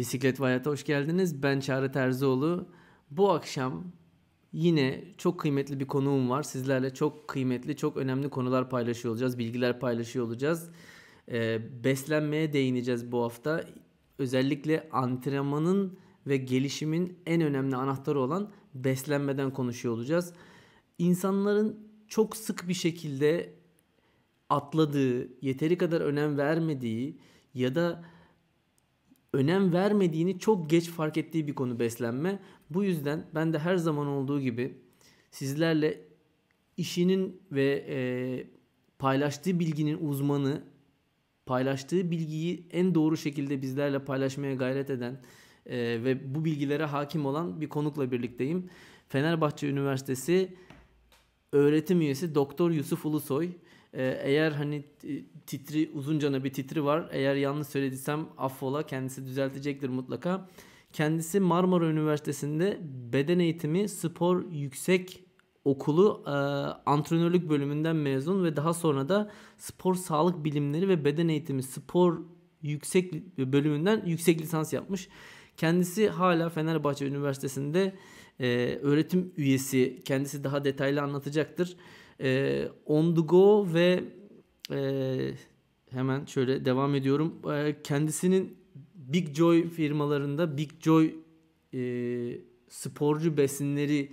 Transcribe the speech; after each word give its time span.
Bisiklet 0.00 0.40
ve 0.40 0.62
hoş 0.64 0.84
geldiniz. 0.84 1.42
Ben 1.42 1.60
Çağrı 1.60 1.92
Terzioğlu. 1.92 2.68
Bu 3.10 3.30
akşam 3.30 3.92
yine 4.52 5.04
çok 5.18 5.40
kıymetli 5.40 5.80
bir 5.80 5.86
konuğum 5.86 6.30
var. 6.30 6.42
Sizlerle 6.42 6.94
çok 6.94 7.28
kıymetli, 7.28 7.76
çok 7.76 7.96
önemli 7.96 8.30
konular 8.30 8.70
paylaşıyor 8.70 9.12
olacağız. 9.12 9.38
Bilgiler 9.38 9.80
paylaşıyor 9.80 10.26
olacağız. 10.26 10.70
Ee, 11.30 11.60
beslenmeye 11.84 12.52
değineceğiz 12.52 13.12
bu 13.12 13.22
hafta. 13.22 13.64
Özellikle 14.18 14.88
antrenmanın 14.92 15.98
ve 16.26 16.36
gelişimin 16.36 17.18
en 17.26 17.40
önemli 17.40 17.76
anahtarı 17.76 18.20
olan 18.20 18.50
beslenmeden 18.74 19.50
konuşuyor 19.50 19.94
olacağız. 19.94 20.32
İnsanların 20.98 21.78
çok 22.08 22.36
sık 22.36 22.68
bir 22.68 22.74
şekilde 22.74 23.54
atladığı, 24.48 25.44
yeteri 25.46 25.78
kadar 25.78 26.00
önem 26.00 26.38
vermediği 26.38 27.18
ya 27.54 27.74
da 27.74 28.04
önem 29.32 29.72
vermediğini 29.72 30.38
çok 30.38 30.70
geç 30.70 30.88
fark 30.90 31.16
ettiği 31.16 31.46
bir 31.46 31.54
konu 31.54 31.78
beslenme. 31.78 32.38
Bu 32.70 32.84
yüzden 32.84 33.26
ben 33.34 33.52
de 33.52 33.58
her 33.58 33.76
zaman 33.76 34.06
olduğu 34.06 34.40
gibi 34.40 34.78
sizlerle 35.30 36.00
işinin 36.76 37.42
ve 37.52 37.84
e, 37.88 37.98
paylaştığı 38.98 39.60
bilginin 39.60 40.08
uzmanı, 40.08 40.62
paylaştığı 41.46 42.10
bilgiyi 42.10 42.66
en 42.70 42.94
doğru 42.94 43.16
şekilde 43.16 43.62
bizlerle 43.62 44.04
paylaşmaya 44.04 44.54
gayret 44.54 44.90
eden 44.90 45.20
e, 45.66 45.76
ve 45.78 46.34
bu 46.34 46.44
bilgilere 46.44 46.84
hakim 46.84 47.26
olan 47.26 47.60
bir 47.60 47.68
konukla 47.68 48.12
birlikteyim. 48.12 48.70
Fenerbahçe 49.08 49.68
Üniversitesi 49.68 50.54
öğretim 51.52 52.00
üyesi 52.00 52.34
Doktor 52.34 52.70
Yusuf 52.70 53.06
Ulusoy. 53.06 53.50
Ee, 53.94 54.20
eğer 54.22 54.52
hani 54.52 54.84
titri 55.46 55.90
uzuncana 55.94 56.44
bir 56.44 56.52
titri 56.52 56.84
var. 56.84 57.08
Eğer 57.12 57.34
yanlış 57.34 57.68
söylediysem 57.68 58.26
affola 58.38 58.86
kendisi 58.86 59.26
düzeltecektir 59.26 59.88
mutlaka. 59.88 60.48
Kendisi 60.92 61.40
Marmara 61.40 61.86
Üniversitesi'nde 61.86 62.78
beden 63.12 63.38
eğitimi 63.38 63.88
spor 63.88 64.50
yüksek 64.52 65.24
okulu 65.64 66.22
e, 66.26 66.30
antrenörlük 66.90 67.50
bölümünden 67.50 67.96
mezun 67.96 68.44
ve 68.44 68.56
daha 68.56 68.74
sonra 68.74 69.08
da 69.08 69.30
spor 69.58 69.94
sağlık 69.94 70.44
bilimleri 70.44 70.88
ve 70.88 71.04
beden 71.04 71.28
eğitimi 71.28 71.62
spor 71.62 72.20
yüksek 72.62 73.38
bölümünden 73.38 74.02
yüksek 74.06 74.40
lisans 74.40 74.72
yapmış. 74.72 75.08
Kendisi 75.56 76.08
hala 76.08 76.48
Fenerbahçe 76.48 77.06
Üniversitesi'nde 77.06 77.94
e, 78.40 78.78
öğretim 78.82 79.32
üyesi. 79.36 80.02
Kendisi 80.04 80.44
daha 80.44 80.64
detaylı 80.64 81.02
anlatacaktır. 81.02 81.76
E, 82.20 82.68
on 82.86 83.14
the 83.14 83.20
go 83.20 83.66
ve 83.74 84.04
e, 84.70 85.30
hemen 85.90 86.24
şöyle 86.24 86.64
devam 86.64 86.94
ediyorum. 86.94 87.52
E, 87.52 87.82
kendisinin 87.82 88.56
Big 88.94 89.34
Joy 89.34 89.68
firmalarında 89.68 90.56
Big 90.56 90.70
Joy 90.80 91.14
e, 91.74 91.80
sporcu 92.68 93.36
besinleri 93.36 94.12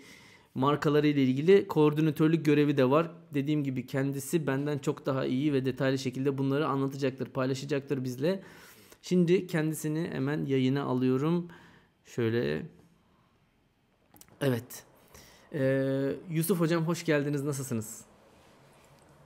markaları 0.55 1.07
ile 1.07 1.23
ilgili 1.23 1.67
koordinatörlük 1.67 2.45
görevi 2.45 2.77
de 2.77 2.89
var. 2.89 3.11
Dediğim 3.33 3.63
gibi 3.63 3.87
kendisi 3.87 4.47
benden 4.47 4.77
çok 4.77 5.05
daha 5.05 5.25
iyi 5.25 5.53
ve 5.53 5.65
detaylı 5.65 5.97
şekilde 5.97 6.37
bunları 6.37 6.67
anlatacaktır, 6.67 7.29
paylaşacaktır 7.29 8.03
bizle. 8.03 8.43
Şimdi 9.01 9.47
kendisini 9.47 10.09
hemen 10.11 10.45
yayına 10.45 10.83
alıyorum. 10.83 11.47
Şöyle 12.05 12.65
Evet. 14.41 14.86
Ee, 15.53 16.15
Yusuf 16.29 16.59
Hocam 16.59 16.87
hoş 16.87 17.05
geldiniz. 17.05 17.43
Nasılsınız? 17.43 18.01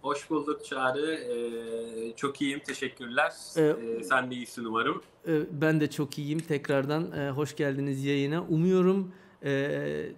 Hoş 0.02 0.30
bulduk 0.30 0.66
Çağrı. 0.66 1.14
Ee, 1.14 2.16
çok 2.16 2.42
iyiyim. 2.42 2.60
Teşekkürler. 2.60 3.34
Ee, 3.58 3.62
ee, 3.62 4.04
sen 4.04 4.32
de 4.32 4.36
iyisin 4.36 4.66
umarım. 4.66 5.02
E, 5.28 5.62
ben 5.62 5.82
de 5.82 5.90
çok 5.90 6.18
iyiyim. 6.18 6.40
Tekrardan 6.40 7.12
e, 7.12 7.30
hoş 7.30 7.56
geldiniz 7.56 8.06
yayına. 8.06 8.44
Umuyorum 8.44 9.12
e, 9.44 10.12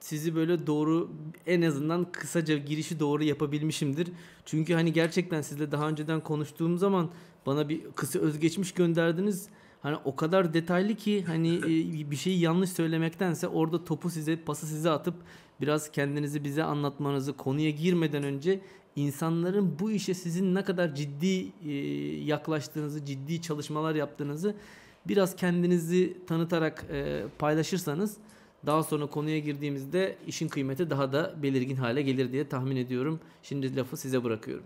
sizi 0.00 0.34
böyle 0.34 0.66
doğru 0.66 1.10
en 1.46 1.62
azından 1.62 2.12
kısaca 2.12 2.56
girişi 2.56 3.00
doğru 3.00 3.24
yapabilmişimdir. 3.24 4.08
Çünkü 4.44 4.74
hani 4.74 4.92
gerçekten 4.92 5.42
sizle 5.42 5.72
daha 5.72 5.88
önceden 5.88 6.20
konuştuğum 6.20 6.78
zaman 6.78 7.10
bana 7.46 7.68
bir 7.68 7.80
kısa 7.96 8.18
özgeçmiş 8.18 8.72
gönderdiniz 8.74 9.48
hani 9.82 9.96
o 10.04 10.16
kadar 10.16 10.54
detaylı 10.54 10.94
ki 10.94 11.24
hani 11.24 11.56
e, 11.56 12.10
bir 12.10 12.16
şeyi 12.16 12.40
yanlış 12.40 12.70
söylemektense 12.70 13.48
orada 13.48 13.84
topu 13.84 14.10
size 14.10 14.36
pası 14.36 14.66
size 14.66 14.90
atıp 14.90 15.14
biraz 15.62 15.92
kendinizi 15.92 16.44
bize 16.44 16.62
anlatmanızı 16.62 17.36
konuya 17.36 17.70
girmeden 17.70 18.22
önce 18.22 18.60
insanların 18.96 19.78
bu 19.78 19.90
işe 19.90 20.14
sizin 20.14 20.54
ne 20.54 20.64
kadar 20.64 20.94
ciddi 20.94 21.52
e, 21.68 21.72
yaklaştığınızı, 22.24 23.04
ciddi 23.04 23.42
çalışmalar 23.42 23.94
yaptığınızı 23.94 24.54
biraz 25.08 25.36
kendinizi 25.36 26.16
tanıtarak 26.26 26.86
e, 26.92 27.22
paylaşırsanız 27.38 28.16
daha 28.66 28.82
sonra 28.82 29.06
konuya 29.06 29.38
girdiğimizde 29.38 30.16
işin 30.26 30.48
kıymeti 30.48 30.90
daha 30.90 31.12
da 31.12 31.34
belirgin 31.42 31.76
hale 31.76 32.02
gelir 32.02 32.32
diye 32.32 32.48
tahmin 32.48 32.76
ediyorum. 32.76 33.20
Şimdi 33.42 33.76
lafı 33.76 33.96
size 33.96 34.24
bırakıyorum. 34.24 34.64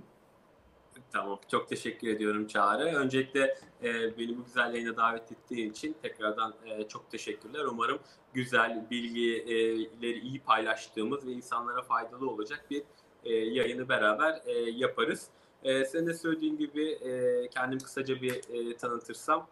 Tamam. 1.16 1.38
Çok 1.50 1.68
teşekkür 1.68 2.08
ediyorum 2.08 2.46
Çağrı. 2.46 2.84
Öncelikle 2.84 3.58
e, 3.82 4.18
beni 4.18 4.38
bu 4.38 4.44
güzel 4.44 4.74
yayına 4.74 4.96
davet 4.96 5.32
ettiğin 5.32 5.70
için 5.70 5.96
tekrardan 6.02 6.54
e, 6.66 6.88
çok 6.88 7.10
teşekkürler. 7.10 7.64
Umarım 7.64 7.98
güzel 8.34 8.86
bilgileri 8.90 10.18
iyi 10.18 10.40
paylaştığımız 10.40 11.26
ve 11.26 11.32
insanlara 11.32 11.82
faydalı 11.82 12.30
olacak 12.30 12.64
bir 12.70 12.82
e, 13.24 13.34
yayını 13.34 13.88
beraber 13.88 14.40
e, 14.46 14.52
yaparız. 14.70 15.28
E, 15.62 15.84
senin 15.84 16.06
de 16.06 16.14
söylediğin 16.14 16.58
gibi 16.58 16.90
e, 16.90 17.48
kendim 17.48 17.78
kısaca 17.78 18.22
bir 18.22 18.34
e, 18.70 18.76
tanıtırsam 18.76 19.48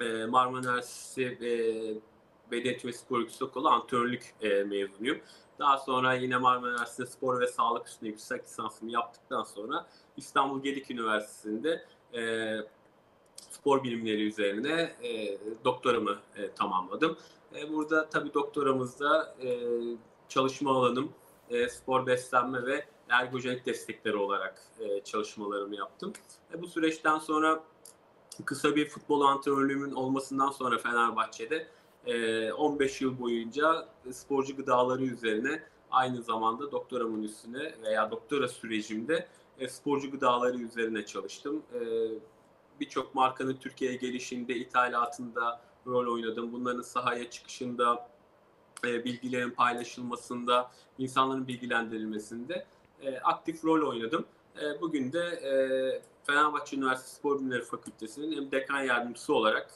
e, 0.00 0.26
Marmara 0.26 0.62
Üniversitesi 0.62 1.22
e, 1.22 1.50
Beden 2.50 2.76
ve 2.84 2.92
Spor 2.92 3.20
Yüksek 3.20 3.42
Okulu 3.42 3.68
antrenörlük 3.68 4.34
e, 4.40 4.48
mezunuyum. 4.48 5.20
Daha 5.58 5.78
sonra 5.78 6.14
yine 6.14 6.36
Marmara 6.36 6.70
Üniversitesi 6.70 7.12
Spor 7.12 7.40
ve 7.40 7.46
Sağlık 7.46 7.88
Üstüne 7.88 8.08
yüksek 8.08 8.44
lisansımı 8.44 8.90
yaptıktan 8.90 9.42
sonra 9.42 9.86
İstanbul 10.16 10.62
Gedik 10.62 10.90
Üniversitesi'nde 10.90 11.84
e, 12.14 12.56
spor 13.50 13.84
bilimleri 13.84 14.26
üzerine 14.26 14.96
e, 15.02 15.38
doktoramı 15.64 16.18
e, 16.36 16.50
tamamladım. 16.50 17.18
E, 17.56 17.72
burada 17.72 18.08
tabii 18.08 18.34
doktoramızda 18.34 19.34
e, 19.42 19.58
çalışma 20.28 20.70
alanım 20.70 21.12
e, 21.50 21.68
spor 21.68 22.06
beslenme 22.06 22.66
ve 22.66 22.86
ergojenik 23.08 23.66
destekleri 23.66 24.16
olarak 24.16 24.62
e, 24.78 25.00
çalışmalarımı 25.00 25.76
yaptım. 25.76 26.12
E, 26.54 26.62
bu 26.62 26.66
süreçten 26.66 27.18
sonra 27.18 27.64
kısa 28.44 28.76
bir 28.76 28.88
futbol 28.88 29.20
antrenörlüğümün 29.20 29.92
olmasından 29.92 30.50
sonra 30.50 30.78
Fenerbahçe'de 30.78 31.68
15 32.06 33.00
yıl 33.00 33.20
boyunca 33.20 33.88
sporcu 34.10 34.56
gıdaları 34.56 35.04
üzerine 35.04 35.62
aynı 35.90 36.22
zamanda 36.22 36.72
doktoramın 36.72 37.22
üstüne 37.22 37.74
veya 37.82 38.10
doktora 38.10 38.48
sürecimde 38.48 39.28
sporcu 39.68 40.10
gıdaları 40.10 40.58
üzerine 40.58 41.06
çalıştım. 41.06 41.62
Birçok 42.80 43.14
markanın 43.14 43.54
Türkiye'ye 43.54 43.96
gelişinde, 43.96 44.54
ithalatında 44.54 45.60
rol 45.86 46.14
oynadım. 46.14 46.52
Bunların 46.52 46.82
sahaya 46.82 47.30
çıkışında, 47.30 48.08
bilgilerin 48.84 49.50
paylaşılmasında, 49.50 50.70
insanların 50.98 51.48
bilgilendirilmesinde 51.48 52.66
aktif 53.22 53.64
rol 53.64 53.88
oynadım. 53.88 54.26
Bugün 54.80 55.12
de 55.12 56.02
Fenerbahçe 56.24 56.76
Üniversitesi 56.76 57.14
Spor 57.14 57.38
Bilimleri 57.38 57.64
Fakültesi'nin 57.64 58.36
hem 58.36 58.50
dekan 58.50 58.80
yardımcısı 58.80 59.34
olarak 59.34 59.70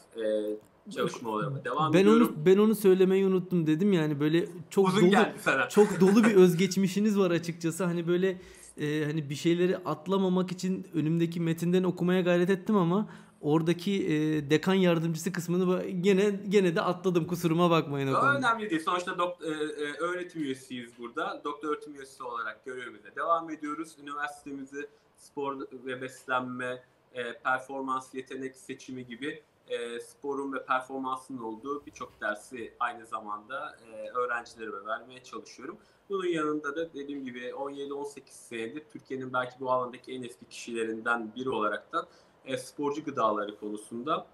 çalışmalarıma 0.90 1.64
devam 1.64 1.92
ben 1.92 1.98
ediyorum. 1.98 2.26
Onu, 2.26 2.46
ben 2.46 2.58
onu 2.58 2.74
söylemeyi 2.74 3.26
unuttum 3.26 3.66
dedim 3.66 3.92
yani 3.92 4.20
böyle 4.20 4.46
çok 4.70 4.88
Uzun 4.88 5.12
dolu 5.12 5.68
çok 5.68 6.00
dolu 6.00 6.24
bir 6.24 6.34
özgeçmişiniz 6.34 7.18
var 7.18 7.30
açıkçası. 7.30 7.84
Hani 7.84 8.08
böyle 8.08 8.40
e, 8.80 9.04
hani 9.04 9.30
bir 9.30 9.34
şeyleri 9.34 9.76
atlamamak 9.76 10.52
için 10.52 10.86
önümdeki 10.94 11.40
metinden 11.40 11.82
okumaya 11.82 12.20
gayret 12.20 12.50
ettim 12.50 12.76
ama 12.76 13.08
oradaki 13.40 14.06
e, 14.06 14.50
dekan 14.50 14.74
yardımcısı 14.74 15.32
kısmını 15.32 15.84
gene 15.86 16.40
gene 16.48 16.76
de 16.76 16.80
atladım 16.80 17.26
kusuruma 17.26 17.70
bakmayın. 17.70 18.14
O 18.14 18.26
önemli 18.26 18.70
değil. 18.70 18.82
Sonuçta 18.84 19.18
dok, 19.18 19.42
e, 19.42 19.48
e, 19.48 19.92
öğretim 19.98 20.42
üyesiyiz 20.42 20.90
burada. 20.98 21.42
Doktor 21.44 21.68
öğretim 21.68 21.94
üyesi 21.94 22.22
olarak 22.22 22.64
görevimize 22.64 23.16
devam 23.16 23.50
ediyoruz. 23.50 23.96
Üniversitemizi 24.02 24.88
spor 25.16 25.60
ve 25.86 26.02
beslenme, 26.02 26.82
e, 27.14 27.38
performans 27.44 28.14
yetenek 28.14 28.56
seçimi 28.56 29.06
gibi 29.06 29.42
e, 29.68 30.00
sporun 30.00 30.52
ve 30.52 30.64
performansın 30.64 31.38
olduğu 31.38 31.86
birçok 31.86 32.20
dersi 32.20 32.74
aynı 32.80 33.06
zamanda 33.06 33.76
e, 33.86 34.08
öğrencilerime 34.10 34.84
vermeye 34.84 35.22
çalışıyorum. 35.22 35.78
Bunun 36.08 36.26
yanında 36.26 36.76
da 36.76 36.94
dediğim 36.94 37.24
gibi 37.24 37.48
17-18 37.50 38.22
senedir 38.28 38.84
Türkiye'nin 38.92 39.32
belki 39.32 39.60
bu 39.60 39.70
alandaki 39.70 40.12
en 40.12 40.22
eski 40.22 40.44
kişilerinden 40.44 41.34
biri 41.34 41.50
olarak 41.50 41.92
da 41.92 42.08
e, 42.44 42.56
sporcu 42.56 43.04
gıdaları 43.04 43.58
konusunda 43.60 44.26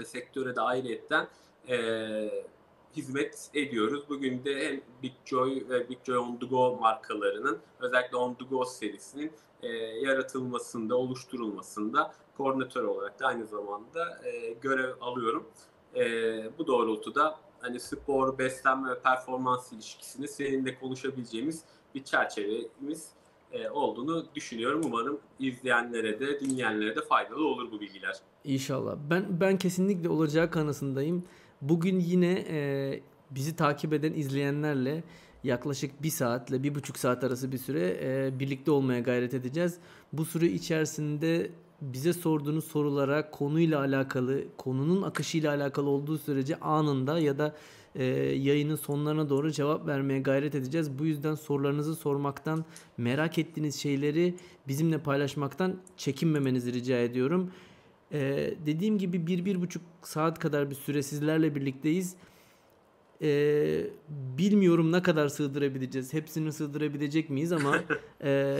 e, 0.00 0.04
sektöre 0.04 0.56
de 0.56 0.60
ayrıyetten 0.60 1.28
e, 1.68 2.44
hizmet 2.96 3.50
ediyoruz. 3.54 4.04
Bugün 4.08 4.44
de 4.44 4.68
hem 4.68 4.80
Big 5.02 5.12
Joy 5.24 5.64
ve 5.68 5.88
Big 5.88 5.98
Joy 6.04 6.18
On 6.18 6.36
The 6.36 6.46
Go 6.46 6.76
markalarının 6.80 7.58
özellikle 7.80 8.16
On 8.16 8.34
The 8.34 8.44
Go 8.44 8.64
serisinin 8.64 9.32
e, 9.64 9.68
yaratılmasında, 10.06 10.96
oluşturulmasında 10.96 12.12
koordinatör 12.36 12.84
olarak 12.84 13.20
da 13.20 13.26
aynı 13.26 13.46
zamanda 13.46 14.20
e, 14.24 14.52
görev 14.52 14.94
alıyorum. 15.00 15.46
E, 15.96 16.02
bu 16.58 16.66
doğrultuda 16.66 17.36
hani 17.60 17.80
spor, 17.80 18.38
beslenme 18.38 18.90
ve 18.90 19.00
performans 19.00 19.72
ilişkisini 19.72 20.28
seninle 20.28 20.78
konuşabileceğimiz 20.78 21.62
bir 21.94 22.04
çerçevemiz 22.04 23.08
e, 23.52 23.68
olduğunu 23.70 24.26
düşünüyorum. 24.34 24.80
Umarım 24.84 25.20
izleyenlere 25.38 26.20
de 26.20 26.40
dinleyenlere 26.40 26.96
de 26.96 27.00
faydalı 27.00 27.46
olur 27.46 27.72
bu 27.72 27.80
bilgiler. 27.80 28.16
İnşallah. 28.44 28.96
Ben 29.10 29.40
ben 29.40 29.58
kesinlikle 29.58 30.08
olacağı 30.08 30.50
kanısındayım. 30.50 31.24
Bugün 31.60 32.00
yine 32.00 32.44
e, 32.48 33.00
bizi 33.30 33.56
takip 33.56 33.92
eden 33.92 34.12
izleyenlerle 34.12 35.04
yaklaşık 35.44 36.02
bir 36.02 36.10
saatle 36.10 36.62
bir 36.62 36.74
buçuk 36.74 36.98
saat 36.98 37.24
arası 37.24 37.52
bir 37.52 37.58
süre 37.58 37.98
e, 38.02 38.38
birlikte 38.38 38.70
olmaya 38.70 39.00
gayret 39.00 39.34
edeceğiz. 39.34 39.78
Bu 40.12 40.24
süre 40.24 40.46
içerisinde 40.46 41.50
bize 41.80 42.12
sorduğunuz 42.12 42.64
sorulara 42.64 43.30
konuyla 43.30 43.80
alakalı, 43.80 44.44
konunun 44.56 45.02
akışıyla 45.02 45.54
alakalı 45.54 45.88
olduğu 45.88 46.18
sürece 46.18 46.60
anında 46.60 47.18
ya 47.18 47.38
da 47.38 47.54
e, 47.94 48.04
yayının 48.04 48.76
sonlarına 48.76 49.28
doğru 49.28 49.52
cevap 49.52 49.86
vermeye 49.86 50.20
gayret 50.20 50.54
edeceğiz. 50.54 50.98
Bu 50.98 51.06
yüzden 51.06 51.34
sorularınızı 51.34 51.94
sormaktan, 51.94 52.64
merak 52.96 53.38
ettiğiniz 53.38 53.76
şeyleri 53.76 54.34
bizimle 54.68 54.98
paylaşmaktan 54.98 55.76
çekinmemenizi 55.96 56.72
rica 56.72 56.98
ediyorum. 56.98 57.50
E, 58.12 58.20
dediğim 58.66 58.98
gibi 58.98 59.26
bir, 59.26 59.44
bir 59.44 59.60
buçuk 59.60 59.82
saat 60.02 60.38
kadar 60.38 60.70
bir 60.70 60.74
süre 60.74 61.02
sizlerle 61.02 61.54
birlikteyiz. 61.54 62.16
E, 63.24 63.90
bilmiyorum 64.38 64.92
ne 64.92 65.02
kadar 65.02 65.28
sığdırabileceğiz. 65.28 66.12
Hepsini 66.12 66.52
sığdırabilecek 66.52 67.30
miyiz 67.30 67.52
ama 67.52 67.76
e, 68.24 68.56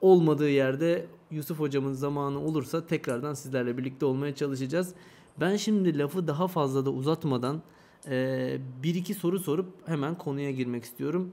olmadığı 0.00 0.50
yerde 0.50 1.06
Yusuf 1.30 1.58
hocamın 1.58 1.92
zamanı 1.92 2.40
olursa 2.40 2.86
tekrardan 2.86 3.34
sizlerle 3.34 3.78
birlikte 3.78 4.06
olmaya 4.06 4.34
çalışacağız. 4.34 4.94
Ben 5.40 5.56
şimdi 5.56 5.98
lafı 5.98 6.26
daha 6.26 6.48
fazla 6.48 6.86
da 6.86 6.90
uzatmadan 6.90 7.62
e, 8.08 8.58
bir 8.82 8.94
iki 8.94 9.14
soru 9.14 9.38
sorup 9.38 9.88
hemen 9.88 10.18
konuya 10.18 10.50
girmek 10.50 10.84
istiyorum. 10.84 11.32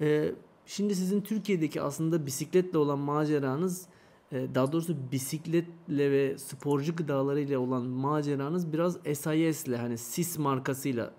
E, 0.00 0.32
şimdi 0.66 0.94
sizin 0.94 1.20
Türkiye'deki 1.20 1.82
aslında 1.82 2.26
bisikletle 2.26 2.78
olan 2.78 2.98
maceranız 2.98 3.86
e, 4.32 4.54
daha 4.54 4.72
doğrusu 4.72 4.96
bisikletle 5.12 6.10
ve 6.10 6.38
sporcu 6.38 6.96
gıdalarıyla 6.96 7.58
olan 7.58 7.82
maceranız 7.82 8.72
biraz 8.72 8.96
SIS 9.14 9.66
ile 9.66 9.76
hani 9.76 9.98
SIS 9.98 10.38
markasıyla 10.38 11.12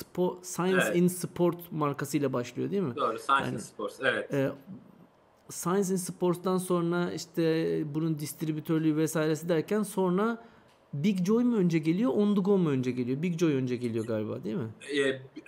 Sport, 0.00 0.46
Science 0.46 0.84
evet. 0.86 0.96
in 0.96 1.08
Sport 1.08 1.72
markasıyla 1.72 2.32
başlıyor 2.32 2.70
değil 2.70 2.82
mi? 2.82 2.96
Doğru, 2.96 3.18
Science 3.18 3.44
yani, 3.44 3.54
in 3.54 3.58
Sports, 3.58 4.00
evet. 4.00 4.34
E, 4.34 4.52
Science 5.50 5.92
in 5.92 5.96
Sports'tan 5.96 6.58
sonra 6.58 7.12
işte 7.12 7.82
bunun 7.94 8.18
distribütörlüğü 8.18 8.96
vesairesi 8.96 9.48
derken 9.48 9.82
sonra 9.82 10.50
Big 10.92 11.26
Joy 11.26 11.44
mu 11.44 11.56
önce 11.56 11.78
geliyor, 11.78 12.12
On 12.14 12.34
The 12.34 12.40
Go 12.40 12.58
mu 12.58 12.70
önce 12.70 12.90
geliyor? 12.90 13.22
Big 13.22 13.38
Joy 13.38 13.54
önce 13.54 13.76
geliyor 13.76 14.06
galiba 14.06 14.44
değil 14.44 14.56
mi? 14.56 14.68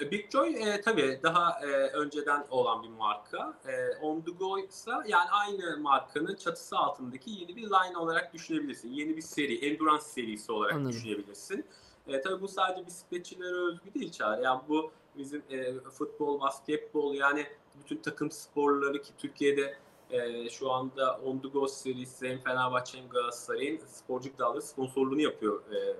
E, 0.00 0.10
Big 0.10 0.30
Joy 0.30 0.48
e, 0.48 0.80
tabii 0.80 1.20
daha 1.22 1.60
e, 1.60 1.66
önceden 1.86 2.44
olan 2.50 2.82
bir 2.82 2.88
marka. 2.88 3.58
E, 3.66 3.96
On 4.02 4.20
The 4.20 4.30
Go 4.30 4.58
ise 4.58 4.90
yani 4.90 5.30
aynı 5.30 5.78
markanın 5.78 6.34
çatısı 6.34 6.76
altındaki 6.76 7.30
yeni 7.30 7.56
bir 7.56 7.62
line 7.62 7.96
olarak 7.98 8.34
düşünebilirsin. 8.34 8.88
Yeni 8.88 9.16
bir 9.16 9.22
seri, 9.22 9.66
endurance 9.66 10.04
serisi 10.04 10.52
olarak 10.52 10.74
Anladım. 10.74 10.92
düşünebilirsin. 10.92 11.64
E, 12.06 12.20
tabii 12.20 12.42
bu 12.42 12.48
sadece 12.48 12.86
bisikletçilere 12.86 13.56
özgü 13.56 13.94
değil 13.94 14.12
Çağrı. 14.12 14.42
Yani 14.42 14.60
bu 14.68 14.92
bizim 15.16 15.42
e, 15.50 15.80
futbol, 15.80 16.40
basketbol 16.40 17.14
yani 17.14 17.46
bütün 17.80 17.96
takım 17.96 18.30
sporları 18.30 19.02
ki 19.02 19.10
Türkiye'de 19.18 19.76
e, 20.10 20.48
şu 20.50 20.72
anda 20.72 21.20
On 21.24 21.38
The 21.38 21.48
Go 21.48 21.68
serisi 21.68 22.28
hem 22.28 22.38
Fenerbahçe 22.38 22.98
hem 22.98 23.08
Galatasaray'ın 23.08 23.80
sporcu 23.86 24.30
dalları 24.38 24.62
sponsorluğunu 24.62 25.20
yapıyor 25.20 25.62
e, 25.72 25.96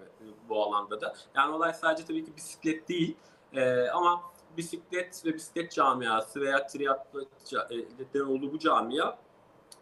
bu 0.49 0.63
alanda 0.63 1.01
da. 1.01 1.15
Yani 1.35 1.55
olay 1.55 1.75
sadece 1.75 2.07
tabii 2.07 2.25
ki 2.25 2.37
bisiklet 2.37 2.89
değil 2.89 3.17
e, 3.53 3.89
ama 3.89 4.23
bisiklet 4.57 5.27
ve 5.27 5.35
bisiklet 5.35 5.73
camiası 5.73 6.41
veya 6.41 6.67
triatletlerin 6.67 8.27
olduğu 8.27 8.53
bu 8.53 8.59
camia 8.59 9.19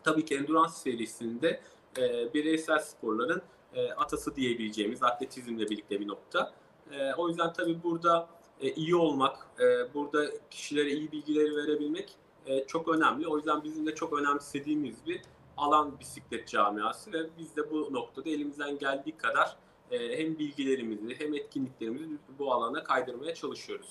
tabii 0.04 0.24
ki 0.24 0.36
endurance 0.36 0.72
serisinde 0.72 1.60
e, 1.98 2.34
bireysel 2.34 2.78
sporların 2.78 3.42
e, 3.74 3.92
atası 3.92 4.36
diyebileceğimiz 4.36 5.02
atletizmle 5.02 5.70
birlikte 5.70 6.00
bir 6.00 6.08
nokta. 6.08 6.52
E, 6.92 7.14
o 7.14 7.28
yüzden 7.28 7.52
tabii 7.52 7.82
burada 7.82 8.28
e, 8.60 8.70
iyi 8.70 8.96
olmak, 8.96 9.36
e, 9.60 9.94
burada 9.94 10.26
kişilere 10.50 10.90
iyi 10.90 11.12
bilgileri 11.12 11.56
verebilmek 11.56 12.16
e, 12.46 12.66
çok 12.66 12.88
önemli. 12.88 13.28
O 13.28 13.36
yüzden 13.36 13.64
bizim 13.64 13.86
de 13.86 13.94
çok 13.94 14.12
önemsediğimiz 14.12 15.06
bir 15.06 15.22
alan 15.56 16.00
bisiklet 16.00 16.48
camiası 16.48 17.12
ve 17.12 17.18
biz 17.38 17.56
de 17.56 17.70
bu 17.70 17.88
noktada 17.92 18.30
elimizden 18.30 18.78
geldiği 18.78 19.16
kadar 19.16 19.56
e, 19.90 20.18
hem 20.18 20.38
bilgilerimizi 20.38 21.14
hem 21.18 21.34
etkinliklerimizi 21.34 22.18
bu 22.38 22.52
alana 22.52 22.84
kaydırmaya 22.84 23.34
çalışıyoruz. 23.34 23.88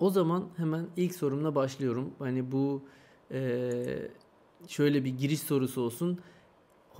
O 0.00 0.10
zaman 0.10 0.48
hemen 0.56 0.86
ilk 0.96 1.14
sorumla 1.14 1.54
başlıyorum. 1.54 2.14
Hani 2.18 2.52
bu 2.52 2.82
e, 3.30 3.72
şöyle 4.68 5.04
bir 5.04 5.10
giriş 5.10 5.40
sorusu 5.40 5.82
olsun. 5.82 6.20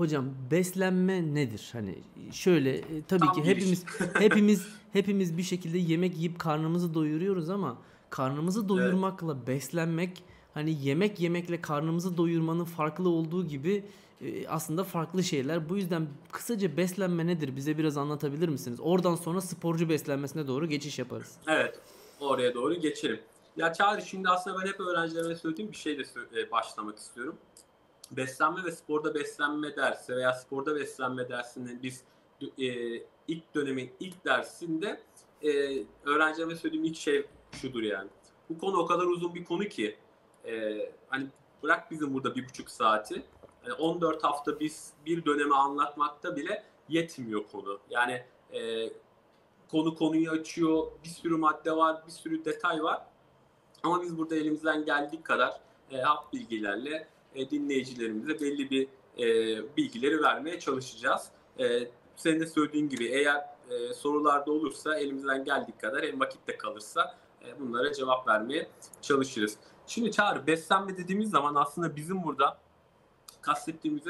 Hocam 0.01 0.25
beslenme 0.51 1.35
nedir? 1.35 1.69
Hani 1.73 1.99
şöyle 2.33 2.77
e, 2.77 3.03
tabii 3.09 3.27
Tam 3.27 3.35
ki 3.35 3.45
hepimiz 3.45 3.85
hepimiz 4.15 4.67
hepimiz 4.93 5.39
bir 5.39 5.43
şekilde 5.43 5.79
yemek 5.79 6.17
yiyip 6.17 6.39
karnımızı 6.39 6.95
doyuruyoruz 6.95 7.51
ama 7.51 7.79
karnımızı 8.11 8.69
doyurmakla 8.69 9.35
evet. 9.37 9.47
beslenmek 9.47 10.23
hani 10.55 10.85
yemek 10.85 11.21
yemekle 11.21 11.61
karnımızı 11.61 12.17
doyurmanın 12.17 12.65
farklı 12.65 13.09
olduğu 13.09 13.47
gibi 13.47 13.85
e, 14.21 14.49
aslında 14.49 14.85
farklı 14.85 15.25
şeyler. 15.25 15.69
Bu 15.69 15.77
yüzden 15.77 16.09
kısaca 16.33 16.77
beslenme 16.77 17.27
nedir? 17.27 17.57
Bize 17.57 17.79
biraz 17.79 17.97
anlatabilir 17.97 18.49
misiniz? 18.49 18.79
Oradan 18.83 19.15
sonra 19.15 19.41
sporcu 19.41 19.89
beslenmesine 19.89 20.47
doğru 20.47 20.67
geçiş 20.69 20.99
yaparız. 20.99 21.37
Evet. 21.47 21.81
Oraya 22.21 22.55
doğru 22.55 22.75
geçelim. 22.75 23.21
Ya 23.57 23.73
Çağrı 23.73 24.03
şimdi 24.03 24.29
aslında 24.29 24.61
ben 24.61 24.67
hep 24.67 24.81
öğrencilerime 24.81 25.35
söylediğim 25.35 25.71
bir 25.71 25.77
şeyle 25.77 26.05
e, 26.37 26.51
başlamak 26.51 26.99
istiyorum. 26.99 27.37
Beslenme 28.11 28.65
ve 28.65 28.73
sporda 28.73 29.15
beslenme 29.15 29.77
dersi 29.77 30.17
veya 30.17 30.33
sporda 30.33 30.77
beslenme 30.77 31.29
dersinin 31.29 31.83
biz 31.83 32.05
e, 32.59 32.67
ilk 33.29 33.55
dönemin 33.55 33.93
ilk 34.01 34.25
dersinde 34.25 35.01
e, 35.43 35.51
öğrencilerime 36.05 36.57
söylediğim 36.57 36.85
ilk 36.85 36.97
şey 36.97 37.27
şudur 37.53 37.83
yani. 37.83 38.09
Bu 38.49 38.59
konu 38.59 38.77
o 38.77 38.87
kadar 38.87 39.05
uzun 39.05 39.35
bir 39.35 39.45
konu 39.45 39.65
ki 39.65 39.97
e, 40.45 40.79
hani 41.09 41.27
bırak 41.63 41.91
bizim 41.91 42.15
burada 42.15 42.35
bir 42.35 42.49
buçuk 42.49 42.71
saati 42.71 43.23
yani 43.65 43.75
14 43.75 44.25
hafta 44.25 44.61
biz 44.61 44.93
bir 45.07 45.25
dönemi 45.25 45.55
anlatmakta 45.55 46.37
bile 46.37 46.65
yetmiyor 46.89 47.45
konu. 47.53 47.79
Yani 47.91 48.25
e, 48.53 48.91
konu 49.71 49.95
konuyu 49.95 50.31
açıyor, 50.31 50.87
bir 51.05 51.09
sürü 51.09 51.37
madde 51.37 51.77
var, 51.77 52.03
bir 52.07 52.13
sürü 52.13 52.45
detay 52.45 52.83
var. 52.83 53.07
Ama 53.83 54.03
biz 54.03 54.19
burada 54.19 54.37
elimizden 54.37 54.85
geldiği 54.85 55.23
kadar 55.23 55.61
e, 55.91 56.01
hap 56.01 56.33
bilgilerle 56.33 57.09
e, 57.35 57.51
dinleyicilerimize 57.51 58.41
belli 58.41 58.71
bir 58.71 58.89
e, 59.19 59.77
bilgileri 59.77 60.23
vermeye 60.23 60.61
çalışacağız. 60.61 61.29
E, 61.59 61.89
senin 62.17 62.41
de 62.41 62.47
söylediğin 62.47 62.89
gibi 62.89 63.05
eğer 63.05 63.45
e, 63.71 63.95
sorularda 63.95 64.53
olursa 64.53 64.99
elimizden 64.99 65.45
geldiği 65.45 65.79
kadar 65.79 66.03
hem 66.03 66.21
vakitte 66.21 66.57
kalırsa 66.57 67.19
e, 67.47 67.61
bunlara 67.61 67.93
cevap 67.93 68.29
vermeye 68.29 68.71
çalışırız. 69.03 69.57
Şimdi 69.87 70.13
Çağrı 70.13 70.47
beslenme 70.47 70.97
dediğimiz 70.97 71.31
zaman 71.31 71.55
aslında 71.55 71.97
bizim 71.97 72.25
burada 72.25 72.59
kastettiğimiz 73.43 74.03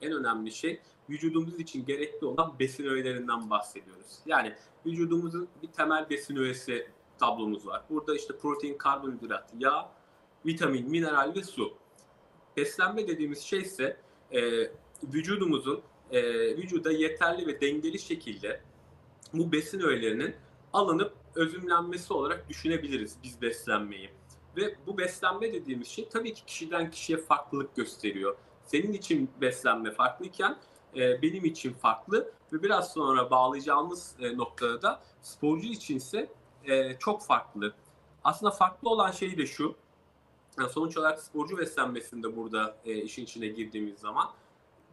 en 0.00 0.12
önemli 0.12 0.52
şey 0.52 0.80
vücudumuz 1.10 1.60
için 1.60 1.84
gerekli 1.84 2.26
olan 2.26 2.58
besin 2.58 2.84
öğelerinden 2.84 3.50
bahsediyoruz. 3.50 4.18
Yani 4.26 4.54
vücudumuzun 4.86 5.48
bir 5.62 5.68
temel 5.68 6.10
besin 6.10 6.36
öğesi 6.36 6.90
tablomuz 7.18 7.66
var. 7.66 7.82
Burada 7.90 8.16
işte 8.16 8.36
protein, 8.36 8.78
karbonhidrat, 8.78 9.52
yağ, 9.58 9.90
vitamin, 10.46 10.90
mineral 10.90 11.34
ve 11.34 11.42
su. 11.42 11.74
Beslenme 12.58 13.08
dediğimiz 13.08 13.40
şey 13.40 13.60
ise 13.60 13.96
e, 14.32 14.40
vücudumuzun 15.02 15.82
e, 16.10 16.22
vücuda 16.56 16.92
yeterli 16.92 17.46
ve 17.46 17.60
dengeli 17.60 17.98
şekilde 17.98 18.60
bu 19.32 19.52
besin 19.52 19.80
öğelerinin 19.80 20.34
alınıp 20.72 21.12
özümlenmesi 21.34 22.12
olarak 22.12 22.48
düşünebiliriz 22.48 23.16
biz 23.22 23.42
beslenmeyi. 23.42 24.10
Ve 24.56 24.74
bu 24.86 24.98
beslenme 24.98 25.52
dediğimiz 25.52 25.88
şey 25.88 26.08
tabii 26.08 26.34
ki 26.34 26.44
kişiden 26.46 26.90
kişiye 26.90 27.18
farklılık 27.18 27.76
gösteriyor. 27.76 28.36
Senin 28.64 28.92
için 28.92 29.30
beslenme 29.40 29.90
farklıyken 29.90 30.58
e, 30.96 31.22
benim 31.22 31.44
için 31.44 31.72
farklı 31.72 32.32
ve 32.52 32.62
biraz 32.62 32.92
sonra 32.92 33.30
bağlayacağımız 33.30 34.14
e, 34.20 34.36
noktada 34.36 34.82
da 34.82 35.00
sporcu 35.22 35.66
içinse 35.66 36.30
e, 36.64 36.98
çok 36.98 37.22
farklı. 37.22 37.74
Aslında 38.24 38.52
farklı 38.52 38.88
olan 38.90 39.10
şey 39.10 39.38
de 39.38 39.46
şu. 39.46 39.76
Yani 40.58 40.70
sonuç 40.70 40.96
olarak 40.96 41.22
sporcu 41.22 41.58
beslenmesinde 41.58 42.36
burada 42.36 42.76
e, 42.84 42.94
işin 42.94 43.24
içine 43.24 43.46
girdiğimiz 43.46 43.98
zaman 43.98 44.30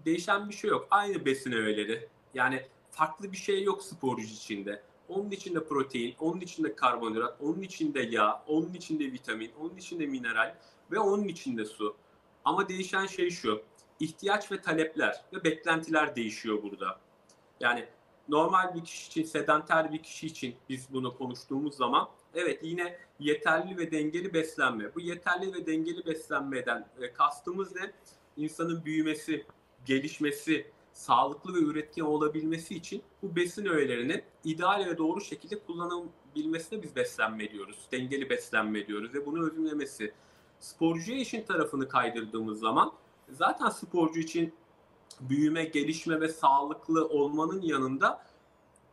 değişen 0.06 0.50
bir 0.50 0.54
şey 0.54 0.70
yok. 0.70 0.88
Aynı 0.92 1.26
besin 1.26 1.52
öğeleri. 1.52 2.10
Yani 2.34 2.68
farklı 2.92 3.32
bir 3.32 3.38
şey 3.38 3.64
yok 3.64 3.84
sporcu 3.84 4.26
içinde. 4.26 4.84
Onun 5.10 5.32
içinde 5.32 5.64
protein, 5.64 6.16
onun 6.20 6.42
içinde 6.42 6.76
karbonhidrat, 6.76 7.42
onun 7.42 7.62
içinde 7.62 8.02
yağ, 8.02 8.44
onun 8.48 8.74
içinde 8.74 9.04
vitamin, 9.04 9.52
onun 9.60 9.78
içinde 9.78 10.06
mineral 10.06 10.56
ve 10.92 11.00
onun 11.00 11.28
içinde 11.28 11.66
su. 11.66 11.96
Ama 12.46 12.70
değişen 12.70 13.06
şey 13.06 13.30
şu. 13.30 13.62
ihtiyaç 14.00 14.52
ve 14.52 14.62
talepler 14.62 15.22
ve 15.34 15.44
beklentiler 15.44 16.16
değişiyor 16.16 16.64
burada. 16.64 17.00
Yani 17.60 17.86
normal 18.30 18.76
bir 18.76 18.84
kişi 18.84 19.08
için, 19.08 19.24
sedanter 19.24 19.94
bir 19.94 20.04
kişi 20.04 20.28
için 20.28 20.56
biz 20.70 20.94
bunu 20.94 21.18
konuştuğumuz 21.18 21.76
zaman 21.76 22.10
evet 22.36 22.60
yine 22.64 22.98
yeterli 23.20 23.78
ve 23.78 23.92
dengeli 23.92 24.34
beslenme. 24.34 24.96
Bu 24.96 25.00
yeterli 25.00 25.54
ve 25.54 25.66
dengeli 25.66 26.06
beslenmeden 26.06 26.88
e, 27.02 27.14
kastımız 27.14 27.76
ne? 27.76 27.92
İnsanın 28.38 28.86
büyümesi, 28.86 29.46
gelişmesi, 29.86 30.72
sağlıklı 30.94 31.54
ve 31.54 31.60
üretken 31.60 32.04
olabilmesi 32.04 32.76
için 32.76 33.04
bu 33.22 33.36
besin 33.36 33.66
öğelerinin 33.66 34.24
ideal 34.44 34.86
ve 34.86 34.98
doğru 34.98 35.22
şekilde 35.22 35.60
kullanılabilmesine 35.60 36.84
biz 36.84 36.96
beslenme 36.96 37.52
diyoruz. 37.52 37.88
Dengeli 37.92 38.30
beslenme 38.30 38.88
diyoruz 38.88 39.14
ve 39.14 39.26
bunu 39.26 39.48
özümlemesi. 39.48 40.14
Sporcuya 40.60 41.18
işin 41.18 41.44
tarafını 41.44 41.88
kaydırdığımız 41.88 42.60
zaman 42.60 42.94
zaten 43.30 43.70
sporcu 43.70 44.20
için 44.20 44.54
büyüme, 45.20 45.64
gelişme 45.64 46.22
ve 46.22 46.30
sağlıklı 46.30 47.08
olmanın 47.08 47.62
yanında 47.62 48.26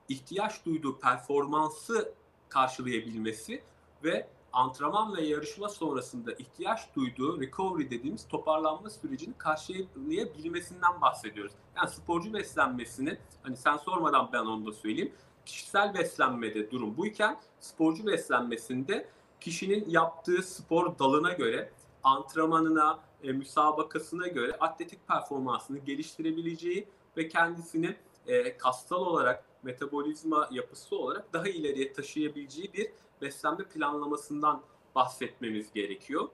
ihtiyaç 0.09 0.65
duyduğu 0.65 0.99
performansı 0.99 2.15
karşılayabilmesi 2.53 3.63
ve 4.05 4.29
antrenman 4.53 5.17
ve 5.17 5.23
yarışma 5.23 5.69
sonrasında 5.69 6.33
ihtiyaç 6.33 6.95
duyduğu 6.97 7.41
recovery 7.41 7.91
dediğimiz 7.91 8.29
toparlanma 8.29 8.91
sürecini 8.91 9.35
karşılayabilmesinden 9.39 11.01
bahsediyoruz. 11.01 11.53
Yani 11.77 11.91
sporcu 11.91 12.35
beslenmesini 12.35 13.19
hani 13.43 13.57
sen 13.57 13.77
sormadan 13.77 14.31
ben 14.33 14.45
onu 14.45 14.67
da 14.67 14.73
söyleyeyim. 14.73 15.13
Kişisel 15.47 15.95
beslenmede 15.95 16.71
durum 16.71 16.97
buyken 16.97 17.41
sporcu 17.61 18.07
beslenmesinde 18.07 19.09
kişinin 19.41 19.91
yaptığı 19.91 20.43
spor 20.43 20.99
dalına 20.99 21.33
göre 21.33 21.73
antrenmanına, 22.03 22.99
e, 23.23 23.33
müsabakasına 23.33 24.27
göre 24.27 24.53
atletik 24.53 25.09
performansını 25.09 25.79
geliştirebileceği 25.79 26.89
ve 27.17 27.29
kendisini 27.29 27.97
e, 28.27 28.57
kastal 28.57 29.07
olarak, 29.07 29.45
metabolizma 29.63 30.49
yapısı 30.53 30.97
olarak 30.97 31.33
daha 31.33 31.49
ileriye 31.49 31.93
taşıyabileceği 31.93 32.73
bir 32.73 32.91
beslenme 33.23 33.65
planlamasından 33.65 34.63
bahsetmemiz 34.95 35.73
gerekiyor. 35.73 36.29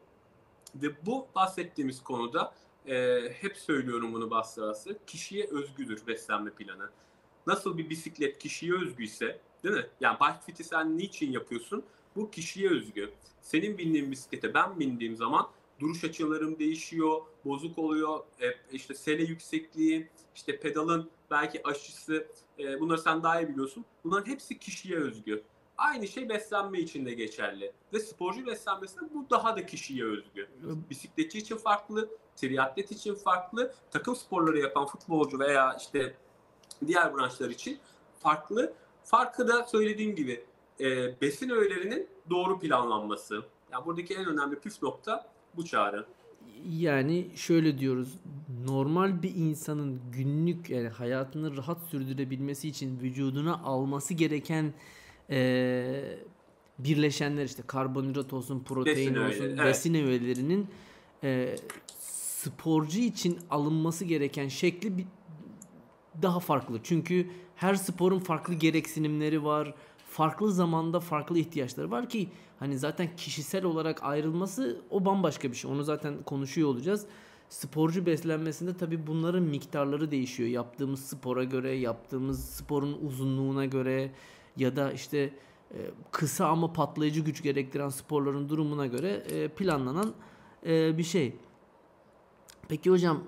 Ve 0.75 1.07
bu 1.07 1.27
bahsettiğimiz 1.35 2.03
konuda 2.03 2.55
e, 2.87 3.21
hep 3.41 3.57
söylüyorum 3.57 4.15
bunu 4.15 4.31
bastırası 4.31 4.99
kişiye 5.07 5.47
özgüdür 5.51 6.07
beslenme 6.07 6.51
planı. 6.51 6.91
Nasıl 7.47 7.79
bir 7.79 7.91
bisiklet 7.91 8.39
kişiye 8.39 8.75
özgüyse 8.75 9.41
değil 9.65 9.75
mi? 9.75 9.87
Yani 10.01 10.17
bike 10.21 10.41
fit'i 10.47 10.65
sen 10.65 10.99
niçin 10.99 11.33
yapıyorsun? 11.33 11.85
Bu 12.17 12.31
kişiye 12.31 12.71
özgü. 12.71 13.11
Senin 13.41 13.79
bindiğin 13.79 14.11
bisiklete 14.11 14.55
ben 14.55 14.81
bindiğim 14.81 15.17
zaman 15.17 15.51
duruş 15.81 16.05
açılarım 16.05 16.59
değişiyor, 16.59 17.21
bozuk 17.45 17.79
oluyor, 17.79 18.21
e, 18.41 18.47
işte 18.73 18.95
sele 18.95 19.23
yüksekliği, 19.23 20.09
işte 20.35 20.61
pedalın 20.61 21.11
belki 21.31 21.67
aşısı, 21.67 22.27
e, 22.59 22.81
bunları 22.81 22.99
sen 22.99 23.23
daha 23.23 23.41
iyi 23.41 23.49
biliyorsun. 23.49 23.85
Bunların 24.05 24.31
hepsi 24.31 24.59
kişiye 24.59 24.99
özgü. 24.99 25.43
Aynı 25.79 26.09
şey 26.09 26.29
beslenme 26.29 26.79
için 26.79 27.07
de 27.07 27.15
geçerli. 27.15 27.73
Ve 27.93 28.01
sporcu 28.01 28.47
beslenmesinde 28.47 29.15
bu 29.15 29.27
daha 29.31 29.57
da 29.57 29.67
kişiye 29.67 30.05
özgü. 30.05 30.49
Bisikletçi 30.91 31.39
için 31.39 31.57
farklı, 31.57 32.09
triatlet 32.37 32.93
için 32.93 33.15
farklı, 33.15 33.75
takım 33.91 34.17
sporları 34.17 34.59
yapan 34.59 34.87
futbolcu 34.87 35.39
veya 35.39 35.77
işte 35.81 36.15
diğer 36.87 37.15
branşlar 37.15 37.51
için 37.51 37.79
farklı. 38.21 38.73
Farkı 39.05 39.49
da 39.49 39.65
söylediğim 39.65 40.15
gibi 40.15 40.45
e, 40.81 41.21
besin 41.21 41.51
öğelerinin 41.51 42.09
doğru 42.31 42.61
planlanması. 42.61 43.43
Yani 43.73 43.87
buradaki 43.87 44.15
en 44.15 44.27
önemli 44.27 44.59
püf 44.59 44.83
nokta 44.83 45.31
bu 45.57 45.65
çağrı. 45.65 46.07
Yani 46.65 47.27
şöyle 47.35 47.79
diyoruz. 47.79 48.09
Normal 48.67 49.23
bir 49.23 49.35
insanın 49.35 50.01
günlük 50.13 50.71
yani 50.71 50.89
hayatını 50.89 51.57
rahat 51.57 51.83
sürdürebilmesi 51.83 52.69
için 52.69 53.01
vücuduna 53.01 53.59
alması 53.59 54.15
gereken 54.15 54.73
e, 55.31 56.19
birleşenler 56.79 57.45
işte 57.45 57.63
karbonhidrat 57.67 58.33
olsun, 58.33 58.65
protein 58.65 58.97
besin 58.97 59.17
olsun, 59.17 59.43
öğeleri, 59.43 59.67
besin 59.67 59.95
evet. 59.95 60.09
öğelerinin 60.09 60.67
e, 61.25 61.57
sporcu 61.99 62.99
için 62.99 63.39
alınması 63.51 64.05
gereken 64.05 64.49
şekli 64.49 64.99
bir, 64.99 65.07
daha 66.23 66.41
farklı. 66.41 66.81
Çünkü 66.83 67.31
her 67.57 67.75
sporun 67.75 68.19
farklı 68.19 68.55
gereksinimleri 68.55 69.45
var. 69.45 69.75
Farklı 70.09 70.53
zamanda 70.53 71.01
farklı 71.01 71.39
ihtiyaçları 71.39 71.91
var 71.91 72.09
ki 72.09 72.29
hani 72.59 72.79
zaten 72.79 73.17
kişisel 73.17 73.65
olarak 73.65 74.03
ayrılması 74.03 74.81
o 74.91 75.05
bambaşka 75.05 75.51
bir 75.51 75.57
şey. 75.57 75.71
Onu 75.71 75.85
zaten 75.85 76.23
konuşuyor 76.23 76.69
olacağız. 76.69 77.07
Sporcu 77.49 78.07
beslenmesinde 78.07 78.77
tabii 78.77 79.07
bunların 79.07 79.43
miktarları 79.43 80.11
değişiyor. 80.11 80.49
Yaptığımız 80.49 81.05
spora 81.05 81.45
göre, 81.45 81.75
yaptığımız 81.75 82.45
sporun 82.45 82.99
uzunluğuna 83.07 83.65
göre, 83.65 84.13
ya 84.57 84.77
da 84.77 84.93
işte 84.93 85.19
e, 85.75 85.79
kısa 86.11 86.47
ama 86.47 86.73
patlayıcı 86.73 87.21
güç 87.21 87.43
gerektiren 87.43 87.89
sporların 87.89 88.49
durumuna 88.49 88.87
göre 88.87 89.11
e, 89.11 89.49
planlanan 89.49 90.15
e, 90.67 90.99
bir 90.99 91.03
şey. 91.03 91.37
Peki 92.69 92.91
hocam 92.91 93.23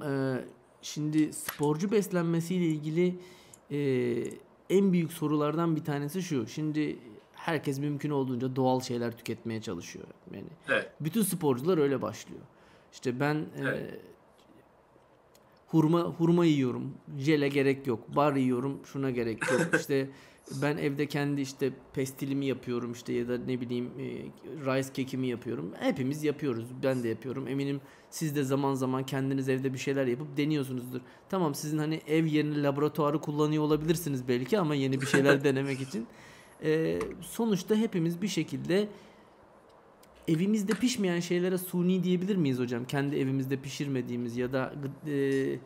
şimdi 0.82 1.32
sporcu 1.32 1.90
beslenmesiyle 1.90 2.64
ilgili 2.64 3.18
en 4.70 4.92
büyük 4.92 5.12
sorulardan 5.12 5.76
bir 5.76 5.84
tanesi 5.84 6.22
şu. 6.22 6.46
Şimdi 6.46 6.98
herkes 7.34 7.78
mümkün 7.78 8.10
olduğunca 8.10 8.56
doğal 8.56 8.80
şeyler 8.80 9.16
tüketmeye 9.16 9.62
çalışıyor. 9.62 10.04
Yani 10.34 10.44
evet. 10.68 10.90
bütün 11.00 11.22
sporcular 11.22 11.78
öyle 11.78 12.02
başlıyor. 12.02 12.42
İşte 12.92 13.20
ben 13.20 13.46
evet. 13.58 13.78
e, 13.78 14.00
hurma 15.66 16.00
hurma 16.00 16.44
yiyorum. 16.44 16.94
Jele 17.18 17.48
gerek 17.48 17.86
yok. 17.86 18.16
Bar 18.16 18.36
yiyorum. 18.36 18.80
Şuna 18.84 19.10
gerek 19.10 19.52
yok. 19.52 19.60
İşte 19.80 20.10
ben 20.62 20.76
evde 20.76 21.06
kendi 21.06 21.40
işte 21.40 21.72
pestilimi 21.94 22.46
yapıyorum 22.46 22.92
işte 22.92 23.12
ya 23.12 23.28
da 23.28 23.38
ne 23.38 23.60
bileyim 23.60 23.90
e, 23.98 24.04
rice 24.44 24.92
kekimi 24.92 25.26
yapıyorum. 25.26 25.72
Hepimiz 25.78 26.24
yapıyoruz. 26.24 26.64
Ben 26.82 27.02
de 27.02 27.08
yapıyorum. 27.08 27.48
Eminim 27.48 27.80
siz 28.10 28.36
de 28.36 28.44
zaman 28.44 28.74
zaman 28.74 29.06
kendiniz 29.06 29.48
evde 29.48 29.72
bir 29.72 29.78
şeyler 29.78 30.06
yapıp 30.06 30.36
deniyorsunuzdur. 30.36 31.00
Tamam 31.28 31.54
sizin 31.54 31.78
hani 31.78 32.00
ev 32.06 32.26
yerine 32.26 32.62
laboratuvarı 32.62 33.20
kullanıyor 33.20 33.62
olabilirsiniz 33.62 34.28
belki 34.28 34.58
ama 34.58 34.74
yeni 34.74 35.00
bir 35.00 35.06
şeyler 35.06 35.44
denemek 35.44 35.80
için. 35.80 36.06
E, 36.62 36.98
sonuçta 37.20 37.74
hepimiz 37.74 38.22
bir 38.22 38.28
şekilde 38.28 38.88
evimizde 40.28 40.72
pişmeyen 40.72 41.20
şeylere 41.20 41.58
suni 41.58 42.04
diyebilir 42.04 42.36
miyiz 42.36 42.58
hocam? 42.58 42.84
Kendi 42.84 43.16
evimizde 43.16 43.56
pişirmediğimiz 43.56 44.36
ya 44.36 44.52
da 44.52 44.72
e, 45.06 45.58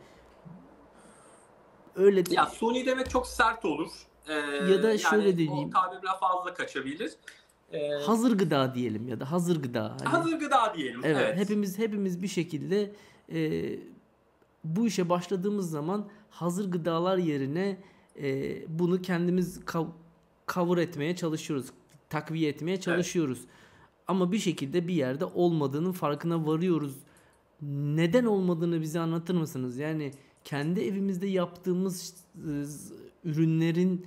öyle 1.95 2.23
Ya 2.29 2.45
suni 2.45 2.85
demek 2.85 3.09
çok 3.09 3.27
sert 3.27 3.65
olur. 3.65 3.91
Ee, 4.27 4.33
ya 4.71 4.83
da 4.83 4.97
şöyle 4.97 5.27
yani 5.27 5.37
diyeyim. 5.37 5.69
O 5.69 5.69
tabirler 5.69 6.19
fazla 6.19 6.53
kaçabilir. 6.53 7.13
Ee, 7.73 7.89
hazır 7.89 8.37
gıda 8.37 8.75
diyelim 8.75 9.07
ya 9.07 9.19
da 9.19 9.31
hazır 9.31 9.63
gıda. 9.63 9.83
Hani, 9.99 10.09
hazır 10.09 10.39
gıda 10.39 10.73
diyelim. 10.77 11.01
Evet, 11.03 11.17
evet. 11.25 11.37
Hepimiz 11.37 11.77
hepimiz 11.77 12.21
bir 12.21 12.27
şekilde 12.27 12.91
e, 13.33 13.63
bu 14.63 14.87
işe 14.87 15.09
başladığımız 15.09 15.69
zaman 15.71 16.07
hazır 16.29 16.71
gıdalar 16.71 17.17
yerine 17.17 17.77
e, 18.21 18.57
bunu 18.79 19.01
kendimiz 19.01 19.57
kav- 19.59 19.89
cover 20.47 20.77
etmeye 20.77 21.15
çalışıyoruz. 21.15 21.65
Takviye 22.09 22.49
etmeye 22.49 22.79
çalışıyoruz. 22.81 23.37
Evet. 23.39 23.49
Ama 24.07 24.31
bir 24.31 24.39
şekilde 24.39 24.87
bir 24.87 24.93
yerde 24.93 25.25
olmadığının 25.25 25.91
farkına 25.91 26.47
varıyoruz. 26.47 26.95
Neden 27.71 28.25
olmadığını 28.25 28.81
bize 28.81 28.99
anlatır 28.99 29.35
mısınız? 29.35 29.77
Yani 29.77 30.11
kendi 30.45 30.81
evimizde 30.81 31.27
yaptığımız 31.27 32.13
ürünlerin 33.23 34.05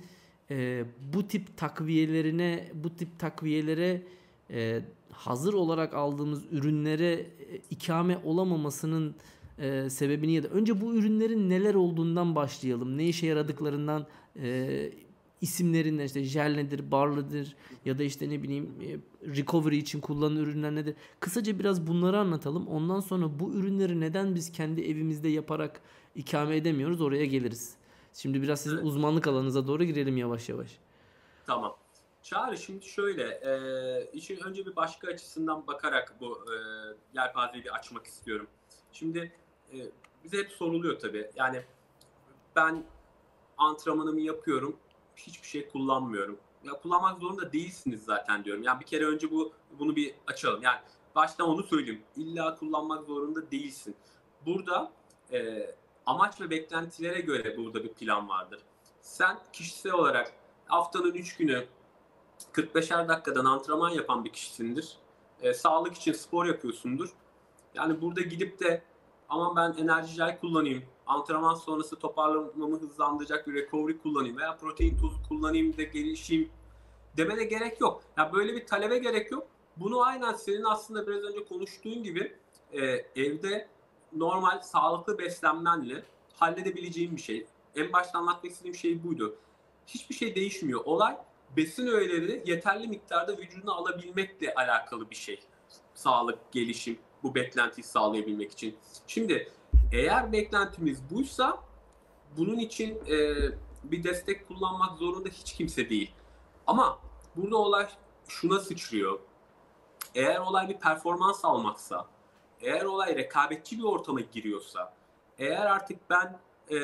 e, 0.51 0.85
bu 1.13 1.27
tip 1.27 1.57
takviyelerine, 1.57 2.71
bu 2.73 2.95
tip 2.95 3.19
takviyelere 3.19 4.01
e, 4.51 4.81
hazır 5.11 5.53
olarak 5.53 5.93
aldığımız 5.93 6.43
ürünlere 6.51 7.13
e, 7.13 7.27
ikame 7.69 8.17
olamamasının 8.23 9.15
e, 9.57 9.89
sebebini 9.89 10.31
ya 10.31 10.43
da 10.43 10.47
önce 10.47 10.81
bu 10.81 10.95
ürünlerin 10.95 11.49
neler 11.49 11.75
olduğundan 11.75 12.35
başlayalım. 12.35 12.97
Ne 12.97 13.07
işe 13.07 13.27
yaradıklarından 13.27 14.07
e, 14.41 14.91
isimlerinden 15.41 16.05
işte 16.05 16.23
jel 16.23 16.55
nedir, 16.55 16.91
barlıdır 16.91 17.55
ya 17.85 17.99
da 17.99 18.03
işte 18.03 18.29
ne 18.29 18.43
bileyim 18.43 18.69
e, 18.81 18.97
recovery 19.37 19.77
için 19.77 19.99
kullanılan 19.99 20.43
ürünler 20.43 20.75
nedir? 20.75 20.95
Kısaca 21.19 21.59
biraz 21.59 21.87
bunları 21.87 22.19
anlatalım. 22.19 22.67
Ondan 22.67 22.99
sonra 22.99 23.39
bu 23.39 23.53
ürünleri 23.53 23.99
neden 23.99 24.35
biz 24.35 24.51
kendi 24.51 24.81
evimizde 24.81 25.29
yaparak 25.29 25.81
ikame 26.15 26.55
edemiyoruz 26.55 27.01
oraya 27.01 27.25
geliriz. 27.25 27.75
Şimdi 28.13 28.41
biraz 28.41 28.61
sizin 28.61 28.75
evet. 28.75 28.85
uzmanlık 28.85 29.27
alanınıza 29.27 29.67
doğru 29.67 29.83
girelim 29.83 30.17
yavaş 30.17 30.49
yavaş. 30.49 30.77
Tamam. 31.45 31.75
Çağrı 32.23 32.57
şimdi 32.57 32.85
şöyle, 32.85 33.23
e, 33.23 34.09
işin 34.13 34.39
önce 34.43 34.65
bir 34.65 34.75
başka 34.75 35.07
açısından 35.07 35.67
bakarak 35.67 36.15
bu 36.21 36.45
e, 36.53 36.55
yelpazeyi 37.13 37.63
bir 37.63 37.75
açmak 37.75 38.05
istiyorum. 38.07 38.47
Şimdi 38.91 39.31
e, 39.73 39.77
bize 40.23 40.37
hep 40.37 40.51
soruluyor 40.51 40.99
tabii. 40.99 41.31
Yani 41.35 41.61
ben 42.55 42.83
antrenmanımı 43.57 44.21
yapıyorum, 44.21 44.77
hiçbir 45.15 45.47
şey 45.47 45.69
kullanmıyorum. 45.69 46.37
Ya 46.63 46.73
kullanmak 46.73 47.19
zorunda 47.19 47.53
değilsiniz 47.53 48.03
zaten 48.03 48.43
diyorum. 48.43 48.63
Yani 48.63 48.79
bir 48.79 48.85
kere 48.85 49.05
önce 49.05 49.31
bu 49.31 49.53
bunu 49.79 49.95
bir 49.95 50.13
açalım. 50.27 50.61
Yani 50.61 50.79
baştan 51.15 51.49
onu 51.49 51.63
söyleyeyim. 51.63 52.01
İlla 52.15 52.55
kullanmak 52.55 53.05
zorunda 53.05 53.51
değilsin. 53.51 53.95
Burada 54.45 54.91
e, 55.31 55.69
amaç 56.09 56.41
ve 56.41 56.49
beklentilere 56.49 57.21
göre 57.21 57.57
burada 57.57 57.83
bir 57.83 57.93
plan 57.93 58.29
vardır. 58.29 58.59
sen 59.01 59.39
kişisel 59.53 59.93
olarak 59.93 60.33
haftanın 60.65 61.13
3 61.13 61.37
günü 61.37 61.65
45'er 62.53 63.07
dakikadan 63.07 63.45
antrenman 63.45 63.89
yapan 63.89 64.25
bir 64.25 64.29
kişisindir. 64.29 64.97
E, 65.41 65.53
sağlık 65.53 65.93
için 65.93 66.13
spor 66.13 66.45
yapıyorsundur. 66.45 67.09
Yani 67.73 68.01
burada 68.01 68.21
gidip 68.21 68.59
de 68.59 68.81
aman 69.29 69.55
ben 69.55 69.83
enerji 69.83 70.13
jel 70.13 70.39
kullanayım, 70.39 70.83
antrenman 71.07 71.55
sonrası 71.55 71.95
toparlamamı 71.95 72.79
hızlandıracak 72.79 73.47
bir 73.47 73.53
recovery 73.53 73.97
kullanayım 73.97 74.37
veya 74.37 74.57
protein 74.57 74.97
tozu 74.97 75.17
kullanayım 75.29 75.77
da 75.77 75.83
gelişeyim 75.83 76.49
demene 77.17 77.43
gerek 77.43 77.81
yok. 77.81 78.03
Ya 78.17 78.23
yani 78.23 78.33
böyle 78.33 78.53
bir 78.53 78.67
talebe 78.67 78.97
gerek 78.97 79.31
yok. 79.31 79.47
Bunu 79.77 80.01
aynen 80.01 80.33
senin 80.33 80.63
aslında 80.63 81.07
biraz 81.07 81.23
önce 81.23 81.45
konuştuğun 81.45 82.03
gibi 82.03 82.35
e, 82.73 82.81
evde 83.15 83.67
normal 84.15 84.61
sağlıklı 84.61 85.19
beslenmenle 85.19 86.03
halledebileceğim 86.33 87.15
bir 87.15 87.21
şey. 87.21 87.47
En 87.75 87.93
başta 87.93 88.19
anlatmak 88.19 88.51
istediğim 88.51 88.75
şey 88.75 89.03
buydu. 89.03 89.35
Hiçbir 89.87 90.15
şey 90.15 90.35
değişmiyor. 90.35 90.81
Olay 90.85 91.17
besin 91.57 91.87
öğeleri 91.87 92.43
yeterli 92.45 92.87
miktarda 92.87 93.37
vücuduna 93.37 93.73
alabilmekle 93.73 94.53
alakalı 94.53 95.09
bir 95.09 95.15
şey. 95.15 95.39
Sağlık, 95.93 96.51
gelişim, 96.51 96.99
bu 97.23 97.35
beklentiyi 97.35 97.83
sağlayabilmek 97.83 98.51
için. 98.51 98.77
Şimdi 99.07 99.51
eğer 99.91 100.31
beklentimiz 100.31 101.09
buysa 101.09 101.63
bunun 102.37 102.59
için 102.59 102.95
e, 103.07 103.35
bir 103.83 104.03
destek 104.03 104.47
kullanmak 104.47 104.97
zorunda 104.97 105.29
hiç 105.29 105.53
kimse 105.53 105.89
değil. 105.89 106.11
Ama 106.67 106.99
burada 107.35 107.57
olay 107.57 107.89
şuna 108.27 108.59
sıçrıyor. 108.59 109.19
Eğer 110.15 110.39
olay 110.39 110.69
bir 110.69 110.77
performans 110.77 111.45
almaksa, 111.45 112.07
eğer 112.61 112.83
olay 112.83 113.15
rekabetçi 113.15 113.77
bir 113.77 113.83
ortama 113.83 114.21
giriyorsa, 114.21 114.93
eğer 115.37 115.65
artık 115.65 116.09
ben 116.09 116.39
e, 116.71 116.77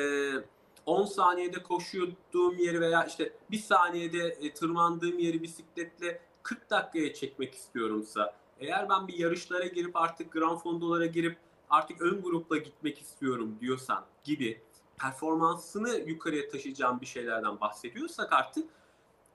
10 0.86 1.04
saniyede 1.04 1.62
koşuyordum 1.62 2.58
yeri 2.58 2.80
veya 2.80 3.04
işte 3.04 3.32
bir 3.50 3.58
saniyede 3.58 4.28
e, 4.28 4.54
tırmandığım 4.54 5.18
yeri 5.18 5.42
bisikletle 5.42 6.20
40 6.42 6.70
dakikaya 6.70 7.14
çekmek 7.14 7.54
istiyorumsa, 7.54 8.34
eğer 8.60 8.88
ben 8.88 9.08
bir 9.08 9.18
yarışlara 9.18 9.66
girip 9.66 9.96
artık 9.96 10.32
Grand 10.32 10.58
Fondolara 10.58 11.06
girip 11.06 11.38
artık 11.70 12.00
ön 12.00 12.22
grupla 12.22 12.56
gitmek 12.56 13.00
istiyorum 13.00 13.58
diyorsan 13.60 14.04
gibi 14.24 14.62
performansını 14.98 15.94
yukarıya 16.06 16.48
taşıyacağım 16.48 17.00
bir 17.00 17.06
şeylerden 17.06 17.60
bahsediyorsak 17.60 18.32
artık 18.32 18.68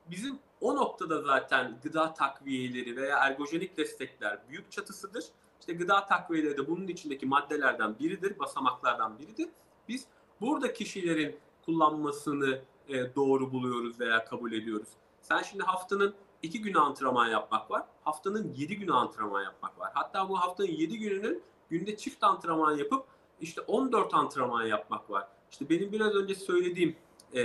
bizim 0.09 0.39
o 0.61 0.75
noktada 0.75 1.21
zaten 1.21 1.79
gıda 1.83 2.13
takviyeleri 2.13 2.95
veya 2.95 3.17
ergojenik 3.17 3.77
destekler 3.77 4.39
büyük 4.49 4.71
çatısıdır. 4.71 5.25
İşte 5.61 5.73
gıda 5.73 6.05
takviyeleri 6.05 6.57
de 6.57 6.67
bunun 6.67 6.87
içindeki 6.87 7.25
maddelerden 7.25 7.99
biridir, 7.99 8.39
basamaklardan 8.39 9.19
biridir. 9.19 9.49
Biz 9.87 10.05
burada 10.41 10.73
kişilerin 10.73 11.39
kullanmasını 11.65 12.61
e, 12.87 13.15
doğru 13.15 13.51
buluyoruz 13.51 13.99
veya 13.99 14.25
kabul 14.25 14.51
ediyoruz. 14.51 14.87
Sen 15.21 15.41
şimdi 15.41 15.63
haftanın 15.63 16.13
iki 16.41 16.61
günü 16.61 16.79
antrenman 16.79 17.27
yapmak 17.27 17.71
var. 17.71 17.83
Haftanın 18.03 18.53
yedi 18.57 18.77
günü 18.77 18.93
antrenman 18.93 19.43
yapmak 19.43 19.79
var. 19.79 19.91
Hatta 19.93 20.29
bu 20.29 20.39
haftanın 20.39 20.67
yedi 20.67 20.99
gününün 20.99 21.43
günde 21.69 21.97
çift 21.97 22.23
antrenman 22.23 22.77
yapıp 22.77 23.05
işte 23.41 23.61
14 23.61 24.13
antrenman 24.13 24.65
yapmak 24.65 25.09
var. 25.09 25.27
İşte 25.51 25.69
benim 25.69 25.91
biraz 25.91 26.15
önce 26.15 26.35
söylediğim 26.35 26.95
e, 27.33 27.43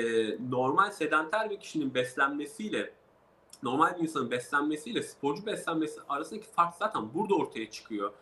normal 0.51 0.91
sedanter 0.91 1.51
bir 1.51 1.61
kişinin 1.61 1.95
beslenmesiyle 1.95 2.93
normal 3.63 3.97
bir 3.97 4.03
insanın 4.03 4.31
beslenmesiyle 4.31 5.03
sporcu 5.03 5.47
beslenmesi 5.47 6.01
arasındaki 6.09 6.47
fark 6.47 6.75
zaten 6.75 7.15
burada 7.15 7.35
ortaya 7.35 7.71
çıkıyor. 7.71 8.13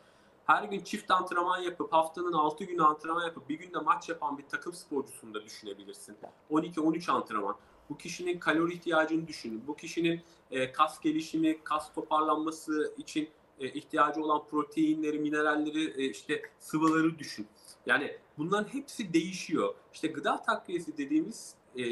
Her 0.46 0.64
gün 0.64 0.80
çift 0.80 1.10
antrenman 1.10 1.58
yapıp 1.58 1.92
haftanın 1.92 2.32
6 2.32 2.64
günü 2.64 2.82
antrenman 2.82 3.26
yapıp 3.26 3.48
bir 3.48 3.58
günde 3.58 3.78
maç 3.78 4.08
yapan 4.08 4.38
bir 4.38 4.48
takım 4.48 4.72
sporcusunu 4.72 5.34
da 5.34 5.44
düşünebilirsin. 5.44 6.16
12-13 6.50 7.12
antrenman. 7.12 7.56
Bu 7.90 7.98
kişinin 7.98 8.38
kalori 8.38 8.74
ihtiyacını 8.74 9.28
düşünün. 9.28 9.62
Bu 9.66 9.76
kişinin 9.76 10.20
e, 10.50 10.72
kas 10.72 11.00
gelişimi, 11.00 11.64
kas 11.64 11.94
toparlanması 11.94 12.94
için 12.98 13.28
e, 13.60 13.68
ihtiyacı 13.68 14.24
olan 14.24 14.46
proteinleri, 14.46 15.18
mineralleri, 15.18 16.02
e, 16.02 16.10
işte 16.10 16.42
sıvıları 16.58 17.18
düşün. 17.18 17.46
Yani 17.86 18.16
bunların 18.38 18.68
hepsi 18.74 19.12
değişiyor. 19.12 19.74
İşte 19.92 20.08
gıda 20.08 20.42
takviyesi 20.42 20.98
dediğimiz 20.98 21.54
e, 21.78 21.84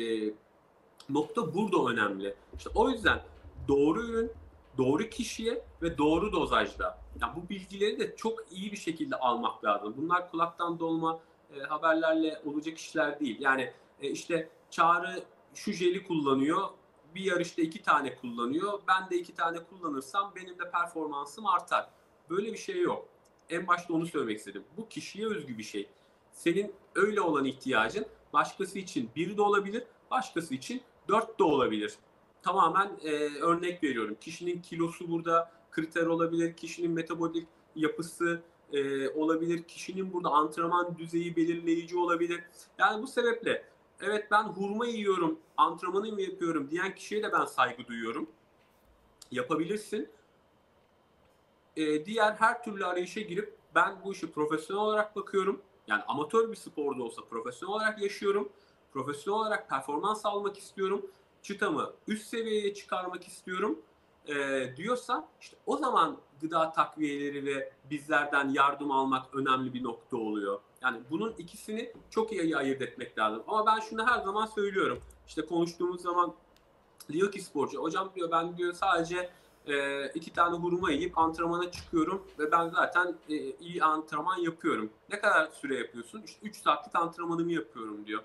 nokta 1.09 1.55
burada 1.55 1.91
önemli. 1.91 2.35
İşte 2.57 2.71
o 2.75 2.91
yüzden 2.91 3.23
doğru 3.69 4.03
ürün, 4.03 4.33
doğru 4.79 5.09
kişiye 5.09 5.65
ve 5.83 5.99
doğru 5.99 6.33
dozajda. 6.33 6.99
Yani 7.21 7.33
bu 7.37 7.49
bilgileri 7.49 7.99
de 7.99 8.17
çok 8.17 8.53
iyi 8.53 8.73
bir 8.73 8.77
şekilde 8.77 9.17
almak 9.17 9.65
lazım. 9.65 9.95
Bunlar 9.97 10.31
kulaktan 10.31 10.79
dolma 10.79 11.21
e, 11.57 11.61
haberlerle 11.61 12.43
olacak 12.45 12.79
işler 12.79 13.21
değil. 13.21 13.37
Yani 13.41 13.73
e, 14.01 14.11
işte 14.11 14.49
Çağrı 14.71 15.23
şu 15.55 15.73
jeli 15.73 16.05
kullanıyor, 16.05 16.69
bir 17.15 17.25
yarışta 17.25 17.63
iki 17.63 17.83
tane 17.83 18.17
kullanıyor. 18.17 18.81
Ben 18.89 19.11
de 19.11 19.17
iki 19.17 19.35
tane 19.35 19.59
kullanırsam 19.65 20.33
benim 20.37 20.59
de 20.59 20.71
performansım 20.71 21.47
artar. 21.47 21.89
Böyle 22.31 22.53
bir 22.53 22.59
şey 22.59 22.81
yok. 22.81 23.09
En 23.51 23.69
başta 23.69 23.95
onu 23.95 24.07
söylemek 24.07 24.39
istedim. 24.39 24.65
Bu 24.77 24.89
kişiye 24.89 25.27
özgü 25.27 25.59
bir 25.59 25.63
şey. 25.63 25.89
Senin 26.33 26.75
öyle 26.95 27.21
olan 27.21 27.45
ihtiyacın 27.45 28.07
başkası 28.33 28.79
için 28.79 29.11
bir 29.17 29.37
de 29.37 29.43
olabilir, 29.43 29.85
başkası 30.11 30.55
için 30.55 30.83
dört 31.09 31.39
de 31.39 31.45
olabilir. 31.45 31.95
Tamamen 32.43 32.91
e, 33.03 33.11
örnek 33.41 33.85
veriyorum. 33.85 34.17
Kişinin 34.21 34.63
kilosu 34.63 35.11
burada 35.11 35.53
kriter 35.71 36.07
olabilir, 36.07 36.57
kişinin 36.57 36.91
metabolik 36.91 37.49
yapısı 37.77 38.43
e, 38.73 39.09
olabilir, 39.09 39.63
kişinin 39.63 40.13
burada 40.13 40.31
antrenman 40.31 40.99
düzeyi 40.99 41.37
belirleyici 41.37 41.99
olabilir. 41.99 42.45
Yani 42.79 43.03
bu 43.03 43.07
sebeple 43.07 43.65
evet 44.01 44.31
ben 44.31 44.43
hurma 44.43 44.87
yiyorum, 44.87 45.39
antrenmanımı 45.57 46.21
yapıyorum 46.23 46.71
diyen 46.71 46.95
kişiye 46.95 47.23
de 47.23 47.33
ben 47.33 47.45
saygı 47.45 47.87
duyuyorum. 47.87 48.31
Yapabilirsin. 49.31 50.09
Ee, 51.77 52.07
diğer 52.07 52.33
her 52.33 52.65
türlü 52.65 52.87
arayışa 52.87 53.21
girip 53.21 53.57
ben 53.75 53.97
bu 54.05 54.13
işi 54.13 54.33
profesyonel 54.33 54.83
olarak 54.83 55.17
bakıyorum. 55.17 55.63
Yani 55.87 56.03
amatör 56.03 56.51
bir 56.51 56.57
sporda 56.57 57.03
olsa 57.03 57.23
profesyonel 57.25 57.75
olarak 57.75 58.03
yaşıyorum. 58.03 58.53
Profesyonel 58.93 59.41
olarak 59.41 59.69
performans 59.69 60.27
almak 60.27 60.59
istiyorum. 60.59 61.07
Çıtamı 61.43 61.93
üst 62.09 62.27
seviyeye 62.27 62.75
çıkarmak 62.75 63.29
istiyorum 63.29 63.79
e, 64.27 64.35
diyorsa 64.77 65.29
işte 65.41 65.57
o 65.67 65.77
zaman 65.77 66.19
gıda 66.41 66.73
takviyeleri 66.73 67.47
ve 67.47 67.73
bizlerden 67.91 68.49
yardım 68.49 68.91
almak 68.91 69.35
önemli 69.35 69.75
bir 69.75 69.83
nokta 69.83 70.17
oluyor. 70.17 70.61
Yani 70.83 71.01
bunun 71.11 71.35
ikisini 71.39 71.93
çok 72.11 72.33
iyi 72.33 72.57
ayırt 72.57 72.83
etmek 72.83 73.19
lazım. 73.19 73.43
Ama 73.49 73.67
ben 73.67 73.81
şunu 73.81 74.07
her 74.07 74.21
zaman 74.21 74.47
söylüyorum. 74.47 75.01
İşte 75.27 75.47
konuştuğumuz 75.47 76.03
zaman 76.03 76.35
diyor 77.13 77.33
ki 77.33 77.43
sporcu, 77.43 77.83
hocam 77.83 78.13
diyor 78.15 78.31
ben 78.31 78.57
diyor 78.57 78.73
sadece 78.73 79.31
e, 79.67 80.07
iki 80.09 80.33
tane 80.33 80.57
hurma 80.57 80.91
yiyip 80.91 81.19
antrenmana 81.19 81.71
çıkıyorum 81.71 82.27
ve 82.39 82.53
ben 82.53 82.69
zaten 82.69 83.15
e, 83.29 83.35
iyi 83.37 83.85
antrenman 83.85 84.37
yapıyorum. 84.37 84.91
Ne 85.11 85.21
kadar 85.21 85.47
süre 85.47 85.79
yapıyorsun? 85.79 86.23
İşte 86.23 86.39
3 86.43 86.57
saatlik 86.57 86.97
antrenmanımı 86.97 87.53
yapıyorum 87.53 88.07
diyor. 88.07 88.23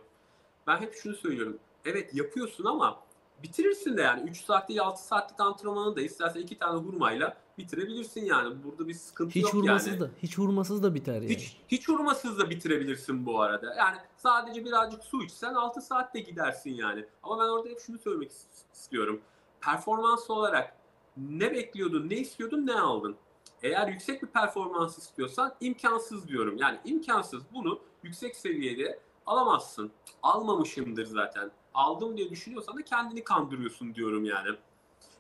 Ben 0.67 0.77
hep 0.77 0.93
şunu 0.93 1.15
söylüyorum. 1.15 1.57
Evet 1.85 2.15
yapıyorsun 2.15 2.65
ama 2.65 2.99
bitirirsin 3.43 3.97
de 3.97 4.01
yani 4.01 4.29
3 4.29 4.45
saat 4.45 4.69
değil 4.69 4.81
6 4.81 5.07
saatlik 5.07 5.39
antrenmanı 5.39 5.95
da 5.95 6.01
istersen 6.01 6.41
2 6.41 6.57
tane 6.59 6.79
hurmayla 6.79 7.37
bitirebilirsin 7.57 8.25
yani. 8.25 8.63
Burada 8.63 8.87
bir 8.87 8.93
sıkıntı 8.93 9.31
hiç 9.31 9.43
yok 9.43 9.53
hurmasız 9.53 9.87
yani. 9.87 9.99
Da, 9.99 10.09
hiç 10.23 10.37
hurmasız 10.37 10.83
da 10.83 10.95
biter 10.95 11.13
yani. 11.13 11.29
Hiç, 11.29 11.57
hiç 11.67 11.89
hurmasız 11.89 12.39
da 12.39 12.49
bitirebilirsin 12.49 13.25
bu 13.25 13.41
arada. 13.41 13.75
Yani 13.75 13.97
sadece 14.17 14.65
birazcık 14.65 15.03
su 15.03 15.23
içsen 15.23 15.53
6 15.53 15.81
saatte 15.81 16.19
gidersin 16.19 16.71
yani. 16.71 17.05
Ama 17.23 17.43
ben 17.43 17.49
orada 17.49 17.69
hep 17.69 17.79
şunu 17.79 17.97
söylemek 17.99 18.31
istiyorum. 18.73 19.21
Performans 19.61 20.29
olarak 20.29 20.77
ne 21.17 21.51
bekliyordun, 21.51 22.09
ne 22.09 22.15
istiyordun, 22.15 22.67
ne 22.67 22.79
aldın? 22.79 23.15
Eğer 23.63 23.87
yüksek 23.87 24.23
bir 24.23 24.27
performans 24.27 24.97
istiyorsan 24.97 25.53
imkansız 25.59 26.27
diyorum. 26.27 26.57
Yani 26.57 26.79
imkansız 26.85 27.43
bunu 27.53 27.79
yüksek 28.03 28.35
seviyede 28.35 28.99
alamazsın. 29.25 29.91
Almamışımdır 30.23 31.05
zaten. 31.05 31.51
Aldım 31.77 32.17
diye 32.17 32.29
düşünüyorsan 32.29 32.77
da 32.77 32.81
kendini 32.81 33.23
kandırıyorsun 33.23 33.95
diyorum 33.95 34.25
yani. 34.25 34.49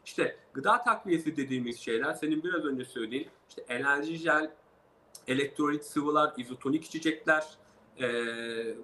İşte 0.05 0.37
gıda 0.53 0.83
takviyesi 0.83 1.37
dediğimiz 1.37 1.79
şeyler 1.79 2.13
senin 2.13 2.43
biraz 2.43 2.65
önce 2.65 2.85
söylediğin 2.85 3.27
işte 3.49 3.61
enerji 3.67 4.17
jel, 4.17 4.51
elektrolit 5.27 5.85
sıvılar, 5.85 6.33
izotonik 6.37 6.85
içecekler, 6.85 7.47
e, 7.99 8.07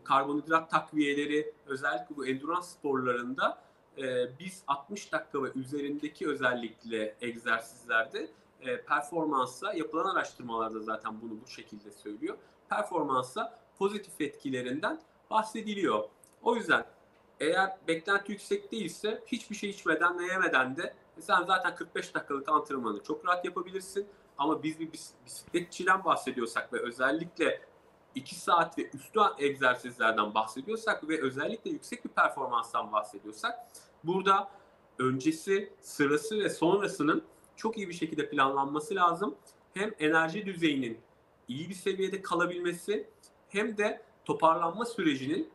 karbonhidrat 0.03 0.71
takviyeleri 0.71 1.53
özellikle 1.65 2.15
bu 2.15 2.27
endurance 2.27 2.67
sporlarında 2.67 3.61
e, 3.97 4.03
biz 4.39 4.63
60 4.67 5.11
dakika 5.11 5.43
ve 5.43 5.51
üzerindeki 5.55 6.27
özellikle 6.27 7.15
egzersizlerde 7.21 8.27
e, 8.61 8.81
performansa 8.81 9.73
yapılan 9.73 10.15
araştırmalarda 10.15 10.79
zaten 10.79 11.21
bunu 11.21 11.41
bu 11.45 11.47
şekilde 11.47 11.91
söylüyor. 11.91 12.37
Performansa 12.69 13.59
pozitif 13.79 14.21
etkilerinden 14.21 14.99
bahsediliyor. 15.29 16.03
O 16.43 16.55
yüzden 16.55 16.85
eğer 17.43 17.77
beklenti 17.87 18.31
yüksek 18.31 18.71
değilse 18.71 19.23
hiçbir 19.27 19.55
şey 19.55 19.69
içmeden 19.69 20.19
ve 20.19 20.25
yemeden 20.25 20.77
de 20.77 20.93
sen 21.19 21.43
zaten 21.43 21.75
45 21.75 22.15
dakikalık 22.15 22.49
antrenmanı 22.49 23.03
çok 23.03 23.25
rahat 23.27 23.45
yapabilirsin. 23.45 24.07
Ama 24.37 24.63
biz 24.63 24.79
bir 24.79 24.89
bisikletçiden 25.25 26.05
bahsediyorsak 26.05 26.73
ve 26.73 26.79
özellikle 26.79 27.61
2 28.15 28.35
saat 28.35 28.77
ve 28.77 28.89
üstü 28.93 29.19
egzersizlerden 29.39 30.33
bahsediyorsak 30.33 31.09
ve 31.09 31.21
özellikle 31.21 31.71
yüksek 31.71 32.05
bir 32.05 32.09
performanstan 32.09 32.91
bahsediyorsak 32.91 33.59
burada 34.03 34.49
öncesi, 34.99 35.73
sırası 35.81 36.39
ve 36.39 36.49
sonrasının 36.49 37.23
çok 37.55 37.77
iyi 37.77 37.89
bir 37.89 37.93
şekilde 37.93 38.29
planlanması 38.29 38.95
lazım. 38.95 39.35
Hem 39.73 39.91
enerji 39.99 40.45
düzeyinin 40.45 40.99
iyi 41.47 41.69
bir 41.69 41.75
seviyede 41.75 42.21
kalabilmesi 42.21 43.09
hem 43.49 43.77
de 43.77 44.01
toparlanma 44.25 44.85
sürecinin 44.85 45.49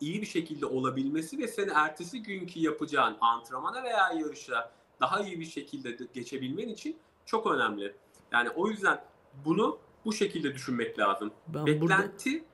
iyi 0.00 0.20
bir 0.20 0.26
şekilde 0.26 0.66
olabilmesi 0.66 1.38
ve 1.38 1.48
seni 1.48 1.70
ertesi 1.74 2.22
günkü 2.22 2.60
yapacağın 2.60 3.16
antrenmana 3.20 3.82
veya 3.82 4.12
yarışa 4.12 4.72
daha 5.00 5.20
iyi 5.20 5.40
bir 5.40 5.46
şekilde 5.46 5.96
geçebilmen 6.14 6.68
için 6.68 6.96
çok 7.26 7.46
önemli. 7.46 7.94
Yani 8.32 8.50
o 8.50 8.68
yüzden 8.68 9.04
bunu 9.44 9.78
bu 10.04 10.12
şekilde 10.12 10.54
düşünmek 10.54 10.98
lazım. 10.98 11.30
Ben 11.48 11.66
Beklenti 11.66 11.80
burada 11.80 12.48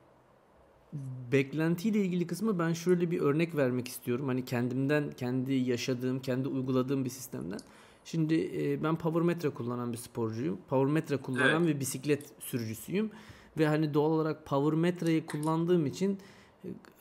beklentiyle 1.32 1.98
ilgili 1.98 2.26
kısmı 2.26 2.58
ben 2.58 2.72
şöyle 2.72 3.10
bir 3.10 3.20
örnek 3.20 3.56
vermek 3.56 3.88
istiyorum. 3.88 4.28
Hani 4.28 4.44
kendimden, 4.44 5.10
kendi 5.10 5.52
yaşadığım, 5.52 6.20
kendi 6.20 6.48
uyguladığım 6.48 7.04
bir 7.04 7.10
sistemden. 7.10 7.58
Şimdi 8.04 8.50
e, 8.54 8.82
ben 8.82 8.96
powermetre 8.96 9.50
kullanan 9.50 9.92
bir 9.92 9.98
sporcuyum. 9.98 10.58
Powermetre 10.68 11.16
kullanan 11.16 11.64
evet. 11.64 11.74
ve 11.74 11.80
bisiklet 11.80 12.32
sürücüsüyüm. 12.40 13.10
Ve 13.58 13.66
hani 13.66 13.94
doğal 13.94 14.10
olarak 14.10 14.46
powermetreyi 14.46 15.26
kullandığım 15.26 15.86
için 15.86 16.18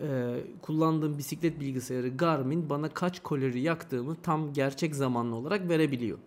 e, 0.01 0.39
kullandığım 0.61 1.17
bisiklet 1.17 1.59
bilgisayarı 1.59 2.09
Garmin 2.09 2.69
bana 2.69 2.89
kaç 2.89 3.23
kalori 3.23 3.61
yaktığımı 3.61 4.15
tam 4.23 4.53
gerçek 4.53 4.95
zamanlı 4.95 5.35
olarak 5.35 5.69
verebiliyor. 5.69 6.17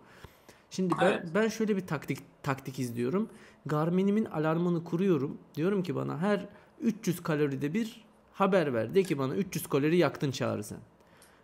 Şimdi 0.69 0.93
ben 1.01 1.11
evet. 1.11 1.25
ben 1.35 1.47
şöyle 1.47 1.75
bir 1.75 1.87
taktik 1.87 2.17
taktik 2.43 2.79
izliyorum. 2.79 3.29
Garmin'imin 3.65 4.25
alarmını 4.25 4.83
kuruyorum. 4.83 5.37
Diyorum 5.55 5.83
ki 5.83 5.95
bana 5.95 6.17
her 6.19 6.45
300 6.81 7.23
kaloride 7.23 7.73
bir 7.73 8.05
haber 8.33 8.73
ver. 8.73 8.95
De 8.95 9.03
ki 9.03 9.17
bana 9.17 9.35
300 9.35 9.67
kalori 9.67 9.97
yaktın 9.97 10.31
çağrı 10.31 10.63
sen. 10.63 10.79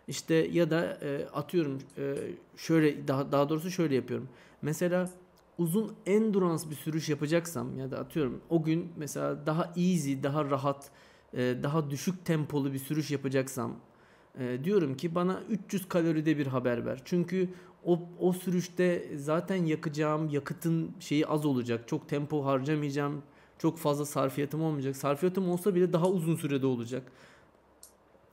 İşte 0.08 0.34
ya 0.34 0.70
da 0.70 0.98
e, 1.02 1.26
atıyorum 1.32 1.78
e, 1.98 2.14
şöyle 2.56 3.08
daha 3.08 3.32
daha 3.32 3.48
doğrusu 3.48 3.70
şöyle 3.70 3.94
yapıyorum. 3.94 4.28
Mesela 4.62 5.10
uzun 5.58 5.92
endurance 6.06 6.70
bir 6.70 6.74
sürüş 6.74 7.08
yapacaksam 7.08 7.78
ya 7.78 7.90
da 7.90 7.98
atıyorum 7.98 8.40
o 8.50 8.62
gün 8.62 8.92
mesela 8.96 9.46
daha 9.46 9.72
easy, 9.76 10.14
daha 10.22 10.44
rahat, 10.44 10.90
daha 11.36 11.90
düşük 11.90 12.24
tempolu 12.24 12.72
bir 12.72 12.78
sürüş 12.78 13.10
yapacaksam 13.10 13.76
e, 14.38 14.64
diyorum 14.64 14.96
ki 14.96 15.14
bana 15.14 15.40
300 15.50 15.88
kaloride 15.88 16.38
bir 16.38 16.46
haber 16.46 16.86
ver. 16.86 17.02
Çünkü 17.04 17.48
o, 17.84 18.00
o 18.20 18.32
sürüşte 18.32 19.08
zaten 19.16 19.64
yakacağım 19.64 20.28
yakıtın 20.28 20.90
şeyi 21.00 21.26
az 21.26 21.46
olacak. 21.46 21.88
Çok 21.88 22.08
tempo 22.08 22.44
harcamayacağım. 22.44 23.22
Çok 23.58 23.78
fazla 23.78 24.06
sarfiyatım 24.06 24.62
olmayacak. 24.62 24.96
Sarfiyatım 24.96 25.48
olsa 25.48 25.74
bile 25.74 25.92
daha 25.92 26.08
uzun 26.08 26.36
sürede 26.36 26.66
olacak. 26.66 27.02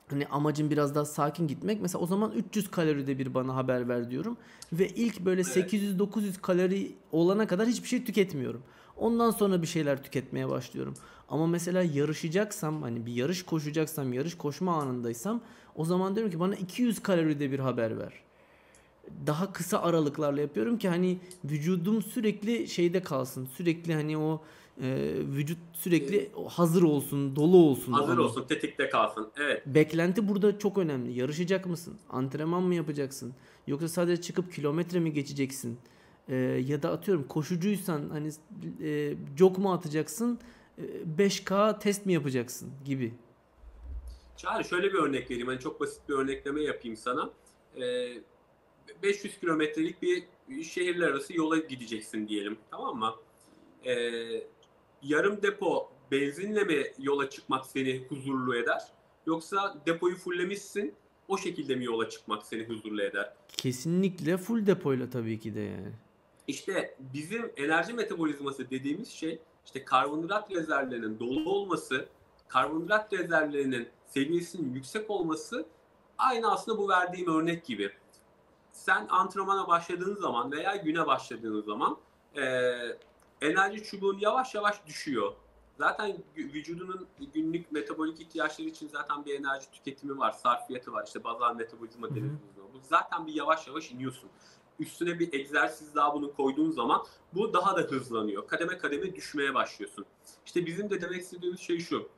Hani 0.07 0.27
amacım 0.27 0.69
biraz 0.69 0.95
daha 0.95 1.05
sakin 1.05 1.47
gitmek. 1.47 1.81
Mesela 1.81 2.01
o 2.03 2.07
zaman 2.07 2.31
300 2.31 2.71
kaloride 2.71 3.19
bir 3.19 3.33
bana 3.33 3.55
haber 3.55 3.89
ver 3.89 4.11
diyorum. 4.11 4.37
Ve 4.73 4.87
ilk 4.87 5.19
böyle 5.19 5.41
800-900 5.41 6.41
kalori 6.41 6.95
olana 7.11 7.47
kadar 7.47 7.67
hiçbir 7.67 7.87
şey 7.87 8.05
tüketmiyorum. 8.05 8.63
Ondan 9.01 9.31
sonra 9.31 9.61
bir 9.61 9.67
şeyler 9.67 10.03
tüketmeye 10.03 10.49
başlıyorum. 10.49 10.93
Ama 11.29 11.47
mesela 11.47 11.83
yarışacaksam 11.83 12.81
hani 12.81 13.05
bir 13.05 13.13
yarış 13.13 13.43
koşacaksam 13.43 14.13
yarış 14.13 14.37
koşma 14.37 14.81
anındaysam 14.81 15.41
o 15.75 15.85
zaman 15.85 16.15
diyorum 16.15 16.31
ki 16.31 16.39
bana 16.39 16.55
200 16.55 17.03
kaloride 17.03 17.51
bir 17.51 17.59
haber 17.59 17.99
ver. 17.99 18.13
Daha 19.27 19.53
kısa 19.53 19.81
aralıklarla 19.81 20.41
yapıyorum 20.41 20.77
ki 20.77 20.89
hani 20.89 21.19
vücudum 21.45 22.01
sürekli 22.01 22.67
şeyde 22.67 23.03
kalsın. 23.03 23.45
Sürekli 23.45 23.93
hani 23.93 24.17
o 24.17 24.41
e, 24.81 25.13
vücut 25.35 25.57
sürekli 25.73 26.31
hazır 26.49 26.83
olsun, 26.83 27.35
dolu 27.35 27.57
olsun. 27.57 27.93
Hazır 27.93 28.07
hani. 28.07 28.21
olsun, 28.21 28.45
tetikte 28.47 28.89
kalsın. 28.89 29.27
Evet. 29.37 29.63
Beklenti 29.65 30.27
burada 30.27 30.59
çok 30.59 30.77
önemli. 30.77 31.19
Yarışacak 31.19 31.65
mısın? 31.65 31.97
Antrenman 32.09 32.63
mı 32.63 32.75
yapacaksın? 32.75 33.33
Yoksa 33.67 33.87
sadece 33.87 34.21
çıkıp 34.21 34.53
kilometre 34.53 34.99
mi 34.99 35.13
geçeceksin? 35.13 35.77
E, 36.29 36.35
ya 36.65 36.83
da 36.83 36.91
atıyorum 36.91 37.27
koşucuysan 37.27 38.09
hani 38.09 38.31
e, 38.83 39.13
jog 39.37 39.57
mu 39.57 39.73
atacaksın? 39.73 40.39
E, 40.77 40.81
5K 41.17 41.79
test 41.79 42.05
mi 42.05 42.13
yapacaksın 42.13 42.71
gibi. 42.85 43.13
Çağrı 44.37 44.63
şöyle 44.63 44.93
bir 44.93 44.97
örnek 44.97 45.31
vereyim. 45.31 45.47
Hani 45.47 45.59
çok 45.59 45.81
basit 45.81 46.09
bir 46.09 46.13
örnekleme 46.13 46.61
yapayım 46.63 46.97
sana. 46.97 47.29
E, 47.81 48.13
500 49.03 49.39
kilometrelik 49.39 50.01
bir 50.01 50.23
şehirler 50.63 51.07
arası 51.07 51.37
yola 51.37 51.57
gideceksin 51.57 52.27
diyelim. 52.27 52.57
Tamam 52.71 52.97
mı? 52.97 53.15
E, 53.85 53.93
yarım 55.03 55.41
depo 55.41 55.91
benzinle 56.11 56.63
mi 56.63 56.83
yola 56.99 57.29
çıkmak 57.29 57.65
seni 57.65 58.05
huzurlu 58.09 58.55
eder? 58.55 58.81
Yoksa 59.25 59.81
depoyu 59.85 60.15
fulllemişsin 60.15 60.93
o 61.27 61.37
şekilde 61.37 61.75
mi 61.75 61.85
yola 61.85 62.09
çıkmak 62.09 62.45
seni 62.45 62.63
huzurlu 62.63 63.01
eder? 63.03 63.33
Kesinlikle 63.47 64.37
full 64.37 64.65
depoyla 64.65 65.09
tabii 65.09 65.39
ki 65.39 65.55
de 65.55 65.59
yani. 65.59 65.91
İşte 66.51 66.95
bizim 66.99 67.51
enerji 67.57 67.93
metabolizması 67.93 68.69
dediğimiz 68.69 69.09
şey 69.09 69.41
işte 69.65 69.85
karbonhidrat 69.85 70.51
rezervlerinin 70.51 71.19
dolu 71.19 71.49
olması, 71.49 72.05
karbonhidrat 72.47 73.13
rezervlerinin 73.13 73.89
seviyesinin 74.05 74.73
yüksek 74.73 75.09
olması 75.09 75.65
aynı 76.17 76.51
aslında 76.51 76.77
bu 76.77 76.89
verdiğim 76.89 77.35
örnek 77.35 77.65
gibi. 77.65 77.91
Sen 78.71 79.07
antrenmana 79.09 79.67
başladığın 79.67 80.15
zaman 80.15 80.51
veya 80.51 80.75
güne 80.75 81.07
başladığın 81.07 81.61
zaman 81.61 81.97
e, 82.35 82.43
enerji 83.41 83.83
çubuğun 83.83 84.19
yavaş 84.19 84.55
yavaş 84.55 84.85
düşüyor. 84.85 85.33
Zaten 85.77 86.17
vücudunun 86.37 87.07
günlük 87.33 87.71
metabolik 87.71 88.21
ihtiyaçları 88.21 88.67
için 88.67 88.87
zaten 88.87 89.25
bir 89.25 89.39
enerji 89.39 89.71
tüketimi 89.71 90.17
var, 90.17 90.31
sarfiyatı 90.31 90.93
var. 90.93 91.03
İşte 91.07 91.23
bazal 91.23 91.55
metabolizma 91.55 92.09
deniyor. 92.09 92.33
Bu 92.73 92.79
zaten 92.89 93.27
bir 93.27 93.33
yavaş 93.33 93.67
yavaş 93.67 93.91
iniyorsun. 93.91 94.29
Üstüne 94.79 95.19
bir 95.19 95.33
egzersiz 95.33 95.95
daha 95.95 96.13
bunu 96.13 96.33
koyduğun 96.33 96.71
zaman 96.71 97.05
bu 97.33 97.53
daha 97.53 97.77
da 97.77 97.81
hızlanıyor. 97.81 98.47
Kademe 98.47 98.77
kademe 98.77 99.15
düşmeye 99.15 99.53
başlıyorsun. 99.53 100.05
İşte 100.45 100.65
bizim 100.65 100.89
de 100.89 101.01
demek 101.01 101.21
istediğimiz 101.21 101.59
şey 101.59 101.79
şu. 101.79 102.09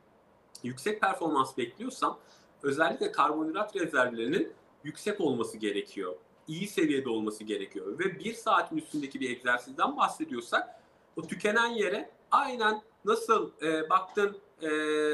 Yüksek 0.62 1.00
performans 1.00 1.58
bekliyorsam 1.58 2.18
özellikle 2.62 3.12
karbonhidrat 3.12 3.76
rezervlerinin 3.76 4.52
yüksek 4.84 5.20
olması 5.20 5.58
gerekiyor. 5.58 6.14
İyi 6.48 6.68
seviyede 6.68 7.08
olması 7.08 7.44
gerekiyor. 7.44 7.98
Ve 7.98 8.18
bir 8.18 8.34
saatin 8.34 8.76
üstündeki 8.76 9.20
bir 9.20 9.30
egzersizden 9.30 9.96
bahsediyorsak 9.96 10.80
o 11.16 11.26
tükenen 11.26 11.68
yere 11.68 12.10
aynen 12.30 12.82
nasıl 13.04 13.50
e, 13.62 13.90
baktın 13.90 14.36
e, 14.62 14.68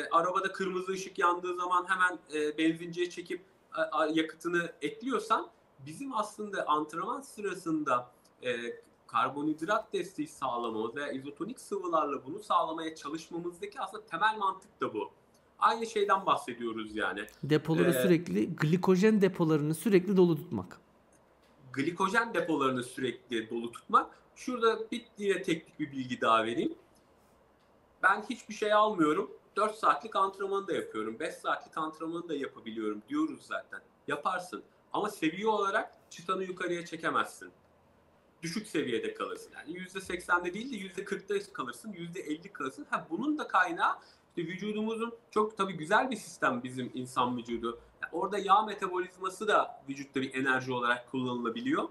arabada 0.08 0.52
kırmızı 0.52 0.92
ışık 0.92 1.18
yandığı 1.18 1.56
zaman 1.56 1.86
hemen 1.88 2.18
e, 2.34 2.58
benzinciye 2.58 3.10
çekip 3.10 3.44
a, 3.72 4.06
yakıtını 4.06 4.72
ekliyorsan 4.82 5.50
bizim 5.86 6.14
aslında 6.14 6.66
antrenman 6.66 7.20
sırasında 7.20 8.10
e, 8.42 8.50
karbonhidrat 9.06 9.92
desteği 9.92 10.28
sağlamamız 10.28 10.96
veya 10.96 11.12
izotonik 11.12 11.60
sıvılarla 11.60 12.26
bunu 12.26 12.38
sağlamaya 12.38 12.94
çalışmamızdaki 12.94 13.80
aslında 13.80 14.06
temel 14.06 14.38
mantık 14.38 14.80
da 14.80 14.94
bu. 14.94 15.10
Aynı 15.58 15.86
şeyden 15.86 16.26
bahsediyoruz 16.26 16.96
yani. 16.96 17.26
Depoları 17.42 17.90
ee, 17.90 18.02
sürekli, 18.02 18.56
glikojen 18.56 19.22
depolarını 19.22 19.74
sürekli 19.74 20.16
dolu 20.16 20.36
tutmak. 20.36 20.80
Glikojen 21.72 22.34
depolarını 22.34 22.82
sürekli 22.82 23.50
dolu 23.50 23.72
tutmak 23.72 24.20
Şurada 24.40 24.90
bir 24.92 25.04
yine 25.18 25.42
teknik 25.42 25.80
bir 25.80 25.92
bilgi 25.92 26.20
daha 26.20 26.44
vereyim. 26.44 26.74
Ben 28.02 28.22
hiçbir 28.30 28.54
şey 28.54 28.72
almıyorum. 28.72 29.30
4 29.56 29.74
saatlik 29.74 30.16
antrenmanı 30.16 30.66
da 30.66 30.72
yapıyorum. 30.72 31.18
5 31.20 31.34
saatlik 31.34 31.78
antrenmanı 31.78 32.28
da 32.28 32.34
yapabiliyorum 32.34 33.02
diyoruz 33.08 33.40
zaten. 33.42 33.80
Yaparsın. 34.08 34.62
Ama 34.92 35.10
seviye 35.10 35.46
olarak 35.46 35.92
çıtanı 36.10 36.44
yukarıya 36.44 36.86
çekemezsin. 36.86 37.50
Düşük 38.42 38.66
seviyede 38.66 39.14
kalırsın. 39.14 39.52
Yani 39.54 39.78
%80'de 39.78 40.54
değil 40.54 40.72
de 40.72 41.02
%40'da 41.02 41.52
kalırsın. 41.52 41.92
%50 41.92 42.52
kalırsın. 42.52 42.86
Ha, 42.90 43.06
bunun 43.10 43.38
da 43.38 43.48
kaynağı 43.48 43.96
işte 44.36 44.52
vücudumuzun 44.52 45.14
çok 45.30 45.56
tabii 45.56 45.72
güzel 45.72 46.10
bir 46.10 46.16
sistem 46.16 46.60
bizim 46.64 46.90
insan 46.94 47.36
vücudu. 47.36 47.78
Yani 48.02 48.12
orada 48.12 48.38
yağ 48.38 48.62
metabolizması 48.62 49.48
da 49.48 49.82
vücutta 49.88 50.20
bir 50.20 50.34
enerji 50.34 50.72
olarak 50.72 51.10
kullanılabiliyor 51.10 51.88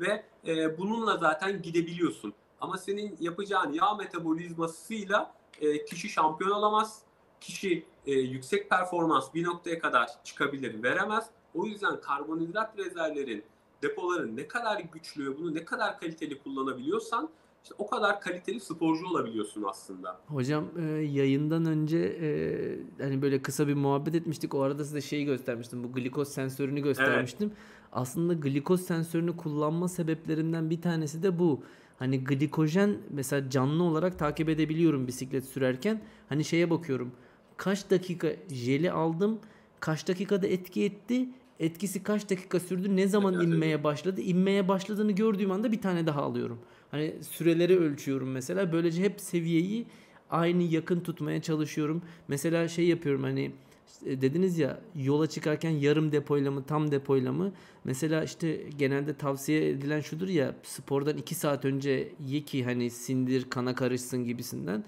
ve 0.00 0.24
e, 0.46 0.78
bununla 0.78 1.16
zaten 1.16 1.62
gidebiliyorsun. 1.62 2.34
Ama 2.60 2.78
senin 2.78 3.16
yapacağın 3.20 3.72
yağ 3.72 3.94
metabolizmasıyla 3.94 5.34
e, 5.60 5.84
kişi 5.84 6.08
şampiyon 6.08 6.50
olamaz. 6.50 7.02
Kişi 7.40 7.86
e, 8.06 8.12
yüksek 8.12 8.70
performans 8.70 9.34
bir 9.34 9.44
noktaya 9.44 9.78
kadar 9.78 10.24
çıkabilir, 10.24 10.82
veremez. 10.82 11.30
O 11.54 11.66
yüzden 11.66 12.00
karbonhidrat 12.00 12.78
rezervlerin, 12.78 13.42
depoların 13.82 14.36
ne 14.36 14.48
kadar 14.48 14.80
güçlü, 14.92 15.38
bunu 15.38 15.54
ne 15.54 15.64
kadar 15.64 16.00
kaliteli 16.00 16.38
kullanabiliyorsan 16.38 17.30
işte 17.62 17.74
o 17.78 17.86
kadar 17.86 18.20
kaliteli 18.20 18.60
sporcu 18.60 19.06
olabiliyorsun 19.06 19.62
aslında. 19.62 20.20
Hocam 20.26 20.64
e, 20.78 20.82
yayından 20.92 21.66
önce 21.66 21.98
e, 21.98 23.02
hani 23.02 23.22
böyle 23.22 23.42
kısa 23.42 23.68
bir 23.68 23.74
muhabbet 23.74 24.14
etmiştik. 24.14 24.54
O 24.54 24.60
arada 24.60 24.84
size 24.84 25.00
şeyi 25.00 25.24
göstermiştim. 25.24 25.84
Bu 25.84 25.92
glikoz 25.92 26.28
sensörünü 26.28 26.80
göstermiştim. 26.80 27.48
Evet. 27.48 27.88
aslında 27.92 28.34
glikoz 28.34 28.80
sensörünü 28.80 29.36
kullanma 29.36 29.88
sebeplerinden 29.88 30.70
bir 30.70 30.82
tanesi 30.82 31.22
de 31.22 31.38
bu. 31.38 31.62
Hani 31.98 32.24
glikojen 32.24 32.96
mesela 33.10 33.50
canlı 33.50 33.82
olarak 33.82 34.18
takip 34.18 34.48
edebiliyorum 34.48 35.06
bisiklet 35.06 35.44
sürerken. 35.44 36.00
Hani 36.28 36.44
şeye 36.44 36.70
bakıyorum. 36.70 37.12
Kaç 37.56 37.90
dakika 37.90 38.28
jeli 38.48 38.92
aldım? 38.92 39.38
Kaç 39.80 40.08
dakikada 40.08 40.46
etki 40.46 40.84
etti? 40.84 41.28
Etkisi 41.60 42.02
kaç 42.02 42.30
dakika 42.30 42.60
sürdü? 42.60 42.96
Ne 42.96 43.08
zaman 43.08 43.34
inmeye 43.40 43.84
başladı? 43.84 44.20
İnmeye 44.20 44.68
başladığını 44.68 45.12
gördüğüm 45.12 45.50
anda 45.50 45.72
bir 45.72 45.80
tane 45.80 46.06
daha 46.06 46.22
alıyorum. 46.22 46.58
Hani 46.90 47.14
süreleri 47.30 47.78
ölçüyorum 47.78 48.30
mesela. 48.30 48.72
Böylece 48.72 49.02
hep 49.02 49.20
seviyeyi 49.20 49.86
aynı 50.30 50.62
yakın 50.62 51.00
tutmaya 51.00 51.42
çalışıyorum. 51.42 52.02
Mesela 52.28 52.68
şey 52.68 52.86
yapıyorum 52.86 53.22
hani 53.22 53.52
işte 53.88 54.20
dediniz 54.20 54.58
ya 54.58 54.80
yola 54.94 55.26
çıkarken 55.26 55.70
yarım 55.70 56.12
depoyla 56.12 56.50
mı 56.50 56.64
tam 56.66 56.90
depoyla 56.90 57.32
mı? 57.32 57.52
Mesela 57.84 58.24
işte 58.24 58.62
genelde 58.78 59.14
tavsiye 59.14 59.68
edilen 59.70 60.00
şudur 60.00 60.28
ya 60.28 60.54
spordan 60.62 61.16
2 61.16 61.34
saat 61.34 61.64
önce 61.64 62.12
ye 62.26 62.40
ki 62.40 62.64
hani 62.64 62.90
sindir 62.90 63.50
kana 63.50 63.74
karışsın 63.74 64.24
gibisinden. 64.24 64.84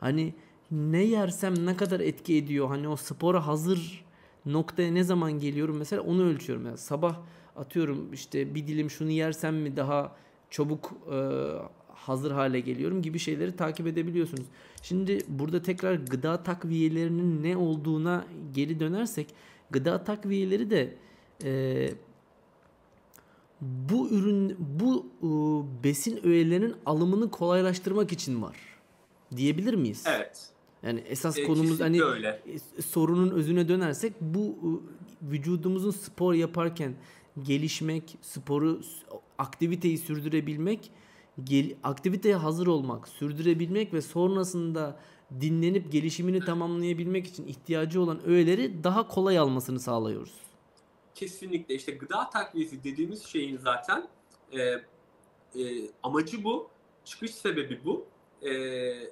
Hani 0.00 0.34
ne 0.70 1.02
yersem 1.02 1.66
ne 1.66 1.76
kadar 1.76 2.00
etki 2.00 2.36
ediyor 2.36 2.68
hani 2.68 2.88
o 2.88 2.96
spora 2.96 3.46
hazır 3.46 4.04
noktaya 4.46 4.92
ne 4.92 5.04
zaman 5.04 5.32
geliyorum 5.32 5.76
mesela 5.76 6.02
onu 6.02 6.24
ölçüyorum. 6.24 6.66
Yani 6.66 6.78
sabah 6.78 7.18
atıyorum 7.56 8.12
işte 8.12 8.54
bir 8.54 8.66
dilim 8.66 8.90
şunu 8.90 9.10
yersem 9.10 9.56
mi 9.56 9.76
daha 9.76 10.16
çabuk 10.50 10.92
e, 11.12 11.18
hazır 11.88 12.30
hale 12.30 12.60
geliyorum 12.60 13.02
gibi 13.02 13.18
şeyleri 13.18 13.56
takip 13.56 13.86
edebiliyorsunuz. 13.86 14.46
Şimdi 14.82 15.18
burada 15.28 15.62
tekrar 15.62 15.94
gıda 15.94 16.42
takviyelerinin 16.42 17.42
ne 17.42 17.56
olduğuna 17.56 18.24
geri 18.54 18.80
dönersek 18.80 19.26
gıda 19.70 20.04
takviyeleri 20.04 20.70
de 20.70 20.94
e, 21.44 21.90
bu 23.60 24.08
ürün 24.08 24.56
bu 24.58 25.06
e, 25.22 25.28
besin 25.84 26.26
öğelerinin 26.26 26.74
alımını 26.86 27.30
kolaylaştırmak 27.30 28.12
için 28.12 28.42
var 28.42 28.56
diyebilir 29.36 29.74
miyiz? 29.74 30.04
Evet. 30.06 30.48
Yani 30.82 31.00
esas 31.00 31.38
E, 31.38 31.44
konumuz 31.44 31.80
hani 31.80 32.02
öyle. 32.02 32.42
sorunun 32.86 33.30
özüne 33.30 33.68
dönersek 33.68 34.12
bu 34.20 34.82
vücudumuzun 35.22 35.90
spor 35.90 36.34
yaparken 36.34 36.94
gelişmek, 37.42 38.18
sporu 38.22 38.80
aktiviteyi 39.38 39.98
sürdürebilmek, 39.98 40.90
gel, 41.44 41.74
aktiviteye 41.82 42.36
hazır 42.36 42.66
olmak, 42.66 43.08
sürdürebilmek 43.08 43.94
ve 43.94 44.02
sonrasında 44.02 45.00
dinlenip 45.40 45.92
gelişimini 45.92 46.40
tamamlayabilmek 46.40 47.26
için 47.26 47.46
ihtiyacı 47.46 48.00
olan 48.02 48.20
öğeleri 48.26 48.84
daha 48.84 49.08
kolay 49.08 49.38
almasını 49.38 49.80
sağlıyoruz. 49.80 50.34
Kesinlikle 51.14 51.74
işte 51.74 51.92
gıda 51.92 52.30
takviyesi 52.30 52.84
dediğimiz 52.84 53.22
şeyin 53.22 53.56
zaten 53.56 54.08
e, 54.52 54.60
e, 54.60 54.80
amacı 56.02 56.44
bu, 56.44 56.68
çıkış 57.04 57.30
sebebi 57.30 57.80
bu, 57.84 58.06
e, 58.42 58.50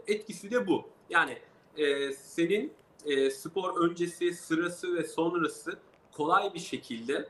etkisi 0.06 0.50
de 0.50 0.66
bu. 0.66 0.85
Yani 1.11 1.38
e, 1.76 2.12
senin 2.12 2.72
e, 3.04 3.30
spor 3.30 3.88
öncesi, 3.88 4.35
sırası 4.35 4.96
ve 4.96 5.04
sonrası 5.04 5.78
kolay 6.12 6.54
bir 6.54 6.59
şekilde 6.59 7.28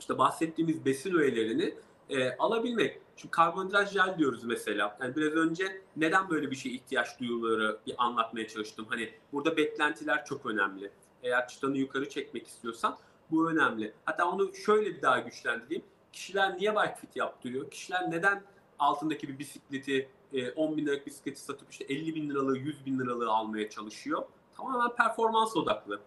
işte 0.00 0.18
bahsettiğimiz 0.18 0.84
besin 0.84 1.14
öğelerini 1.14 1.74
e, 2.10 2.36
alabilmek. 2.36 3.00
Şimdi 3.16 3.30
karbonhidrat 3.30 3.92
jel 3.92 4.18
diyoruz 4.18 4.44
mesela. 4.44 4.98
Yani 5.00 5.16
biraz 5.16 5.32
önce 5.32 5.82
neden 5.96 6.30
böyle 6.30 6.50
bir 6.50 6.56
şeye 6.56 6.74
ihtiyaç 6.74 7.20
duyuları 7.20 7.78
bir 7.86 7.94
anlatmaya 7.98 8.48
çalıştım. 8.48 8.86
Hani 8.88 9.10
burada 9.32 9.56
beklentiler 9.56 10.24
çok 10.24 10.46
önemli. 10.46 10.90
Eğer 11.22 11.48
çıtanı 11.48 11.76
yukarı 11.76 12.08
çekmek 12.08 12.46
istiyorsan 12.46 12.98
bu 13.30 13.50
önemli. 13.50 13.92
Hatta 14.04 14.30
onu 14.30 14.54
şöyle 14.54 14.96
bir 14.96 15.02
daha 15.02 15.18
güçlendireyim. 15.18 15.84
Kişiler 16.12 16.58
niye 16.58 16.72
bike 16.72 16.94
fit 17.00 17.16
yaptırıyor? 17.16 17.70
Kişiler 17.70 18.10
neden 18.10 18.42
altındaki 18.78 19.28
bir 19.28 19.38
bisikleti 19.38 20.08
e, 20.36 20.50
10 20.50 20.76
bin 20.76 20.86
liralık 20.86 21.06
bisikleti 21.06 21.40
satıp 21.40 21.70
işte 21.70 21.84
50 21.84 22.14
bin 22.14 22.30
liralığı 22.30 22.58
100 22.58 22.86
bin 22.86 22.98
liralığı 22.98 23.30
almaya 23.30 23.70
çalışıyor? 23.70 24.22
Tamamen 24.56 24.96
performans 24.96 25.56
odaklı. 25.56 26.00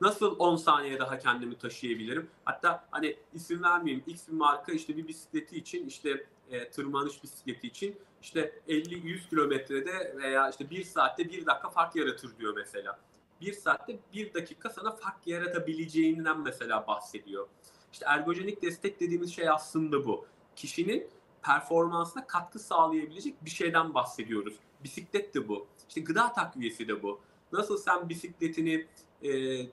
Nasıl 0.00 0.36
10 0.38 0.56
saniye 0.56 0.98
daha 0.98 1.18
kendimi 1.18 1.58
taşıyabilirim? 1.58 2.30
Hatta 2.44 2.88
hani 2.90 3.16
isim 3.34 3.62
vermeyeyim. 3.62 4.04
X 4.06 4.28
bir 4.28 4.32
marka 4.32 4.72
işte 4.72 4.96
bir 4.96 5.08
bisikleti 5.08 5.56
için 5.56 5.86
işte 5.86 6.26
e, 6.50 6.70
tırmanış 6.70 7.22
bisikleti 7.22 7.66
için 7.66 7.98
işte 8.22 8.60
50-100 8.68 9.28
kilometrede 9.28 10.16
veya 10.16 10.50
işte 10.50 10.70
1 10.70 10.84
saatte 10.84 11.30
1 11.30 11.46
dakika 11.46 11.70
fark 11.70 11.96
yaratır 11.96 12.38
diyor 12.38 12.54
mesela. 12.56 12.98
1 13.40 13.52
saatte 13.52 13.98
1 14.12 14.34
dakika 14.34 14.70
sana 14.70 14.96
fark 14.96 15.26
yaratabileceğinden 15.26 16.40
mesela 16.40 16.86
bahsediyor. 16.86 17.48
İşte 17.92 18.06
ergojenik 18.08 18.62
destek 18.62 19.00
dediğimiz 19.00 19.34
şey 19.34 19.48
aslında 19.48 20.04
bu. 20.04 20.26
Kişinin 20.56 21.08
performansına 21.46 22.26
katkı 22.26 22.58
sağlayabilecek 22.58 23.44
bir 23.44 23.50
şeyden 23.50 23.94
bahsediyoruz. 23.94 24.54
Bisiklet 24.84 25.34
de 25.34 25.48
bu. 25.48 25.66
İşte 25.88 26.00
gıda 26.00 26.32
takviyesi 26.32 26.88
de 26.88 27.02
bu. 27.02 27.20
Nasıl 27.52 27.78
sen 27.78 28.08
bisikletini 28.08 28.86
e, 29.22 29.30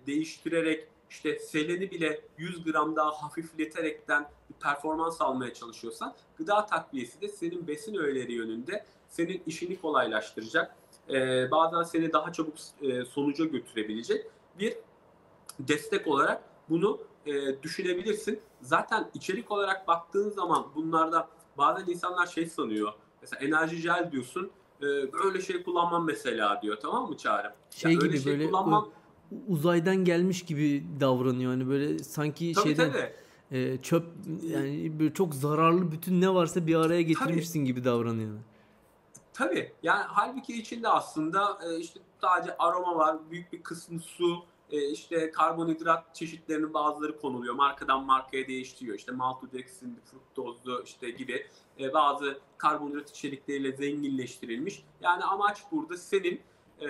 değiştirerek 0.07 0.87
işte 1.09 1.39
seleni 1.39 1.91
bile 1.91 2.21
100 2.37 2.63
gram 2.63 2.95
daha 2.95 3.11
hafifleterekten 3.11 4.29
bir 4.49 4.53
performans 4.53 5.21
almaya 5.21 5.53
çalışıyorsan 5.53 6.15
gıda 6.37 6.65
takviyesi 6.65 7.21
de 7.21 7.27
senin 7.27 7.67
besin 7.67 7.95
öğeleri 7.95 8.33
yönünde 8.33 8.85
senin 9.09 9.43
işini 9.45 9.81
kolaylaştıracak. 9.81 10.75
E, 11.09 11.51
bazen 11.51 11.83
seni 11.83 12.13
daha 12.13 12.33
çabuk 12.33 12.55
e, 12.81 13.05
sonuca 13.05 13.45
götürebilecek 13.45 14.25
bir 14.59 14.77
destek 15.59 16.07
olarak 16.07 16.43
bunu 16.69 16.99
e, 17.25 17.63
düşünebilirsin. 17.63 18.41
Zaten 18.61 19.09
içerik 19.13 19.51
olarak 19.51 19.87
baktığın 19.87 20.29
zaman 20.29 20.65
bunlarda 20.75 21.29
bazen 21.57 21.91
insanlar 21.91 22.27
şey 22.27 22.45
sanıyor. 22.45 22.93
Mesela 23.21 23.39
enerji 23.45 23.75
jel 23.77 24.11
diyorsun. 24.11 24.51
E, 24.81 25.13
böyle 25.13 25.41
şey 25.41 25.63
kullanmam 25.63 26.05
mesela 26.05 26.61
diyor. 26.61 26.77
Tamam 26.81 27.09
mı 27.09 27.17
Çağrı? 27.17 27.53
Şey 27.69 27.91
Ya 27.93 27.99
gibi 27.99 28.19
şey 28.21 28.31
böyle 28.33 28.47
kullanmam. 28.47 28.89
uzaydan 29.47 29.95
gelmiş 29.95 30.45
gibi 30.45 30.83
davranıyor. 30.99 31.51
Hani 31.51 31.69
böyle 31.69 31.99
sanki 31.99 32.53
Tabii 32.53 32.63
şeyden 32.67 32.91
tabii. 32.91 33.13
e, 33.51 33.77
çöp 33.81 34.05
yani 34.43 34.99
böyle 34.99 35.13
çok 35.13 35.35
zararlı 35.35 35.91
bütün 35.91 36.21
ne 36.21 36.33
varsa 36.33 36.67
bir 36.67 36.75
araya 36.75 37.01
getirmişsin 37.01 37.65
gibi 37.65 37.83
davranıyor. 37.83 38.33
Tabii. 39.33 39.71
Yani 39.83 40.03
halbuki 40.07 40.53
içinde 40.59 40.89
aslında 40.89 41.59
e, 41.67 41.77
işte 41.79 41.99
sadece 42.21 42.57
aroma 42.57 42.95
var, 42.95 43.17
büyük 43.31 43.53
bir 43.53 43.63
kısmı 43.63 43.99
su, 43.99 44.35
e, 44.73 44.89
işte 44.89 45.31
karbonhidrat 45.31 46.15
çeşitlerinin 46.15 46.73
bazıları 46.73 47.19
konuluyor. 47.19 47.53
Markadan 47.53 48.03
markaya 48.03 48.47
değiştiriyor. 48.47 48.97
İşte 48.97 49.11
maltodextrin, 49.11 49.99
fruktozlu 50.11 50.83
işte 50.83 51.09
gibi 51.09 51.47
e, 51.79 51.93
bazı 51.93 52.39
karbonhidrat 52.57 53.09
içerikleriyle 53.09 53.71
zenginleştirilmiş. 53.71 54.83
Yani 55.01 55.23
amaç 55.23 55.63
burada 55.71 55.97
senin 55.97 56.41
e, 56.81 56.87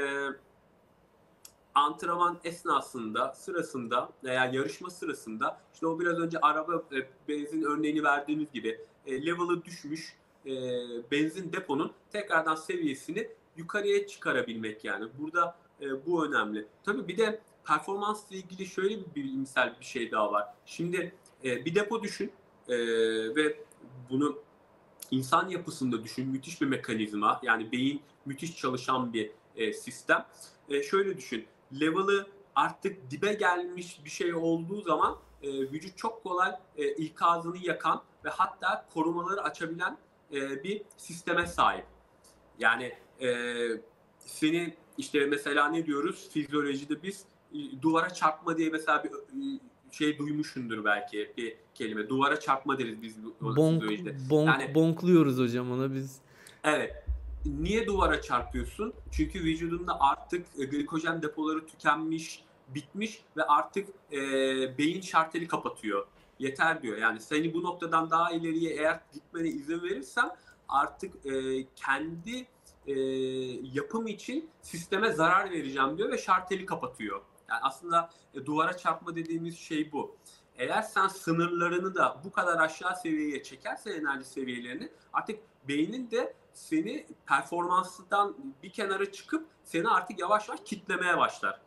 antrenman 1.75 2.39
esnasında, 2.43 3.33
sırasında 3.33 4.09
veya 4.23 4.45
yarışma 4.45 4.89
sırasında 4.89 5.61
işte 5.73 5.87
o 5.87 5.99
biraz 5.99 6.19
önce 6.19 6.39
araba 6.39 6.83
e, 6.91 7.07
benzin 7.27 7.61
örneğini 7.61 8.03
verdiğimiz 8.03 8.51
gibi 8.51 8.81
e, 9.05 9.25
level'ı 9.25 9.65
düşmüş 9.65 10.17
e, 10.45 10.51
benzin 11.11 11.53
deponun 11.53 11.91
tekrardan 12.11 12.55
seviyesini 12.55 13.29
yukarıya 13.57 14.07
çıkarabilmek 14.07 14.85
yani. 14.85 15.05
Burada 15.19 15.55
e, 15.81 16.05
bu 16.05 16.25
önemli. 16.25 16.67
Tabii 16.83 17.07
bir 17.07 17.17
de 17.17 17.41
performansla 17.65 18.35
ilgili 18.35 18.65
şöyle 18.65 18.99
bir 18.99 19.15
bilimsel 19.15 19.75
bir 19.79 19.85
şey 19.85 20.11
daha 20.11 20.31
var. 20.31 20.47
Şimdi 20.65 21.15
e, 21.43 21.65
bir 21.65 21.75
depo 21.75 22.03
düşün 22.03 22.31
e, 22.67 22.75
ve 23.35 23.63
bunu 24.09 24.39
insan 25.11 25.49
yapısında 25.49 26.03
düşün. 26.03 26.27
Müthiş 26.27 26.61
bir 26.61 26.65
mekanizma. 26.65 27.39
Yani 27.43 27.71
beyin 27.71 28.01
müthiş 28.25 28.57
çalışan 28.57 29.13
bir 29.13 29.31
e, 29.55 29.73
sistem. 29.73 30.25
E, 30.69 30.83
şöyle 30.83 31.17
düşün. 31.17 31.45
Level'ı 31.79 32.27
artık 32.55 33.11
dibe 33.11 33.33
gelmiş 33.33 33.99
bir 34.05 34.09
şey 34.09 34.33
olduğu 34.33 34.81
zaman 34.81 35.17
e, 35.43 35.51
vücut 35.51 35.97
çok 35.97 36.23
kolay 36.23 36.51
e, 36.77 36.87
ikazını 36.87 37.57
yakan 37.57 38.03
ve 38.25 38.29
hatta 38.29 38.85
korumaları 38.93 39.43
açabilen 39.43 39.97
e, 40.33 40.63
bir 40.63 40.81
sisteme 40.97 41.47
sahip. 41.47 41.85
Yani 42.59 42.93
e, 43.21 43.27
seni 44.19 44.73
işte 44.97 45.25
mesela 45.25 45.69
ne 45.69 45.85
diyoruz 45.85 46.29
fizyolojide 46.29 47.03
biz 47.03 47.25
duvara 47.81 48.09
çarpma 48.13 48.57
diye 48.57 48.69
mesela 48.69 49.03
bir 49.03 49.09
e, 49.09 49.59
şey 49.91 50.17
duymuşsundur 50.17 50.85
belki 50.85 51.33
bir 51.37 51.55
kelime. 51.75 52.09
Duvara 52.09 52.39
çarpma 52.39 52.79
deriz 52.79 53.01
biz 53.01 53.15
Bonk, 53.41 53.81
fizyolojide. 53.81 54.29
bonk, 54.29 54.47
Yani- 54.47 54.75
bonkluyoruz 54.75 55.37
hocam 55.39 55.71
ona 55.71 55.93
biz. 55.93 56.17
Evet. 56.63 57.05
Niye 57.45 57.87
duvara 57.87 58.21
çarpıyorsun? 58.21 58.93
Çünkü 59.11 59.39
vücudunda 59.43 59.97
artık 59.99 60.45
e, 60.59 60.65
glikojen 60.65 61.21
depoları 61.21 61.65
tükenmiş, 61.65 62.43
bitmiş 62.75 63.21
ve 63.37 63.43
artık 63.43 63.89
e, 64.11 64.17
beyin 64.77 65.01
şarteli 65.01 65.47
kapatıyor. 65.47 66.07
Yeter 66.39 66.81
diyor. 66.81 66.97
Yani 66.97 67.19
seni 67.19 67.53
bu 67.53 67.63
noktadan 67.63 68.11
daha 68.11 68.31
ileriye 68.31 68.73
eğer 68.73 68.99
gitmene 69.13 69.47
izin 69.47 69.81
verirsem 69.83 70.29
artık 70.69 71.25
e, 71.25 71.65
kendi 71.75 72.47
e, 72.87 72.93
yapım 73.73 74.07
için 74.07 74.49
sisteme 74.61 75.11
zarar 75.11 75.51
vereceğim 75.51 75.97
diyor 75.97 76.11
ve 76.11 76.17
şarteli 76.17 76.65
kapatıyor. 76.65 77.21
Yani 77.53 77.61
aslında 77.63 78.09
e, 78.33 78.45
duvara 78.45 78.77
çarpma 78.77 79.15
dediğimiz 79.15 79.59
şey 79.59 79.91
bu. 79.91 80.15
eğer 80.57 80.81
sen 80.81 81.07
sınırlarını 81.07 81.95
da 81.95 82.21
bu 82.23 82.31
kadar 82.31 82.59
aşağı 82.59 82.95
seviyeye 82.95 83.43
çekersen 83.43 83.91
enerji 83.91 84.25
seviyelerini 84.25 84.91
artık 85.13 85.39
beynin 85.67 86.11
de 86.11 86.33
seni 86.53 87.07
performansından 87.25 88.35
bir 88.63 88.69
kenara 88.69 89.11
çıkıp 89.11 89.47
seni 89.63 89.89
artık 89.89 90.19
yavaş 90.19 90.49
yavaş 90.49 90.61
kitlemeye 90.65 91.17
başlar. 91.17 91.61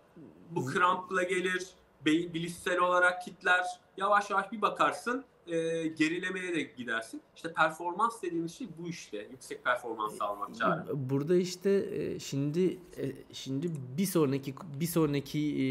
Bu 0.51 0.67
krampla 0.67 1.23
gelir, 1.23 1.71
beyin 2.05 2.35
bilişsel 2.35 2.79
olarak 2.79 3.23
kitler. 3.23 3.67
Yavaş 3.97 4.31
yavaş 4.31 4.53
bir 4.53 4.63
bakarsın 4.63 5.25
e, 5.47 5.87
gerilemeye 5.87 6.55
de 6.55 6.63
gidersin. 6.63 7.21
İşte 7.37 7.53
performans 7.53 8.23
dediğimiz 8.23 8.55
şey 8.55 8.69
bu 8.79 8.89
işte. 8.89 9.29
Yüksek 9.31 9.65
performans 9.65 10.21
almak 10.21 10.55
çağrı. 10.55 11.11
Burada 11.11 11.37
işte 11.37 11.71
e, 11.71 12.19
şimdi 12.19 12.79
e, 12.97 13.13
şimdi 13.33 13.71
bir 13.99 14.07
sonraki 14.07 14.55
bir 14.81 14.87
sonraki 14.87 15.39
e, 15.39 15.67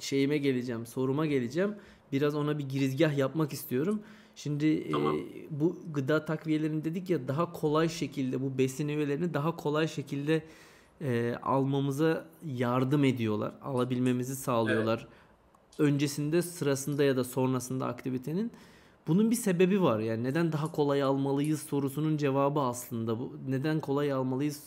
şeyime 0.00 0.38
geleceğim, 0.38 0.86
soruma 0.86 1.26
geleceğim. 1.26 1.74
Biraz 2.12 2.34
ona 2.34 2.58
bir 2.58 2.68
girizgah 2.68 3.18
yapmak 3.18 3.52
istiyorum. 3.52 4.02
Şimdi 4.36 4.90
tamam. 4.90 5.16
e, 5.16 5.20
bu 5.50 5.78
gıda 5.92 6.24
takviyelerini 6.24 6.84
dedik 6.84 7.10
ya 7.10 7.28
daha 7.28 7.52
kolay 7.52 7.88
şekilde 7.88 8.42
bu 8.42 8.58
besin 8.58 8.88
öğelerini 8.88 9.34
daha 9.34 9.56
kolay 9.56 9.88
şekilde 9.88 10.42
e, 11.00 11.34
almamıza 11.42 12.26
yardım 12.46 13.04
ediyorlar. 13.04 13.52
Alabilmemizi 13.62 14.36
sağlıyorlar. 14.36 14.98
Evet. 14.98 15.08
Öncesinde, 15.78 16.42
sırasında 16.42 17.04
ya 17.04 17.16
da 17.16 17.24
sonrasında 17.24 17.86
aktivitenin. 17.86 18.52
Bunun 19.06 19.30
bir 19.30 19.36
sebebi 19.36 19.82
var. 19.82 20.00
Yani 20.00 20.24
neden 20.24 20.52
daha 20.52 20.72
kolay 20.72 21.02
almalıyız 21.02 21.62
sorusunun 21.62 22.16
cevabı 22.16 22.60
aslında 22.60 23.18
bu. 23.18 23.32
Neden 23.48 23.80
kolay 23.80 24.12
almalıyız 24.12 24.62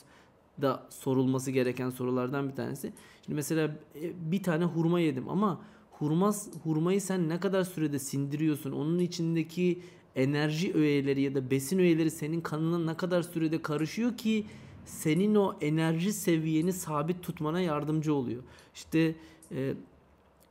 da 0.62 0.84
sorulması 0.90 1.52
gereken 1.52 1.90
sorulardan 1.90 2.50
bir 2.50 2.56
tanesi. 2.56 2.94
Şimdi 3.26 3.36
mesela 3.36 3.76
e, 4.02 4.32
bir 4.32 4.44
tane 4.44 4.64
hurma 4.64 5.00
yedim 5.00 5.30
ama 5.30 5.62
hurma 5.92 6.34
hurmayı 6.64 7.02
sen 7.02 7.30
ne 7.30 7.40
kadar 7.40 7.64
sürede 7.64 8.00
sindiriyorsun? 8.00 8.72
Onun 8.72 9.00
içindeki 9.00 9.82
enerji 10.16 10.74
öğeleri 10.74 11.22
ya 11.22 11.36
da 11.36 11.52
besin 11.52 11.80
öğeleri 11.80 12.12
senin 12.12 12.42
kanına 12.42 12.92
ne 12.92 12.98
kadar 12.98 13.22
sürede 13.22 13.62
karışıyor 13.62 14.18
ki 14.18 14.46
senin 14.86 15.36
o 15.36 15.56
enerji 15.62 16.14
seviyeni 16.14 16.74
sabit 16.74 17.24
tutmana 17.24 17.62
yardımcı 17.62 18.14
oluyor. 18.14 18.44
İşte 18.76 19.16
e, 19.52 19.74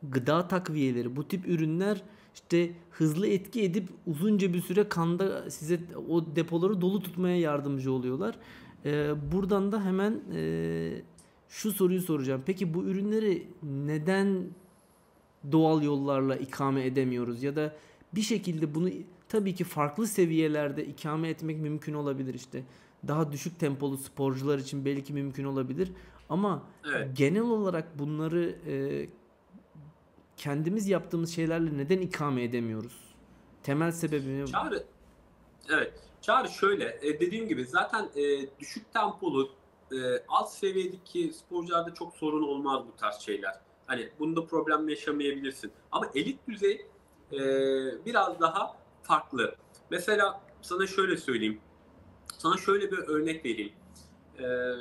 gıda 0.03 0.49
takviyeleri 0.49 1.16
bu 1.16 1.29
tip 1.29 1.49
ürünler 1.49 2.03
işte 2.37 2.70
hızlı 2.90 3.29
etki 3.29 3.62
edip 3.62 3.88
uzunca 4.07 4.53
bir 4.53 4.61
süre 4.61 4.88
kanda 4.88 5.51
size 5.51 5.81
o 6.09 6.37
depoları 6.37 6.81
dolu 6.81 7.03
tutmaya 7.03 7.40
yardımcı 7.40 7.92
oluyorlar. 7.92 8.38
Ee, 8.85 9.14
buradan 9.33 9.72
da 9.72 9.85
hemen 9.85 10.20
e, 10.35 11.03
şu 11.49 11.72
soruyu 11.72 12.01
soracağım. 12.01 12.42
Peki 12.46 12.75
bu 12.75 12.85
ürünleri 12.85 13.49
neden 13.62 14.44
doğal 15.53 15.83
yollarla 15.83 16.37
ikame 16.37 16.87
edemiyoruz 16.87 17.42
ya 17.42 17.57
da 17.57 17.77
bir 18.14 18.22
şekilde 18.22 18.75
bunu 18.75 18.90
tabii 19.29 19.55
ki 19.55 19.64
farklı 19.64 20.07
seviyelerde 20.07 20.87
ikame 20.87 21.29
etmek 21.29 21.61
mümkün 21.61 21.94
olabilir 21.94 22.35
işte. 22.35 22.64
Daha 23.09 23.33
düşük 23.33 23.61
tempolu 23.61 23.96
sporcular 23.96 24.59
için 24.59 24.85
belki 24.85 25.12
mümkün 25.12 25.44
olabilir 25.44 25.92
ama 26.29 26.62
evet. 26.88 27.16
genel 27.16 27.42
olarak 27.42 27.99
bunları 27.99 28.57
e, 28.66 29.07
kendimiz 30.37 30.88
yaptığımız 30.88 31.35
şeylerle 31.35 31.79
neden 31.79 32.01
ikame 32.01 32.42
edemiyoruz? 32.42 33.14
Temel 33.62 33.92
sebebi 33.92 34.38
ne? 34.38 34.46
Çağrı, 34.46 34.85
evet. 35.70 35.92
Çağrı 36.20 36.49
şöyle, 36.49 36.99
e, 37.03 37.20
dediğim 37.20 37.49
gibi 37.49 37.64
zaten 37.64 38.09
e, 38.16 38.46
düşük 38.61 38.92
tempolu, 38.92 39.51
e, 39.92 39.96
alt 40.29 40.51
seviyedeki 40.51 41.33
sporcularda 41.33 41.94
çok 41.94 42.14
sorun 42.16 42.42
olmaz 42.42 42.83
bu 42.92 42.96
tarz 42.96 43.18
şeyler. 43.18 43.61
Hani 43.87 44.09
bunda 44.18 44.46
problem 44.46 44.88
yaşamayabilirsin. 44.88 45.72
Ama 45.92 46.11
elit 46.14 46.49
düzey 46.49 46.87
e, 47.33 47.38
biraz 48.07 48.40
daha 48.40 48.77
farklı. 49.03 49.55
Mesela 49.90 50.40
sana 50.62 50.87
şöyle 50.87 51.16
söyleyeyim. 51.16 51.61
Sana 52.38 52.57
şöyle 52.57 52.92
bir 52.92 52.99
örnek 52.99 53.44
vereyim. 53.44 53.72
Eee 54.38 54.75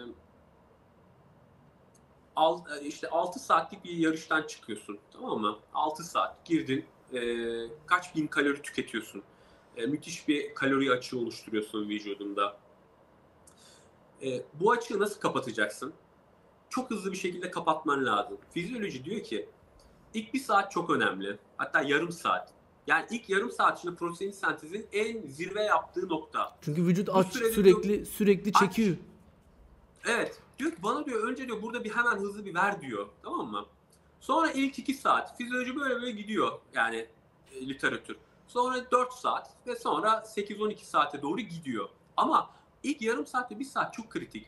al, 2.35 2.59
işte 2.81 3.09
6 3.09 3.39
saatlik 3.39 3.83
bir 3.83 3.91
yarıştan 3.91 4.41
çıkıyorsun. 4.41 4.99
Tamam 5.13 5.41
mı? 5.41 5.59
6 5.73 6.03
saat 6.03 6.45
girdin. 6.45 6.85
E, 7.13 7.19
kaç 7.85 8.15
bin 8.15 8.27
kalori 8.27 8.61
tüketiyorsun. 8.61 9.23
E, 9.77 9.85
müthiş 9.85 10.27
bir 10.27 10.55
kalori 10.55 10.91
açığı 10.91 11.19
oluşturuyorsun 11.19 11.89
vücudunda. 11.89 12.57
E, 14.23 14.41
bu 14.53 14.71
açığı 14.71 14.99
nasıl 14.99 15.19
kapatacaksın? 15.19 15.93
Çok 16.69 16.91
hızlı 16.91 17.11
bir 17.11 17.17
şekilde 17.17 17.51
kapatman 17.51 18.05
lazım. 18.05 18.37
Fizyoloji 18.51 19.05
diyor 19.05 19.23
ki 19.23 19.49
ilk 20.13 20.33
bir 20.33 20.39
saat 20.39 20.71
çok 20.71 20.89
önemli. 20.89 21.37
Hatta 21.57 21.81
yarım 21.81 22.11
saat. 22.11 22.53
Yani 22.87 23.05
ilk 23.11 23.29
yarım 23.29 23.51
saat 23.51 23.79
içinde 23.79 23.95
protein 23.95 24.31
sentezin 24.31 24.87
en 24.93 25.27
zirve 25.27 25.63
yaptığı 25.63 26.09
nokta. 26.09 26.57
Çünkü 26.61 26.85
vücut 26.85 27.09
aç 27.13 27.33
sürekli 27.33 27.83
diyor, 27.83 28.05
sürekli 28.05 28.53
çekiyor. 28.53 28.95
Aç. 28.95 30.09
Evet. 30.09 30.39
Diyor 30.59 30.71
ki 30.71 30.83
bana 30.83 31.05
diyor 31.05 31.27
önce 31.27 31.47
diyor 31.47 31.61
burada 31.61 31.83
bir 31.83 31.91
hemen 31.91 32.15
hızlı 32.15 32.45
bir 32.45 32.55
ver 32.55 32.81
diyor. 32.81 33.07
Tamam 33.23 33.47
mı? 33.47 33.65
Sonra 34.19 34.51
ilk 34.51 34.79
2 34.79 34.93
saat 34.93 35.37
fizyoloji 35.37 35.75
böyle 35.75 35.95
böyle 35.95 36.11
gidiyor 36.11 36.59
yani 36.73 37.07
e, 37.51 37.69
literatür. 37.69 38.17
Sonra 38.47 38.91
4 38.91 39.13
saat 39.13 39.49
ve 39.67 39.75
sonra 39.75 40.09
8-12 40.09 40.83
saate 40.83 41.21
doğru 41.21 41.39
gidiyor. 41.39 41.89
Ama 42.17 42.49
ilk 42.83 43.01
yarım 43.01 43.27
saatte 43.27 43.59
bir 43.59 43.65
saat 43.65 43.93
çok 43.93 44.09
kritik. 44.09 44.47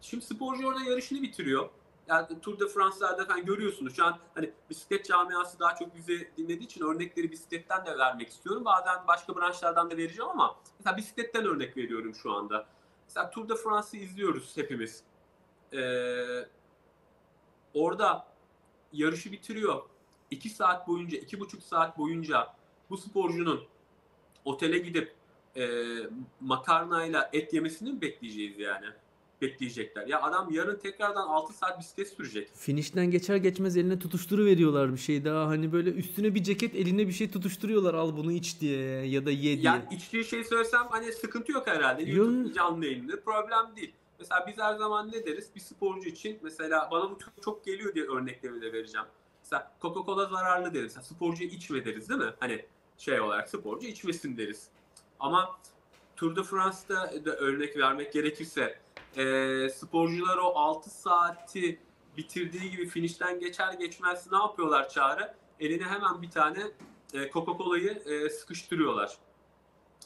Şimdi 0.00 0.24
sporcu 0.24 0.68
orada 0.68 0.84
yarışını 0.84 1.22
bitiriyor. 1.22 1.68
Yani 2.08 2.40
Tour 2.40 2.60
de 2.60 2.68
France'larda 2.68 3.24
falan 3.24 3.44
görüyorsunuz. 3.44 3.96
Şu 3.96 4.04
an 4.04 4.18
hani 4.34 4.50
bisiklet 4.70 5.06
camiası 5.06 5.58
daha 5.58 5.74
çok 5.74 5.94
bizi 5.94 6.30
dinlediği 6.36 6.64
için 6.64 6.84
örnekleri 6.84 7.30
bisikletten 7.30 7.86
de 7.86 7.98
vermek 7.98 8.28
istiyorum. 8.28 8.64
Bazen 8.64 9.06
başka 9.06 9.36
branşlardan 9.36 9.90
da 9.90 9.96
vereceğim 9.96 10.30
ama 10.30 10.56
mesela 10.78 10.96
bisikletten 10.96 11.44
örnek 11.44 11.76
veriyorum 11.76 12.14
şu 12.14 12.32
anda. 12.32 12.66
Mesela 13.08 13.30
Tour 13.30 13.48
de 13.48 13.54
France'ı 13.56 14.00
izliyoruz 14.00 14.56
hepimiz. 14.56 15.02
Ee, 15.72 16.46
orada 17.74 18.26
yarışı 18.92 19.32
bitiriyor. 19.32 19.82
2 20.30 20.50
saat 20.50 20.88
boyunca, 20.88 21.18
iki 21.18 21.40
buçuk 21.40 21.62
saat 21.62 21.98
boyunca 21.98 22.56
bu 22.90 22.96
sporcunun 22.96 23.64
otele 24.44 24.78
gidip 24.78 25.14
e, 25.56 25.68
makarnayla 26.40 27.30
et 27.32 27.52
yemesini 27.52 27.92
mi 27.92 28.00
bekleyeceğiz 28.00 28.58
yani? 28.58 28.86
bekleyecekler. 29.42 30.06
Ya 30.06 30.22
adam 30.22 30.50
yarın 30.50 30.78
tekrardan 30.78 31.28
6 31.28 31.52
saat 31.52 31.78
bisiklet 31.78 32.08
sürecek. 32.08 32.50
Finişten 32.54 33.10
geçer 33.10 33.36
geçmez 33.36 33.76
eline 33.76 33.98
tutuşturu 33.98 34.44
veriyorlar 34.44 34.92
bir 34.92 34.98
şey 34.98 35.24
daha. 35.24 35.46
Hani 35.46 35.72
böyle 35.72 35.90
üstüne 35.90 36.34
bir 36.34 36.42
ceket 36.42 36.74
eline 36.74 37.06
bir 37.06 37.12
şey 37.12 37.30
tutuşturuyorlar 37.30 37.94
al 37.94 38.16
bunu 38.16 38.32
iç 38.32 38.60
diye 38.60 39.06
ya 39.06 39.26
da 39.26 39.30
ye 39.30 39.42
diye. 39.42 39.62
Yani 39.62 39.82
içtiği 39.90 40.24
şey 40.24 40.44
söylesem 40.44 40.86
hani 40.90 41.12
sıkıntı 41.12 41.52
yok 41.52 41.66
herhalde. 41.66 42.02
YouTube 42.02 42.54
canlı 42.54 42.86
yayında 42.86 43.20
problem 43.20 43.76
değil. 43.76 43.92
Mesela 44.18 44.46
biz 44.46 44.58
her 44.58 44.74
zaman 44.74 45.12
ne 45.12 45.26
deriz? 45.26 45.54
Bir 45.54 45.60
sporcu 45.60 46.08
için 46.08 46.38
mesela 46.42 46.88
bana 46.90 47.10
bu 47.10 47.18
çok 47.44 47.64
geliyor 47.64 47.94
diye 47.94 48.04
örnekleri 48.04 48.62
de 48.62 48.72
vereceğim. 48.72 49.06
Mesela 49.42 49.72
Coca-Cola 49.82 50.30
zararlı 50.30 50.74
deriz. 50.74 50.96
Mesela 50.96 51.02
sporcu 51.02 51.44
içme 51.44 51.84
deriz 51.84 52.08
değil 52.08 52.20
mi? 52.20 52.34
Hani 52.40 52.66
şey 52.98 53.20
olarak 53.20 53.48
sporcu 53.48 53.86
içmesin 53.86 54.36
deriz. 54.36 54.68
Ama 55.20 55.58
Tour 56.16 56.36
de 56.36 56.42
France'da 56.42 57.24
da 57.24 57.36
örnek 57.36 57.76
vermek 57.76 58.12
gerekirse 58.12 58.78
e, 59.16 59.68
sporcular 59.68 60.36
o 60.36 60.56
6 60.56 60.90
saati 60.90 61.80
bitirdiği 62.16 62.70
gibi 62.70 62.86
finişten 62.86 63.40
geçer 63.40 63.72
geçmez 63.72 64.32
ne 64.32 64.38
yapıyorlar 64.38 64.88
Çağrı? 64.88 65.34
Eline 65.60 65.84
hemen 65.84 66.22
bir 66.22 66.30
tane 66.30 66.60
e, 67.14 67.30
Coca-Cola'yı 67.30 67.90
e, 67.90 68.30
sıkıştırıyorlar. 68.30 69.18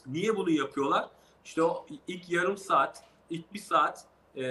Niye 0.05 0.35
bunu 0.35 0.49
yapıyorlar? 0.49 1.09
İşte 1.45 1.63
o 1.63 1.85
ilk 2.07 2.29
yarım 2.29 2.57
saat, 2.57 3.03
ilk 3.31 3.53
bir 3.53 3.59
saat 3.59 4.05
e, 4.35 4.43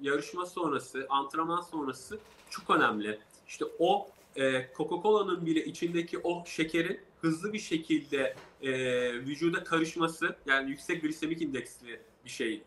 yarışma 0.00 0.46
sonrası, 0.46 1.06
antrenman 1.08 1.60
sonrası 1.60 2.18
çok 2.50 2.70
önemli. 2.70 3.18
İşte 3.48 3.64
o 3.78 4.08
e, 4.36 4.42
Coca-Cola'nın 4.76 5.46
bile 5.46 5.64
içindeki 5.64 6.18
o 6.18 6.44
şekerin 6.46 7.00
hızlı 7.20 7.52
bir 7.52 7.58
şekilde 7.58 8.36
e, 8.62 8.72
vücuda 9.14 9.64
karışması, 9.64 10.36
yani 10.46 10.70
yüksek 10.70 11.02
glisemik 11.02 11.42
indeksli 11.42 12.00
bir 12.24 12.30
şey 12.30 12.62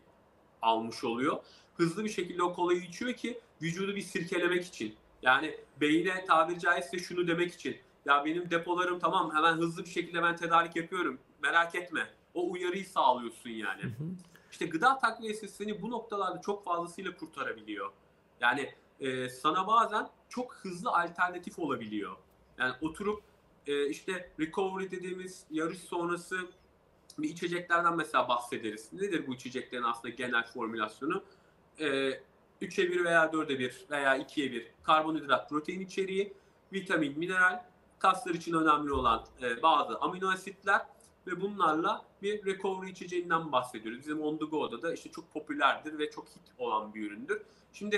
almış 0.62 1.04
oluyor. 1.04 1.36
Hızlı 1.76 2.04
bir 2.04 2.08
şekilde 2.08 2.42
o 2.42 2.54
kolayı 2.54 2.80
içiyor 2.80 3.12
ki 3.12 3.38
vücudu 3.62 3.96
bir 3.96 4.02
sirkelemek 4.02 4.64
için. 4.64 4.94
Yani 5.22 5.58
beyine 5.80 6.24
tabiri 6.24 6.60
caizse 6.60 6.98
şunu 6.98 7.28
demek 7.28 7.54
için. 7.54 7.76
Ya 8.06 8.24
benim 8.24 8.50
depolarım 8.50 8.98
tamam 8.98 9.36
hemen 9.36 9.52
hızlı 9.52 9.84
bir 9.84 9.90
şekilde 9.90 10.22
ben 10.22 10.36
tedarik 10.36 10.76
yapıyorum. 10.76 11.18
Merak 11.42 11.74
etme. 11.74 12.10
O 12.34 12.50
uyarıyı 12.50 12.86
sağlıyorsun 12.86 13.50
yani. 13.50 13.82
Hı 13.82 13.86
hı. 13.86 14.04
İşte 14.58 14.70
gıda 14.70 14.98
takviyesi 14.98 15.48
seni 15.48 15.82
bu 15.82 15.90
noktalarda 15.90 16.40
çok 16.40 16.64
fazlasıyla 16.64 17.16
kurtarabiliyor. 17.16 17.92
Yani 18.40 18.74
e, 19.00 19.28
sana 19.28 19.66
bazen 19.66 20.08
çok 20.28 20.54
hızlı 20.54 20.90
alternatif 20.90 21.58
olabiliyor. 21.58 22.16
Yani 22.58 22.74
oturup 22.80 23.22
e, 23.66 23.88
işte 23.88 24.32
recovery 24.40 24.90
dediğimiz 24.90 25.44
yarış 25.50 25.78
sonrası 25.78 26.38
bir 27.18 27.28
içeceklerden 27.28 27.96
mesela 27.96 28.28
bahsederiz. 28.28 28.92
Nedir 28.92 29.26
bu 29.26 29.34
içeceklerin 29.34 29.82
aslında 29.82 30.14
genel 30.14 30.46
formülasyonu? 30.46 31.22
E, 31.78 31.86
3'e 32.62 32.90
1 32.90 33.04
veya 33.04 33.24
4'e 33.24 33.58
1 33.58 33.86
veya 33.90 34.16
2'ye 34.16 34.52
1 34.52 34.72
karbonhidrat, 34.82 35.50
protein 35.50 35.80
içeriği, 35.80 36.32
vitamin, 36.72 37.18
mineral, 37.18 37.64
kaslar 37.98 38.34
için 38.34 38.52
önemli 38.52 38.92
olan 38.92 39.26
e, 39.42 39.62
bazı 39.62 39.98
amino 39.98 40.30
asitler 40.30 40.86
ve 41.26 41.40
bunlarla 41.40 42.07
bir 42.22 42.46
recovery 42.46 42.90
içeceğinden 42.90 43.52
bahsediyoruz. 43.52 44.00
Bizim 44.00 44.22
On 44.22 44.36
The 44.36 44.44
Go'da 44.44 44.82
da 44.82 44.94
işte 44.94 45.10
çok 45.10 45.32
popülerdir 45.32 45.98
ve 45.98 46.10
çok 46.10 46.28
hit 46.28 46.52
olan 46.58 46.94
bir 46.94 47.10
üründür. 47.10 47.42
Şimdi 47.72 47.96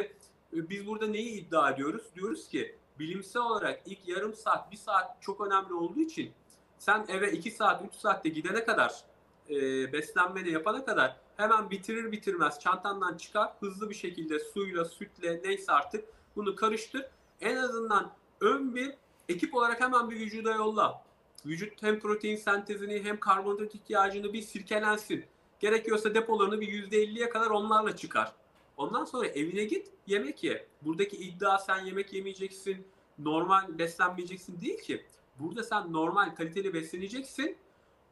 e, 0.57 0.69
biz 0.71 0.87
burada 0.87 1.07
neyi 1.07 1.31
iddia 1.31 1.71
ediyoruz? 1.71 2.03
Diyoruz 2.15 2.49
ki 2.49 2.77
bilimsel 2.99 3.43
olarak 3.43 3.83
ilk 3.87 4.09
yarım 4.09 4.35
saat, 4.35 4.73
bir 4.73 4.77
saat 4.77 5.23
çok 5.23 5.41
önemli 5.47 5.75
olduğu 5.75 6.01
için 6.01 6.33
sen 6.79 7.05
eve 7.09 7.33
2 7.33 7.51
saat, 7.51 7.85
3 7.85 7.95
saatte 7.95 8.29
gidene 8.29 8.65
kadar 8.65 9.05
e, 9.51 9.93
beslenmeni 9.93 10.51
yapana 10.51 10.85
kadar 10.85 11.17
hemen 11.37 11.71
bitirir 11.71 12.13
bitirmez 12.13 12.61
çantandan 12.61 13.17
çıkar 13.17 13.53
hızlı 13.61 13.91
bir 13.91 13.95
şekilde 13.95 14.39
suyla, 14.39 14.85
sütle 14.85 15.41
neyse 15.45 15.73
artık 15.73 16.05
bunu 16.37 16.57
karıştır. 16.57 17.07
En 17.41 17.57
azından 17.57 18.13
ön 18.41 18.75
bir 18.75 18.95
ekip 19.29 19.55
olarak 19.55 19.81
hemen 19.81 20.11
bir 20.11 20.17
vücuda 20.17 20.53
yolla. 20.53 21.05
Vücut 21.47 21.83
hem 21.83 22.01
protein 22.01 22.37
sentezini 22.37 23.05
hem 23.05 23.21
karbonhidrat 23.21 23.75
ihtiyacını 23.75 24.33
bir 24.33 24.43
sirkelensin. 24.43 25.25
Gerekiyorsa 25.61 26.15
depolarını 26.15 26.61
bir 26.61 26.91
%50'ye 26.91 27.29
kadar 27.29 27.51
onlarla 27.51 27.97
çıkar. 27.97 28.33
Ondan 28.77 29.05
sonra 29.05 29.27
evine 29.27 29.65
git 29.65 29.91
yemek 30.07 30.45
ye. 30.45 30.67
Buradaki 30.83 31.17
iddia 31.17 31.59
sen 31.59 31.85
yemek 31.85 32.13
yemeyeceksin, 32.13 32.87
normal 33.19 33.79
beslenmeyeceksin 33.79 34.61
değil 34.61 34.79
ki. 34.79 35.07
Burada 35.39 35.63
sen 35.63 35.93
normal 35.93 36.35
kaliteli 36.35 36.75
besleneceksin 36.75 37.57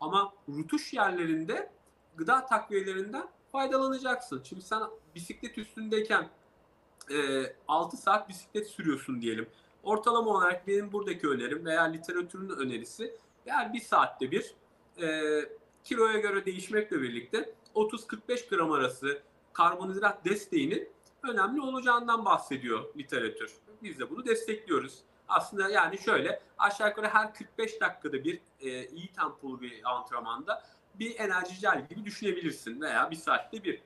ama 0.01 0.33
rutuş 0.49 0.93
yerlerinde 0.95 1.71
gıda 2.17 2.47
takviyelerinden 2.47 3.29
faydalanacaksın. 3.53 4.43
Şimdi 4.45 4.63
sen 4.63 4.83
bisiklet 5.15 5.59
üstündeyken 5.59 6.29
e, 7.11 7.17
6 7.69 7.97
saat 7.97 8.29
bisiklet 8.29 8.67
sürüyorsun 8.67 9.23
diyelim. 9.23 9.49
Ortalama 9.83 10.31
olarak 10.31 10.67
benim 10.67 10.93
buradaki 10.93 11.29
önerim 11.29 11.65
veya 11.65 11.83
literatürün 11.83 12.49
önerisi 12.49 13.17
yani 13.47 13.73
bir 13.73 13.81
saatte 13.81 14.31
bir 14.31 14.55
e, 15.03 15.41
kiloya 15.85 16.19
göre 16.19 16.47
değişmekle 16.47 17.03
birlikte 17.03 17.55
30-45 17.75 18.49
gram 18.51 18.73
arası 18.73 19.23
karbonhidrat 19.53 20.25
desteğinin 20.25 20.89
önemli 21.23 21.61
olacağından 21.61 22.25
bahsediyor 22.25 22.95
literatür. 22.97 23.53
Biz 23.83 23.99
de 23.99 24.11
bunu 24.11 24.27
destekliyoruz. 24.27 24.99
Aslında 25.29 25.69
yani 25.69 25.99
şöyle 25.99 26.41
aşağı 26.59 26.89
yukarı 26.89 27.07
her 27.07 27.35
45 27.35 27.81
dakikada 27.81 28.25
bir 28.25 28.41
e, 28.61 28.87
iyi 28.87 29.13
tempolu 29.13 29.61
bir 29.61 29.81
antrenmanda 29.85 30.63
bir 30.95 31.19
enerji 31.19 31.61
gel 31.61 31.87
gibi 31.89 32.05
düşünebilirsin 32.05 32.81
veya 32.81 33.11
bir 33.11 33.17
saatte 33.17 33.65
bir. 33.65 33.83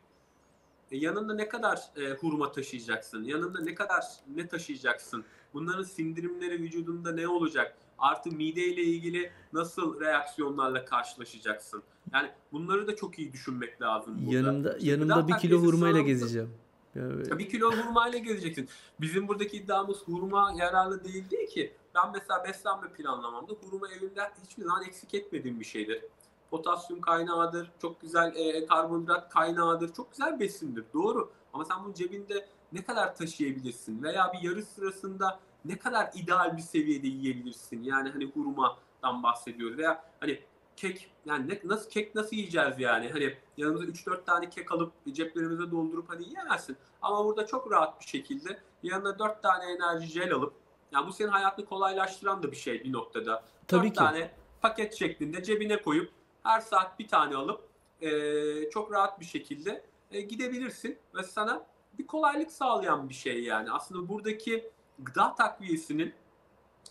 E, 0.91 0.97
yanında 0.97 1.35
ne 1.35 1.49
kadar 1.49 1.81
e, 1.97 2.11
hurma 2.11 2.53
taşıyacaksın? 2.53 3.25
Yanında 3.25 3.61
ne 3.61 3.75
kadar 3.75 4.05
ne 4.35 4.49
taşıyacaksın? 4.49 5.25
Bunların 5.55 5.83
sindirimleri 5.83 6.63
vücudunda 6.63 7.13
ne 7.13 7.29
olacak? 7.29 7.77
Artı 7.99 8.31
mide 8.31 8.65
ile 8.67 8.83
ilgili 8.83 9.31
nasıl 9.53 10.01
reaksiyonlarla 10.01 10.85
karşılaşacaksın? 10.85 11.83
Yani 12.13 12.31
bunları 12.53 12.87
da 12.87 12.97
çok 12.97 13.19
iyi 13.19 13.33
düşünmek 13.33 13.83
lazım 13.83 14.19
burada. 14.27 14.37
Yanımda 14.37 14.77
işte 14.77 14.91
yanımda 14.91 15.29
bir 15.29 15.39
kilo 15.39 15.59
hurmayla 15.59 16.01
gezeceğim. 16.01 16.51
Yani... 16.95 17.39
Bir 17.39 17.49
kilo 17.49 17.73
hurmayla 17.73 18.19
gezeceksin. 18.19 18.69
Bizim 19.01 19.29
buradaki 19.29 19.57
iddiamız 19.57 20.03
hurma 20.03 20.53
yararlı 20.57 21.05
değil 21.05 21.31
değil 21.31 21.49
ki. 21.49 21.73
Ben 21.95 22.13
mesela 22.13 22.45
beslenme 22.45 22.89
planlamamda 22.89 23.53
hurma 23.53 23.89
evimde 23.89 24.21
hiçbir 24.45 24.63
zaman 24.63 24.83
eksik 24.85 25.15
etmediğim 25.15 25.61
bir 25.61 25.65
şeydir. 25.65 26.05
Potasyum 26.51 27.01
kaynağıdır, 27.01 27.71
çok 27.83 28.01
güzel 28.01 28.33
e, 28.37 28.67
karbonhidrat 28.67 29.29
kaynağıdır, 29.29 29.95
çok 29.95 30.11
güzel 30.11 30.41
besindir. 30.41 30.85
Doğru. 30.95 31.31
Ama 31.53 31.65
sen 31.65 31.85
bunu 31.85 31.95
cebinde 31.95 32.47
ne 32.73 32.85
kadar 32.85 33.17
taşıyabilirsin 33.17 34.03
veya 34.03 34.33
bir 34.33 34.49
yarış 34.49 34.65
sırasında 34.65 35.41
ne 35.65 35.79
kadar 35.79 36.11
ideal 36.15 36.57
bir 36.57 36.63
seviyede 36.63 37.07
yiyebilirsin? 37.07 37.83
Yani 37.83 38.09
hani 38.09 38.25
hurmadan 38.25 39.23
bahsediyoruz 39.23 39.79
veya 39.79 40.05
hani 40.21 40.41
kek 40.77 41.11
yani 41.27 41.49
ne, 41.49 41.61
nasıl 41.65 41.91
kek 41.91 42.15
nasıl 42.15 42.37
yiyeceğiz 42.37 42.79
yani? 42.79 43.09
Hani 43.13 43.37
yanımıza 43.57 43.85
3-4 43.85 44.25
tane 44.25 44.49
kek 44.51 44.73
alıp 44.73 44.93
ceplerimize 45.13 45.71
doldurup 45.71 46.11
hani 46.11 46.25
yiyemezsin. 46.25 46.77
Ama 47.03 47.25
burada 47.25 47.47
çok 47.47 47.73
rahat 47.73 48.01
bir 48.01 48.07
şekilde 48.07 48.59
yanına 48.83 49.19
4 49.19 49.43
tane 49.43 49.65
enerji 49.73 50.07
jel 50.07 50.33
alıp 50.33 50.55
yani 50.93 51.07
bu 51.07 51.13
senin 51.13 51.29
hayatını 51.29 51.67
kolaylaştıran 51.67 52.43
da 52.43 52.51
bir 52.51 52.57
şey 52.57 52.85
bir 52.85 52.93
noktada. 52.93 53.45
Tabii 53.69 53.87
4 53.87 53.93
ki. 53.93 53.99
tane 53.99 54.31
paket 54.63 54.95
şeklinde 54.95 55.43
cebine 55.43 55.83
koyup 55.83 56.13
her 56.43 56.61
saat 56.61 56.99
bir 56.99 57.09
tane 57.09 57.37
alıp 57.37 57.69
e, 58.01 58.71
çok 58.71 58.93
rahat 58.93 59.21
bir 59.21 59.25
şekilde 59.25 59.85
e, 60.11 60.21
gidebilirsin 60.21 60.99
ve 61.15 61.23
sana 61.23 61.67
bir 61.99 62.07
kolaylık 62.07 62.51
sağlayan 62.53 63.09
bir 63.09 63.15
şey 63.15 63.43
yani. 63.45 63.71
Aslında 63.71 64.09
buradaki 64.09 64.71
gıda 64.99 65.35
takviyesinin 65.35 66.13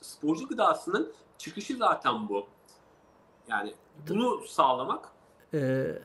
sporcu 0.02 0.48
gıdasının 0.48 1.12
çıkışı 1.38 1.78
zaten 1.78 2.30
bu. 2.30 2.48
Yani 3.48 3.74
bunu 4.10 4.48
sağlamak 4.48 5.10
Ee, 5.54 6.00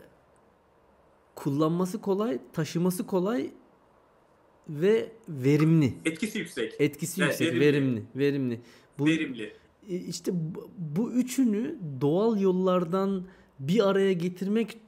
kullanması 1.35 2.01
kolay, 2.01 2.39
taşıması 2.53 3.07
kolay 3.07 3.51
ve 4.69 5.13
verimli. 5.29 5.95
etkisi 6.05 6.39
yüksek. 6.39 6.75
Etkisi 6.79 7.23
Evet, 7.23 7.41
yüksek, 7.41 7.61
verimli. 7.61 7.61
verimli, 7.73 8.05
verimli. 8.17 8.61
Bu 8.99 9.07
verimli. 9.07 9.57
e, 9.89 9.95
işte 9.97 10.33
bu, 10.35 10.71
bu 10.79 11.13
üçünü 11.13 11.79
doğal 12.01 12.41
yollardan 12.41 13.25
bir 13.59 13.89
araya 13.89 14.13
getirmek 14.13 14.79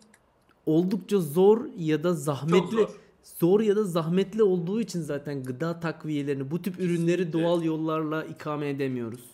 oldukça 0.67 1.19
zor 1.19 1.65
ya 1.77 2.05
da 2.05 2.13
zahmetli. 2.15 2.77
zor. 2.77 2.91
Zor 3.37 3.61
ya 3.61 3.77
da 3.77 3.85
zahmetli 3.85 4.43
olduğu 4.43 4.81
için 4.81 5.01
zaten 5.01 5.43
gıda 5.45 5.81
takviyelerini, 5.81 6.51
bu 6.51 6.63
tip 6.63 6.79
ürünleri 6.81 7.17
Kesinlikle. 7.17 7.33
doğal 7.33 7.63
yollarla 7.63 8.25
ikame 8.25 8.69
edemiyoruz. 8.69 9.25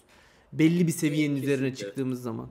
Belli 0.53 0.87
bir 0.87 0.93
seviyenin 0.93 1.37
üzerine 1.37 1.71
Kesinlikle. 1.71 1.87
çıktığımız 1.87 2.23
zaman. 2.23 2.49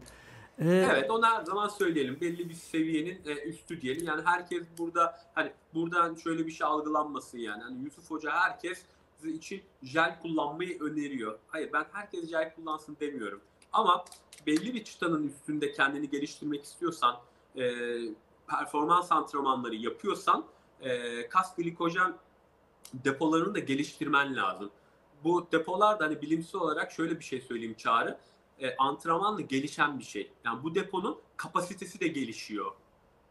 Ee, 0.59 0.65
Evet 0.91 1.11
onu 1.11 1.25
her 1.25 1.43
zaman 1.43 1.67
söyleyelim. 1.67 2.17
Belli 2.21 2.49
bir 2.49 2.53
seviyenin 2.53 3.21
e, 3.25 3.33
üstü 3.49 3.81
diyelim. 3.81 4.07
Yani 4.07 4.21
herkes 4.25 4.63
burada 4.77 5.19
hani 5.33 5.51
buradan 5.73 6.15
şöyle 6.15 6.45
bir 6.45 6.51
şey 6.51 6.67
algılanmasın 6.67 7.37
yani. 7.37 7.63
Hani 7.63 7.83
Yusuf 7.83 8.11
Hoca 8.11 8.31
herkes 8.31 8.81
için 9.23 9.61
jel 9.83 10.19
kullanmayı 10.21 10.79
öneriyor. 10.79 11.39
Hayır 11.47 11.69
ben 11.73 11.85
herkes 11.91 12.29
jel 12.29 12.55
kullansın 12.55 12.97
demiyorum. 12.99 13.41
Ama 13.73 14.05
belli 14.47 14.73
bir 14.73 14.83
çıtanın 14.83 15.27
üstünde 15.27 15.71
kendini 15.71 16.09
geliştirmek 16.09 16.63
istiyorsan, 16.63 17.15
e, 17.57 17.73
performans 18.47 19.11
antrenmanları 19.11 19.75
yapıyorsan 19.75 20.45
e, 20.81 21.29
kas 21.29 21.55
glikojen 21.55 22.13
depolarını 22.93 23.55
da 23.55 23.59
geliştirmen 23.59 24.35
lazım. 24.35 24.71
Bu 25.23 25.47
depolar 25.51 25.99
da 25.99 26.05
hani 26.05 26.21
bilimsel 26.21 26.61
olarak 26.61 26.91
şöyle 26.91 27.19
bir 27.19 27.23
şey 27.23 27.41
söyleyeyim 27.41 27.75
Çağrı. 27.77 28.17
E, 28.59 28.75
antrenmanla 28.75 29.41
gelişen 29.41 29.99
bir 29.99 30.03
şey. 30.03 30.31
Yani 30.45 30.63
bu 30.63 30.75
deponun 30.75 31.19
kapasitesi 31.37 31.99
de 31.99 32.07
gelişiyor. 32.07 32.71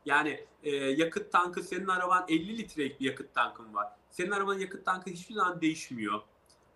Yani 0.07 0.45
e, 0.62 0.70
yakıt 0.76 1.32
tankı 1.32 1.62
senin 1.62 1.86
araban 1.86 2.24
50 2.28 2.59
litrelik 2.59 3.01
bir 3.01 3.07
yakıt 3.07 3.34
tankın 3.34 3.74
var. 3.74 3.88
Senin 4.11 4.30
arabanın 4.30 4.59
yakıt 4.59 4.84
tankı 4.84 5.11
hiçbir 5.11 5.34
zaman 5.34 5.61
değişmiyor. 5.61 6.20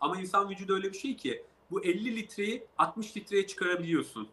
Ama 0.00 0.20
insan 0.20 0.50
vücudu 0.50 0.74
öyle 0.74 0.92
bir 0.92 0.98
şey 0.98 1.16
ki 1.16 1.44
bu 1.70 1.84
50 1.84 2.16
litreyi 2.16 2.66
60 2.78 3.16
litreye 3.16 3.46
çıkarabiliyorsun 3.46 4.28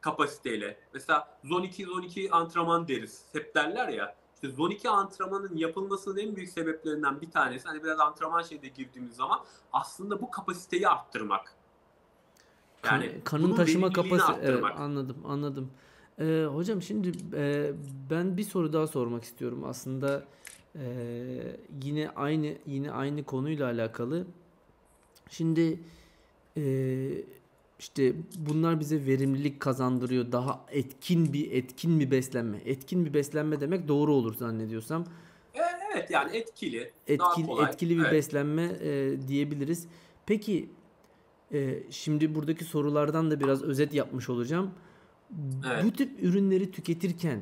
kapasiteyle. 0.00 0.78
Mesela 0.92 1.38
zone 1.44 1.66
2 1.66 1.84
zone 1.84 2.06
2 2.06 2.30
antrenman 2.30 2.88
deriz. 2.88 3.24
Hep 3.32 3.54
derler 3.54 3.88
ya. 3.88 4.16
İşte 4.34 4.48
zone 4.50 4.74
2 4.74 4.88
antrenmanın 4.88 5.56
yapılmasının 5.56 6.16
en 6.16 6.36
büyük 6.36 6.50
sebeplerinden 6.50 7.20
bir 7.20 7.30
tanesi 7.30 7.68
hani 7.68 7.84
biraz 7.84 8.00
antrenman 8.00 8.42
şeyde 8.42 8.68
girdiğimiz 8.68 9.16
zaman 9.16 9.40
aslında 9.72 10.20
bu 10.22 10.30
kapasiteyi 10.30 10.88
arttırmak. 10.88 11.54
kan- 12.82 13.00
Yani 13.02 13.20
kanın 13.24 13.44
bunun 13.44 13.56
taşıma 13.56 13.92
kapasitesi 13.92 14.40
evet, 14.42 14.64
anladım 14.76 15.16
anladım. 15.26 15.70
Ee, 16.18 16.46
hocam 16.52 16.82
şimdi 16.82 17.12
e, 17.34 17.72
ben 18.10 18.36
bir 18.36 18.42
soru 18.42 18.72
daha 18.72 18.86
sormak 18.86 19.24
istiyorum 19.24 19.64
aslında 19.64 20.24
e, 20.78 20.84
yine 21.82 22.10
aynı 22.16 22.54
yine 22.66 22.90
aynı 22.90 23.24
konuyla 23.24 23.66
alakalı. 23.66 24.26
Şimdi 25.30 25.80
e, 26.56 26.62
işte 27.78 28.14
bunlar 28.38 28.80
bize 28.80 29.06
verimlilik 29.06 29.60
kazandırıyor. 29.60 30.32
Daha 30.32 30.66
etkin 30.70 31.32
bir 31.32 31.52
etkin 31.52 32.00
bir 32.00 32.10
beslenme. 32.10 32.58
Etkin 32.64 33.06
bir 33.06 33.14
beslenme 33.14 33.60
demek 33.60 33.88
doğru 33.88 34.14
olur 34.14 34.34
zannediyorsam. 34.34 35.04
Evet 35.94 36.10
yani 36.10 36.36
etkili, 36.36 36.90
Etkili, 37.06 37.46
etkili 37.68 37.96
bir 37.96 38.02
Evet. 38.02 38.12
beslenme 38.12 38.62
e, 38.62 39.16
diyebiliriz. 39.28 39.86
Peki 40.26 40.70
e, 41.52 41.82
şimdi 41.90 42.34
buradaki 42.34 42.64
sorulardan 42.64 43.30
da 43.30 43.40
biraz 43.40 43.62
özet 43.62 43.94
yapmış 43.94 44.30
olacağım. 44.30 44.70
Evet. 45.66 45.84
Bu 45.84 45.92
tip 45.92 46.22
ürünleri 46.22 46.70
tüketirken 46.70 47.40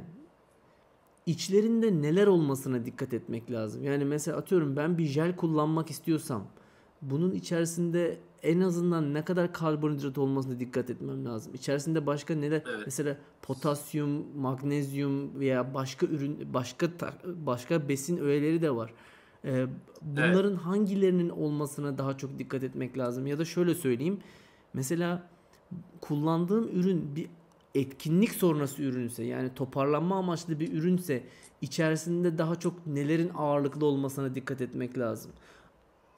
içlerinde 1.26 2.02
neler 2.02 2.26
olmasına 2.26 2.84
dikkat 2.84 3.14
etmek 3.14 3.50
lazım. 3.50 3.84
Yani 3.84 4.04
mesela 4.04 4.36
atıyorum 4.36 4.76
ben 4.76 4.98
bir 4.98 5.06
jel 5.06 5.36
kullanmak 5.36 5.90
istiyorsam 5.90 6.46
bunun 7.02 7.32
içerisinde 7.32 8.18
en 8.42 8.60
azından 8.60 9.14
ne 9.14 9.24
kadar 9.24 9.52
karbonhidrat 9.52 10.18
olmasına 10.18 10.60
dikkat 10.60 10.90
etmem 10.90 11.24
lazım. 11.24 11.54
İçerisinde 11.54 12.06
başka 12.06 12.34
neler 12.34 12.62
Evet. 12.66 12.82
mesela 12.84 13.16
potasyum, 13.42 14.36
magnezyum 14.36 15.40
veya 15.40 15.74
başka 15.74 16.06
ürün 16.06 16.54
başka 16.54 16.90
başka 17.24 17.88
besin 17.88 18.16
öğeleri 18.16 18.62
de 18.62 18.76
var. 18.76 18.92
Ee, 19.44 19.66
bunların 20.02 20.56
hangilerinin 20.56 21.28
olmasına 21.28 21.98
daha 21.98 22.18
çok 22.18 22.38
dikkat 22.38 22.62
etmek 22.62 22.98
lazım 22.98 23.26
ya 23.26 23.38
da 23.38 23.44
şöyle 23.44 23.74
söyleyeyim. 23.74 24.18
Mesela 24.74 25.28
kullandığım 26.00 26.68
ürün 26.68 27.16
bir 27.16 27.26
etkinlik 27.74 28.32
sonrası 28.32 28.82
ürünse 28.82 29.24
yani 29.24 29.54
toparlanma 29.54 30.16
amaçlı 30.18 30.60
bir 30.60 30.72
ürünse 30.72 31.22
içerisinde 31.60 32.38
daha 32.38 32.56
çok 32.56 32.86
nelerin 32.86 33.30
ağırlıklı 33.36 33.86
olmasına 33.86 34.34
dikkat 34.34 34.60
etmek 34.60 34.98
lazım. 34.98 35.32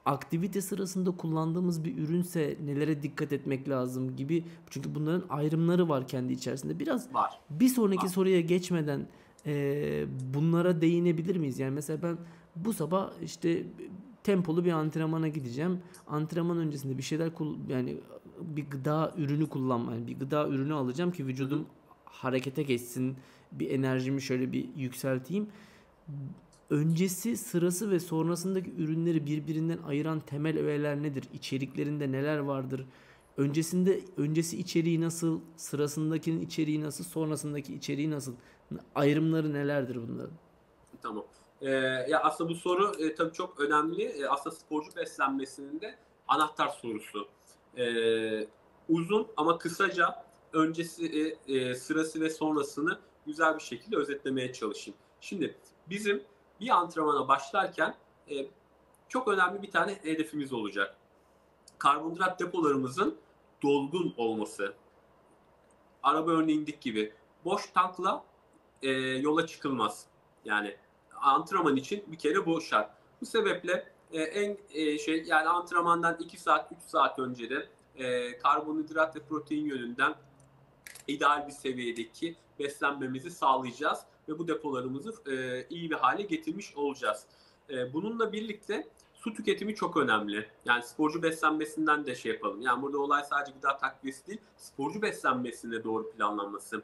Aktivite 0.05 0.61
sırasında 0.61 1.11
kullandığımız 1.11 1.83
bir 1.83 1.97
ürünse 1.97 2.57
nelere 2.65 3.03
dikkat 3.03 3.33
etmek 3.33 3.69
lazım 3.69 4.15
gibi. 4.15 4.43
Çünkü 4.69 4.95
bunların 4.95 5.23
ayrımları 5.29 5.89
var 5.89 6.07
kendi 6.07 6.33
içerisinde. 6.33 6.79
Biraz 6.79 7.13
var. 7.13 7.39
bir 7.49 7.67
sonraki 7.67 8.03
var. 8.03 8.07
soruya 8.07 8.41
geçmeden 8.41 9.07
e, 9.45 10.05
bunlara 10.33 10.81
değinebilir 10.81 11.35
miyiz? 11.35 11.59
Yani 11.59 11.73
mesela 11.73 12.03
ben 12.03 12.17
bu 12.55 12.73
sabah 12.73 13.11
işte 13.23 13.63
tempolu 14.23 14.65
bir 14.65 14.71
antrenmana 14.71 15.27
gideceğim. 15.27 15.79
Antrenman 16.07 16.57
öncesinde 16.57 16.97
bir 16.97 17.03
şeyler 17.03 17.31
yani 17.67 17.97
bir 18.41 18.69
gıda 18.69 19.13
ürünü 19.17 19.49
kullanma, 19.49 19.93
yani 19.93 20.07
bir 20.07 20.19
gıda 20.19 20.49
ürünü 20.49 20.73
alacağım 20.73 21.11
ki 21.11 21.27
vücudum 21.27 21.65
harekete 22.05 22.63
geçsin. 22.63 23.15
Bir 23.51 23.69
enerjimi 23.69 24.21
şöyle 24.21 24.51
bir 24.51 24.75
yükselteyim. 24.75 25.47
Öncesi, 26.69 27.37
sırası 27.37 27.91
ve 27.91 27.99
sonrasındaki 27.99 28.73
ürünleri 28.75 29.25
birbirinden 29.25 29.77
ayıran 29.77 30.19
temel 30.19 30.59
öğeler 30.59 31.03
nedir? 31.03 31.23
İçeriklerinde 31.33 32.11
neler 32.11 32.37
vardır? 32.37 32.85
Öncesinde 33.37 34.01
öncesi 34.17 34.57
içeriği 34.57 35.01
nasıl, 35.01 35.41
sırasındakinin 35.55 36.41
içeriği 36.41 36.81
nasıl, 36.81 37.03
sonrasındaki 37.03 37.73
içeriği 37.75 38.11
nasıl? 38.11 38.35
Ayrımları 38.95 39.53
nelerdir 39.53 39.95
bunların? 40.07 40.33
Tamam. 41.01 41.25
Ee, 41.61 41.69
ya 42.09 42.19
aslında 42.23 42.49
bu 42.49 42.55
soru 42.55 42.91
e, 42.99 43.15
tabii 43.15 43.33
çok 43.33 43.59
önemli. 43.59 44.03
E, 44.03 44.25
aslında 44.25 44.55
sporcu 44.55 44.95
beslenmesinin 44.95 45.81
de 45.81 45.95
anahtar 46.27 46.67
sorusu. 46.67 47.27
E, 47.77 47.85
uzun 48.89 49.27
ama 49.37 49.57
kısaca 49.57 50.25
öncesi, 50.53 51.35
e, 51.47 51.55
e, 51.55 51.75
sırası 51.75 52.21
ve 52.21 52.29
sonrasını 52.29 52.99
güzel 53.25 53.55
bir 53.55 53.63
şekilde 53.63 53.95
özetlemeye 53.97 54.53
çalışayım. 54.53 54.97
Şimdi 55.21 55.55
bizim 55.89 56.23
bir 56.59 56.69
antrenmana 56.69 57.27
başlarken 57.27 57.95
e, 58.29 58.47
çok 59.09 59.27
önemli 59.27 59.61
bir 59.61 59.71
tane 59.71 59.99
hedefimiz 60.01 60.53
olacak. 60.53 60.97
Karbonhidrat 61.77 62.39
depolarımızın 62.39 63.17
dolgun 63.63 64.13
olması. 64.17 64.73
Araba 66.03 66.31
örneğindeki 66.31 66.79
gibi 66.79 67.13
boş 67.45 67.69
tankla 67.69 68.23
e, 68.81 68.89
yola 68.91 69.47
çıkılmaz. 69.47 70.05
Yani 70.45 70.75
antrenman 71.15 71.75
için 71.75 72.03
bir 72.07 72.17
kere 72.17 72.45
bu 72.45 72.61
şart. 72.61 72.91
Bu 73.21 73.25
sebeple 73.25 73.91
e, 74.11 74.21
en 74.21 74.57
e, 74.73 74.97
şey 74.97 75.23
yani 75.23 75.47
antrenmandan 75.49 76.17
2 76.19 76.37
saat 76.37 76.71
3 76.71 76.77
saat 76.81 77.19
önce 77.19 77.49
de 77.49 77.69
e, 77.95 78.37
karbonhidrat 78.37 79.15
ve 79.15 79.19
protein 79.19 79.65
yönünden 79.65 80.15
ideal 81.07 81.47
bir 81.47 81.51
seviyedeki 81.51 82.35
beslenmemizi 82.59 83.31
sağlayacağız 83.31 83.99
ve 84.29 84.39
bu 84.39 84.47
depolarımızı 84.47 85.31
e, 85.31 85.65
iyi 85.69 85.89
bir 85.91 85.95
hale 85.95 86.23
getirmiş 86.23 86.75
olacağız. 86.75 87.23
E, 87.69 87.93
bununla 87.93 88.33
birlikte 88.33 88.87
su 89.13 89.33
tüketimi 89.33 89.75
çok 89.75 89.97
önemli. 89.97 90.47
Yani 90.65 90.83
sporcu 90.83 91.23
beslenmesinden 91.23 92.05
de 92.05 92.15
şey 92.15 92.31
yapalım. 92.31 92.61
Yani 92.61 92.81
burada 92.81 92.97
olay 92.97 93.23
sadece 93.23 93.51
gıda 93.51 93.77
takviyesi 93.77 94.27
değil, 94.27 94.41
sporcu 94.57 95.01
beslenmesinde 95.01 95.83
doğru 95.83 96.11
planlanması. 96.11 96.81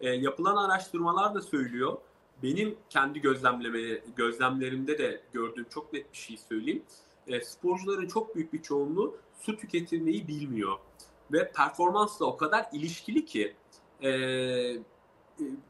E, 0.00 0.10
yapılan 0.10 0.56
araştırmalar 0.56 1.34
da 1.34 1.40
söylüyor 1.40 1.98
benim 2.42 2.76
kendi 2.90 3.20
gözlemleme 3.20 4.00
gözlemlerimde 4.16 4.98
de 4.98 5.22
gördüğüm 5.32 5.66
çok 5.68 5.92
net 5.92 6.12
bir 6.12 6.18
şey 6.18 6.36
söyleyeyim. 6.36 6.82
E, 7.26 7.40
sporcuların 7.40 8.08
çok 8.08 8.36
büyük 8.36 8.52
bir 8.52 8.62
çoğunluğu 8.62 9.16
su 9.40 9.56
tüketilmeyi 9.56 10.28
bilmiyor 10.28 10.78
ve 11.32 11.52
performansla 11.52 12.26
o 12.26 12.36
kadar 12.36 12.66
ilişkili 12.72 13.24
ki 13.24 13.54
e, 14.02 14.10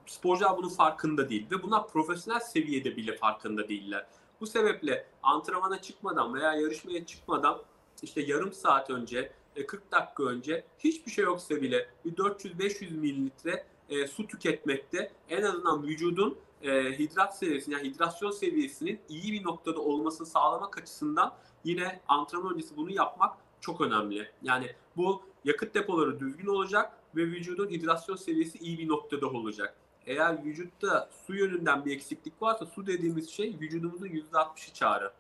sporcular 0.06 0.56
bunun 0.56 0.68
farkında 0.68 1.28
değil 1.28 1.46
ve 1.50 1.62
bunlar 1.62 1.88
profesyonel 1.88 2.40
seviyede 2.40 2.96
bile 2.96 3.16
farkında 3.16 3.68
değiller. 3.68 4.06
Bu 4.40 4.46
sebeple 4.46 5.06
antrenmana 5.22 5.82
çıkmadan 5.82 6.34
veya 6.34 6.54
yarışmaya 6.54 7.06
çıkmadan 7.06 7.62
işte 8.02 8.20
yarım 8.20 8.52
saat 8.52 8.90
önce, 8.90 9.32
40 9.66 9.82
e, 9.82 9.90
dakika 9.90 10.24
önce 10.24 10.64
hiçbir 10.78 11.10
şey 11.10 11.24
yoksa 11.24 11.62
bile 11.62 11.88
bir 12.04 12.16
400-500 12.16 12.96
mililitre 12.96 13.66
e, 13.88 14.06
su 14.06 14.26
tüketmekte 14.26 15.12
en 15.28 15.42
azından 15.42 15.82
vücudun 15.82 16.38
e, 16.62 16.98
hidrat 16.98 17.38
seviyesi 17.38 17.70
yani 17.70 17.88
hidrasyon 17.88 18.30
seviyesinin 18.30 19.00
iyi 19.08 19.32
bir 19.32 19.44
noktada 19.44 19.80
olmasını 19.80 20.26
sağlamak 20.26 20.78
açısından 20.78 21.34
yine 21.64 22.00
antrenman 22.08 22.54
öncesi 22.54 22.76
bunu 22.76 22.92
yapmak 22.92 23.36
çok 23.60 23.80
önemli. 23.80 24.30
Yani 24.42 24.74
bu 24.96 25.22
yakıt 25.44 25.74
depoları 25.74 26.20
düzgün 26.20 26.46
olacak 26.46 26.92
ve 27.16 27.22
vücudun 27.22 27.70
hidrasyon 27.70 28.16
seviyesi 28.16 28.58
iyi 28.58 28.78
bir 28.78 28.88
noktada 28.88 29.26
olacak. 29.26 29.76
Eğer 30.06 30.44
vücutta 30.44 31.10
su 31.26 31.34
yönünden 31.34 31.84
bir 31.84 31.94
eksiklik 31.94 32.42
varsa 32.42 32.66
su 32.66 32.86
dediğimiz 32.86 33.30
şey 33.30 33.56
vücudumuzun 33.60 34.06
%60'ı 34.06 34.74
çağrı. 34.74 35.12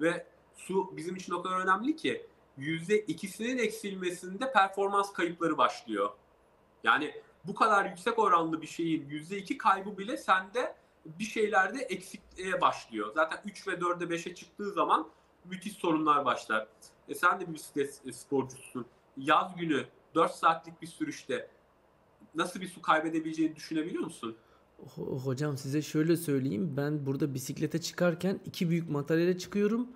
Ve 0.00 0.26
su 0.56 0.96
bizim 0.96 1.16
için 1.16 1.32
o 1.32 1.42
kadar 1.42 1.60
önemli 1.60 1.96
ki 1.96 2.26
%2'sinin 2.58 3.58
eksilmesinde 3.58 4.52
performans 4.52 5.12
kayıpları 5.12 5.58
başlıyor. 5.58 6.10
Yani 6.84 7.14
bu 7.44 7.54
kadar 7.54 7.84
yüksek 7.84 8.18
oranlı 8.18 8.62
bir 8.62 8.66
şeyin 8.66 9.08
%2 9.08 9.56
kaybı 9.58 9.98
bile 9.98 10.16
sende 10.16 10.76
bir 11.04 11.24
şeylerde 11.24 11.78
eksikliğe 11.78 12.60
başlıyor. 12.60 13.12
Zaten 13.14 13.40
3 13.44 13.68
ve 13.68 13.72
4'e 13.72 14.16
5'e 14.16 14.34
çıktığı 14.34 14.70
zaman 14.70 15.08
müthiş 15.44 15.72
sorunlar 15.72 16.24
başlar. 16.24 16.68
E 17.08 17.14
sen 17.14 17.40
de 17.40 17.48
bir 17.48 17.54
bisiklet 17.54 18.02
sporcusun. 18.12 18.86
Yaz 19.16 19.56
günü 19.56 19.86
4 20.14 20.32
saatlik 20.32 20.82
bir 20.82 20.86
sürüşte 20.86 21.48
nasıl 22.34 22.60
bir 22.60 22.68
su 22.68 22.82
kaybedebileceğini 22.82 23.56
düşünebiliyor 23.56 24.04
musun? 24.04 24.36
Hocam 25.24 25.56
size 25.56 25.82
şöyle 25.82 26.16
söyleyeyim. 26.16 26.74
Ben 26.76 27.06
burada 27.06 27.34
bisiklete 27.34 27.80
çıkarken 27.80 28.40
iki 28.46 28.70
büyük 28.70 28.90
materyale 28.90 29.38
çıkıyorum. 29.38 29.86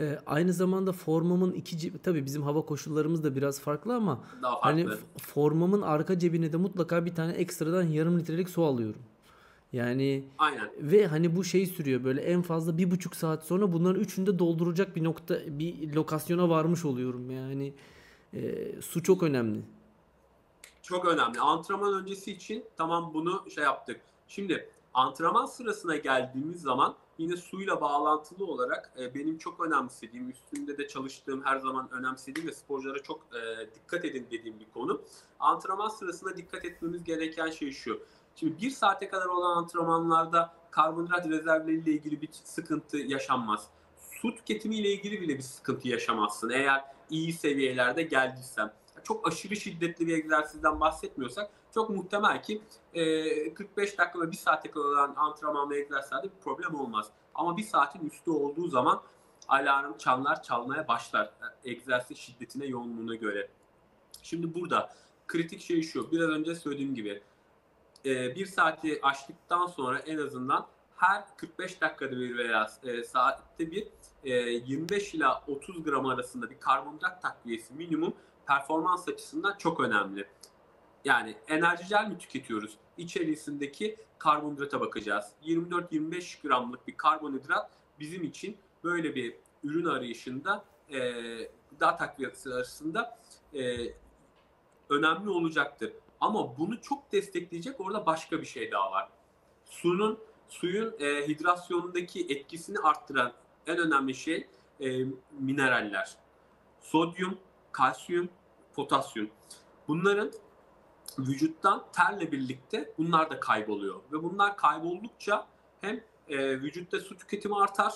Ee, 0.00 0.18
aynı 0.26 0.52
zamanda 0.52 0.92
formamın 0.92 1.52
iki 1.52 1.98
tabii 2.02 2.24
bizim 2.24 2.42
hava 2.42 2.62
koşullarımız 2.62 3.24
da 3.24 3.36
biraz 3.36 3.60
farklı 3.60 3.94
ama 3.94 4.24
Daha 4.42 4.56
hani 4.62 4.84
farklı. 4.84 5.00
hani 5.00 5.18
formamın 5.22 5.82
arka 5.82 6.18
cebine 6.18 6.52
de 6.52 6.56
mutlaka 6.56 7.04
bir 7.04 7.14
tane 7.14 7.32
ekstradan 7.32 7.82
yarım 7.82 8.18
litrelik 8.20 8.48
su 8.48 8.64
alıyorum. 8.64 9.02
Yani 9.72 10.24
Aynen. 10.38 10.70
ve 10.80 11.06
hani 11.06 11.36
bu 11.36 11.44
şey 11.44 11.66
sürüyor 11.66 12.04
böyle 12.04 12.20
en 12.20 12.42
fazla 12.42 12.78
bir 12.78 12.90
buçuk 12.90 13.16
saat 13.16 13.44
sonra 13.44 13.72
bunların 13.72 14.00
üçünü 14.00 14.26
de 14.26 14.38
dolduracak 14.38 14.96
bir 14.96 15.04
nokta 15.04 15.38
bir 15.46 15.92
lokasyona 15.94 16.48
varmış 16.48 16.84
oluyorum 16.84 17.30
yani 17.30 17.74
e, 18.34 18.82
su 18.82 19.02
çok 19.02 19.22
önemli. 19.22 19.62
Çok 20.82 21.04
önemli. 21.04 21.40
Antrenman 21.40 21.94
öncesi 21.94 22.32
için 22.32 22.64
tamam 22.76 23.14
bunu 23.14 23.44
şey 23.54 23.64
yaptık. 23.64 24.00
Şimdi 24.28 24.70
antrenman 24.94 25.46
sırasına 25.46 25.96
geldiğimiz 25.96 26.62
zaman 26.62 26.94
yine 27.18 27.36
suyla 27.36 27.80
bağlantılı 27.80 28.46
olarak 28.46 28.92
e, 29.00 29.14
benim 29.14 29.38
çok 29.38 29.60
önemsediğim, 29.60 30.30
üstünde 30.30 30.78
de 30.78 30.88
çalıştığım, 30.88 31.44
her 31.44 31.56
zaman 31.58 31.88
önemsediğim 31.92 32.48
ve 32.48 32.52
sporculara 32.52 33.02
çok 33.02 33.20
e, 33.34 33.68
dikkat 33.74 34.04
edin 34.04 34.26
dediğim 34.30 34.60
bir 34.60 34.70
konu. 34.74 35.02
Antrenman 35.40 35.88
sırasında 35.88 36.36
dikkat 36.36 36.64
etmemiz 36.64 37.04
gereken 37.04 37.50
şey 37.50 37.72
şu. 37.72 38.02
Şimdi 38.34 38.62
bir 38.62 38.70
saate 38.70 39.08
kadar 39.08 39.26
olan 39.26 39.56
antrenmanlarda 39.56 40.54
karbonhidrat 40.70 41.28
rezervleriyle 41.28 41.92
ilgili 41.92 42.22
bir 42.22 42.28
sıkıntı 42.32 42.96
yaşanmaz. 42.96 43.68
Su 44.22 44.34
tüketimiyle 44.34 44.88
ilgili 44.88 45.20
bile 45.20 45.36
bir 45.36 45.42
sıkıntı 45.42 45.88
yaşamazsın 45.88 46.50
eğer 46.50 46.84
iyi 47.10 47.32
seviyelerde 47.32 48.02
geldiysen. 48.02 48.72
Çok 49.04 49.28
aşırı 49.28 49.56
şiddetli 49.56 50.06
bir 50.06 50.18
egzersizden 50.18 50.80
bahsetmiyorsak 50.80 51.50
çok 51.74 51.90
muhtemel 51.90 52.42
ki 52.42 52.62
e, 52.94 53.54
45 53.54 53.98
dakika 53.98 54.20
ve 54.20 54.30
1 54.30 54.36
saate 54.36 54.70
kadar 54.70 54.84
olan 54.84 55.14
antrenman 55.16 55.70
ve 55.70 55.80
egzersizlerde 55.80 56.26
bir 56.26 56.42
problem 56.44 56.74
olmaz. 56.74 57.06
Ama 57.34 57.56
bir 57.56 57.62
saatin 57.62 58.10
üstü 58.10 58.30
olduğu 58.30 58.68
zaman 58.68 59.02
alarm 59.48 59.98
çanlar 59.98 60.42
çalmaya 60.42 60.88
başlar 60.88 61.30
egzersiz 61.64 62.18
şiddetine 62.18 62.66
yoğunluğuna 62.66 63.14
göre. 63.14 63.48
Şimdi 64.22 64.54
burada 64.54 64.92
kritik 65.26 65.60
şey 65.60 65.82
şu 65.82 66.12
biraz 66.12 66.28
önce 66.28 66.54
söylediğim 66.54 66.94
gibi 66.94 67.22
e, 68.04 68.34
bir 68.34 68.46
saati 68.46 68.98
aştıktan 69.02 69.66
sonra 69.66 69.98
en 69.98 70.18
azından 70.18 70.66
her 70.98 71.36
45 71.36 71.80
dakikada 71.80 72.10
bir 72.10 72.38
veya 72.38 72.70
e, 72.84 73.04
saatte 73.04 73.70
bir 73.70 73.88
e, 74.24 74.32
25 74.32 75.14
ila 75.14 75.44
30 75.46 75.82
gram 75.82 76.06
arasında 76.06 76.50
bir 76.50 76.60
karbonhidrat 76.60 77.22
takviyesi 77.22 77.74
minimum 77.74 78.14
performans 78.46 79.08
açısından 79.08 79.54
çok 79.58 79.80
önemli. 79.80 80.28
Yani 81.04 81.36
enerji 81.48 81.88
gel 81.88 82.08
mi 82.08 82.18
tüketiyoruz? 82.18 82.78
İçerisindeki 82.96 83.96
karbonhidrata 84.18 84.80
bakacağız. 84.80 85.32
24-25 85.44 86.42
gramlık 86.42 86.86
bir 86.86 86.96
karbonhidrat 86.96 87.70
bizim 88.00 88.24
için 88.24 88.56
böyle 88.84 89.14
bir 89.14 89.36
ürün 89.64 89.84
arayışında 89.84 90.64
e, 90.90 90.98
gıda 91.70 91.96
takviyesi 91.96 92.54
arasında 92.54 93.18
e, 93.54 93.76
önemli 94.88 95.30
olacaktır. 95.30 95.92
Ama 96.20 96.58
bunu 96.58 96.80
çok 96.80 97.12
destekleyecek 97.12 97.80
orada 97.80 98.06
başka 98.06 98.40
bir 98.40 98.46
şey 98.46 98.72
daha 98.72 98.92
var. 98.92 99.08
Suyun 99.64 100.18
suyun 100.48 100.94
e, 101.00 101.28
hidrasyonundaki 101.28 102.26
etkisini 102.28 102.78
arttıran 102.78 103.32
en 103.66 103.78
önemli 103.78 104.14
şey 104.14 104.46
e, 104.80 105.04
mineraller. 105.38 106.16
Sodyum, 106.80 107.38
kalsiyum, 107.72 108.28
potasyum. 108.74 109.30
Bunların 109.88 110.32
vücuttan 111.18 111.84
terle 111.92 112.32
birlikte 112.32 112.94
bunlar 112.98 113.30
da 113.30 113.40
kayboluyor. 113.40 114.00
Ve 114.12 114.22
bunlar 114.22 114.56
kayboldukça 114.56 115.46
hem 115.80 116.00
e, 116.28 116.60
vücutta 116.60 117.00
su 117.00 117.16
tüketimi 117.16 117.56
artar, 117.56 117.94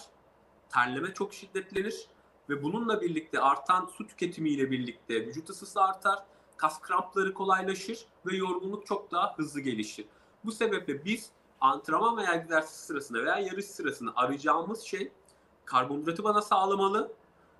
terleme 0.69 1.15
çok 1.15 1.35
şiddetlenir 1.35 2.07
ve 2.49 2.63
bununla 2.63 3.01
birlikte 3.01 3.41
artan 3.41 3.91
su 3.97 4.07
tüketimiyle 4.07 4.71
birlikte 4.71 5.27
vücut 5.27 5.51
ısısı 5.51 5.83
artar, 5.83 6.25
kas 6.57 6.81
krampları 6.81 7.35
kolaylaşır 7.35 8.07
ve 8.27 8.37
yorgunluk 8.37 8.87
çok 8.87 9.13
daha 9.13 9.37
hızlı 9.37 9.61
gelişir. 9.61 10.07
Bu 10.45 10.53
sebeple 10.53 11.05
biz 11.05 11.31
antrenman 11.63 12.17
veya 12.17 12.35
egzersiz 12.35 12.77
sırasında 12.77 13.25
veya 13.25 13.39
yarış 13.39 13.65
sırasında 13.65 14.13
arayacağımız 14.17 14.81
şey 14.81 15.13
karbonhidratı 15.65 16.25
bana 16.25 16.43
sağlamalı. 16.43 17.13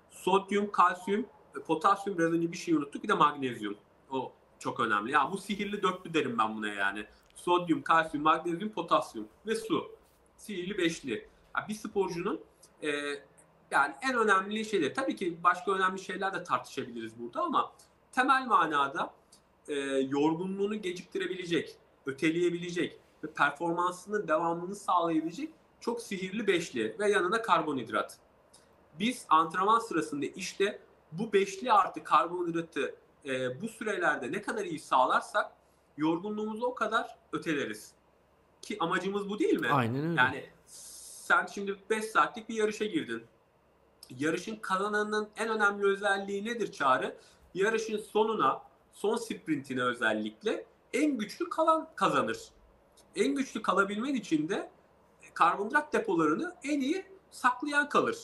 Sodyum, 0.09 0.71
kalsiyum, 0.71 1.25
potasyum 1.67 2.17
biraz 2.17 2.33
önce 2.33 2.51
bir 2.51 2.57
şey 2.57 2.73
unuttuk. 2.73 3.03
Bir 3.03 3.07
de 3.07 3.13
magnezyum. 3.13 3.77
O 4.11 4.31
çok 4.59 4.79
önemli. 4.79 5.11
Ya 5.11 5.31
bu 5.31 5.37
sihirli 5.37 5.81
dörtlü 5.81 6.13
derim 6.13 6.37
ben 6.37 6.57
buna 6.57 6.67
yani. 6.67 7.05
Sodyum, 7.35 7.81
kalsiyum, 7.81 8.23
magnezyum, 8.23 8.69
potasyum 8.69 9.27
ve 9.47 9.55
su. 9.55 9.91
Sihirli 10.37 10.77
beşli. 10.77 11.27
Yani 11.57 11.67
bir 11.67 11.73
sporcunun 11.73 12.41
e, 12.81 12.89
yani 13.71 13.93
en 14.01 14.17
önemli 14.17 14.65
şeyler. 14.65 14.95
Tabii 14.95 15.15
ki 15.15 15.37
başka 15.43 15.71
önemli 15.71 15.99
şeyler 15.99 16.33
de 16.33 16.43
tartışabiliriz 16.43 17.19
burada 17.19 17.41
ama 17.41 17.73
temel 18.11 18.47
manada 18.47 19.13
e, 19.67 19.73
yorgunluğunu 20.09 20.81
geciktirebilecek, 20.81 21.75
öteleyebilecek 22.05 23.02
ve 23.23 23.27
performansının 23.31 24.27
devamını 24.27 24.75
sağlayabilecek 24.75 25.53
çok 25.79 26.01
sihirli 26.01 26.47
beşli 26.47 26.95
ve 26.99 27.11
yanına 27.11 27.41
karbonhidrat. 27.41 28.17
Biz 28.99 29.25
antrenman 29.29 29.79
sırasında 29.79 30.25
işte 30.25 30.79
bu 31.11 31.33
beşli 31.33 31.71
artı 31.71 32.03
karbonhidratı 32.03 32.95
e, 33.25 33.61
bu 33.61 33.67
sürelerde 33.67 34.31
ne 34.31 34.41
kadar 34.41 34.65
iyi 34.65 34.79
sağlarsak 34.79 35.51
yorgunluğumuzu 35.97 36.65
o 36.65 36.75
kadar 36.75 37.17
öteleriz. 37.31 37.91
Ki 38.61 38.77
amacımız 38.79 39.29
bu 39.29 39.39
değil 39.39 39.59
mi? 39.59 39.67
Aynen 39.67 40.09
öyle. 40.09 40.21
Yani 40.21 40.49
sen 40.67 41.45
şimdi 41.45 41.75
5 41.89 42.05
saatlik 42.05 42.49
bir 42.49 42.55
yarışa 42.55 42.85
girdin. 42.85 43.23
Yarışın 44.09 44.55
kazananının 44.55 45.29
en 45.37 45.49
önemli 45.49 45.85
özelliği 45.85 46.45
nedir 46.45 46.71
Çağrı? 46.71 47.17
Yarışın 47.53 47.97
sonuna, 47.97 48.61
son 48.93 49.15
sprintine 49.15 49.83
özellikle 49.83 50.65
en 50.93 51.17
güçlü 51.17 51.49
kalan 51.49 51.89
kazanır. 51.95 52.37
En 53.15 53.35
güçlü 53.35 53.61
kalabilmen 53.61 54.13
için 54.13 54.49
de 54.49 54.69
karbonhidrat 55.33 55.93
depolarını 55.93 56.55
en 56.63 56.81
iyi 56.81 57.05
saklayan 57.31 57.89
kalır. 57.89 58.17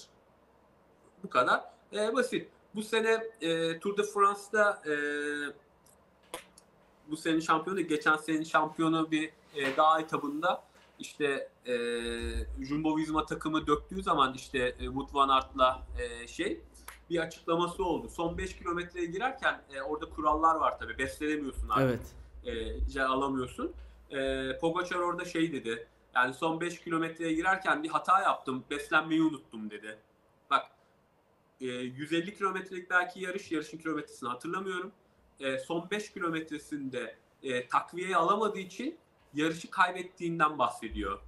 Bu 1.23 1.29
kadar 1.29 1.63
e, 1.93 2.13
basit. 2.13 2.49
Bu 2.75 2.83
sene 2.83 3.23
e, 3.41 3.79
Tour 3.79 3.97
de 3.97 4.03
France'da 4.03 4.81
e, 4.85 4.93
bu 7.09 7.17
senin 7.17 7.39
şampiyonu, 7.39 7.81
geçen 7.81 8.17
senenin 8.17 8.43
şampiyonu 8.43 9.11
bir 9.11 9.31
e, 9.55 9.77
dağ 9.77 9.99
etabında 9.99 10.63
işte 10.99 11.49
e, 11.65 11.75
Jumbo 12.65 12.97
Visma 12.97 13.25
takımı 13.25 13.67
döktüğü 13.67 14.03
zaman 14.03 14.33
işte 14.33 14.59
e, 14.59 14.85
Wout 14.85 15.15
van 15.15 15.29
Aert'la 15.29 15.87
e, 15.99 16.27
şey 16.27 16.61
bir 17.09 17.19
açıklaması 17.19 17.85
oldu. 17.85 18.09
Son 18.09 18.37
5 18.37 18.57
kilometreye 18.57 19.05
girerken 19.05 19.61
e, 19.73 19.81
orada 19.81 20.09
kurallar 20.09 20.55
var 20.55 20.79
tabii. 20.79 20.97
Beslenemiyorsun 20.97 21.69
artık. 21.69 22.01
Evet. 22.45 22.95
E, 22.95 23.01
alamıyorsun. 23.01 23.73
E, 24.11 24.57
Pogacar 24.57 24.99
orada 24.99 25.25
şey 25.25 25.51
dedi. 25.51 25.87
Yani 26.15 26.33
son 26.33 26.61
5 26.61 26.83
kilometreye 26.83 27.33
girerken 27.33 27.83
bir 27.83 27.89
hata 27.89 28.21
yaptım. 28.21 28.63
Beslenmeyi 28.69 29.21
unuttum 29.21 29.69
dedi. 29.69 29.99
Bak 30.49 30.65
e, 31.61 31.65
150 31.65 32.37
kilometrelik 32.37 32.89
belki 32.89 33.19
yarış, 33.19 33.51
yarışın 33.51 33.77
kilometresini 33.77 34.29
hatırlamıyorum. 34.29 34.91
E, 35.39 35.57
son 35.57 35.89
5 35.91 36.13
kilometresinde 36.13 37.15
e, 37.43 37.67
takviyeyi 37.67 38.15
alamadığı 38.17 38.59
için 38.59 38.97
yarışı 39.33 39.71
kaybettiğinden 39.71 40.59
bahsediyor. 40.59 41.19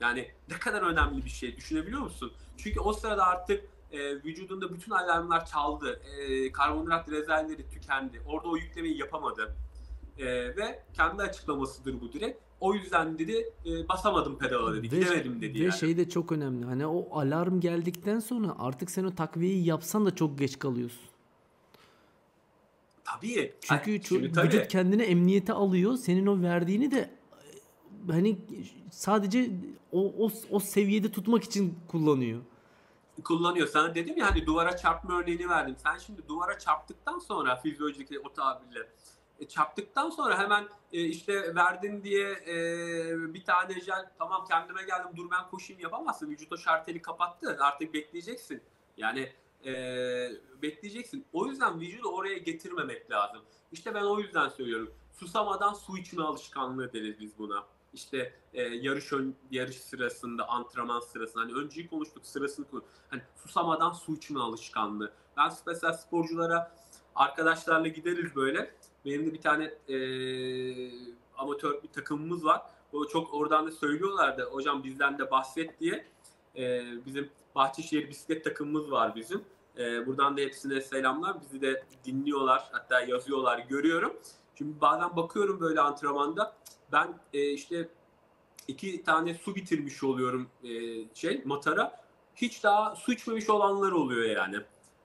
Yani 0.00 0.30
ne 0.50 0.58
kadar 0.58 0.82
önemli 0.82 1.24
bir 1.24 1.30
şey 1.30 1.56
düşünebiliyor 1.56 2.00
musun? 2.00 2.32
Çünkü 2.56 2.80
o 2.80 2.92
sırada 2.92 3.26
artık 3.26 3.64
e, 3.92 4.14
vücudunda 4.14 4.72
bütün 4.72 4.92
alarmlar 4.92 5.46
çaldı. 5.46 6.02
E, 6.04 6.52
karbonhidrat 6.52 7.08
rezervleri 7.08 7.70
tükendi. 7.70 8.22
Orada 8.26 8.48
o 8.48 8.56
yüklemeyi 8.56 8.98
yapamadı. 8.98 9.56
E, 10.18 10.26
ve 10.56 10.82
kendi 10.92 11.22
açıklamasıdır 11.22 12.00
bu 12.00 12.12
direkt. 12.12 12.40
O 12.60 12.74
yüzden 12.74 13.18
dedi 13.18 13.52
e, 13.66 13.88
basamadım 13.88 14.38
pedala 14.38 14.74
dedi. 14.74 14.92
Ve, 14.92 14.98
gidemedim 14.98 15.42
dedi 15.42 15.60
ve 15.60 15.64
yani. 15.64 15.72
şey 15.72 15.96
de 15.96 16.08
çok 16.08 16.32
önemli. 16.32 16.66
Hani 16.66 16.86
o 16.86 17.18
alarm 17.20 17.60
geldikten 17.60 18.18
sonra 18.18 18.54
artık 18.58 18.90
sen 18.90 19.04
o 19.04 19.14
takviyeyi 19.14 19.64
yapsan 19.64 20.06
da 20.06 20.14
çok 20.14 20.38
geç 20.38 20.58
kalıyorsun. 20.58 21.08
Tabii. 23.04 23.54
Çünkü 23.60 23.90
yani, 23.90 24.02
çok, 24.02 24.18
vücut 24.18 24.34
tabii. 24.34 24.68
kendini 24.68 25.02
emniyete 25.02 25.52
alıyor. 25.52 25.96
Senin 25.96 26.26
o 26.26 26.42
verdiğini 26.42 26.90
de 26.90 27.10
hani 28.10 28.38
sadece 28.90 29.50
o, 29.92 30.26
o, 30.26 30.30
o 30.50 30.60
seviyede 30.60 31.10
tutmak 31.10 31.44
için 31.44 31.78
kullanıyor. 31.88 32.40
Kullanıyor. 33.24 33.66
Sana 33.66 33.94
dedim 33.94 34.16
ya 34.16 34.30
hani 34.30 34.46
duvara 34.46 34.76
çarpma 34.76 35.18
örneğini 35.18 35.48
verdim. 35.48 35.76
Sen 35.82 35.98
şimdi 35.98 36.28
duvara 36.28 36.58
çarptıktan 36.58 37.18
sonra 37.18 37.56
fizyolojik 37.56 38.08
o 38.24 38.32
tabirle 38.32 38.88
e, 39.40 39.48
çarptıktan 39.48 40.10
sonra 40.10 40.38
hemen 40.38 40.68
e, 40.92 41.00
işte 41.00 41.54
verdin 41.54 42.02
diye 42.02 42.30
e, 42.30 43.34
bir 43.34 43.44
tane 43.44 43.80
jel 43.80 44.10
tamam 44.18 44.44
kendime 44.48 44.82
geldim 44.82 45.10
dur 45.16 45.30
ben 45.30 45.50
koşayım 45.50 45.82
yapamazsın. 45.82 46.30
Vücut 46.30 46.52
o 46.52 46.56
şarteli 46.56 47.02
kapattı. 47.02 47.56
Artık 47.60 47.94
bekleyeceksin. 47.94 48.62
Yani 48.96 49.32
e, 49.66 49.72
bekleyeceksin. 50.62 51.26
O 51.32 51.46
yüzden 51.46 51.80
vücudu 51.80 52.08
oraya 52.08 52.38
getirmemek 52.38 53.10
lazım. 53.10 53.42
İşte 53.72 53.94
ben 53.94 54.02
o 54.02 54.18
yüzden 54.18 54.48
söylüyorum. 54.48 54.94
Susamadan 55.12 55.74
su 55.74 55.98
içme 55.98 56.22
alışkanlığı 56.22 56.92
deriz 56.92 57.20
biz 57.20 57.38
buna 57.38 57.64
işte 57.94 58.34
e, 58.54 58.62
yarış 58.62 59.12
ön, 59.12 59.36
yarış 59.50 59.76
sırasında, 59.76 60.48
antrenman 60.48 61.00
sırasında 61.00 61.42
hani 61.42 61.52
önceyi 61.52 61.88
konuştuk 61.88 62.26
sırasını 62.26 62.70
konuştuk. 62.70 62.92
Hani 63.10 63.22
susamadan 63.36 63.92
su 63.92 64.14
içme 64.14 64.40
alışkanlığı. 64.40 65.12
Ben 65.36 65.52
mesela 65.66 65.92
sporculara 65.92 66.76
arkadaşlarla 67.14 67.88
gideriz 67.88 68.36
böyle. 68.36 68.74
Benim 69.04 69.26
de 69.26 69.32
bir 69.32 69.40
tane 69.40 69.64
e, 69.88 69.96
amatör 71.36 71.82
bir 71.82 71.88
takımımız 71.88 72.44
var. 72.44 72.62
O 72.92 73.08
çok 73.08 73.34
oradan 73.34 73.66
da 73.66 73.70
söylüyorlardı. 73.70 74.42
Hocam 74.42 74.84
bizden 74.84 75.18
de 75.18 75.30
bahset 75.30 75.80
diye. 75.80 76.06
E, 76.56 76.84
bizim 77.06 77.30
Bahçeşehir 77.54 78.08
bisiklet 78.08 78.44
takımımız 78.44 78.90
var 78.90 79.14
bizim. 79.14 79.44
E, 79.78 80.06
buradan 80.06 80.36
da 80.36 80.40
hepsine 80.40 80.80
selamlar. 80.80 81.40
Bizi 81.40 81.60
de 81.60 81.84
dinliyorlar. 82.04 82.68
Hatta 82.72 83.00
yazıyorlar. 83.00 83.58
Görüyorum. 83.58 84.16
Şimdi 84.58 84.80
bazen 84.80 85.16
bakıyorum 85.16 85.60
böyle 85.60 85.80
antrenmanda 85.80 86.56
ben 86.92 87.18
e, 87.32 87.50
işte 87.50 87.88
iki 88.68 89.02
tane 89.02 89.34
su 89.34 89.54
bitirmiş 89.54 90.04
oluyorum 90.04 90.48
e, 90.64 90.70
şey 91.14 91.42
matara. 91.44 92.04
Hiç 92.36 92.64
daha 92.64 92.96
su 92.96 93.12
içmemiş 93.12 93.50
olanlar 93.50 93.92
oluyor 93.92 94.30
yani. 94.30 94.56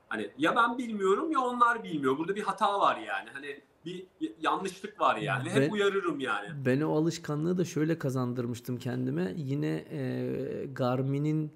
Hani 0.09 0.31
ya 0.37 0.55
ben 0.55 0.77
bilmiyorum 0.77 1.31
ya 1.31 1.39
onlar 1.39 1.83
bilmiyor. 1.83 2.17
Burada 2.17 2.35
bir 2.35 2.43
hata 2.43 2.79
var 2.79 2.97
yani. 2.97 3.29
Hani 3.33 3.61
bir 3.85 4.05
yanlışlık 4.41 5.01
var 5.01 5.17
yani. 5.17 5.49
Ben, 5.55 5.61
Hep 5.61 5.73
uyarırım 5.73 6.19
yani. 6.19 6.47
Ben 6.65 6.81
o 6.81 6.95
alışkanlığı 6.95 7.57
da 7.57 7.65
şöyle 7.65 7.99
kazandırmıştım 7.99 8.77
kendime. 8.77 9.33
Yine 9.37 9.85
e, 9.91 10.65
Garmin'in 10.73 11.51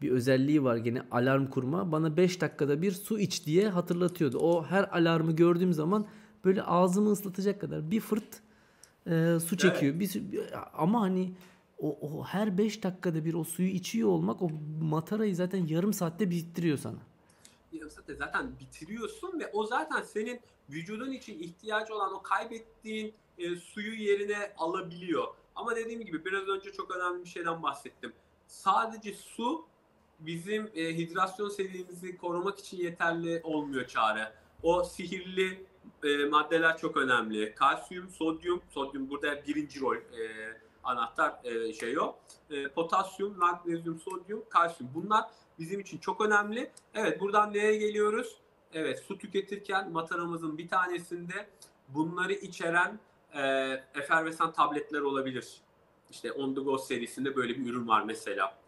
bir 0.00 0.10
özelliği 0.10 0.64
var 0.64 0.76
gene 0.76 1.02
alarm 1.10 1.46
kurma. 1.46 1.92
Bana 1.92 2.16
5 2.16 2.40
dakikada 2.40 2.82
bir 2.82 2.92
su 2.92 3.18
iç 3.18 3.46
diye 3.46 3.68
hatırlatıyordu. 3.68 4.38
O 4.38 4.64
her 4.64 4.84
alarmı 4.98 5.36
gördüğüm 5.36 5.72
zaman 5.72 6.06
böyle 6.44 6.62
ağzımı 6.62 7.10
ıslatacak 7.10 7.60
kadar 7.60 7.90
bir 7.90 8.00
fırt 8.00 8.42
e, 9.06 9.38
su 9.46 9.56
çekiyor. 9.56 9.94
Evet. 9.96 10.14
Bir, 10.14 10.42
ama 10.74 11.00
hani 11.00 11.32
o, 11.78 11.98
o 12.02 12.24
her 12.24 12.58
5 12.58 12.84
dakikada 12.84 13.24
bir 13.24 13.34
o 13.34 13.44
suyu 13.44 13.68
içiyor 13.68 14.08
olmak 14.08 14.42
o 14.42 14.50
matarayı 14.80 15.36
zaten 15.36 15.66
yarım 15.66 15.92
saatte 15.92 16.30
bittiriyor 16.30 16.78
sana. 16.78 16.98
Saatte 17.90 18.14
zaten 18.14 18.58
bitiriyorsun 18.60 19.40
ve 19.40 19.50
o 19.52 19.66
zaten 19.66 20.02
senin 20.02 20.40
vücudun 20.70 21.12
için 21.12 21.38
ihtiyacı 21.38 21.94
olan 21.94 22.14
o 22.14 22.22
kaybettiğin 22.22 23.14
e, 23.38 23.56
suyu 23.56 23.94
yerine 23.94 24.52
alabiliyor. 24.58 25.28
Ama 25.54 25.76
dediğim 25.76 26.04
gibi 26.04 26.24
biraz 26.24 26.48
önce 26.48 26.72
çok 26.72 26.96
önemli 26.96 27.24
bir 27.24 27.28
şeyden 27.28 27.62
bahsettim. 27.62 28.12
Sadece 28.46 29.14
su 29.14 29.66
bizim 30.20 30.70
e, 30.74 30.96
hidrasyon 30.96 31.48
seviyemizi 31.48 32.16
korumak 32.16 32.58
için 32.58 32.76
yeterli 32.76 33.40
olmuyor 33.44 33.86
çare. 33.86 34.32
O 34.62 34.84
sihirli 34.84 35.66
e, 36.04 36.24
maddeler 36.24 36.78
çok 36.78 36.96
önemli. 36.96 37.54
Kalsiyum, 37.54 38.10
sodyum, 38.10 38.62
sodyum 38.70 39.10
burada 39.10 39.46
birinci 39.46 39.80
rol 39.80 39.96
e, 39.96 40.00
anahtar 40.84 41.40
e, 41.44 41.72
şey 41.72 41.98
o. 41.98 42.16
E, 42.50 42.68
potasyum, 42.68 43.38
magnezyum, 43.38 44.00
sodyum, 44.00 44.44
kalsiyum. 44.48 44.92
Bunlar 44.94 45.24
bizim 45.58 45.80
için 45.80 45.98
çok 45.98 46.20
önemli. 46.20 46.70
Evet 46.94 47.20
buradan 47.20 47.52
neye 47.52 47.76
geliyoruz? 47.76 48.36
Evet 48.72 48.98
su 49.08 49.18
tüketirken 49.18 49.92
mataramızın 49.92 50.58
bir 50.58 50.68
tanesinde 50.68 51.48
bunları 51.88 52.32
içeren 52.32 53.00
e, 53.34 53.42
efervesan 53.94 54.52
tabletler 54.52 55.00
olabilir. 55.00 55.60
İşte 56.10 56.32
On 56.32 56.54
The 56.54 56.60
Go 56.60 56.78
serisinde 56.78 57.36
böyle 57.36 57.56
bir 57.56 57.70
ürün 57.70 57.88
var 57.88 58.02
mesela. 58.02 58.58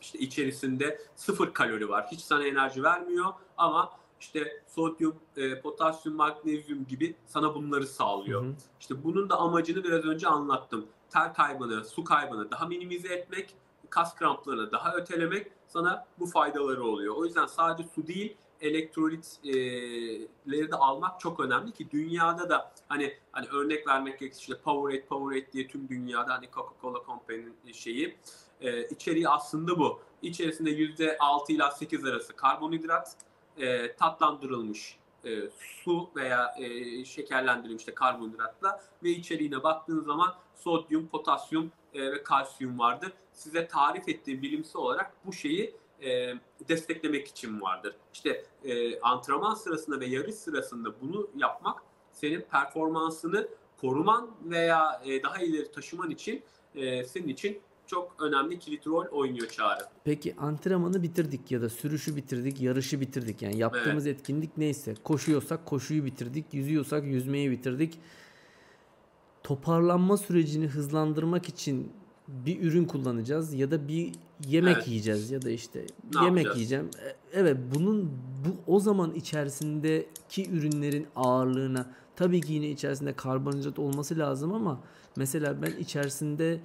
İşte 0.00 0.18
içerisinde 0.18 1.00
sıfır 1.16 1.52
kalori 1.52 1.88
var. 1.88 2.06
Hiç 2.12 2.20
sana 2.20 2.46
enerji 2.46 2.82
vermiyor 2.82 3.32
ama 3.56 3.92
işte 4.20 4.62
sodyum, 4.66 5.16
e, 5.36 5.60
potasyum, 5.60 6.16
magnezyum 6.16 6.86
gibi 6.86 7.16
sana 7.26 7.54
bunları 7.54 7.86
sağlıyor. 7.86 8.42
Hı 8.42 8.48
hı. 8.48 8.54
İşte 8.80 9.04
bunun 9.04 9.30
da 9.30 9.36
amacını 9.36 9.84
biraz 9.84 10.04
önce 10.04 10.28
anlattım. 10.28 10.86
Ter 11.10 11.34
kaybını, 11.34 11.84
su 11.84 12.04
kaybını 12.04 12.50
daha 12.50 12.66
minimize 12.66 13.14
etmek, 13.14 13.54
kas 13.90 14.14
kramplarını 14.14 14.72
daha 14.72 14.94
ötelemek 14.94 15.52
sana 15.68 16.06
bu 16.18 16.26
faydaları 16.26 16.84
oluyor. 16.84 17.16
O 17.16 17.24
yüzden 17.24 17.46
sadece 17.46 17.88
su 17.94 18.06
değil, 18.06 18.36
elektrolitleri 18.60 20.70
de 20.70 20.76
almak 20.76 21.20
çok 21.20 21.40
önemli 21.40 21.72
ki 21.72 21.90
dünyada 21.90 22.50
da 22.50 22.72
hani 22.88 23.14
hani 23.32 23.46
örnek 23.46 23.86
vermek 23.86 24.18
gerekirse 24.18 24.40
işte 24.40 24.62
Powerade 24.64 25.06
Powerade 25.06 25.52
diye 25.52 25.68
tüm 25.68 25.88
dünyada 25.88 26.34
hani 26.34 26.46
Coca-Cola 26.46 27.06
Company'nin 27.06 27.72
şeyi 27.72 28.16
e, 28.60 28.88
içeriği 28.88 29.28
aslında 29.28 29.78
bu. 29.78 30.00
İçerisinde 30.22 30.70
%6 30.70 31.52
ila 31.52 31.70
8 31.70 32.04
arası 32.04 32.36
karbonhidrat, 32.36 33.16
e, 33.56 33.96
tatlandırılmış 33.96 34.98
e, 35.24 35.50
su 35.58 36.10
veya 36.16 36.54
e, 36.58 37.04
şekerlendirilmiş 37.04 37.86
de 37.86 37.94
karbonhidratla 37.94 38.80
ve 39.02 39.10
içeriğine 39.10 39.62
baktığın 39.62 40.00
zaman 40.00 40.34
sodyum, 40.54 41.06
potasyum 41.06 41.72
e, 41.98 42.12
ve 42.12 42.22
kalsiyum 42.22 42.78
vardır. 42.78 43.12
Size 43.32 43.68
tarif 43.68 44.08
ettiğim 44.08 44.42
bilimsel 44.42 44.82
olarak 44.82 45.12
bu 45.26 45.32
şeyi 45.32 45.74
e, 46.02 46.34
desteklemek 46.68 47.28
için 47.28 47.60
vardır. 47.60 47.94
İşte 48.12 48.44
e, 48.64 49.00
antrenman 49.00 49.54
sırasında 49.54 50.00
ve 50.00 50.06
yarış 50.06 50.34
sırasında 50.34 51.00
bunu 51.00 51.30
yapmak 51.36 51.82
senin 52.12 52.40
performansını 52.40 53.48
koruman 53.80 54.30
veya 54.44 55.02
e, 55.04 55.22
daha 55.22 55.38
ileri 55.38 55.72
taşıman 55.72 56.10
için 56.10 56.42
e, 56.74 57.04
senin 57.04 57.28
için 57.28 57.60
çok 57.86 58.14
önemli 58.22 58.58
kilit 58.58 58.86
rol 58.86 59.04
oynuyor 59.06 59.48
Çağrı. 59.48 59.84
Peki 60.04 60.34
antrenmanı 60.38 61.02
bitirdik 61.02 61.50
ya 61.50 61.62
da 61.62 61.68
sürüşü 61.68 62.16
bitirdik, 62.16 62.60
yarışı 62.60 63.00
bitirdik. 63.00 63.42
Yani 63.42 63.58
yaptığımız 63.58 64.06
evet. 64.06 64.18
etkinlik 64.18 64.56
neyse. 64.56 64.94
Koşuyorsak 65.04 65.66
koşuyu 65.66 66.04
bitirdik, 66.04 66.54
yüzüyorsak 66.54 67.04
yüzmeyi 67.04 67.50
bitirdik. 67.50 67.98
Toparlanma 69.42 70.16
sürecini 70.16 70.66
hızlandırmak 70.66 71.48
için 71.48 71.92
bir 72.28 72.62
ürün 72.62 72.84
kullanacağız 72.84 73.54
ya 73.54 73.70
da 73.70 73.88
bir 73.88 74.12
yemek 74.46 74.76
evet. 74.76 74.88
yiyeceğiz 74.88 75.30
ya 75.30 75.42
da 75.42 75.50
işte 75.50 75.86
ne 76.14 76.24
yemek 76.24 76.44
yapacağız? 76.44 76.56
yiyeceğim. 76.56 76.90
E, 77.04 77.16
evet 77.32 77.56
bunun 77.74 78.10
bu 78.44 78.72
o 78.72 78.80
zaman 78.80 79.14
içerisindeki 79.14 80.50
ürünlerin 80.50 81.06
ağırlığına 81.16 81.86
tabii 82.16 82.40
ki 82.40 82.52
yine 82.52 82.70
içerisinde 82.70 83.12
karbonhidrat 83.12 83.78
olması 83.78 84.18
lazım 84.18 84.52
ama 84.52 84.80
mesela 85.16 85.62
ben 85.62 85.72
içerisinde 85.80 86.60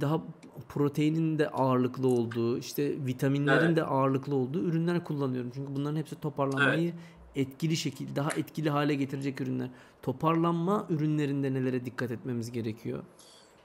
daha 0.00 0.22
proteinin 0.68 1.38
de 1.38 1.48
ağırlıklı 1.48 2.08
olduğu, 2.08 2.58
işte 2.58 3.06
vitaminlerin 3.06 3.66
evet. 3.66 3.76
de 3.76 3.84
ağırlıklı 3.84 4.34
olduğu 4.34 4.60
ürünler 4.60 5.04
kullanıyorum. 5.04 5.50
Çünkü 5.54 5.76
bunların 5.76 5.96
hepsi 5.96 6.20
toparlanmayı 6.20 6.90
evet. 6.90 6.94
Etkili 7.36 7.76
şekilde, 7.76 8.16
daha 8.16 8.30
etkili 8.30 8.70
hale 8.70 8.94
getirecek 8.94 9.40
ürünler. 9.40 9.68
Toparlanma 10.02 10.86
ürünlerinde 10.90 11.54
nelere 11.54 11.84
dikkat 11.84 12.10
etmemiz 12.10 12.52
gerekiyor? 12.52 13.04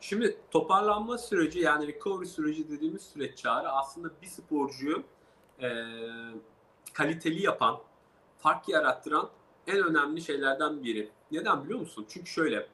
Şimdi 0.01 0.38
toparlanma 0.51 1.17
süreci 1.17 1.59
yani 1.59 1.88
recovery 1.88 2.26
süreci 2.26 2.70
dediğimiz 2.70 3.01
süreç 3.01 3.38
çağrı 3.38 3.70
aslında 3.70 4.09
bir 4.22 4.28
sporcuyu 4.28 5.03
e, 5.61 5.70
kaliteli 6.93 7.43
yapan, 7.43 7.80
fark 8.38 8.70
yarattıran 8.70 9.30
en 9.67 9.84
önemli 9.84 10.22
şeylerden 10.22 10.84
biri. 10.84 11.09
Neden 11.32 11.63
biliyor 11.63 11.80
musun? 11.80 12.05
Çünkü 12.09 12.30
şöyle 12.30 12.67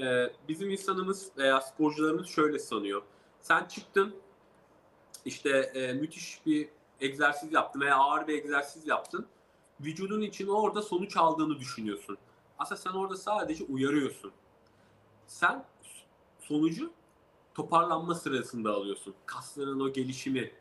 e, 0.00 0.32
bizim 0.48 0.70
insanımız 0.70 1.28
veya 1.38 1.60
sporcularımız 1.60 2.26
şöyle 2.26 2.58
sanıyor. 2.58 3.02
Sen 3.40 3.64
çıktın 3.64 4.14
işte 5.24 5.50
e, 5.50 5.92
müthiş 5.92 6.40
bir 6.46 6.68
egzersiz 7.00 7.52
yaptın 7.52 7.80
veya 7.80 7.96
ağır 7.96 8.28
bir 8.28 8.34
egzersiz 8.34 8.86
yaptın. 8.86 9.26
Vücudun 9.80 10.20
için 10.20 10.46
orada 10.46 10.82
sonuç 10.82 11.16
aldığını 11.16 11.58
düşünüyorsun. 11.58 12.18
Aslında 12.58 12.80
sen 12.80 12.90
orada 12.90 13.16
sadece 13.16 13.64
uyarıyorsun. 13.64 14.32
Sen 15.26 15.64
sonucu 16.40 16.90
toparlanma 17.54 18.14
sırasında 18.14 18.72
alıyorsun. 18.72 19.14
Kasların 19.26 19.80
o 19.80 19.92
gelişimi, 19.92 20.52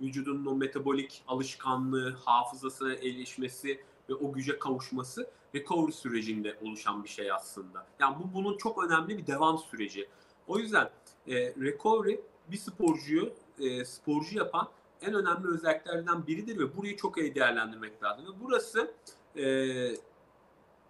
vücudunun 0.00 0.46
o 0.46 0.54
metabolik 0.54 1.22
alışkanlığı, 1.28 2.16
hafızasına 2.24 2.94
erişmesi 2.94 3.80
ve 4.08 4.14
o 4.14 4.32
güce 4.32 4.58
kavuşması 4.58 5.30
recovery 5.54 5.92
sürecinde 5.92 6.58
oluşan 6.62 7.04
bir 7.04 7.08
şey 7.08 7.32
aslında. 7.32 7.86
Yani 8.00 8.16
bu 8.18 8.34
bunun 8.34 8.56
çok 8.56 8.84
önemli 8.84 9.18
bir 9.18 9.26
devam 9.26 9.58
süreci. 9.58 10.08
O 10.46 10.58
yüzden 10.58 10.90
e, 11.28 11.34
recovery 11.36 12.16
bir 12.48 12.56
sporcuyu 12.56 13.32
e, 13.58 13.84
sporcu 13.84 14.38
yapan 14.38 14.68
en 15.02 15.14
önemli 15.14 15.48
özelliklerden 15.48 16.26
biridir 16.26 16.58
ve 16.58 16.76
burayı 16.76 16.96
çok 16.96 17.18
iyi 17.18 17.34
değerlendirmek 17.34 18.02
lazım. 18.02 18.26
Ve 18.26 18.30
burası 18.40 18.94
e, 19.36 19.44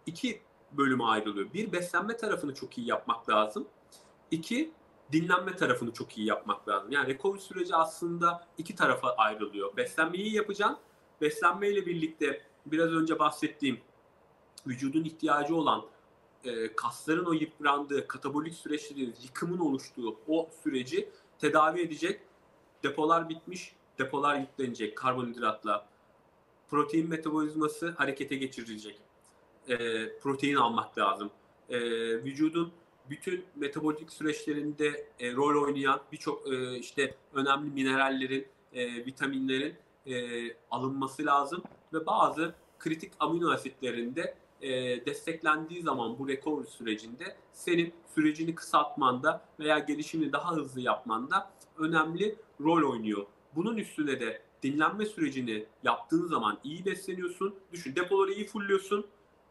iki 0.07 0.43
bölüme 0.73 1.05
ayrılıyor. 1.05 1.53
Bir 1.53 1.73
beslenme 1.73 2.17
tarafını 2.17 2.55
çok 2.55 2.79
iyi 2.79 2.87
yapmak 2.87 3.31
lazım. 3.31 3.69
İki 4.31 4.73
dinlenme 5.13 5.57
tarafını 5.57 5.93
çok 5.93 6.19
iyi 6.19 6.27
yapmak 6.27 6.69
lazım. 6.69 6.93
Yani 6.93 7.09
recovery 7.09 7.41
süreci 7.41 7.75
aslında 7.77 8.47
iki 8.59 8.75
tarafa 8.75 9.11
ayrılıyor. 9.11 9.77
Beslenmeyi 9.77 10.35
yapacaksın. 10.35 10.79
Beslenmeyle 11.21 11.87
birlikte 11.87 12.43
biraz 12.67 12.93
önce 12.93 13.19
bahsettiğim 13.19 13.81
vücudun 14.67 15.05
ihtiyacı 15.05 15.57
olan 15.57 15.85
e, 16.45 16.77
kasların 16.77 17.25
o 17.25 17.33
yıprandığı, 17.33 18.09
katabolik 18.09 18.55
süreçlerin 18.55 19.15
yıkımın 19.23 19.59
oluştuğu 19.59 20.17
o 20.29 20.51
süreci 20.63 21.11
tedavi 21.39 21.81
edecek. 21.81 22.21
Depolar 22.83 23.29
bitmiş, 23.29 23.73
depolar 24.01 24.37
yüklenecek 24.37 24.97
karbonhidratla. 24.97 25.87
Protein 26.71 27.09
metabolizması 27.09 27.91
harekete 27.91 28.37
geçirilecek. 28.37 28.99
E, 29.69 29.77
protein 30.19 30.55
almak 30.55 30.99
lazım. 30.99 31.31
E, 31.69 31.81
vücudun 32.25 32.73
bütün 33.11 33.45
metabolik 33.57 34.13
süreçlerinde 34.13 35.07
e, 35.21 35.33
rol 35.33 35.63
oynayan 35.63 36.01
birçok 36.13 36.53
e, 36.53 36.79
işte 36.79 37.15
önemli 37.35 37.71
minerallerin, 37.71 38.47
e, 38.73 39.07
vitaminlerin 39.07 39.75
e, 40.07 40.15
alınması 40.71 41.27
lazım 41.27 41.63
ve 41.93 42.07
bazı 42.07 42.55
kritik 42.79 43.13
amino 43.21 43.51
asitlerinde 43.51 44.35
e, 44.63 44.71
desteklendiği 45.07 45.83
zaman 45.83 46.19
bu 46.19 46.29
recovery 46.29 46.67
sürecinde 46.67 47.37
senin 47.53 47.95
sürecini 48.15 48.55
kısaltmanda 48.55 49.45
veya 49.61 49.79
gelişimini 49.79 50.33
daha 50.33 50.53
hızlı 50.53 50.81
yapmanda 50.81 51.51
önemli 51.79 52.37
rol 52.61 52.91
oynuyor. 52.91 53.27
Bunun 53.55 53.77
üstüne 53.77 54.21
de 54.21 54.43
dinlenme 54.63 55.07
sürecini 55.07 55.67
yaptığın 55.83 56.27
zaman 56.27 56.59
iyi 56.65 56.85
besleniyorsun. 56.85 57.55
Düşün 57.73 57.97
depoları 57.97 58.33
iyi 58.33 58.47
fulluyorsun. 58.47 59.07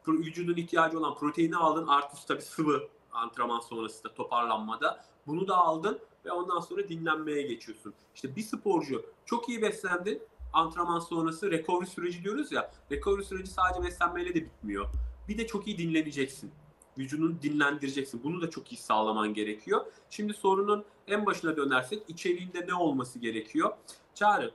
Vücudun 0.08 0.56
ihtiyacı 0.56 1.00
olan 1.00 1.16
proteini 1.16 1.56
aldın 1.56 1.88
artı 1.88 2.28
tabii 2.28 2.41
sıvı 2.41 2.88
antrenman 3.12 3.60
sonrasında 3.60 4.14
toparlanmada. 4.14 5.06
Bunu 5.28 5.47
da 5.47 5.58
aldın 5.58 6.00
ve 6.26 6.32
ondan 6.32 6.60
sonra 6.60 6.89
dinlenmeye 6.89 7.41
geçiyorsun. 7.41 7.93
İşte 8.16 8.36
bir 8.36 8.41
sporcu 8.41 9.06
çok 9.26 9.50
iyi 9.50 9.62
beslendi 9.62 10.24
antrenman 10.54 11.00
sonrası 11.00 11.52
recovery 11.52 11.86
süreci 11.86 12.24
diyoruz 12.24 12.52
ya. 12.52 12.72
Recovery 12.91 13.24
süreci 13.24 13.52
sadece 13.52 13.84
beslenmeyle 13.84 14.30
de 14.30 14.45
bitmiyor. 14.45 14.86
Bir 15.28 15.38
de 15.38 15.47
çok 15.47 15.68
iyi 15.68 15.78
dinleneceksin. 15.78 16.52
Vücudunu 17.00 17.41
dinlendireceksin. 17.41 18.24
Bunu 18.24 18.41
da 18.41 18.50
çok 18.50 18.72
iyi 18.72 18.78
sağlaman 18.78 19.34
gerekiyor. 19.34 19.86
Şimdi 20.10 20.34
sorunun 20.34 20.86
en 21.08 21.26
başına 21.26 21.58
dönersek 21.58 22.04
içeriğinde 22.08 22.68
ne 22.68 22.74
olması 22.74 23.20
gerekiyor? 23.20 23.74
Çağrı, 24.16 24.52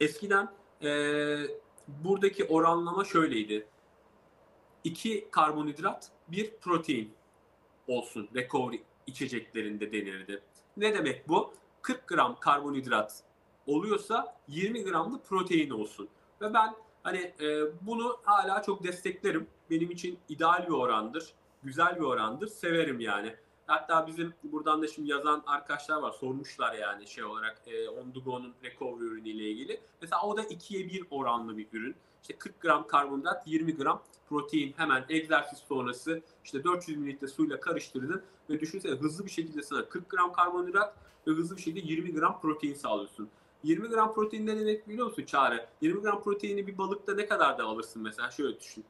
eskiden 0.00 0.48
ee, 0.82 1.46
buradaki 1.88 2.44
oranlama 2.44 3.04
şöyleydi. 3.04 3.66
İki 4.84 5.28
karbonhidrat, 5.30 6.10
bir 6.28 6.56
protein 6.60 7.14
olsun 7.88 8.28
recovery 8.34 8.82
içeceklerinde 9.06 9.92
denirdi. 9.92 10.42
Ne 10.76 10.94
demek 10.94 11.28
bu? 11.28 11.54
40 11.82 12.06
gram 12.06 12.40
karbonhidrat 12.40 13.24
oluyorsa 13.66 14.36
20 14.48 14.84
gramlı 14.84 15.22
protein 15.22 15.70
olsun. 15.70 16.08
Ve 16.40 16.54
ben 16.54 16.74
hani 17.02 17.32
e, 17.40 17.62
bunu 17.86 18.16
hala 18.24 18.62
çok 18.62 18.84
desteklerim. 18.84 19.46
Benim 19.70 19.90
için 19.90 20.18
ideal 20.28 20.66
bir 20.66 20.72
orandır. 20.72 21.34
Güzel 21.66 21.96
bir 21.96 22.00
orandır. 22.00 22.46
Severim 22.46 23.00
yani. 23.00 23.34
Hatta 23.66 24.06
bizim 24.06 24.34
buradan 24.42 24.82
da 24.82 24.88
şimdi 24.88 25.10
yazan 25.10 25.42
arkadaşlar 25.46 26.02
var. 26.02 26.12
Sormuşlar 26.12 26.74
yani 26.74 27.06
şey 27.06 27.24
olarak 27.24 27.62
e, 27.66 27.88
Ondugo'nun 27.88 28.54
recovery 28.64 29.04
ürünüyle 29.04 29.50
ilgili. 29.50 29.80
Mesela 30.02 30.22
o 30.22 30.36
da 30.36 30.42
2'ye 30.42 30.86
1 30.86 31.04
oranlı 31.10 31.56
bir 31.56 31.66
ürün. 31.72 31.94
İşte 32.22 32.36
40 32.38 32.60
gram 32.60 32.86
karbonhidrat, 32.86 33.46
20 33.46 33.76
gram 33.76 34.02
protein 34.28 34.74
hemen 34.76 35.04
egzersiz 35.08 35.58
sonrası 35.58 36.22
işte 36.44 36.64
400 36.64 36.98
ml 36.98 37.26
suyla 37.26 37.60
karıştırdın 37.60 38.22
ve 38.50 38.60
düşünsene 38.60 38.92
hızlı 38.92 39.24
bir 39.24 39.30
şekilde 39.30 39.62
sana 39.62 39.88
40 39.88 40.10
gram 40.10 40.32
karbonhidrat 40.32 40.94
ve 41.26 41.30
hızlı 41.30 41.56
bir 41.56 41.62
şekilde 41.62 41.92
20 41.92 42.14
gram 42.14 42.40
protein 42.40 42.74
sağlıyorsun. 42.74 43.28
20 43.62 43.88
gram 43.88 44.14
protein 44.14 44.46
ne 44.46 44.60
demek 44.60 44.88
biliyor 44.88 45.06
musun 45.06 45.24
Çağrı? 45.24 45.66
20 45.80 46.00
gram 46.00 46.22
proteini 46.22 46.66
bir 46.66 46.78
balıkta 46.78 47.14
ne 47.14 47.26
kadar 47.26 47.58
da 47.58 47.64
alırsın 47.64 48.02
mesela 48.02 48.30
şöyle 48.30 48.60
düşün. 48.60 48.84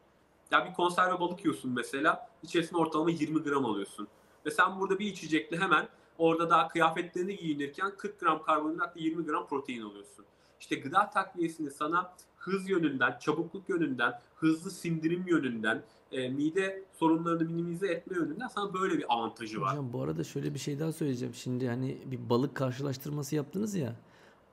Ya 0.50 0.66
bir 0.66 0.74
konserve 0.74 1.20
balık 1.20 1.40
yiyorsun 1.44 1.72
mesela 1.72 2.30
içerisinde 2.42 2.78
ortalama 2.78 3.10
20 3.10 3.42
gram 3.42 3.66
alıyorsun. 3.66 4.08
Ve 4.46 4.50
sen 4.50 4.80
burada 4.80 4.98
bir 4.98 5.06
içecekle 5.06 5.56
hemen 5.56 5.88
orada 6.18 6.50
daha 6.50 6.68
kıyafetlerini 6.68 7.36
giyinirken 7.36 7.92
40 7.96 8.20
gram 8.20 8.42
karbonhidrat 8.42 8.96
ve 8.96 9.00
20 9.00 9.24
gram 9.24 9.46
protein 9.46 9.82
alıyorsun. 9.82 10.24
İşte 10.60 10.76
gıda 10.76 11.10
takviyesini 11.10 11.70
sana 11.70 12.14
hız 12.36 12.70
yönünden, 12.70 13.18
çabukluk 13.20 13.68
yönünden, 13.68 14.20
hızlı 14.36 14.70
sindirim 14.70 15.26
yönünden, 15.26 15.82
e, 16.12 16.28
mide 16.28 16.84
sorunlarını 16.92 17.50
minimize 17.50 17.86
etme 17.86 18.16
yönünden 18.16 18.48
sana 18.48 18.74
böyle 18.74 18.98
bir 18.98 19.14
avantajı 19.14 19.60
var. 19.60 19.72
Hocam 19.72 19.92
bu 19.92 20.02
arada 20.02 20.24
şöyle 20.24 20.54
bir 20.54 20.58
şey 20.58 20.78
daha 20.78 20.92
söyleyeceğim. 20.92 21.34
Şimdi 21.34 21.68
hani 21.68 21.98
bir 22.04 22.30
balık 22.30 22.54
karşılaştırması 22.54 23.36
yaptınız 23.36 23.74
ya. 23.74 23.96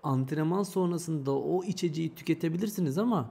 Antrenman 0.03 0.63
sonrasında 0.63 1.31
o 1.31 1.63
içeceği 1.63 2.15
tüketebilirsiniz 2.15 2.97
ama 2.97 3.29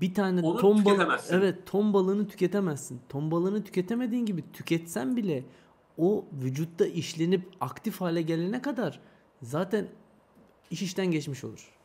bir 0.00 0.14
tane 0.14 0.40
Onu 0.40 0.60
ton 0.60 0.84
balığı 0.84 1.18
evet 1.30 1.66
ton 1.66 1.92
balığını 1.92 2.28
tüketemezsin. 2.28 3.00
Ton 3.08 3.30
balığını 3.30 3.64
tüketemediğin 3.64 4.26
gibi 4.26 4.52
tüketsen 4.52 5.16
bile 5.16 5.44
o 5.98 6.24
vücutta 6.32 6.86
işlenip 6.86 7.48
aktif 7.60 8.00
hale 8.00 8.22
gelene 8.22 8.62
kadar 8.62 9.00
zaten 9.42 9.88
iş 10.70 10.82
işten 10.82 11.06
geçmiş 11.06 11.44
olur. 11.44 11.78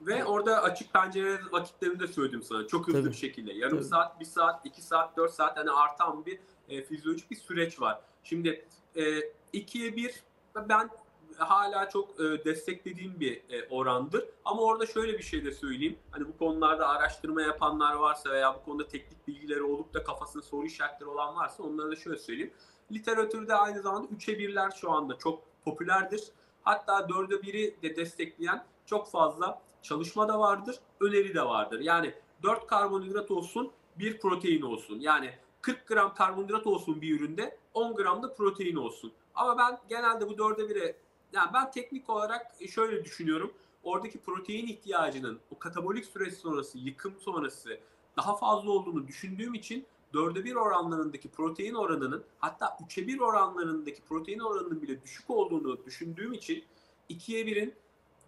Ve 0.00 0.24
orada 0.24 0.62
açık 0.62 0.92
pencere 0.92 1.38
vakitlerini 1.52 2.00
de 2.00 2.06
söyledim 2.06 2.42
sana. 2.42 2.66
Çok 2.66 2.88
hızlı 2.88 3.00
Tabii. 3.00 3.10
bir 3.10 3.16
şekilde. 3.16 3.52
Yarım 3.52 3.78
Tabii. 3.78 3.88
saat, 3.88 4.20
bir 4.20 4.24
saat, 4.24 4.66
iki 4.66 4.82
saat, 4.82 5.16
dört 5.16 5.32
saat 5.32 5.56
hani 5.56 5.70
artan 5.70 6.26
bir 6.26 6.38
e, 6.68 6.82
fizyolojik 6.82 7.30
bir 7.30 7.36
süreç 7.36 7.80
var. 7.80 8.00
Şimdi 8.24 8.64
e, 8.96 9.20
ikiye 9.52 9.96
bir 9.96 10.22
ben 10.68 10.90
hala 11.38 11.88
çok 11.88 12.20
e, 12.20 12.44
desteklediğim 12.44 13.20
bir 13.20 13.42
e, 13.50 13.68
orandır. 13.70 14.24
Ama 14.44 14.62
orada 14.62 14.86
şöyle 14.86 15.18
bir 15.18 15.22
şey 15.22 15.44
de 15.44 15.52
söyleyeyim. 15.52 15.98
Hani 16.10 16.28
bu 16.28 16.38
konularda 16.38 16.88
araştırma 16.88 17.42
yapanlar 17.42 17.94
varsa 17.94 18.30
veya 18.30 18.54
bu 18.54 18.64
konuda 18.64 18.88
teknik 18.88 19.28
bilgileri 19.28 19.62
olup 19.62 19.94
da 19.94 20.04
kafasında 20.04 20.42
soru 20.42 20.66
işaretleri 20.66 21.10
olan 21.10 21.36
varsa 21.36 21.62
onlara 21.62 21.90
da 21.90 21.96
şöyle 21.96 22.18
söyleyeyim. 22.18 22.52
Literatürde 22.92 23.54
aynı 23.54 23.82
zamanda 23.82 24.08
3'e 24.08 24.34
1'ler 24.34 24.76
şu 24.80 24.90
anda 24.90 25.18
çok 25.18 25.42
popülerdir. 25.64 26.24
Hatta 26.62 26.92
4'e 26.92 27.36
1'i 27.36 27.82
de 27.82 27.96
destekleyen 27.96 28.64
çok 28.86 29.10
fazla 29.10 29.62
çalışma 29.82 30.28
da 30.28 30.38
vardır, 30.38 30.78
öneri 31.00 31.34
de 31.34 31.42
vardır. 31.42 31.80
Yani 31.80 32.14
4 32.42 32.66
karbonhidrat 32.66 33.30
olsun, 33.30 33.72
1 33.98 34.20
protein 34.20 34.62
olsun. 34.62 35.00
Yani 35.00 35.30
40 35.62 35.86
gram 35.86 36.14
karbonhidrat 36.14 36.66
olsun 36.66 37.02
bir 37.02 37.20
üründe, 37.20 37.58
10 37.74 37.96
gram 37.96 38.22
da 38.22 38.34
protein 38.34 38.76
olsun. 38.76 39.12
Ama 39.34 39.58
ben 39.58 39.78
genelde 39.88 40.28
bu 40.28 40.32
4'e 40.32 40.64
1'e, 40.64 40.96
yani 41.36 41.50
ben 41.54 41.70
teknik 41.70 42.10
olarak 42.10 42.52
şöyle 42.70 43.04
düşünüyorum. 43.04 43.52
Oradaki 43.82 44.18
protein 44.18 44.66
ihtiyacının 44.66 45.40
o 45.54 45.58
katabolik 45.58 46.04
süreç 46.04 46.34
sonrası, 46.34 46.78
yıkım 46.78 47.14
sonrası 47.20 47.78
daha 48.16 48.36
fazla 48.36 48.70
olduğunu 48.70 49.08
düşündüğüm 49.08 49.54
için 49.54 49.86
4'e 50.14 50.44
1 50.44 50.54
oranlarındaki 50.54 51.28
protein 51.28 51.74
oranının 51.74 52.24
hatta 52.38 52.66
3'e 52.66 53.06
1 53.06 53.20
oranlarındaki 53.20 54.02
protein 54.02 54.38
oranının 54.38 54.82
bile 54.82 55.02
düşük 55.02 55.30
olduğunu 55.30 55.84
düşündüğüm 55.86 56.32
için 56.32 56.64
2'ye 57.10 57.44
1'in 57.44 57.74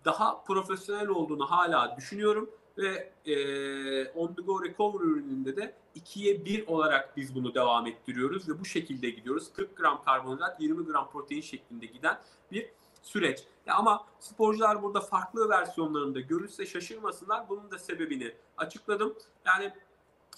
daha 0.05 0.43
profesyonel 0.43 1.09
olduğunu 1.09 1.51
hala 1.51 1.97
düşünüyorum 1.97 2.51
ve 2.79 3.13
e, 3.27 3.35
on 4.09 4.35
the 4.35 4.43
go 4.43 4.65
recovery 4.65 5.05
ürününde 5.05 5.57
de 5.57 5.75
2'ye 5.97 6.45
1 6.45 6.67
olarak 6.67 7.17
biz 7.17 7.35
bunu 7.35 7.55
devam 7.55 7.87
ettiriyoruz 7.87 8.49
ve 8.49 8.61
bu 8.61 8.65
şekilde 8.65 9.11
gidiyoruz. 9.11 9.53
40 9.53 9.77
gram 9.77 10.03
karbonhidrat, 10.05 10.61
20 10.61 10.85
gram 10.85 11.11
protein 11.11 11.41
şeklinde 11.41 11.87
giden 11.87 12.19
bir 12.53 12.71
süreç. 13.03 13.45
Ya 13.67 13.75
ama 13.75 14.05
sporcular 14.21 14.83
burada 14.83 15.01
farklı 15.01 15.49
versiyonlarında 15.49 16.21
görürse 16.21 16.67
şaşırmasınlar. 16.67 17.49
Bunun 17.49 17.71
da 17.71 17.79
sebebini 17.79 18.33
açıkladım. 18.57 19.15
Yani 19.47 19.73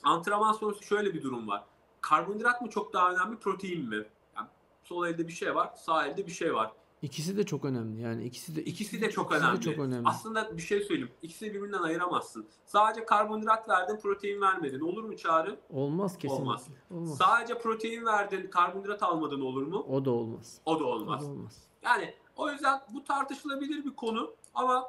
antrenman 0.03 0.53
sonrası 0.53 0.85
şöyle 0.85 1.15
bir 1.15 1.23
durum 1.23 1.49
var. 1.49 1.65
Karbonhidrat 2.01 2.63
mı 2.63 2.71
çok 2.71 2.93
daha 2.93 3.11
önemli, 3.13 3.37
protein 3.39 3.89
mi? 3.89 4.05
Yani 4.37 4.49
sol 4.85 5.07
elde 5.07 5.29
bir 5.29 5.33
şey 5.33 5.55
var, 5.55 5.71
sağ 5.77 6.07
elde 6.07 6.27
bir 6.27 6.33
şey 6.33 6.55
var. 6.55 6.73
İkisi 7.03 7.37
de 7.37 7.47
çok 7.47 7.65
önemli. 7.65 8.01
Yani 8.03 8.25
ikisi 8.25 8.57
de 8.57 8.65
İkisi 8.65 9.01
de 9.01 9.11
çok 9.11 9.27
ikisi 9.31 9.45
önemli. 9.45 9.59
de 9.59 9.63
çok 9.63 9.79
önemli. 9.79 10.09
Aslında 10.09 10.57
bir 10.57 10.63
şey 10.63 10.81
söyleyeyim. 10.81 11.11
İkisini 11.23 11.55
birbirinden 11.55 11.83
ayıramazsın. 11.83 12.47
Sadece 12.67 13.05
karbonhidrat 13.05 13.69
verdin, 13.69 13.97
protein 13.97 14.41
vermedin. 14.41 14.81
Olur 14.81 15.05
mu 15.05 15.17
Çağrı? 15.17 15.61
Olmaz 15.71 16.19
kesinlikle. 16.19 16.43
Olmaz. 16.45 16.67
Olmaz. 16.91 17.19
Sadece 17.19 17.59
protein 17.59 18.07
verdin, 18.07 18.51
karbonhidrat 18.51 19.03
almadın 19.03 19.41
olur 19.41 19.63
mu? 19.63 19.87
O 19.89 20.05
da 20.05 20.11
olmaz. 20.11 20.59
O 20.65 20.81
da 20.81 20.85
O 20.85 20.89
olmaz. 20.89 21.23
da 21.23 21.27
olmaz. 21.31 21.63
Yani 21.83 22.15
o 22.41 22.51
yüzden 22.51 22.80
bu 22.95 23.05
tartışılabilir 23.05 23.84
bir 23.84 23.97
konu 23.97 24.34
ama 24.55 24.88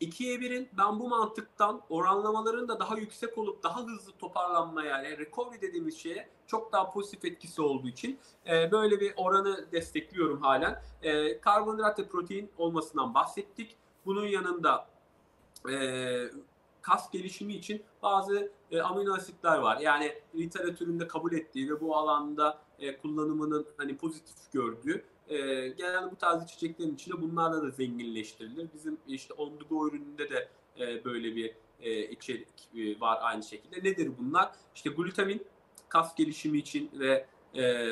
2'ye 0.00 0.36
1'in 0.36 0.68
ben 0.78 1.00
bu 1.00 1.08
mantıktan 1.08 1.80
oranlamaların 1.90 2.68
da 2.68 2.80
daha 2.80 2.98
yüksek 2.98 3.38
olup 3.38 3.62
daha 3.62 3.86
hızlı 3.86 4.12
toparlanmaya 4.12 4.88
yani 4.88 5.18
recovery 5.18 5.60
dediğimiz 5.60 5.98
şeye 5.98 6.28
çok 6.46 6.72
daha 6.72 6.92
pozitif 6.92 7.24
etkisi 7.24 7.62
olduğu 7.62 7.88
için 7.88 8.18
e, 8.46 8.72
böyle 8.72 9.00
bir 9.00 9.14
oranı 9.16 9.72
destekliyorum 9.72 10.42
halen. 10.42 10.82
E, 11.02 11.40
karbonhidrat 11.40 11.98
ve 11.98 12.08
protein 12.08 12.50
olmasından 12.58 13.14
bahsettik. 13.14 13.76
Bunun 14.06 14.26
yanında 14.26 14.88
e, 15.70 15.76
kas 16.82 17.10
gelişimi 17.10 17.54
için 17.54 17.82
bazı 18.02 18.52
e, 18.70 18.80
amino 18.80 19.14
asitler 19.14 19.58
var. 19.58 19.78
Yani 19.80 20.14
literatüründe 20.34 21.08
kabul 21.08 21.32
ettiği 21.32 21.70
ve 21.70 21.80
bu 21.80 21.96
alanda 21.96 22.58
e, 22.78 22.96
kullanımının 22.96 23.66
hani 23.76 23.96
pozitif 23.96 24.52
gördüğü 24.52 25.04
e, 25.28 25.36
genelde 25.68 26.10
bu 26.10 26.16
tarz 26.16 26.44
içeceklerin 26.44 26.94
içinde 26.94 27.22
bunlarla 27.22 27.62
da 27.62 27.70
zenginleştirilir. 27.70 28.68
Bizim 28.74 28.98
işte 29.08 29.34
on 29.34 29.50
the 29.50 29.64
go 29.68 29.88
ürününde 29.88 30.30
de 30.30 30.48
e, 30.80 31.04
böyle 31.04 31.36
bir 31.36 31.54
e, 31.80 32.08
içerik 32.08 32.48
e, 32.74 33.00
var 33.00 33.18
aynı 33.22 33.42
şekilde. 33.42 33.88
Nedir 33.88 34.10
bunlar? 34.18 34.50
İşte 34.74 34.90
glutamin 34.90 35.46
kas 35.88 36.14
gelişimi 36.14 36.58
için 36.58 36.90
ve 36.94 37.26
e, 37.54 37.86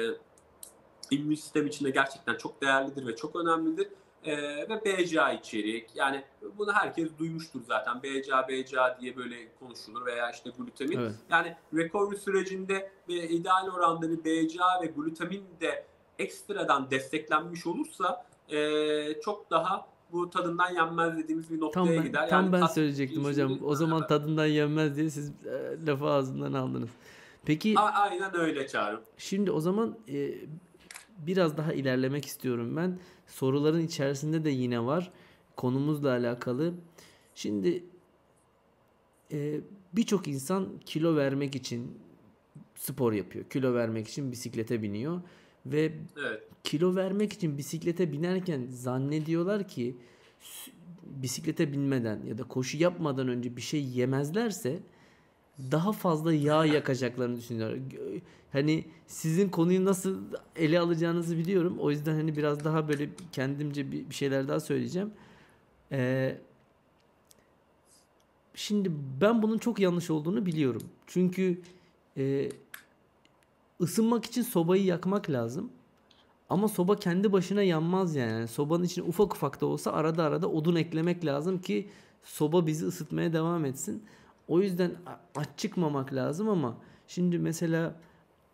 immün 1.10 1.34
sistem 1.34 1.66
için 1.66 1.84
de 1.84 1.90
gerçekten 1.90 2.36
çok 2.36 2.62
değerlidir 2.62 3.06
ve 3.06 3.16
çok 3.16 3.36
önemlidir. 3.36 3.88
E, 4.24 4.36
ve 4.68 4.84
BCA 4.84 5.32
içerik. 5.32 5.90
Yani 5.94 6.24
bunu 6.58 6.72
herkes 6.72 7.08
duymuştur 7.18 7.60
zaten. 7.68 8.02
BCA, 8.02 8.48
BCA 8.48 8.98
diye 9.00 9.16
böyle 9.16 9.48
konuşulur 9.58 10.06
veya 10.06 10.30
işte 10.30 10.50
glutamin. 10.50 10.98
Evet. 10.98 11.12
Yani 11.30 11.56
recovery 11.74 12.16
sürecinde 12.16 12.90
ve 13.08 13.28
ideal 13.28 13.68
oranda 13.68 14.10
bir 14.10 14.24
BCA 14.24 14.82
ve 14.82 14.86
glutamin 14.86 15.44
de 15.60 15.86
ekstradan 16.18 16.90
desteklenmiş 16.90 17.66
olursa 17.66 18.26
e, 18.48 19.20
çok 19.20 19.50
daha 19.50 19.86
bu 20.12 20.30
tadından 20.30 20.70
yenmez 20.74 21.16
dediğimiz 21.18 21.50
bir 21.50 21.60
noktaya 21.60 21.84
Tam 21.84 21.88
ben, 21.96 22.02
gider. 22.02 22.28
tam 22.28 22.44
Yani 22.44 22.52
ben 22.52 22.66
söyleyecektim 22.66 23.24
hocam. 23.24 23.58
O 23.64 23.74
zaman 23.74 24.06
tadından 24.06 24.46
yenmez 24.46 24.96
diye 24.96 25.10
siz 25.10 25.28
e, 25.28 25.86
lafı 25.86 26.06
ağzından 26.06 26.52
aldınız. 26.52 26.90
Peki 27.44 27.74
A- 27.78 27.82
aynen 27.82 28.36
öyle 28.36 28.66
Çağrı. 28.68 29.00
şimdi 29.18 29.50
o 29.50 29.60
zaman 29.60 29.98
e, 30.08 30.34
biraz 31.18 31.56
daha 31.56 31.72
ilerlemek 31.72 32.24
istiyorum 32.26 32.76
ben. 32.76 32.98
Soruların 33.26 33.80
içerisinde 33.80 34.44
de 34.44 34.50
yine 34.50 34.84
var. 34.84 35.10
Konumuzla 35.56 36.10
alakalı. 36.10 36.74
Şimdi 37.34 37.84
e, 39.32 39.60
birçok 39.92 40.28
insan 40.28 40.68
kilo 40.86 41.16
vermek 41.16 41.54
için 41.56 41.98
spor 42.74 43.12
yapıyor. 43.12 43.44
Kilo 43.44 43.74
vermek 43.74 44.08
için 44.08 44.32
bisiklete 44.32 44.82
biniyor 44.82 45.20
ve 45.66 45.92
Evet. 46.18 46.42
kilo 46.64 46.94
vermek 46.94 47.32
için 47.32 47.58
bisiklete 47.58 48.12
binerken 48.12 48.66
zannediyorlar 48.70 49.68
ki 49.68 49.96
bisiklete 51.02 51.72
binmeden 51.72 52.22
ya 52.26 52.38
da 52.38 52.42
koşu 52.42 52.78
yapmadan 52.78 53.28
önce 53.28 53.56
bir 53.56 53.60
şey 53.60 53.84
yemezlerse 53.84 54.80
daha 55.70 55.92
fazla 55.92 56.34
yağ 56.34 56.64
yakacaklarını 56.74 57.36
düşünüyorlar. 57.36 57.78
Hani 58.52 58.84
sizin 59.06 59.48
konuyu 59.48 59.84
nasıl 59.84 60.18
ele 60.56 60.80
alacağınızı 60.80 61.38
biliyorum. 61.38 61.76
O 61.78 61.90
yüzden 61.90 62.14
hani 62.14 62.36
biraz 62.36 62.64
daha 62.64 62.88
böyle 62.88 63.08
kendimce 63.32 63.92
bir 63.92 64.10
bir 64.10 64.14
şeyler 64.14 64.48
daha 64.48 64.60
söyleyeceğim. 64.60 65.10
Ee, 65.92 66.38
şimdi 68.54 68.90
ben 69.20 69.42
bunun 69.42 69.58
çok 69.58 69.78
yanlış 69.78 70.10
olduğunu 70.10 70.46
biliyorum. 70.46 70.82
Çünkü 71.06 71.60
e, 72.16 72.48
ısınmak 73.80 74.24
için 74.24 74.42
sobayı 74.42 74.84
yakmak 74.84 75.30
lazım. 75.30 75.70
Ama 76.48 76.68
soba 76.68 76.96
kendi 76.96 77.32
başına 77.32 77.62
yanmaz 77.62 78.16
yani. 78.16 78.30
Yani 78.32 78.48
Sobanın 78.48 78.84
içine 78.84 79.04
ufak 79.04 79.34
ufak 79.34 79.60
da 79.60 79.66
olsa 79.66 79.92
arada 79.92 80.24
arada 80.24 80.50
odun 80.50 80.76
eklemek 80.76 81.24
lazım 81.24 81.60
ki 81.60 81.88
soba 82.22 82.66
bizi 82.66 82.86
ısıtmaya 82.86 83.32
devam 83.32 83.64
etsin. 83.64 84.02
O 84.48 84.60
yüzden 84.60 84.92
aç 85.34 85.48
çıkmamak 85.56 86.14
lazım 86.14 86.48
ama 86.48 86.76
şimdi 87.06 87.38
mesela 87.38 87.96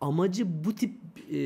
amacı 0.00 0.64
bu 0.64 0.74
tip 0.74 0.92
e, 1.32 1.38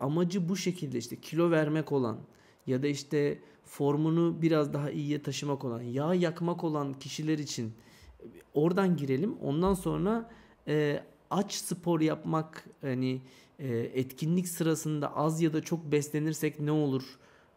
amacı 0.00 0.48
bu 0.48 0.56
şekilde 0.56 0.98
işte 0.98 1.16
kilo 1.20 1.50
vermek 1.50 1.92
olan 1.92 2.18
ya 2.66 2.82
da 2.82 2.86
işte 2.86 3.38
formunu 3.64 4.42
biraz 4.42 4.72
daha 4.72 4.90
iyiye 4.90 5.22
taşımak 5.22 5.64
olan, 5.64 5.82
yağ 5.82 6.14
yakmak 6.14 6.64
olan 6.64 6.92
kişiler 6.92 7.38
için 7.38 7.72
oradan 8.54 8.96
girelim. 8.96 9.36
Ondan 9.42 9.74
sonra 9.74 10.30
e, 10.68 11.02
aç 11.30 11.52
spor 11.52 12.00
yapmak 12.00 12.64
hani 12.80 13.20
e, 13.58 13.76
etkinlik 13.78 14.48
sırasında 14.48 15.16
az 15.16 15.42
ya 15.42 15.52
da 15.52 15.60
çok 15.62 15.92
beslenirsek 15.92 16.60
ne 16.60 16.70
olur? 16.70 17.02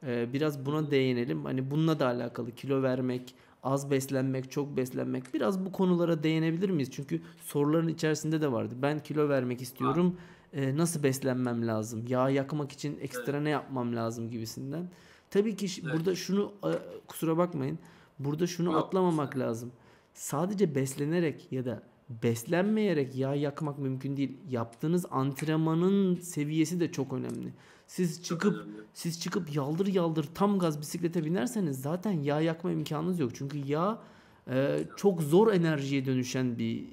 E, 0.07 0.33
biraz 0.33 0.65
buna 0.65 0.91
değinelim. 0.91 1.45
Hani 1.45 1.71
bununla 1.71 1.99
da 1.99 2.07
alakalı 2.07 2.51
kilo 2.51 2.81
vermek, 2.83 3.35
az 3.63 3.91
beslenmek, 3.91 4.51
çok 4.51 4.77
beslenmek. 4.77 5.33
Biraz 5.33 5.65
bu 5.65 5.71
konulara 5.71 6.23
değinebilir 6.23 6.69
miyiz? 6.69 6.89
Çünkü 6.91 7.21
soruların 7.41 7.87
içerisinde 7.87 8.41
de 8.41 8.51
vardı. 8.51 8.75
Ben 8.81 8.99
kilo 8.99 9.29
vermek 9.29 9.61
istiyorum. 9.61 10.17
E, 10.53 10.77
nasıl 10.77 11.03
beslenmem 11.03 11.67
lazım? 11.67 12.05
Yağ 12.07 12.29
yakmak 12.29 12.71
için 12.71 12.97
ekstra 13.01 13.41
ne 13.41 13.49
yapmam 13.49 13.95
lazım 13.95 14.29
gibisinden. 14.29 14.89
Tabii 15.29 15.55
ki 15.55 15.67
Evet. 15.83 15.93
burada 15.95 16.15
şunu 16.15 16.51
e, 16.65 16.71
kusura 17.07 17.37
bakmayın. 17.37 17.79
Burada 18.19 18.47
şunu 18.47 18.71
Yok, 18.71 18.83
atlamamak 18.85 19.37
lazım. 19.37 19.71
sadece 20.13 20.75
beslenerek 20.75 21.51
ya 21.51 21.65
da 21.65 21.83
beslenmeyerek 22.23 23.15
yağ 23.15 23.35
yakmak 23.35 23.79
mümkün 23.79 24.17
değil. 24.17 24.37
Yaptığınız 24.49 25.05
antrenmanın 25.11 26.15
seviyesi 26.15 26.79
de 26.79 26.91
çok 26.91 27.13
önemli. 27.13 27.53
Siz 27.87 28.23
çıkıp 28.23 28.53
önemli. 28.55 28.81
siz 28.93 29.21
çıkıp 29.21 29.55
yaldır 29.55 29.87
yaldır 29.87 30.27
tam 30.35 30.59
gaz 30.59 30.81
bisiklete 30.81 31.25
binerseniz 31.25 31.81
zaten 31.81 32.11
yağ 32.11 32.41
yakma 32.41 32.71
imkanınız 32.71 33.19
yok. 33.19 33.31
Çünkü 33.35 33.57
yağ 33.57 34.01
e, 34.47 34.79
çok 34.97 35.21
zor 35.21 35.53
enerjiye 35.53 36.05
dönüşen 36.05 36.57
bir 36.57 36.83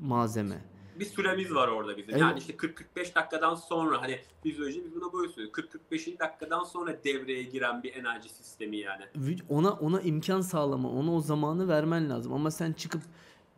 malzeme. 0.00 0.58
bir 1.00 1.04
süremiz 1.04 1.54
var 1.54 1.68
orada 1.68 1.96
bizim. 1.96 2.10
Evet. 2.10 2.20
Yani 2.20 2.38
işte 2.38 2.52
40-45 2.52 3.14
dakikadan 3.14 3.54
sonra 3.54 4.02
hani 4.02 4.18
fizyoloji 4.42 4.84
biz 4.84 4.94
buna 4.94 5.12
böyle 5.12 5.32
söylüyoruz. 5.32 5.64
40-45 5.90 6.18
dakikadan 6.18 6.64
sonra 6.64 7.04
devreye 7.04 7.42
giren 7.42 7.82
bir 7.82 7.94
enerji 7.94 8.28
sistemi 8.28 8.76
yani. 8.76 9.04
Ona 9.48 9.70
ona 9.70 10.00
imkan 10.00 10.40
sağlama, 10.40 10.90
ona 10.90 11.14
o 11.14 11.20
zamanı 11.20 11.68
vermen 11.68 12.10
lazım. 12.10 12.32
Ama 12.32 12.50
sen 12.50 12.72
çıkıp 12.72 13.02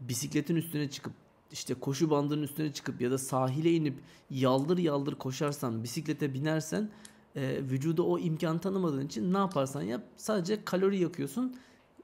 bisikletin 0.01 0.57
üstüne 0.57 0.91
çıkıp 0.91 1.13
işte 1.53 1.75
koşu 1.75 2.11
bandının 2.11 2.43
üstüne 2.43 2.73
çıkıp 2.73 3.01
ya 3.01 3.11
da 3.11 3.19
sahile 3.19 3.73
inip 3.73 3.95
yaldır 4.31 4.79
yaldır 4.79 5.15
koşarsan, 5.15 5.83
bisiklete 5.83 6.35
binersen 6.35 6.91
e, 7.37 7.63
vücuda 7.63 8.03
o 8.03 8.19
imkan 8.19 8.59
tanımadığın 8.59 9.07
için 9.07 9.33
ne 9.33 9.39
yaparsan 9.39 9.83
yap 9.83 10.03
sadece 10.17 10.65
kalori 10.65 10.99
yakıyorsun. 10.99 11.57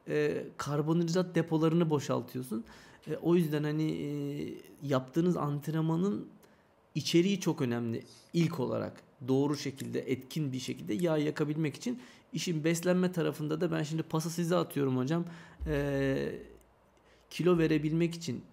E, 0.08 0.44
karbonhidrat 0.56 1.34
depolarını 1.34 1.90
boşaltıyorsun. 1.90 2.64
E, 3.06 3.16
o 3.16 3.34
yüzden 3.34 3.64
hani 3.64 3.92
e, 3.92 4.08
yaptığınız 4.82 5.36
antrenmanın 5.36 6.28
içeriği 6.94 7.40
çok 7.40 7.62
önemli 7.62 8.04
ilk 8.32 8.60
olarak. 8.60 9.02
Doğru 9.28 9.56
şekilde, 9.56 10.00
etkin 10.00 10.52
bir 10.52 10.58
şekilde 10.58 10.94
yağ 10.94 11.16
yakabilmek 11.18 11.76
için 11.76 12.00
işin 12.32 12.64
beslenme 12.64 13.12
tarafında 13.12 13.60
da 13.60 13.72
ben 13.72 13.82
şimdi 13.82 14.02
pası 14.02 14.30
size 14.30 14.56
atıyorum 14.56 14.96
hocam. 14.96 15.24
Ee, 15.66 16.32
kilo 17.36 17.58
verebilmek 17.58 18.14
için 18.14 18.44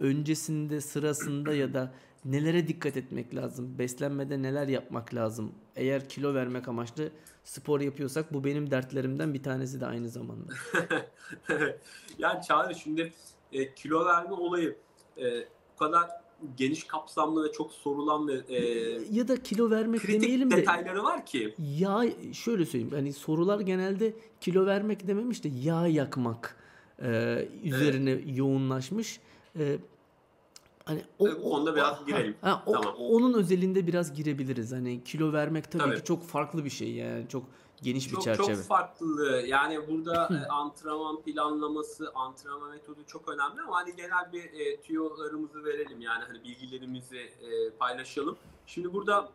öncesinde, 0.00 0.80
sırasında 0.80 1.54
ya 1.54 1.74
da 1.74 1.94
nelere 2.24 2.68
dikkat 2.68 2.96
etmek 2.96 3.34
lazım? 3.34 3.78
Beslenmede 3.78 4.42
neler 4.42 4.68
yapmak 4.68 5.14
lazım? 5.14 5.52
Eğer 5.76 6.08
kilo 6.08 6.34
vermek 6.34 6.68
amaçlı 6.68 7.10
spor 7.44 7.80
yapıyorsak 7.80 8.34
bu 8.34 8.44
benim 8.44 8.70
dertlerimden 8.70 9.34
bir 9.34 9.42
tanesi 9.42 9.80
de 9.80 9.86
aynı 9.86 10.08
zamanda. 10.08 10.52
yani 12.18 12.42
Çağrı 12.44 12.74
şimdi 12.74 13.12
e, 13.52 13.74
kilo 13.74 14.06
verme 14.06 14.32
olayı 14.32 14.76
e, 15.16 15.40
o 15.74 15.78
kadar 15.78 16.10
geniş 16.56 16.84
kapsamlı 16.84 17.44
ve 17.48 17.52
çok 17.52 17.72
sorulan 17.72 18.28
ve 18.28 18.34
e, 18.48 18.58
Ya 19.10 19.28
da 19.28 19.42
kilo 19.42 19.70
vermek 19.70 20.00
kritik 20.00 20.22
demeyelim 20.22 20.50
de 20.50 20.56
detayları 20.56 21.02
var 21.02 21.26
ki. 21.26 21.54
yağ 21.58 22.04
şöyle 22.32 22.66
söyleyeyim 22.66 22.94
hani 22.94 23.12
sorular 23.12 23.60
genelde 23.60 24.14
kilo 24.40 24.66
vermek 24.66 25.06
dememiş 25.06 25.44
de 25.44 25.48
yağ 25.48 25.86
yakmak 25.86 26.63
e, 27.02 27.48
üzerine 27.64 28.10
yoğunlaşmış. 28.26 29.20
E, 29.58 29.78
hani 30.84 31.02
o, 31.18 31.28
Evet, 31.28 31.38
bu 31.44 31.50
konuda 31.50 31.76
biraz 31.76 32.06
girelim. 32.06 32.36
Ha, 32.40 32.62
o- 32.66 32.72
Tamam. 32.72 32.94
Onun 32.98 33.34
özelinde 33.34 33.86
biraz 33.86 34.14
girebiliriz. 34.14 34.72
Hani 34.72 35.04
kilo 35.04 35.32
vermek 35.32 35.72
tabii, 35.72 35.82
Tabii. 35.82 35.96
ki 35.96 36.04
çok 36.04 36.24
farklı 36.26 36.64
bir 36.64 36.70
şey 36.70 36.92
yani 36.92 37.28
çok 37.28 37.44
geniş 37.82 38.06
bir 38.08 38.14
Çok 38.14 38.22
çerçeve. 38.24 38.56
çok 38.56 38.64
farklı. 38.64 39.42
Yani 39.46 39.88
burada 39.88 40.28
e, 40.44 40.48
antrenman 40.48 41.22
planlaması, 41.22 42.12
antrenman 42.14 42.70
metodu 42.70 42.98
çok 43.06 43.28
önemli 43.28 43.60
ama 43.60 43.76
hani 43.76 43.96
genel 43.96 44.32
bir 44.32 44.44
e, 44.44 44.80
tüyolarımızı 44.80 45.64
verelim 45.64 46.00
yani 46.00 46.24
hani 46.24 46.44
bilgilerimizi 46.44 47.16
e, 47.18 47.70
paylaşalım. 47.78 48.36
Şimdi 48.66 48.92
burada 48.92 49.28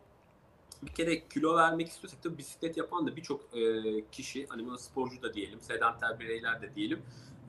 bir 0.83 0.91
kere 0.93 1.27
kilo 1.27 1.55
vermek 1.55 1.87
istiyorsak 1.89 2.23
da 2.23 2.37
bisiklet 2.37 2.77
yapan 2.77 3.07
da 3.07 3.15
birçok 3.15 3.41
e, 3.57 3.81
kişi 4.11 4.45
hani 4.49 4.65
buna 4.65 4.77
sporcu 4.77 5.21
da 5.21 5.33
diyelim, 5.33 5.61
sedanter 5.61 6.19
bireyler 6.19 6.61
de 6.61 6.75
diyelim 6.75 6.99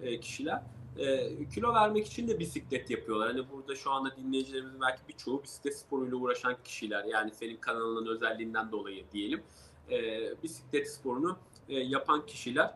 e, 0.02 0.20
kişiler 0.20 0.62
e, 0.98 1.48
kilo 1.48 1.74
vermek 1.74 2.06
için 2.06 2.28
de 2.28 2.38
bisiklet 2.38 2.90
yapıyorlar. 2.90 3.28
Hani 3.28 3.50
burada 3.50 3.76
şu 3.76 3.90
anda 3.90 4.16
dinleyicilerimizin 4.16 4.80
belki 4.80 5.02
birçoğu 5.08 5.42
bisiklet 5.42 5.78
sporuyla 5.78 6.16
uğraşan 6.16 6.56
kişiler. 6.64 7.04
Yani 7.04 7.30
senin 7.34 7.56
kanalının 7.56 8.06
özelliğinden 8.06 8.72
dolayı 8.72 9.04
diyelim. 9.12 9.42
E, 9.90 10.20
bisiklet 10.42 10.90
sporunu 10.90 11.38
yapan 11.68 12.26
kişiler. 12.26 12.74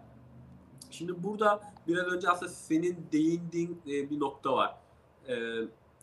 Şimdi 0.91 1.23
burada 1.23 1.61
biraz 1.89 2.07
önce 2.07 2.29
aslında 2.29 2.53
senin 2.53 3.07
değindiğin 3.13 3.83
bir 3.87 4.21
nokta 4.21 4.53
var. 4.53 4.77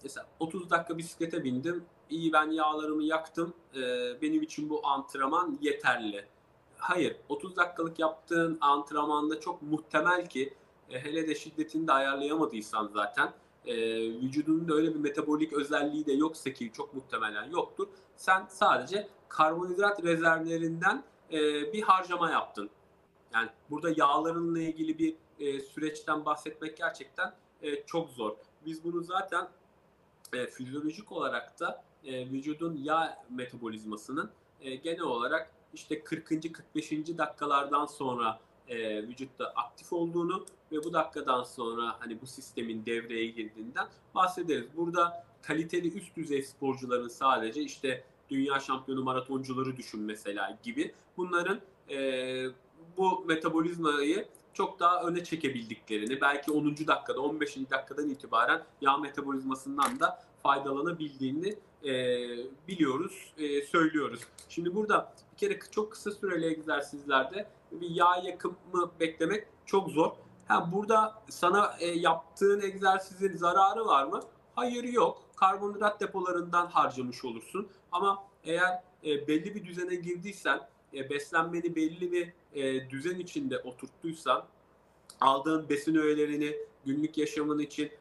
Mesela 0.03 0.27
30 0.39 0.69
dakika 0.69 0.97
bisiklete 0.97 1.43
bindim. 1.43 1.83
İyi 2.09 2.33
ben 2.33 2.51
yağlarımı 2.51 3.03
yaktım. 3.03 3.53
Benim 4.21 4.41
için 4.41 4.69
bu 4.69 4.87
antrenman 4.87 5.57
yeterli. 5.61 6.25
Hayır. 6.77 7.15
30 7.29 7.55
dakikalık 7.55 7.99
yaptığın 7.99 8.57
antrenmanda 8.61 9.39
çok 9.39 9.61
muhtemel 9.61 10.29
ki 10.29 10.53
e, 10.91 11.03
hele 11.03 11.27
de 11.27 11.35
şiddetini 11.35 11.87
de 11.87 11.91
ayarlayamadıysan 11.91 12.87
zaten 12.93 13.33
e, 13.65 13.75
vücudunun 14.21 14.67
da 14.67 14.73
öyle 14.73 14.93
bir 14.93 14.99
metabolik 14.99 15.53
özelliği 15.53 16.05
de 16.05 16.13
yoksa 16.13 16.53
ki 16.53 16.71
çok 16.73 16.93
muhtemelen 16.93 17.49
yoktur. 17.49 17.87
Sen 18.15 18.45
sadece 18.49 19.07
karbonhidrat 19.29 20.03
rezervlerinden 20.03 21.03
e, 21.31 21.39
bir 21.73 21.81
harcama 21.81 22.31
yaptın. 22.31 22.69
Yani 23.33 23.49
burada 23.69 23.93
yağlarınla 23.97 24.59
ilgili 24.59 24.99
bir 24.99 25.15
e, 25.39 25.59
süreçten 25.59 26.25
bahsetmek 26.25 26.77
gerçekten 26.77 27.33
e, 27.61 27.83
çok 27.85 28.09
zor. 28.09 28.35
Biz 28.65 28.83
bunu 28.83 29.01
zaten 29.03 29.47
e, 30.33 30.47
fizyolojik 30.47 31.11
olarak 31.11 31.59
da 31.59 31.83
e, 32.05 32.31
vücudun 32.31 32.77
yağ 32.83 33.23
metabolizmasının 33.29 34.31
e, 34.61 34.75
genel 34.75 35.01
olarak 35.01 35.51
işte 35.73 36.03
40. 36.03 36.27
45. 36.27 36.91
dakikalardan 36.91 37.85
sonra 37.85 38.39
e, 38.71 39.07
vücutta 39.07 39.45
aktif 39.55 39.93
olduğunu 39.93 40.45
ve 40.71 40.83
bu 40.83 40.93
dakikadan 40.93 41.43
sonra 41.43 41.95
hani 41.99 42.21
bu 42.21 42.27
sistemin 42.27 42.85
devreye 42.85 43.25
girdiğinden 43.25 43.87
bahsederiz. 44.15 44.65
Burada 44.77 45.25
kaliteli 45.41 45.93
üst 45.93 46.15
düzey 46.15 46.43
sporcuların 46.43 47.07
sadece 47.07 47.61
işte 47.61 48.03
dünya 48.29 48.59
şampiyonu 48.59 49.03
maratoncuları 49.03 49.77
düşün 49.77 49.99
mesela 49.99 50.57
gibi 50.63 50.93
bunların 51.17 51.59
e, 51.89 51.97
bu 52.97 53.25
metabolizmayı 53.25 54.27
çok 54.53 54.79
daha 54.79 55.03
öne 55.03 55.23
çekebildiklerini 55.23 56.21
belki 56.21 56.51
10. 56.51 56.65
dakikada 56.65 57.21
15. 57.21 57.57
dakikadan 57.71 58.09
itibaren 58.09 58.63
yağ 58.81 58.97
metabolizmasından 58.97 59.99
da 59.99 60.23
faydalanabildiğini 60.43 61.55
e, 61.83 61.93
biliyoruz, 62.67 63.33
e, 63.37 63.61
söylüyoruz. 63.61 64.21
Şimdi 64.49 64.75
burada 64.75 65.13
bir 65.33 65.37
kere 65.37 65.59
çok 65.71 65.91
kısa 65.91 66.11
süreli 66.11 66.45
egzersizlerde 66.45 67.47
bir 67.71 67.89
yağ 67.89 68.15
yakımı 68.23 68.91
beklemek 68.99 69.47
çok 69.65 69.89
zor. 69.89 70.11
Ha, 70.47 70.71
burada 70.71 71.23
sana 71.29 71.75
e, 71.79 71.87
yaptığın 71.87 72.61
egzersizin 72.61 73.37
zararı 73.37 73.85
var 73.85 74.05
mı? 74.05 74.19
Hayır 74.55 74.83
yok. 74.83 75.21
Karbonhidrat 75.35 76.01
depolarından 76.01 76.67
harcamış 76.67 77.25
olursun. 77.25 77.67
Ama 77.91 78.23
eğer 78.43 78.83
e, 79.05 79.27
belli 79.27 79.55
bir 79.55 79.65
düzene 79.65 79.95
girdiysen, 79.95 80.59
e, 80.93 81.09
beslenmeni 81.09 81.75
belli 81.75 82.11
bir 82.11 82.33
e, 82.53 82.89
düzen 82.89 83.19
içinde 83.19 83.59
oturttuysan, 83.59 84.45
aldığın 85.21 85.69
besin 85.69 85.95
öğelerini 85.95 86.55
günlük 86.85 87.17
yaşamın 87.17 87.59
için 87.59 87.91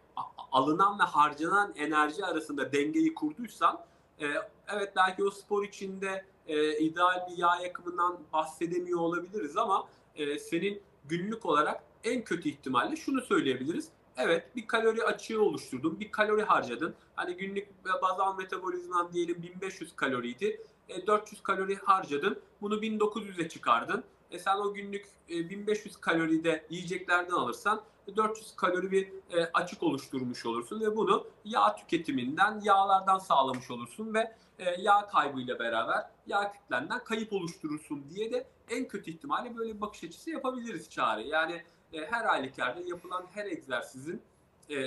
alınan 0.53 0.99
ve 0.99 1.03
harcanan 1.03 1.73
enerji 1.77 2.25
arasında 2.25 2.73
dengeyi 2.73 3.15
kurduysan, 3.15 3.81
e, 4.21 4.27
evet 4.69 4.93
belki 4.97 5.25
o 5.25 5.31
spor 5.31 5.65
içinde 5.65 6.25
e, 6.47 6.79
ideal 6.79 7.29
bir 7.31 7.39
yağ 7.39 7.57
yakımından 7.63 8.19
bahsedemiyor 8.33 9.01
olabiliriz 9.01 9.57
ama 9.57 9.89
e, 10.15 10.39
senin 10.39 10.83
günlük 11.05 11.47
olarak 11.47 11.83
en 12.05 12.25
kötü 12.25 12.49
ihtimalle 12.49 12.97
şunu 12.97 13.21
söyleyebiliriz. 13.21 13.89
Evet 14.17 14.57
bir 14.57 14.67
kalori 14.67 15.05
açığı 15.05 15.43
oluşturdun, 15.43 16.01
bir 16.01 16.13
kalori 16.13 16.43
harcadın. 16.43 16.95
Hani 17.15 17.37
günlük 17.37 17.69
bazal 18.03 18.37
metabolizman 18.37 19.13
diyelim 19.13 19.43
1500 19.43 19.97
kaloriydi. 19.97 20.61
E, 20.89 21.07
400 21.07 21.43
kalori 21.43 21.77
harcadın. 21.77 22.39
Bunu 22.61 22.75
1900'e 22.75 23.49
çıkardın. 23.49 24.05
E 24.31 24.39
sen 24.39 24.57
o 24.57 24.75
günlük 24.75 25.07
e, 25.29 25.51
1500 25.51 25.97
kaloride 25.97 26.67
yiyeceklerden 26.71 27.33
alırsan 27.33 27.83
e, 28.00 28.00
400 28.17 28.57
kalori 28.57 28.91
bir 28.91 29.09
e, 29.31 29.51
açık 29.55 29.83
oluşturmuş 29.83 30.47
olursun 30.47 30.81
ve 30.81 30.97
bunu 30.97 31.27
yağ 31.45 31.77
tüketiminden, 31.77 32.61
yağlardan 32.65 33.19
sağlamış 33.19 33.71
olursun 33.71 34.15
ve 34.15 34.37
e, 34.59 34.81
yağ 34.81 35.07
kaybıyla 35.07 35.59
beraber 35.59 36.11
yağ 36.27 36.53
kütlenden 36.53 37.05
kayıp 37.05 37.33
oluşturursun 37.33 38.05
diye 38.11 38.33
de 38.33 38.47
en 38.71 38.89
kötü 38.89 39.11
ihtimalle 39.11 39.57
böyle 39.57 39.75
bir 39.75 39.81
bakış 39.81 40.05
açısı 40.05 40.31
yapabiliriz 40.31 40.91
Çağrı. 40.91 41.23
Yani 41.23 41.63
e, 41.93 42.07
her 42.07 42.25
halükarda 42.25 42.81
yapılan 42.81 43.27
her 43.35 43.47
egzersizin 43.47 44.23
e, 44.71 44.79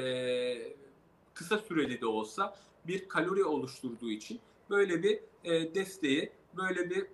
kısa 1.33 1.57
süreli 1.57 2.01
de 2.01 2.05
olsa 2.05 2.55
bir 2.87 3.09
kalori 3.09 3.43
oluşturduğu 3.43 4.11
için 4.11 4.39
böyle 4.69 5.03
bir 5.03 5.19
e, 5.43 5.75
desteği, 5.75 6.31
böyle 6.57 6.89
bir 6.89 7.07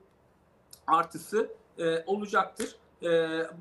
artısı 0.88 1.51
e, 1.78 2.03
olacaktır. 2.05 2.76
E, 3.03 3.10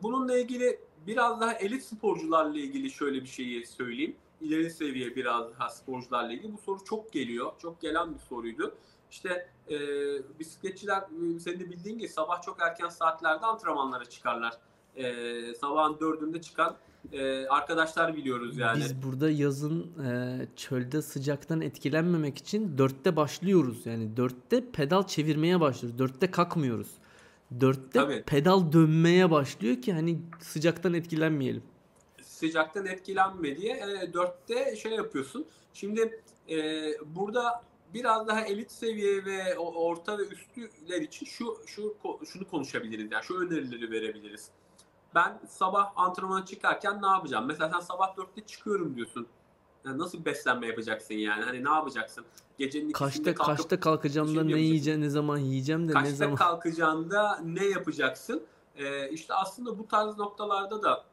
bununla 0.02 0.38
ilgili 0.38 0.80
biraz 1.08 1.40
daha 1.40 1.52
elit 1.52 1.82
sporcularla 1.84 2.58
ilgili 2.58 2.90
şöyle 2.90 3.22
bir 3.22 3.26
şeyi 3.28 3.66
söyleyeyim. 3.66 4.16
İleri 4.40 4.70
seviye 4.70 5.16
biraz 5.16 5.58
daha 5.58 5.68
sporcularla 5.68 6.32
ilgili. 6.32 6.52
Bu 6.52 6.58
soru 6.58 6.84
çok 6.84 7.12
geliyor. 7.12 7.52
Çok 7.62 7.80
gelen 7.80 8.14
bir 8.14 8.18
soruydu. 8.18 8.74
İşte 9.10 9.48
e, 9.70 9.76
bisikletçiler 10.38 11.04
senin 11.40 11.60
de 11.60 11.70
bildiğin 11.70 11.98
gibi 11.98 12.08
sabah 12.08 12.42
çok 12.42 12.62
erken 12.62 12.88
saatlerde 12.88 13.46
antrenmanlara 13.46 14.04
çıkarlar. 14.04 14.52
e, 14.96 15.54
sabahın 15.54 16.00
dördünde 16.00 16.40
çıkan 16.40 16.76
e, 17.12 17.46
arkadaşlar 17.46 18.16
biliyoruz 18.16 18.58
yani. 18.58 18.80
Biz 18.80 19.02
burada 19.02 19.30
yazın 19.30 19.86
e, 20.04 20.38
çölde 20.56 21.02
sıcaktan 21.02 21.60
etkilenmemek 21.60 22.38
için 22.38 22.78
dörtte 22.78 23.16
başlıyoruz. 23.16 23.86
Yani 23.86 24.16
dörtte 24.16 24.70
pedal 24.72 25.06
çevirmeye 25.06 25.60
başlıyoruz. 25.60 25.98
Dörtte 25.98 26.30
kalkmıyoruz. 26.30 26.88
Dörtte 27.60 27.90
Tabii. 27.90 28.22
pedal 28.26 28.72
dönmeye 28.72 29.30
başlıyor 29.30 29.82
ki 29.82 29.92
hani 29.92 30.18
sıcaktan 30.40 30.94
etkilenmeyelim. 30.94 31.62
sıcaktan 32.22 32.86
etkilenme 32.86 33.56
diye 33.56 33.76
e, 33.76 34.12
dörtte 34.12 34.76
şey 34.76 34.92
yapıyorsun. 34.92 35.46
Şimdi 35.72 36.22
e, 36.50 36.56
burada 37.06 37.62
biraz 37.94 38.28
daha 38.28 38.40
elit 38.40 38.72
seviye 38.72 39.24
ve 39.24 39.58
orta 39.58 40.18
ve 40.18 40.22
üstüler 40.22 41.00
için 41.00 41.26
şu 41.26 41.56
şu 41.66 41.96
şunu 42.32 42.48
konuşabiliriz 42.48 43.12
yani 43.12 43.24
şu 43.24 43.34
önerileri 43.40 43.90
verebiliriz. 43.90 44.48
Ben 45.14 45.40
sabah 45.48 45.92
antrenmana 45.96 46.44
çıkarken 46.44 47.02
ne 47.02 47.06
yapacağım? 47.06 47.46
Mesela 47.46 47.70
sen 47.70 47.80
sabah 47.80 48.16
dörtte 48.16 48.40
çıkıyorum 48.46 48.96
diyorsun. 48.96 49.26
Yani 49.84 49.98
nasıl 49.98 50.20
bir 50.20 50.24
beslenme 50.24 50.66
yapacaksın 50.66 51.14
yani? 51.14 51.44
Hani 51.44 51.64
ne 51.64 51.68
yapacaksın? 51.68 52.24
Gecenin 52.58 52.90
Kaçta 52.92 53.34
kalkıp 53.34 53.56
kaçta 53.56 53.80
kalkacağım 53.80 54.28
bir 54.28 54.36
da 54.36 54.44
mi 54.44 54.52
ne 54.52 54.60
yiyeceğim, 54.60 55.00
ne 55.00 55.08
zaman 55.08 55.38
yiyeceğim 55.38 55.88
de 55.88 55.92
ne 55.92 55.92
kaçta 55.92 56.14
zaman 56.14 56.36
kalkacağında 56.36 57.40
ne 57.44 57.64
yapacaksın? 57.64 58.42
Ee, 58.76 59.10
işte 59.10 59.34
aslında 59.34 59.78
bu 59.78 59.88
tarz 59.88 60.18
noktalarda 60.18 60.82
da 60.82 61.04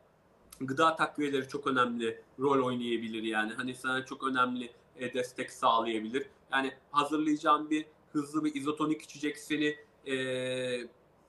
gıda 0.61 0.95
takviyeleri 0.95 1.47
çok 1.47 1.67
önemli 1.67 2.21
rol 2.39 2.65
oynayabilir 2.65 3.23
yani. 3.23 3.53
Hani 3.53 3.75
sana 3.75 4.05
çok 4.05 4.23
önemli 4.23 4.69
e, 4.95 5.13
destek 5.13 5.51
sağlayabilir. 5.51 6.27
Yani 6.51 6.73
hazırlayacağın 6.91 7.69
bir 7.69 7.85
hızlı 8.13 8.43
bir 8.43 8.55
izotonik 8.55 9.01
içecek 9.01 9.37
seni 9.37 9.75
e, 10.05 10.15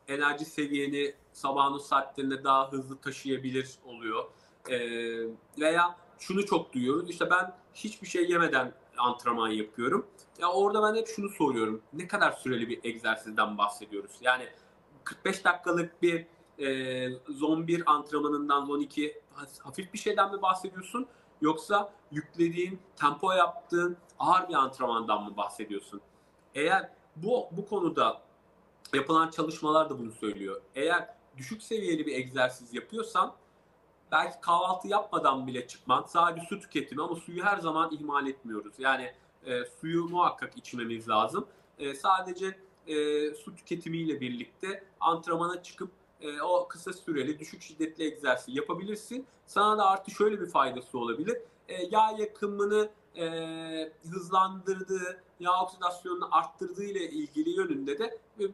enerji 0.09 0.45
seviyeni 0.45 1.15
sabahın 1.33 1.79
saatlerinde 1.79 2.45
daha 2.45 2.73
hızlı 2.73 2.97
taşıyabilir 2.97 3.71
oluyor. 3.85 4.25
E, 4.69 4.79
veya 5.61 5.97
şunu 6.19 6.47
çok 6.47 6.73
duyuyoruz. 6.73 7.11
İşte 7.11 7.31
ben 7.31 7.55
hiçbir 7.75 8.07
şey 8.07 8.31
yemeden 8.31 8.73
antrenman 8.99 9.49
yapıyorum. 9.49 10.07
Ya 10.39 10.53
orada 10.53 10.83
ben 10.83 10.99
hep 10.99 11.09
şunu 11.09 11.29
soruyorum. 11.29 11.83
Ne 11.93 12.09
kadar 12.09 12.33
süreli 12.33 12.69
bir 12.69 12.81
egzersizden 12.85 13.59
bahsediyoruz? 13.59 14.13
Yani 14.21 14.49
45 15.05 15.45
dakikalık 15.45 16.03
bir 16.03 16.27
e, 16.59 17.09
zone 17.29 17.67
1 17.67 17.93
antrenmanından 17.93 18.67
zone 18.67 18.83
2 18.83 19.21
hafif 19.59 19.93
bir 19.93 19.99
şeyden 19.99 20.35
mi 20.35 20.43
bahsediyorsun? 20.43 21.07
Yoksa 21.41 21.93
yüklediğin, 22.11 22.79
tempo 22.97 23.33
yaptığın 23.33 23.97
ağır 24.19 24.49
bir 24.49 24.55
antrenmandan 24.55 25.25
mı 25.25 25.37
bahsediyorsun? 25.37 26.01
Eğer 26.55 26.91
bu, 27.17 27.49
bu 27.51 27.69
konuda 27.69 28.23
yapılan 28.95 29.31
çalışmalar 29.31 29.91
da 29.91 29.99
bunu 29.99 30.13
söylüyor. 30.13 30.61
Eğer 30.75 31.17
düşük 31.37 31.63
seviyeli 31.63 32.07
bir 32.07 32.15
egzersiz 32.15 32.75
yapıyorsan 32.75 33.35
belki 34.13 34.41
kahvaltı 34.41 34.89
yapmadan 34.89 35.47
bile 35.47 35.67
çıkman 35.67 36.05
sadece 36.09 36.47
su 36.47 36.61
tüketimi 36.61 37.03
ama 37.03 37.17
suyu 37.17 37.45
her 37.45 37.59
zaman 37.59 37.91
ihmal 37.93 38.27
etmiyoruz. 38.27 38.75
Yani 38.79 39.13
e, 39.47 39.65
suyu 39.81 40.05
muhakkak 40.05 40.57
içmemiz 40.57 41.09
lazım. 41.09 41.47
E, 41.79 41.95
sadece 41.95 42.59
e, 42.87 42.95
su 43.35 43.55
tüketimiyle 43.55 44.21
birlikte 44.21 44.85
antrenmana 45.01 45.63
çıkıp 45.63 45.91
e, 46.21 46.41
o 46.41 46.69
kısa 46.69 46.93
süreli 46.93 47.39
düşük 47.39 47.63
şiddetli 47.63 48.05
egzersiz 48.05 48.57
yapabilirsin. 48.57 49.27
Sana 49.47 49.79
da 49.79 49.87
artı 49.91 50.11
şöyle 50.11 50.41
bir 50.41 50.47
faydası 50.47 50.99
olabilir. 50.99 51.39
E, 51.69 51.75
yağ 51.91 52.11
yakımını 52.19 52.89
e, 53.17 53.93
hızlandırdığı, 54.11 55.23
yağ 55.41 55.63
oksidasyonunu 55.63 56.29
arttırdığı 56.37 56.85
ile 56.85 57.11
ilgili 57.11 57.51
yönünde 57.51 57.99
de 57.99 58.19
e, 58.41 58.45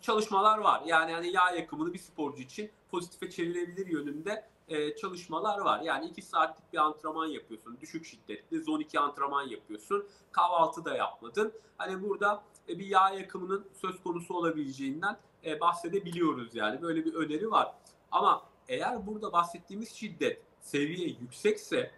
çalışmalar 0.00 0.58
var. 0.58 0.82
Yani 0.86 1.12
hani 1.12 1.32
yağ 1.32 1.50
yakımını 1.50 1.92
bir 1.92 1.98
sporcu 1.98 2.42
için 2.42 2.70
pozitife 2.90 3.30
çevirebilir 3.30 3.86
yönünde 3.86 4.44
e, 4.68 4.96
çalışmalar 4.96 5.58
var. 5.58 5.80
Yani 5.80 6.06
2 6.06 6.22
saatlik 6.22 6.72
bir 6.72 6.78
antrenman 6.78 7.26
yapıyorsun. 7.26 7.78
Düşük 7.80 8.04
şiddetli 8.04 8.62
zon 8.62 8.80
2 8.80 9.00
antrenman 9.00 9.48
yapıyorsun. 9.48 10.06
Kahvaltı 10.32 10.84
da 10.84 10.96
yapmadın. 10.96 11.52
Hani 11.76 12.02
burada 12.02 12.42
e, 12.68 12.78
bir 12.78 12.86
yağ 12.86 13.10
yakımının 13.10 13.66
söz 13.72 14.02
konusu 14.02 14.34
olabileceğinden 14.34 15.18
e, 15.44 15.60
bahsedebiliyoruz 15.60 16.54
yani. 16.54 16.82
Böyle 16.82 17.04
bir 17.04 17.14
öneri 17.14 17.50
var. 17.50 17.74
Ama 18.10 18.42
eğer 18.68 19.06
burada 19.06 19.32
bahsettiğimiz 19.32 19.92
şiddet 19.92 20.42
seviye 20.60 21.08
yüksekse 21.08 21.90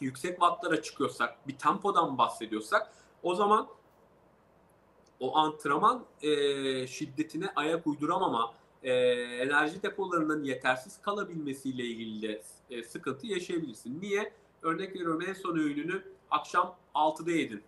yüksek 0.00 0.30
wattlara 0.30 0.82
çıkıyorsak, 0.82 1.48
bir 1.48 1.58
tempodan 1.58 2.18
bahsediyorsak 2.18 2.92
o 3.22 3.34
zaman 3.34 3.68
o 5.20 5.36
antrenman 5.36 6.04
e, 6.22 6.86
şiddetine 6.86 7.52
ayak 7.56 7.86
uyduramama, 7.86 8.54
e, 8.84 8.92
enerji 9.42 9.82
depolarının 9.82 10.44
yetersiz 10.44 11.02
kalabilmesiyle 11.02 11.84
ilgili 11.84 12.28
de 12.28 12.42
e, 12.70 12.82
sıkıntı 12.82 13.26
yaşayabilirsin. 13.26 14.00
Niye? 14.00 14.32
Örnek 14.62 14.94
veriyorum 14.94 15.22
en 15.28 15.32
son 15.32 15.58
öğününü 15.58 16.02
akşam 16.30 16.76
6'da 16.94 17.30
yedin. 17.30 17.62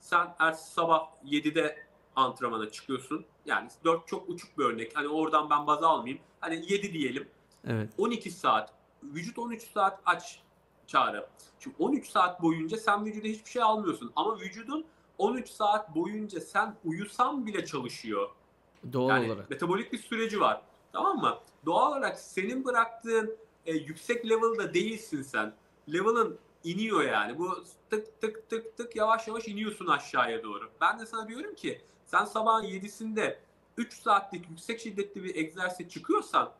Sen 0.00 0.34
ertesi 0.38 0.70
sabah 0.70 1.08
7'de 1.24 1.76
antrenmana 2.16 2.70
çıkıyorsun. 2.70 3.24
Yani 3.46 3.68
4 3.84 4.08
çok 4.08 4.28
uçuk 4.28 4.58
bir 4.58 4.64
örnek. 4.64 4.96
Hani 4.96 5.08
oradan 5.08 5.50
ben 5.50 5.66
baz 5.66 5.82
almayayım. 5.82 6.22
Hani 6.40 6.72
7 6.72 6.92
diyelim. 6.92 7.28
Evet. 7.66 7.90
12 7.98 8.30
saat. 8.30 8.72
Vücut 9.02 9.38
13 9.38 9.62
saat 9.62 10.00
aç 10.06 10.40
çağrı. 10.86 11.26
Şimdi 11.60 11.76
13 11.78 12.08
saat 12.08 12.42
boyunca 12.42 12.76
sen 12.76 13.04
vücuda 13.04 13.26
hiçbir 13.26 13.50
şey 13.50 13.62
almıyorsun. 13.62 14.12
Ama 14.16 14.40
vücudun 14.40 14.84
13 15.18 15.48
saat 15.48 15.94
boyunca 15.94 16.40
sen 16.40 16.76
uyusan 16.84 17.46
bile 17.46 17.66
çalışıyor. 17.66 18.28
Doğal 18.92 19.08
yani 19.08 19.32
olarak. 19.32 19.50
metabolik 19.50 19.92
bir 19.92 19.98
süreci 19.98 20.40
var. 20.40 20.62
Tamam 20.92 21.16
mı? 21.16 21.38
Doğal 21.66 21.90
olarak 21.92 22.18
senin 22.18 22.64
bıraktığın 22.64 23.36
e, 23.66 23.72
yüksek 23.74 24.28
level'da 24.28 24.74
değilsin 24.74 25.22
sen. 25.22 25.52
Level'ın 25.92 26.38
iniyor 26.64 27.02
yani. 27.02 27.38
Bu 27.38 27.64
tık 27.90 28.20
tık 28.20 28.50
tık 28.50 28.76
tık 28.76 28.96
yavaş 28.96 29.28
yavaş 29.28 29.48
iniyorsun 29.48 29.86
aşağıya 29.86 30.42
doğru. 30.42 30.70
Ben 30.80 31.00
de 31.00 31.06
sana 31.06 31.28
diyorum 31.28 31.54
ki 31.54 31.80
sen 32.06 32.24
sabahın 32.24 32.64
7'sinde 32.64 33.36
3 33.76 33.92
saatlik 33.92 34.50
yüksek 34.50 34.80
şiddetli 34.80 35.24
bir 35.24 35.34
egzersiz 35.34 35.88
çıkıyorsan 35.88 36.52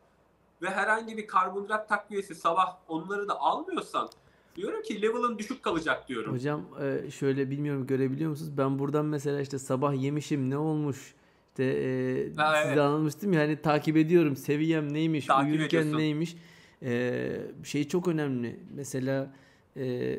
ve 0.63 0.71
herhangi 0.71 1.17
bir 1.17 1.27
karbonhidrat 1.27 1.89
takviyesi 1.89 2.35
sabah 2.35 2.77
onları 2.89 3.29
da 3.29 3.41
almıyorsan 3.41 4.09
diyorum 4.57 4.83
ki 4.83 5.03
level'ın 5.03 5.39
düşük 5.39 5.63
kalacak 5.63 6.09
diyorum. 6.09 6.35
Hocam 6.35 6.63
e, 6.83 7.11
şöyle 7.11 7.51
bilmiyorum 7.51 7.87
görebiliyor 7.87 8.31
musunuz? 8.31 8.59
Ben 8.59 8.79
buradan 8.79 9.05
mesela 9.07 9.41
işte 9.41 9.59
sabah 9.59 10.03
yemişim 10.03 10.51
ne 10.51 10.59
olmuş? 10.59 11.15
İşte 11.55 11.65
e, 11.65 12.33
Ha, 12.37 12.57
size 12.57 12.69
evet. 12.69 12.79
anlatmıştım 12.79 13.33
ya 13.33 13.41
hani 13.41 13.57
takip 13.57 13.97
ediyorum 13.97 14.37
seviyem 14.37 14.93
neymiş, 14.95 15.27
Takip 15.27 15.53
uyurken 15.55 15.79
ediyorsun. 15.79 15.99
neymiş. 15.99 16.37
E, 16.83 17.37
şey 17.65 17.89
çok 17.89 18.09
önemli. 18.09 18.61
Mesela 18.75 19.33
e, 19.77 20.19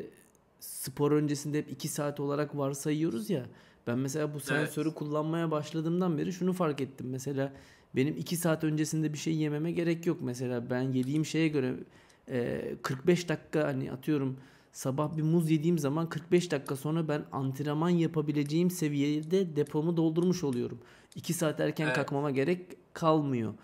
spor 0.60 1.12
öncesinde 1.12 1.58
hep 1.58 1.70
2 1.72 1.88
saat 1.88 2.20
olarak 2.20 2.56
varsayıyoruz 2.56 3.30
ya. 3.30 3.46
Ben 3.86 3.98
mesela 3.98 4.34
bu 4.34 4.40
sensörü 4.40 4.94
kullanmaya 4.94 5.50
başladığımdan 5.50 6.18
beri 6.18 6.32
şunu 6.32 6.52
fark 6.52 6.80
ettim. 6.80 7.06
Mesela 7.10 7.52
benim 7.96 8.16
2 8.16 8.36
saat 8.36 8.64
öncesinde 8.64 9.12
bir 9.12 9.18
şey 9.18 9.34
yememe 9.36 9.72
gerek 9.72 10.06
yok. 10.06 10.18
Mesela 10.22 10.70
ben 10.70 10.82
yediğim 10.82 11.26
şeye 11.26 11.48
göre 11.48 11.74
e, 12.30 12.62
45 12.82 13.28
dakika 13.28 13.64
hani 13.66 13.92
atıyorum 13.92 14.36
sabah 14.76 15.16
bir 15.16 15.22
muz 15.22 15.50
yediğim 15.50 15.78
zaman 15.78 16.08
45 16.08 16.50
dakika 16.50 16.76
sonra 16.76 17.08
ben 17.08 17.24
antrenman 17.32 17.88
yapabileceğim 17.88 18.70
seviyede 18.70 19.56
depomu 19.56 19.96
doldurmuş 19.96 20.44
oluyorum. 20.44 20.78
2 21.14 21.32
saat 21.34 21.60
erken 21.60 21.86
Evet. 21.86 21.96
kalkmama 21.96 22.30
gerek 22.30 22.60
kalmıyor 22.92 23.54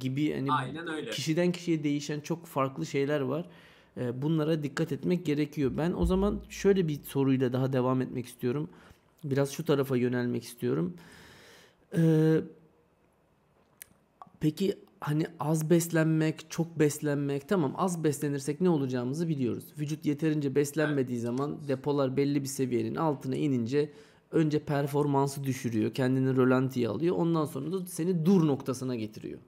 gibi 0.00 0.34
hani 0.34 0.52
Aynen 0.52 0.88
öyle. 0.88 1.10
kişiden 1.10 1.52
kişiye 1.52 1.84
değişen 1.84 2.20
çok 2.20 2.46
farklı 2.46 2.86
şeyler 2.86 3.20
var. 3.20 3.48
E, 3.96 4.22
Bunlara 4.22 4.62
dikkat 4.62 4.92
etmek 4.92 5.26
gerekiyor. 5.26 5.72
Ben 5.76 5.92
o 5.92 6.06
zaman 6.06 6.40
şöyle 6.48 6.88
bir 6.88 7.02
soruyla 7.04 7.52
daha 7.52 7.72
devam 7.72 8.00
etmek 8.02 8.26
istiyorum. 8.26 8.68
Biraz 9.24 9.50
şu 9.50 9.64
tarafa 9.64 9.96
yönelmek 9.96 10.44
istiyorum. 10.44 10.96
Ee, 11.96 12.40
peki 14.40 14.78
hani 15.02 15.26
az 15.40 15.70
beslenmek, 15.70 16.50
çok 16.50 16.78
beslenmek 16.78 17.48
tamam 17.48 17.74
az 17.76 18.04
beslenirsek 18.04 18.60
ne 18.60 18.68
olacağımızı 18.68 19.28
biliyoruz. 19.28 19.64
Vücut 19.78 20.06
yeterince 20.06 20.54
beslenmediği 20.54 21.18
zaman 21.20 21.68
depolar 21.68 22.16
belli 22.16 22.42
bir 22.42 22.48
seviyenin 22.48 22.94
altına 22.94 23.36
inince 23.36 23.92
önce 24.30 24.58
performansı 24.58 25.44
düşürüyor, 25.44 25.94
kendini 25.94 26.36
rölantiye 26.36 26.88
alıyor. 26.88 27.16
Ondan 27.16 27.44
sonra 27.44 27.72
da 27.72 27.86
seni 27.86 28.26
dur 28.26 28.46
noktasına 28.46 28.96
getiriyor. 28.96 29.38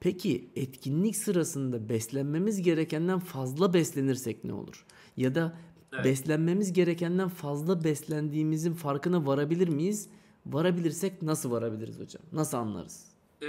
Peki 0.00 0.48
etkinlik 0.56 1.16
sırasında 1.16 1.88
beslenmemiz 1.88 2.62
gerekenden 2.62 3.18
fazla 3.18 3.74
beslenirsek 3.74 4.44
ne 4.44 4.52
olur? 4.52 4.84
Ya 5.16 5.34
da 5.34 5.58
Evet. 5.92 6.04
beslenmemiz 6.04 6.72
gerekenden 6.72 7.28
fazla 7.28 7.84
beslendiğimizin 7.84 8.72
farkına 8.72 9.26
varabilir 9.26 9.68
miyiz? 9.68 10.08
Varabilirsek 10.46 11.22
nasıl 11.22 11.50
varabiliriz 11.50 12.00
hocam? 12.00 12.22
Nasıl 12.32 12.56
anlarız? 12.56 13.04
Ee, 13.42 13.46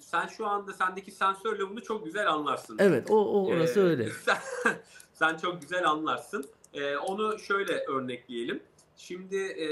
sen 0.00 0.26
şu 0.26 0.46
anda 0.46 0.72
sendeki 0.72 1.10
sensörle 1.10 1.70
bunu 1.70 1.82
çok 1.82 2.04
güzel 2.04 2.30
anlarsın. 2.30 2.76
Evet 2.80 3.10
o, 3.10 3.16
o 3.16 3.46
orası 3.46 3.80
Ee, 3.80 3.82
öyle. 3.82 4.10
Sen, 4.24 4.38
sen 5.12 5.36
çok 5.36 5.60
güzel 5.60 5.90
anlarsın. 5.90 6.46
Ee, 6.74 6.96
onu 6.96 7.38
şöyle 7.38 7.84
örnekleyelim. 7.84 8.62
Şimdi 8.96 9.36
e, 9.36 9.66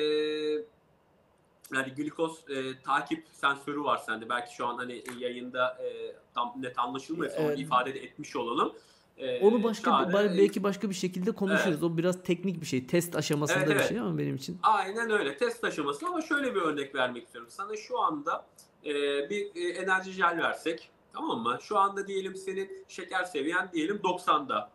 yani 1.74 1.94
glikoz 1.96 2.50
e, 2.50 2.78
takip 2.84 3.24
sensörü 3.32 3.80
var 3.80 3.98
sende. 3.98 4.28
Belki 4.28 4.54
şu 4.54 4.66
an 4.66 4.76
hani 4.76 5.02
yayında 5.18 5.78
e, 5.84 6.16
tam 6.34 6.54
net 6.56 6.78
anlaşılmıyorsa 6.78 7.36
evet. 7.36 7.50
onu 7.50 7.60
ifade 7.60 7.94
de 7.94 7.98
etmiş 7.98 8.36
olalım. 8.36 8.72
E, 9.18 9.40
onu 9.40 9.62
başka 9.62 9.90
çare, 9.90 10.38
belki 10.38 10.62
başka 10.62 10.90
bir 10.90 10.94
şekilde 10.94 11.32
konuşuruz. 11.32 11.74
Evet. 11.74 11.82
O 11.82 11.96
biraz 11.96 12.22
teknik 12.22 12.60
bir 12.60 12.66
şey. 12.66 12.86
Test 12.86 13.16
aşamasında 13.16 13.58
evet, 13.58 13.70
evet. 13.70 13.82
bir 13.82 13.88
şey 13.88 13.98
ama 13.98 14.18
benim 14.18 14.36
için. 14.36 14.58
Aynen 14.62 15.10
öyle. 15.10 15.36
Test 15.36 15.64
aşaması 15.64 16.06
ama 16.06 16.22
şöyle 16.22 16.54
bir 16.54 16.60
örnek 16.60 16.94
vermek 16.94 17.24
istiyorum. 17.24 17.50
Sana 17.50 17.76
şu 17.76 18.00
anda 18.00 18.46
e, 18.84 18.90
bir 19.30 19.50
e, 19.54 19.68
enerji 19.68 20.12
jel 20.12 20.38
versek 20.38 20.90
tamam 21.12 21.38
mı? 21.38 21.58
Şu 21.62 21.78
anda 21.78 22.06
diyelim 22.06 22.36
senin 22.36 22.84
şeker 22.88 23.24
seviyen 23.24 23.70
diyelim 23.72 23.96
90'da. 23.96 24.70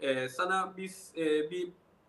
E, 0.00 0.28
sana 0.28 0.74
biz 0.76 1.12
e, 1.16 1.50
bir 1.50 1.68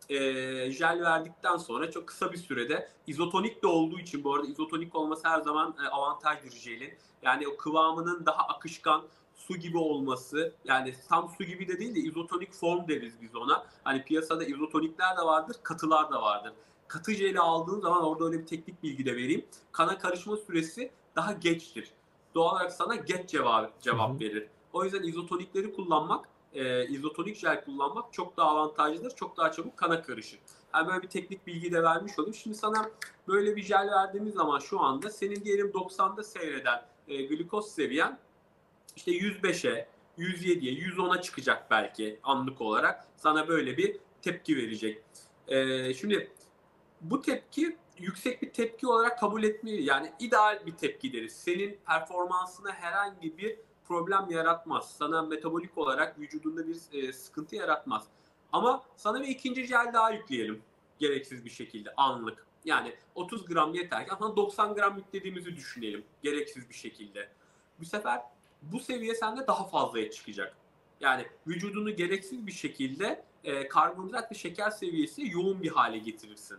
e, 0.10 0.72
jel 0.72 1.02
verdikten 1.02 1.58
sonra 1.58 1.92
çok 1.92 2.08
kısa 2.08 2.32
bir 2.32 2.38
sürede 2.38 2.90
izotonik 3.08 3.64
de 3.64 3.68
olduğu 3.68 4.00
için 4.00 4.24
bu 4.24 4.34
arada 4.36 4.48
izotonik 4.48 4.96
olması 4.96 5.28
her 5.28 5.42
zaman 5.42 5.76
e, 5.86 5.88
avantajdır 5.88 6.52
jelin. 6.52 6.94
Yani 7.22 7.48
o 7.48 7.58
kıvamının 7.58 8.26
daha 8.26 8.42
akışkan 8.48 9.04
su 9.36 9.58
gibi 9.58 9.78
olması 9.78 10.54
yani 10.66 10.96
tam 11.10 11.30
su 11.38 11.44
gibi 11.44 11.68
de 11.68 11.80
değil 11.80 11.96
de 11.96 12.00
izotonik 12.00 12.54
form 12.54 12.88
deriz 12.88 13.22
biz 13.22 13.36
ona. 13.36 13.66
Hani 13.84 14.04
piyasada 14.04 14.44
izotonikler 14.44 15.18
de 15.18 15.22
vardır, 15.22 15.56
katılar 15.64 16.12
da 16.12 16.22
vardır. 16.22 16.54
Katı 16.88 17.12
jeli 17.12 17.40
aldığın 17.40 17.80
zaman 17.82 18.04
orada 18.04 18.26
öyle 18.26 18.40
bir 18.40 18.46
teknik 18.46 18.84
bilgi 18.84 19.06
de 19.06 19.16
vereyim. 19.16 19.46
Kana 19.72 19.98
karışma 19.98 20.38
süresi 20.38 20.92
daha 21.16 21.32
geçtir. 21.32 21.92
Doğal 22.36 22.56
olarak 22.56 22.72
sana 22.72 22.96
geç 22.96 23.30
cevap, 23.30 23.82
cevap 23.82 24.22
verir. 24.22 24.48
O 24.74 24.84
yüzden 24.84 25.04
izotonikleri 25.04 25.74
kullanmak 25.74 26.30
e, 26.56 26.88
izotonik 26.88 27.38
jel 27.38 27.66
kullanmak 27.66 28.14
çok 28.14 28.38
daha 28.38 28.50
avantajlıdır. 28.50 29.16
Çok 29.16 29.38
daha 29.38 29.52
çabuk 29.52 29.78
kana 29.78 30.02
karışır. 30.02 30.40
Yani 30.74 30.88
böyle 30.88 31.02
bir 31.02 31.08
teknik 31.08 31.48
bilgi 31.48 31.72
de 31.72 31.84
vermiş 31.84 32.20
olayım. 32.20 32.36
Şimdi 32.36 32.56
sana 32.56 32.90
böyle 33.28 33.56
bir 33.56 33.64
jel 33.64 33.92
verdiğimiz 33.92 34.34
zaman 34.34 34.60
şu 34.60 34.80
anda 34.80 35.10
senin 35.10 35.46
diyelim 35.46 35.68
90'da 35.68 36.24
seyreden 36.24 36.86
e, 37.08 37.26
glikoz 37.26 37.72
seviyen 37.72 38.20
işte 38.96 39.12
105'e, 39.12 39.88
107'ye, 40.18 40.74
110'a 40.74 41.22
çıkacak 41.22 41.72
belki 41.72 42.20
anlık 42.24 42.62
olarak. 42.62 43.08
Sana 43.18 43.48
böyle 43.48 43.78
bir 43.78 43.98
tepki 44.22 44.58
verecek. 44.58 45.04
E, 45.48 45.94
şimdi 45.94 46.32
bu 47.02 47.22
tepki 47.22 47.78
yüksek 48.00 48.42
bir 48.42 48.54
tepki 48.54 48.88
olarak 48.88 49.20
kabul 49.20 49.44
etmeli. 49.44 49.84
Yani 49.84 50.12
ideal 50.20 50.66
bir 50.66 50.72
tepki 50.72 51.14
deriz. 51.14 51.36
Senin 51.36 51.80
performansına 51.88 52.72
herhangi 52.72 53.38
bir 53.38 53.58
problem 53.88 54.30
yaratmaz. 54.30 54.92
Sana 54.98 55.22
metabolik 55.22 55.78
olarak 55.78 56.20
vücudunda 56.20 56.68
bir 56.68 56.78
e, 56.94 57.14
sıkıntı 57.14 57.56
yaratmaz. 57.56 58.08
Ama 58.52 58.84
sana 58.96 59.22
bir 59.22 59.28
ikinci 59.28 59.66
jel 59.66 59.94
daha 59.94 60.12
yükleyelim. 60.12 60.62
Gereksiz 61.00 61.46
bir 61.46 61.50
şekilde 61.50 61.94
anlık. 61.98 62.46
Yani 62.66 62.96
30 63.16 63.46
gram 63.46 63.74
yeter 63.74 64.08
ama 64.10 64.36
90 64.36 64.76
gram 64.76 64.98
yüklediğimizi 64.98 65.56
düşünelim. 65.56 66.06
Gereksiz 66.24 66.70
bir 66.70 66.74
şekilde. 66.74 67.30
Bu 67.80 67.86
sefer 67.86 68.22
bu 68.62 68.80
seviye 68.80 69.16
sende 69.16 69.48
daha 69.48 69.68
fazlaya 69.68 70.12
çıkacak. 70.12 70.58
Yani 71.00 71.26
vücudunu 71.48 71.96
gereksiz 71.96 72.48
bir 72.48 72.52
şekilde 72.52 73.24
e, 73.44 73.68
karbonhidrat 73.68 74.32
ve 74.32 74.36
şeker 74.36 74.72
seviyesi 74.72 75.32
yoğun 75.32 75.64
bir 75.64 75.70
hale 75.70 75.98
getirirsin. 75.98 76.58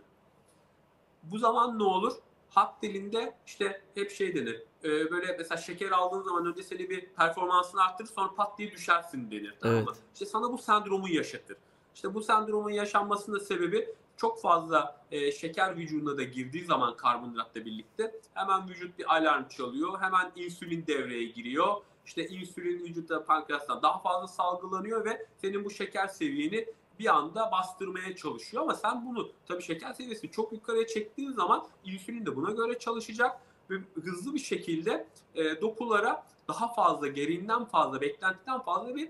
Bu 1.31 1.37
zaman 1.39 1.79
ne 1.79 1.83
olur? 1.83 2.13
Halk 2.49 2.81
dilinde 2.81 3.35
işte 3.45 3.81
hep 3.95 4.11
şey 4.11 4.35
denir 4.35 4.63
e, 4.83 5.11
böyle 5.11 5.35
mesela 5.37 5.57
şeker 5.57 5.91
aldığın 5.91 6.21
zaman 6.21 6.45
önce 6.45 6.63
seni 6.63 6.89
bir 6.89 7.05
performansını 7.05 7.83
arttırır 7.83 8.09
sonra 8.09 8.33
pat 8.35 8.57
diye 8.57 8.71
düşersin 8.71 9.31
denir. 9.31 9.55
Tamam 9.61 9.83
mı? 9.83 9.93
İşte 10.13 10.25
sana 10.25 10.51
bu 10.51 10.57
sendromu 10.57 11.09
yaşatır. 11.09 11.57
İşte 11.95 12.13
bu 12.13 12.21
sendromun 12.21 12.69
yaşanmasının 12.69 13.39
sebebi 13.39 13.89
çok 14.17 14.41
fazla 14.41 15.01
e, 15.11 15.31
şeker 15.31 15.77
vücuduna 15.77 16.17
da 16.17 16.23
girdiği 16.23 16.65
zaman 16.65 16.97
karbonhidratla 16.97 17.65
birlikte 17.65 18.19
hemen 18.33 18.69
vücut 18.69 18.99
bir 18.99 19.15
alarm 19.15 19.47
çalıyor. 19.47 20.01
Hemen 20.01 20.31
insülin 20.35 20.87
devreye 20.87 21.23
giriyor. 21.23 21.75
İşte 22.05 22.27
insülin 22.27 22.79
vücutta 22.79 23.25
pankreastan 23.25 23.81
daha 23.81 23.99
fazla 23.99 24.27
salgılanıyor 24.27 25.05
ve 25.05 25.25
senin 25.41 25.65
bu 25.65 25.71
şeker 25.71 26.07
seviyeni 26.07 26.65
bir 26.99 27.15
anda 27.15 27.51
bastırmaya 27.51 28.15
çalışıyor. 28.15 28.63
Ama 28.63 28.73
sen 28.73 29.05
bunu 29.05 29.31
tabii 29.47 29.63
şeker 29.63 29.93
seviyesini 29.93 30.31
çok 30.31 30.53
yukarıya 30.53 30.87
çektiğin 30.87 31.31
zaman 31.31 31.67
insülin 31.83 32.25
de 32.25 32.35
buna 32.35 32.51
göre 32.51 32.79
çalışacak 32.79 33.41
ve 33.69 33.75
hızlı 34.01 34.33
bir 34.33 34.39
şekilde 34.39 35.07
e, 35.35 35.61
dokulara 35.61 36.25
daha 36.47 36.73
fazla, 36.73 37.07
gereğinden 37.07 37.65
fazla, 37.65 38.01
beklentiden 38.01 38.59
fazla 38.59 38.95
bir 38.95 39.09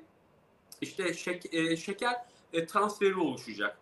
işte 0.82 1.14
şek, 1.14 1.54
e, 1.54 1.78
şeker 1.78 2.26
e, 2.54 2.66
transferi 2.66 3.16
oluşacak. 3.16 3.78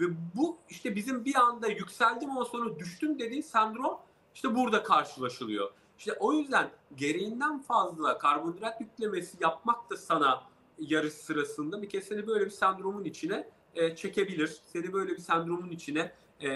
Ve 0.00 0.04
bu 0.34 0.58
işte 0.68 0.96
bizim 0.96 1.24
bir 1.24 1.34
anda 1.34 1.68
yükseldim 1.68 2.30
ama 2.30 2.44
sonra 2.44 2.78
düştüm 2.78 3.18
dediği 3.18 3.42
sendrom 3.42 3.98
işte 4.34 4.54
burada 4.54 4.82
karşılaşılıyor. 4.82 5.70
İşte 5.98 6.12
o 6.20 6.32
yüzden 6.32 6.70
gereğinden 6.96 7.62
fazla 7.62 8.18
karbonhidrat 8.18 8.80
yüklemesi 8.80 9.36
yapmak 9.40 9.90
da 9.90 9.96
sana 9.96 10.42
yarış 10.78 11.12
sırasında 11.12 11.82
bir 11.82 11.88
kez 11.88 12.04
seni 12.04 12.26
böyle 12.26 12.44
bir 12.44 12.50
sendromun 12.50 13.04
içine 13.04 13.48
e, 13.74 13.96
çekebilir. 13.96 14.56
Seni 14.66 14.92
böyle 14.92 15.12
bir 15.12 15.18
sendromun 15.18 15.70
içine 15.70 16.12
e, 16.42 16.50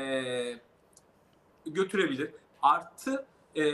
götürebilir. 1.67 2.31
Artı 2.63 3.27
e, 3.55 3.65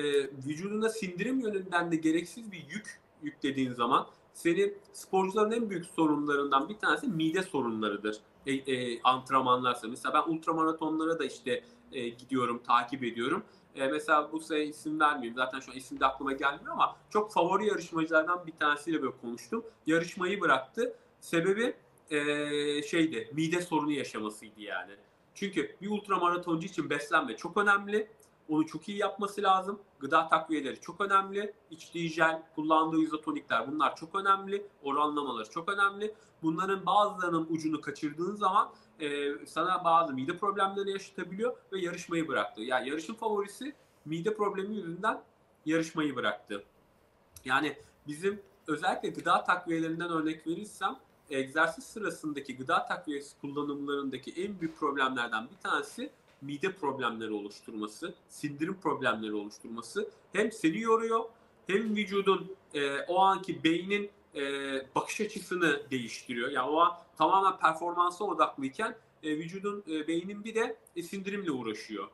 vücuduna 0.46 0.88
sindirim 0.88 1.40
yönünden 1.40 1.92
de 1.92 1.96
gereksiz 1.96 2.52
bir 2.52 2.66
yük 2.68 3.00
yüklediğin 3.22 3.72
zaman 3.72 4.06
senin 4.34 4.78
sporcuların 4.92 5.50
en 5.50 5.70
büyük 5.70 5.86
sorunlarından 5.86 6.68
bir 6.68 6.78
tanesi 6.78 7.08
mide 7.08 7.42
sorunlarıdır. 7.42 8.16
E, 8.46 8.52
e, 8.52 9.02
antrenmanlarsa. 9.02 9.88
Mesela 9.88 10.14
ben 10.14 10.32
ultramaratonlara 10.32 11.18
da 11.18 11.24
işte 11.24 11.64
e, 11.92 12.08
gidiyorum, 12.08 12.62
takip 12.66 13.04
ediyorum. 13.04 13.44
E, 13.74 13.86
mesela 13.86 14.32
bu 14.32 14.40
sene 14.40 14.64
isim 14.64 15.00
vermeyeyim. 15.00 15.34
Zaten 15.34 15.60
şu 15.60 15.72
an 15.72 15.76
isim 15.76 16.00
de 16.00 16.06
aklıma 16.06 16.32
gelmiyor 16.32 16.72
ama 16.72 16.96
çok 17.10 17.32
favori 17.32 17.66
yarışmacılardan 17.66 18.46
bir 18.46 18.52
tanesiyle 18.52 19.02
böyle 19.02 19.16
konuştum. 19.20 19.64
Yarışmayı 19.86 20.40
bıraktı. 20.40 20.96
Sebebi 21.20 21.76
e, 22.10 22.82
şeydi, 22.82 23.30
mide 23.32 23.60
sorunu 23.60 23.92
yaşamasıydı 23.92 24.60
yani. 24.60 24.92
Çünkü 25.34 25.76
bir 25.82 25.90
ultramaratoncu 25.90 26.66
için 26.66 26.90
beslenme 26.90 27.36
çok 27.36 27.56
önemli. 27.56 28.08
Onu 28.48 28.66
çok 28.66 28.88
iyi 28.88 28.98
yapması 28.98 29.42
lazım. 29.42 29.80
Gıda 29.98 30.28
takviyeleri 30.28 30.80
çok 30.80 31.00
önemli. 31.00 31.54
İçtiği 31.70 32.08
jel, 32.08 32.42
kullandığı 32.54 33.00
izotonikler 33.00 33.72
bunlar 33.72 33.96
çok 33.96 34.14
önemli. 34.14 34.66
Oranlamaları 34.82 35.50
çok 35.50 35.68
önemli. 35.68 36.14
Bunların 36.42 36.86
bazılarının 36.86 37.46
ucunu 37.50 37.80
kaçırdığın 37.80 38.34
zaman 38.34 38.70
e, 39.00 39.32
sana 39.46 39.84
bazı 39.84 40.12
mide 40.14 40.36
problemleri 40.36 40.90
yaşatabiliyor 40.90 41.56
ve 41.72 41.80
yarışmayı 41.80 42.28
bıraktı. 42.28 42.62
Yani 42.62 42.88
yarışın 42.88 43.14
favorisi 43.14 43.74
mide 44.04 44.34
problemi 44.34 44.76
yüzünden 44.76 45.22
yarışmayı 45.66 46.16
bıraktı. 46.16 46.64
Yani 47.44 47.76
bizim 48.06 48.42
özellikle 48.66 49.08
gıda 49.08 49.44
takviyelerinden 49.44 50.10
örnek 50.10 50.46
verirsem 50.46 50.96
egzersiz 51.30 51.84
sırasındaki 51.84 52.56
gıda 52.56 52.84
takviyesi 52.86 53.40
kullanımlarındaki 53.40 54.44
en 54.44 54.60
büyük 54.60 54.78
problemlerden 54.78 55.48
bir 55.50 55.56
tanesi 55.56 56.10
mide 56.44 56.72
problemleri 56.72 57.32
oluşturması, 57.32 58.14
sindirim 58.28 58.80
problemleri 58.80 59.34
oluşturması 59.34 60.10
hem 60.32 60.52
seni 60.52 60.80
yoruyor 60.80 61.24
hem 61.66 61.96
vücudun 61.96 62.56
e, 62.74 63.00
o 63.00 63.20
anki 63.20 63.64
beynin 63.64 64.10
e, 64.34 64.42
bakış 64.94 65.20
açısını 65.20 65.90
değiştiriyor. 65.90 66.50
Yani 66.50 66.70
o 66.70 66.80
an 66.80 66.92
tamamen 67.18 67.58
performansa 67.58 68.24
odaklıyken 68.24 68.96
e, 69.22 69.36
vücudun, 69.36 69.84
e, 69.88 70.08
beynin 70.08 70.44
bir 70.44 70.54
de 70.54 70.76
e, 70.96 71.02
sindirimle 71.02 71.50
uğraşıyor. 71.50 72.08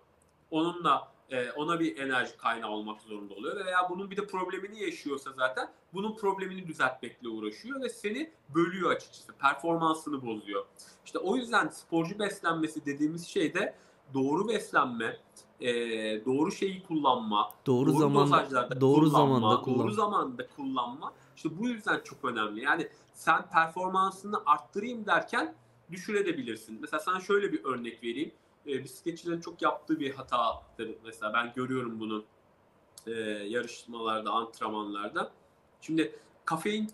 Onunla 0.51 1.13
e, 1.31 1.51
ona 1.51 1.81
bir 1.81 1.99
enerji 1.99 2.37
kaynağı 2.37 2.71
olmak 2.71 3.01
zorunda 3.01 3.35
oluyor 3.35 3.67
veya 3.67 3.91
bunun 3.91 4.11
bir 4.11 4.17
de 4.17 4.27
problemini 4.27 4.83
yaşıyorsa 4.83 5.33
zaten 5.33 5.71
bunun 5.93 6.17
problemini 6.17 6.67
düzeltmekle 6.67 7.29
uğraşıyor 7.29 7.81
ve 7.83 7.89
seni 7.89 8.31
bölüyor 8.55 8.91
açıkçası. 8.91 9.33
Performansını 9.33 10.27
bozuyor. 10.27 10.65
İşte 11.05 11.19
o 11.19 11.37
yüzden 11.37 11.69
sporcu 11.69 12.19
beslenmesi 12.19 12.87
dediğimiz 12.87 13.27
şey 13.27 13.55
de 13.55 13.75
doğru 14.15 14.49
beslenme, 14.49 15.17
e, 15.61 15.71
doğru 16.25 16.53
şeyi 16.53 16.83
kullanma, 16.83 17.51
doğru, 17.67 17.93
doğru 17.93 17.99
zamanda 17.99 18.81
doğru 18.81 19.05
kullanma, 19.05 19.19
zamanda 19.19 19.63
kullanma. 19.63 19.83
doğru 19.83 19.93
zamanda 19.93 20.47
kullanma. 20.57 21.13
İşte 21.37 21.59
bu 21.59 21.69
yüzden 21.69 22.01
çok 22.05 22.25
önemli. 22.25 22.65
Yani 22.65 22.89
sen 23.13 23.51
performansını 23.51 24.43
arttırayım 24.47 25.07
derken 25.07 25.55
düşürebilirsin. 25.91 26.79
Mesela 26.81 27.01
sana 27.01 27.21
şöyle 27.21 27.53
bir 27.53 27.65
örnek 27.65 28.03
vereyim. 28.03 28.33
E, 28.67 28.85
bisikletçilerin 28.85 29.41
çok 29.41 29.63
yaptığı 29.63 30.01
bir 30.01 30.15
hatadır. 30.15 30.91
Mesela 31.05 31.33
ben 31.33 31.53
görüyorum 31.57 32.01
bunu 32.01 32.25
e, 33.07 33.11
yarışmalarda, 33.49 34.31
antrenmanlarda. 34.31 35.31
Şimdi 35.81 36.17
kafein 36.45 36.91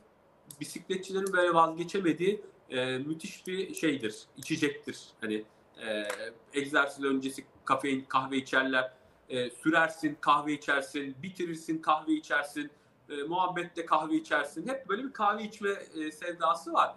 bisikletçilerin 0.60 1.32
böyle 1.32 1.54
vazgeçemediği 1.54 2.42
e, 2.70 2.98
müthiş 2.98 3.46
bir 3.46 3.74
şeydir, 3.74 4.22
içecektir. 4.36 4.98
Hani 5.20 5.44
e, 5.82 6.08
egzersiz 6.54 7.04
öncesi 7.04 7.46
kafein 7.64 8.04
kahve 8.04 8.36
içerler. 8.36 8.92
E, 9.28 9.50
sürersin 9.50 10.18
kahve 10.20 10.52
içersin, 10.52 11.16
bitirirsin 11.22 11.78
kahve 11.78 12.12
içersin, 12.12 12.70
e, 13.08 13.22
muhabbette 13.22 13.86
kahve 13.86 14.14
içersin. 14.14 14.68
Hep 14.68 14.88
böyle 14.88 15.04
bir 15.04 15.12
kahve 15.12 15.44
içme 15.44 15.70
e, 15.70 16.12
sevdası 16.12 16.72
var. 16.72 16.96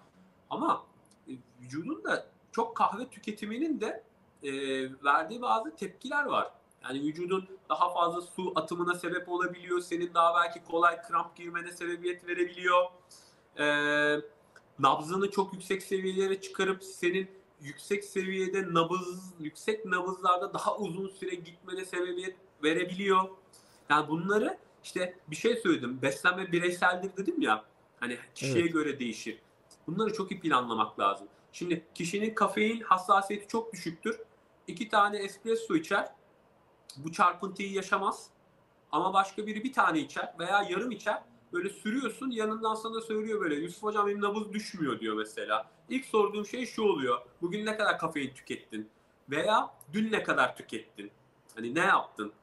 Ama 0.49 0.85
e, 1.27 1.31
vücudun 1.61 2.03
da 2.03 2.25
çok 2.51 2.75
kahve 2.75 3.09
tüketiminin 3.09 3.81
de 3.81 4.03
e, 4.43 4.51
verdiği 5.03 5.41
bazı 5.41 5.75
tepkiler 5.75 6.25
var. 6.25 6.51
Yani 6.83 7.01
vücudun 7.01 7.47
daha 7.69 7.93
fazla 7.93 8.21
su 8.21 8.53
atımına 8.55 8.95
sebep 8.95 9.29
olabiliyor. 9.29 9.81
Senin 9.81 10.13
daha 10.13 10.35
belki 10.35 10.63
kolay 10.63 11.01
kramp 11.01 11.35
girmene 11.35 11.71
sebebiyet 11.71 12.27
verebiliyor. 12.27 12.85
Ee, 13.59 14.15
nabzını 14.79 15.31
çok 15.31 15.53
yüksek 15.53 15.83
seviyelere 15.83 16.41
çıkarıp 16.41 16.83
senin 16.83 17.29
yüksek 17.61 18.03
seviyede 18.03 18.73
nabız, 18.73 19.33
yüksek 19.39 19.85
nabızlarda 19.85 20.53
daha 20.53 20.77
uzun 20.77 21.07
süre 21.07 21.35
gitmene 21.35 21.85
sebebiyet 21.85 22.35
verebiliyor. 22.63 23.29
Yani 23.89 24.07
bunları 24.07 24.57
işte 24.83 25.19
bir 25.27 25.35
şey 25.35 25.55
söyledim. 25.55 26.01
Beslenme 26.01 26.51
bireyseldir 26.51 27.17
dedim 27.17 27.41
ya. 27.41 27.65
Hani 27.99 28.17
kişiye 28.35 28.63
evet. 28.63 28.73
göre 28.73 28.99
değişir. 28.99 29.39
Bunları 29.87 30.13
çok 30.13 30.31
iyi 30.31 30.39
planlamak 30.39 30.99
lazım. 30.99 31.27
Şimdi 31.51 31.85
kişinin 31.95 32.35
kafein 32.35 32.81
hassasiyeti 32.81 33.47
çok 33.47 33.73
düşüktür. 33.73 34.19
İki 34.67 34.89
tane 34.89 35.17
espresso 35.17 35.75
içer. 35.75 36.11
Bu 36.97 37.11
çarpıntıyı 37.11 37.71
yaşamaz. 37.71 38.29
Ama 38.91 39.13
başka 39.13 39.47
biri 39.47 39.63
bir 39.63 39.73
tane 39.73 39.99
içer 39.99 40.33
veya 40.39 40.67
yarım 40.69 40.91
içer. 40.91 41.23
Böyle 41.53 41.69
sürüyorsun 41.69 42.31
yanından 42.31 42.75
sana 42.75 43.01
söylüyor 43.01 43.41
böyle 43.41 43.55
Yusuf 43.55 43.83
hocam 43.83 44.07
benim 44.07 44.21
nabız 44.21 44.53
düşmüyor 44.53 44.99
diyor 44.99 45.15
mesela. 45.15 45.71
İlk 45.89 46.05
sorduğum 46.05 46.45
şey 46.45 46.65
şu 46.65 46.83
oluyor. 46.83 47.21
Bugün 47.41 47.65
ne 47.65 47.77
kadar 47.77 47.99
kafein 47.99 48.33
tükettin? 48.33 48.89
Veya 49.29 49.75
dün 49.93 50.11
ne 50.11 50.23
kadar 50.23 50.57
tükettin? 50.57 51.11
Hani 51.55 51.75
ne 51.75 51.79
yaptın? 51.79 52.33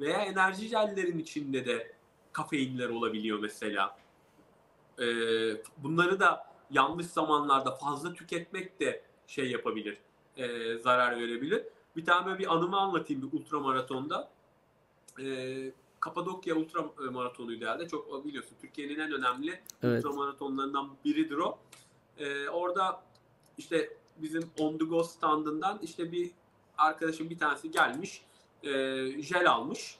Veya 0.00 0.18
enerji 0.18 0.68
jellerin 0.68 1.18
içinde 1.18 1.66
de 1.66 1.92
kafeinler 2.32 2.88
olabiliyor 2.88 3.38
mesela. 3.38 3.96
Ee, 4.98 5.04
bunları 5.78 6.20
da 6.20 6.52
yanlış 6.70 7.06
zamanlarda 7.06 7.70
fazla 7.70 8.14
tüketmek 8.14 8.80
de 8.80 9.02
şey 9.26 9.50
yapabilir, 9.50 9.98
e, 10.36 10.78
zarar 10.78 11.20
verebilir. 11.20 11.64
Bir 11.96 12.04
tane 12.04 12.26
böyle 12.26 12.38
bir 12.38 12.54
anımı 12.54 12.80
anlatayım 12.80 13.22
bir 13.22 13.38
ultramaratonda. 13.38 14.30
E, 15.20 15.24
Kapadokya 16.02 16.54
ultramaratonuydu 16.54 17.64
herhalde. 17.64 17.88
Çok 17.88 18.24
biliyorsun 18.24 18.56
Türkiye'nin 18.60 18.98
en 18.98 19.12
önemli 19.12 19.60
evet. 19.82 20.04
ultramaratonlarından 20.04 20.90
biridir 21.04 21.36
o. 21.36 21.58
E, 22.18 22.48
orada 22.48 23.02
işte 23.58 23.96
bizim 24.16 24.50
On 24.58 24.78
The 24.78 24.84
Go 24.84 25.02
standından 25.04 25.78
işte 25.82 26.12
bir 26.12 26.30
arkadaşım 26.78 27.30
bir 27.30 27.38
tanesi 27.38 27.70
gelmiş. 27.70 28.24
E, 28.62 28.68
jel 29.22 29.50
almış. 29.50 29.98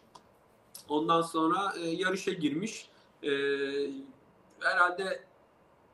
Ondan 0.89 1.23
sonra 1.23 1.74
e, 1.79 1.89
yarışa 1.89 2.33
girmiş. 2.33 2.89
E, 3.23 3.31
herhalde 4.61 5.24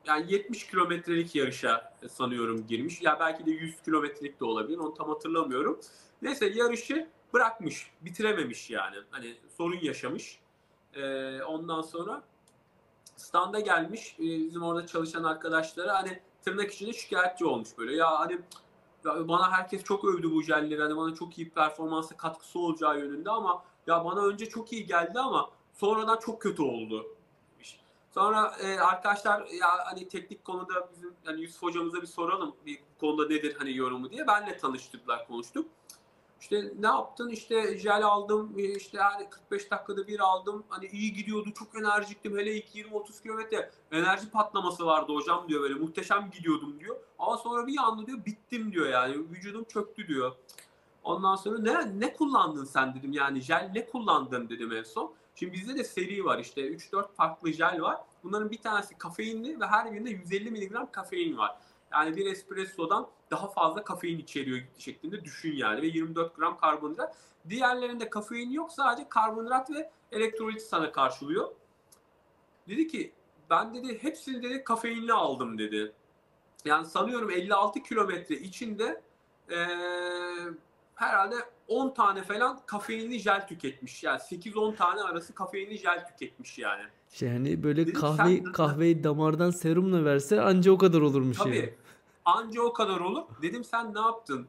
yani 0.07 0.33
70 0.33 0.67
kilometrelik 0.67 1.35
yarışa 1.35 1.97
sanıyorum 2.11 2.67
girmiş. 2.67 3.03
Ya 3.03 3.21
belki 3.21 3.47
de 3.47 3.51
100 3.51 3.83
kilometrelik 3.83 4.41
de 4.41 4.45
olabilir. 4.45 4.79
Onu 4.79 4.95
tam 4.95 5.09
hatırlamıyorum. 5.09 5.81
Neyse 6.23 6.47
yarışı 6.47 7.09
bırakmış. 7.35 7.91
Bitirememiş 8.01 8.71
yani. 8.71 8.97
Hani 9.11 9.37
sorun 9.57 9.79
yaşamış. 9.83 10.41
Ee, 10.95 11.43
ondan 11.43 11.83
sonra 11.83 12.23
standa 13.17 13.61
gelmiş. 13.61 14.17
Ee, 14.19 14.23
bizim 14.23 14.63
orada 14.63 14.87
çalışan 14.87 15.25
arkadaşlara 15.25 15.95
hani 15.95 16.21
tırnak 16.45 16.73
içinde 16.73 16.93
şikayetçi 16.93 17.45
olmuş 17.45 17.69
böyle. 17.79 17.97
Ya 17.97 18.21
hani 18.21 18.33
ya 19.05 19.29
bana 19.29 19.53
herkes 19.53 19.85
çok 19.85 20.05
övdü 20.05 20.31
bu 20.31 20.43
jelleri. 20.43 20.83
Hani 20.83 20.97
bana 20.97 21.15
çok 21.15 21.39
iyi 21.39 21.51
performansa 21.51 22.17
katkısı 22.17 22.59
olacağı 22.59 22.99
yönünde 22.99 23.31
ama 23.31 23.65
ya 23.87 24.05
bana 24.05 24.21
önce 24.21 24.49
çok 24.49 24.73
iyi 24.73 24.87
geldi 24.87 25.19
ama 25.19 25.51
sonradan 25.75 26.19
çok 26.19 26.43
kötü 26.43 26.63
oldu 26.63 27.07
Sonra 28.15 28.57
e, 28.63 28.81
arkadaşlar 28.81 29.47
ya 29.47 29.69
hani 29.85 30.09
teknik 30.09 30.45
konuda 30.45 30.89
bizim 30.93 31.15
hani 31.25 31.41
Yusuf 31.41 31.63
hocamıza 31.63 32.03
bir 32.03 32.07
soralım 32.07 32.57
bir 32.67 32.79
konuda 33.01 33.29
nedir 33.29 33.57
hani 33.59 33.77
yorumu 33.77 34.11
diye 34.11 34.27
benle 34.27 34.59
tanıştırdılar 34.59 35.27
konuştuk. 35.27 35.71
İşte 36.41 36.73
ne 36.79 36.87
yaptın? 36.87 37.29
İşte 37.29 37.79
jel 37.79 38.05
aldım. 38.05 38.55
E, 38.59 38.63
işte 38.63 38.99
yani 38.99 39.31
45 39.31 39.71
dakikada 39.71 40.07
bir 40.07 40.21
aldım. 40.21 40.65
Hani 40.69 40.87
iyi 40.87 41.13
gidiyordu. 41.13 41.49
Çok 41.55 41.79
enerjiktim. 41.81 42.39
Hele 42.39 42.55
ilk 42.55 42.75
20-30 42.75 43.23
kilometre 43.23 43.71
enerji 43.93 44.31
patlaması 44.31 44.87
vardı 44.87 45.13
hocam 45.15 45.49
diyor 45.49 45.63
böyle. 45.63 45.75
Muhteşem 45.75 46.31
gidiyordum 46.31 46.81
diyor. 46.81 46.97
Ama 47.19 47.37
sonra 47.37 47.67
bir 47.67 47.79
anda 47.79 48.07
diyor 48.07 48.25
bittim 48.27 48.73
diyor 48.73 48.87
yani. 48.87 49.31
Vücudum 49.31 49.65
çöktü 49.65 50.09
diyor. 50.09 50.33
Ondan 51.05 51.37
sonra 51.37 51.59
ne 51.59 52.01
ne 52.01 52.15
kullandın 52.15 52.65
sen 52.65 52.95
dedim. 52.95 53.13
Yani 53.13 53.41
jel 53.41 53.71
ne 53.75 53.87
kullandın 53.87 54.49
dedim 54.49 54.73
en 54.73 54.83
son. 54.83 55.15
Şimdi 55.35 55.53
bizde 55.53 55.75
de 55.75 55.85
seri 55.85 56.25
var 56.25 56.39
işte 56.39 56.61
3-4 56.61 57.13
farklı 57.13 57.53
jel 57.53 57.81
var. 57.83 57.97
Bunların 58.25 58.51
bir 58.51 58.63
tanesi 58.63 58.99
kafeinli 58.99 59.61
ve 59.61 59.67
her 59.67 59.93
birinde 59.93 60.11
150 60.11 60.51
mg 60.51 60.93
kafein 60.93 61.39
var. 61.39 61.59
Yani 61.93 62.17
bir 62.17 62.27
espressodan 62.27 63.09
daha 63.31 63.49
fazla 63.49 63.85
kafein 63.85 64.19
içeriyor 64.19 64.61
şeklinde 64.79 65.25
düşün 65.25 65.57
yani 65.57 65.83
ve 65.83 65.87
24 65.87 66.37
gram 66.37 66.59
karbonhidrat. 66.59 67.17
Diğerlerinde 67.49 68.11
kafein 68.11 68.51
yok 68.51 68.73
sadece 68.73 69.09
karbonhidrat 69.09 69.71
ve 69.71 69.91
elektrolit 70.13 70.63
sana 70.63 70.93
karşılıyor. 70.93 71.51
Dedi 72.69 72.89
ki 72.89 73.13
ben 73.51 73.75
dedi 73.75 74.03
hepsini 74.03 74.43
dedi 74.43 74.65
kafeinli 74.65 75.13
aldım 75.13 75.59
dedi. 75.59 75.93
Yani 76.65 76.87
sanıyorum 76.87 77.31
56 77.31 77.83
kilometre 77.83 78.35
içinde 78.35 79.03
ee, 79.51 79.67
herhalde 80.95 81.37
10 81.69 81.95
tane 81.95 82.23
falan 82.23 82.61
kafeinli 82.67 83.19
jel 83.19 83.49
tüketmiş. 83.49 84.05
Yani 84.05 84.19
8-10 84.19 84.77
tane 84.77 85.03
arası 85.03 85.35
kafeinli 85.35 85.79
jel 85.79 86.07
tüketmiş 86.07 86.59
yani. 86.59 86.83
Şey 87.11 87.29
hani 87.29 87.63
böyle 87.63 87.87
Dedim, 87.87 88.01
kahve 88.01 88.37
sen... 88.37 88.53
kahveyi 88.53 89.05
damardan 89.05 89.51
serumla 89.51 90.05
verse 90.05 90.41
anca 90.43 90.73
o 90.73 90.79
kadar 90.79 91.01
olurmuş 91.01 91.39
Tabii. 91.39 91.57
Yani. 91.57 91.75
Anca 92.25 92.63
o 92.63 92.73
kadar 92.73 93.01
olur. 93.01 93.23
Dedim 93.43 93.65
sen 93.65 93.95
ne 93.95 94.01
yaptın? 94.01 94.49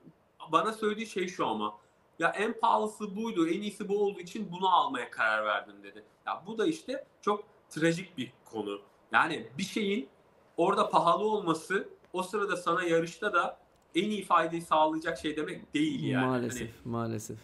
Bana 0.51 0.73
söylediği 0.73 1.07
şey 1.07 1.27
şu 1.27 1.47
ama. 1.47 1.77
Ya 2.19 2.29
en 2.29 2.59
pahalısı 2.59 3.15
buydu, 3.15 3.47
en 3.47 3.61
iyisi 3.61 3.89
bu 3.89 4.03
olduğu 4.03 4.19
için 4.19 4.51
bunu 4.51 4.75
almaya 4.75 5.11
karar 5.11 5.45
verdim 5.45 5.75
dedi. 5.83 6.03
Ya 6.25 6.43
bu 6.47 6.57
da 6.57 6.65
işte 6.65 7.05
çok 7.21 7.43
trajik 7.69 8.17
bir 8.17 8.33
konu. 8.45 8.81
Yani 9.11 9.47
bir 9.57 9.63
şeyin 9.63 10.09
orada 10.57 10.89
pahalı 10.89 11.23
olması 11.23 11.89
o 12.13 12.23
sırada 12.23 12.57
sana 12.57 12.83
yarışta 12.83 13.33
da 13.33 13.57
en 13.95 14.09
iyi 14.09 14.25
faydayı 14.25 14.61
sağlayacak 14.61 15.17
şey 15.17 15.37
demek 15.37 15.73
değil 15.73 16.03
yani. 16.03 16.25
Maalesef, 16.25 16.61
hani, 16.61 16.91
maalesef. 16.91 17.37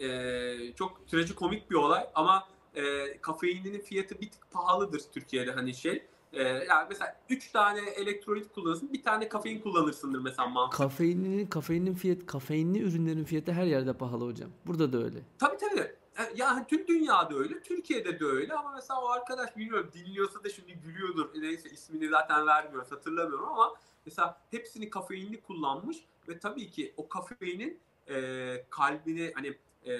E, 0.00 0.72
çok 0.74 1.08
trajikomik 1.08 1.70
bir 1.70 1.76
olay 1.76 2.06
ama 2.14 2.48
e, 2.74 3.16
kafeininin 3.20 3.80
fiyatı 3.80 4.20
bir 4.20 4.30
tık 4.30 4.50
pahalıdır 4.50 5.02
Türkiye'de 5.12 5.52
hani 5.52 5.74
şey. 5.74 6.06
E, 6.32 6.42
yani 6.42 6.86
mesela 6.88 7.16
3 7.28 7.50
tane 7.52 7.80
elektrolit 7.80 8.52
kullanırsın, 8.52 8.92
bir 8.92 9.02
tane 9.02 9.28
kafein 9.28 9.60
kullanırsındır 9.60 10.18
mesela 10.20 10.48
mantık. 10.48 10.78
Kafeininin 10.78 11.46
kafeinin 11.46 11.94
fiyat 11.94 12.26
kafeinli 12.26 12.78
ürünlerin 12.78 13.24
fiyatı 13.24 13.52
her 13.52 13.64
yerde 13.64 13.92
pahalı 13.92 14.26
hocam. 14.26 14.50
Burada 14.66 14.92
da 14.92 15.04
öyle. 15.04 15.18
Tabii 15.38 15.56
tabii. 15.56 15.80
E, 16.18 16.22
yani 16.36 16.66
tüm 16.66 16.86
dünyada 16.86 17.34
öyle, 17.34 17.62
Türkiye'de 17.62 18.20
de 18.20 18.24
öyle 18.24 18.54
ama 18.54 18.72
mesela 18.74 19.02
o 19.02 19.08
arkadaş 19.08 19.56
bilmiyorum 19.56 19.90
dinliyorsa 19.92 20.44
da 20.44 20.48
şimdi 20.48 20.72
gülüyordur. 20.72 21.28
Neyse 21.40 21.70
ismini 21.70 22.08
zaten 22.08 22.46
vermiyoruz 22.46 22.92
hatırlamıyorum 22.92 23.48
ama 23.48 23.74
Mesela 24.06 24.40
hepsini 24.50 24.90
kafeinli 24.90 25.40
kullanmış 25.40 25.96
ve 26.28 26.38
tabii 26.38 26.70
ki 26.70 26.94
o 26.96 27.08
kafeinin 27.08 27.80
e, 28.08 28.64
kalbini 28.70 29.32
hani 29.34 29.58
e, 29.86 29.94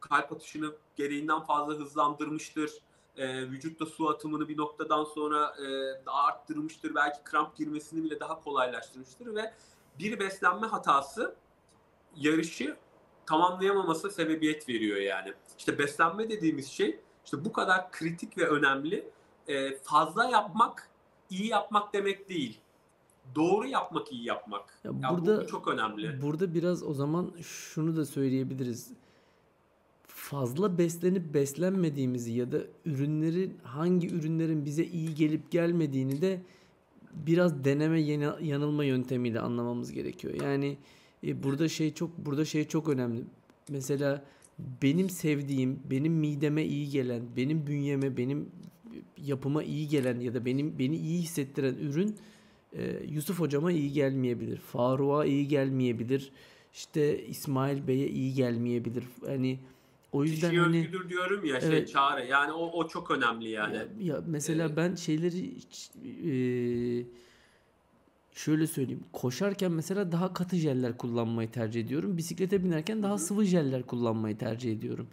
kalp 0.00 0.32
atışını 0.32 0.74
gereğinden 0.96 1.40
fazla 1.40 1.74
hızlandırmıştır. 1.74 2.70
E, 3.16 3.50
vücutta 3.50 3.86
su 3.86 4.08
atımını 4.08 4.48
bir 4.48 4.56
noktadan 4.56 5.04
sonra 5.04 5.54
e, 5.58 5.66
daha 6.06 6.22
arttırmıştır. 6.22 6.94
Belki 6.94 7.24
kramp 7.24 7.56
girmesini 7.56 8.04
bile 8.04 8.20
daha 8.20 8.40
kolaylaştırmıştır 8.40 9.34
ve 9.34 9.54
bir 9.98 10.20
beslenme 10.20 10.66
hatası 10.66 11.36
yarışı 12.16 12.76
tamamlayamaması 13.26 14.10
sebebiyet 14.10 14.68
veriyor 14.68 14.96
yani. 14.96 15.34
İşte 15.58 15.78
beslenme 15.78 16.30
dediğimiz 16.30 16.70
şey 16.70 17.00
işte 17.24 17.44
bu 17.44 17.52
kadar 17.52 17.92
kritik 17.92 18.38
ve 18.38 18.48
önemli. 18.48 19.10
E, 19.48 19.76
fazla 19.78 20.24
yapmak 20.24 20.90
iyi 21.30 21.46
yapmak 21.46 21.92
demek 21.92 22.28
değil 22.28 22.60
doğru 23.34 23.66
yapmak 23.66 24.12
iyi 24.12 24.24
yapmak. 24.24 24.80
Ya, 24.84 24.92
ya 25.02 25.10
burada 25.10 25.42
bu 25.42 25.46
çok 25.46 25.68
önemli. 25.68 26.22
Burada 26.22 26.54
biraz 26.54 26.82
o 26.82 26.94
zaman 26.94 27.30
şunu 27.42 27.96
da 27.96 28.06
söyleyebiliriz. 28.06 28.92
Fazla 30.06 30.78
beslenip 30.78 31.34
beslenmediğimizi 31.34 32.32
ya 32.32 32.52
da 32.52 32.58
ürünlerin 32.84 33.58
hangi 33.62 34.14
ürünlerin 34.14 34.64
bize 34.64 34.84
iyi 34.84 35.14
gelip 35.14 35.50
gelmediğini 35.50 36.22
de 36.22 36.40
biraz 37.14 37.64
deneme 37.64 38.00
yanılma 38.40 38.84
yöntemiyle 38.84 39.40
anlamamız 39.40 39.92
gerekiyor. 39.92 40.34
Yani 40.42 40.78
e, 41.26 41.42
burada 41.42 41.68
şey 41.68 41.94
çok 41.94 42.18
burada 42.18 42.44
şey 42.44 42.68
çok 42.68 42.88
önemli. 42.88 43.24
Mesela 43.68 44.24
benim 44.82 45.10
sevdiğim, 45.10 45.80
benim 45.90 46.12
mideme 46.12 46.64
iyi 46.64 46.90
gelen, 46.90 47.22
benim 47.36 47.66
bünyeme, 47.66 48.16
benim 48.16 48.48
yapıma 49.16 49.62
iyi 49.62 49.88
gelen 49.88 50.20
ya 50.20 50.34
da 50.34 50.44
benim 50.44 50.78
beni 50.78 50.96
iyi 50.96 51.22
hissettiren 51.22 51.74
ürün 51.74 52.16
e, 52.72 53.02
Yusuf 53.08 53.40
hocama 53.40 53.72
iyi 53.72 53.92
gelmeyebilir. 53.92 54.58
Faruk'a 54.58 55.24
iyi 55.24 55.48
gelmeyebilir. 55.48 56.32
İşte 56.72 57.26
İsmail 57.26 57.86
Bey'e 57.86 58.08
iyi 58.08 58.34
gelmeyebilir. 58.34 59.04
Hani 59.26 59.58
o 60.12 60.24
yüzden 60.24 60.50
Kişi 60.50 60.60
hani 60.60 60.78
özgüdür 60.78 61.08
diyorum 61.08 61.44
ya 61.44 61.60
şey 61.60 61.68
evet, 61.68 61.92
çağrı. 61.92 62.26
Yani 62.26 62.52
o 62.52 62.70
o 62.72 62.88
çok 62.88 63.10
önemli 63.10 63.48
yani. 63.48 63.76
Ya, 63.76 63.86
ya 64.00 64.22
mesela 64.26 64.66
evet. 64.66 64.76
ben 64.76 64.94
şeyleri 64.94 65.46
e, 66.30 66.32
şöyle 68.32 68.66
söyleyeyim. 68.66 69.04
Koşarken 69.12 69.72
mesela 69.72 70.12
daha 70.12 70.32
katı 70.34 70.56
jeller 70.56 70.96
kullanmayı 70.96 71.50
tercih 71.50 71.80
ediyorum. 71.80 72.16
Bisiklete 72.16 72.64
binerken 72.64 73.02
daha 73.02 73.18
sıvı 73.18 73.44
jeller 73.44 73.82
kullanmayı 73.82 74.38
tercih 74.38 74.72
ediyorum. 74.72 75.08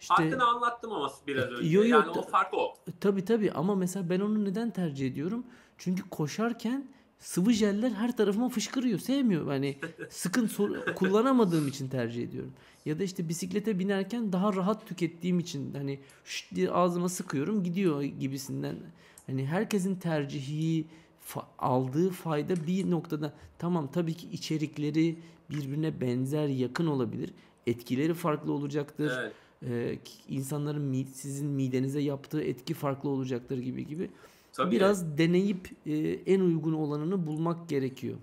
İşte 0.00 0.14
Farkını 0.14 0.44
anlattım 0.44 0.92
ama 0.92 1.12
biraz 1.26 1.44
önce. 1.50 1.68
Yo, 1.68 1.84
yo, 1.84 1.88
yani 1.88 2.10
o 2.10 2.22
fark 2.22 2.54
o. 2.54 2.74
Tabii 3.00 3.24
tabii 3.24 3.52
ama 3.52 3.74
mesela 3.74 4.10
ben 4.10 4.20
onu 4.20 4.44
neden 4.44 4.70
tercih 4.70 5.06
ediyorum? 5.06 5.46
Çünkü 5.78 6.10
koşarken 6.10 6.88
sıvı 7.22 7.52
jeller 7.52 7.90
her 7.90 8.16
tarafıma 8.16 8.48
fışkırıyor. 8.48 8.98
Sevmiyorum. 8.98 9.48
Hani 9.48 9.76
sıkın 10.10 10.50
kullanamadığım 10.94 11.68
için 11.68 11.88
tercih 11.88 12.22
ediyorum. 12.22 12.52
Ya 12.84 12.98
da 12.98 13.04
işte 13.04 13.28
bisiklete 13.28 13.78
binerken 13.78 14.32
daha 14.32 14.52
rahat 14.54 14.86
tükettiğim 14.88 15.40
için 15.40 15.74
hani 15.74 16.00
şşt 16.24 16.54
diye 16.54 16.70
ağzıma 16.70 17.08
sıkıyorum 17.08 17.64
gidiyor 17.64 18.02
gibisinden. 18.02 18.76
Hani 19.26 19.46
herkesin 19.46 19.96
tercihi 19.96 20.84
fa- 21.28 21.44
aldığı 21.58 22.10
fayda 22.10 22.66
bir 22.66 22.90
noktada 22.90 23.32
tamam 23.58 23.90
tabii 23.92 24.14
ki 24.14 24.28
içerikleri 24.32 25.16
birbirine 25.50 26.00
benzer 26.00 26.48
yakın 26.48 26.86
olabilir. 26.86 27.30
Etkileri 27.66 28.14
farklı 28.14 28.52
olacaktır. 28.52 29.12
Evet. 29.20 29.32
Ee, 29.66 29.98
insanların 30.28 31.04
sizin 31.14 31.46
midenize 31.46 32.00
yaptığı 32.00 32.42
etki 32.42 32.74
farklı 32.74 33.08
olacaktır 33.08 33.58
gibi 33.58 33.86
gibi. 33.86 34.10
Tabii. 34.52 34.70
Biraz 34.70 35.18
deneyip 35.18 35.70
e, 35.86 35.92
en 36.26 36.40
uygun 36.40 36.72
olanını 36.72 37.26
bulmak 37.26 37.68
gerekiyor. 37.68 38.16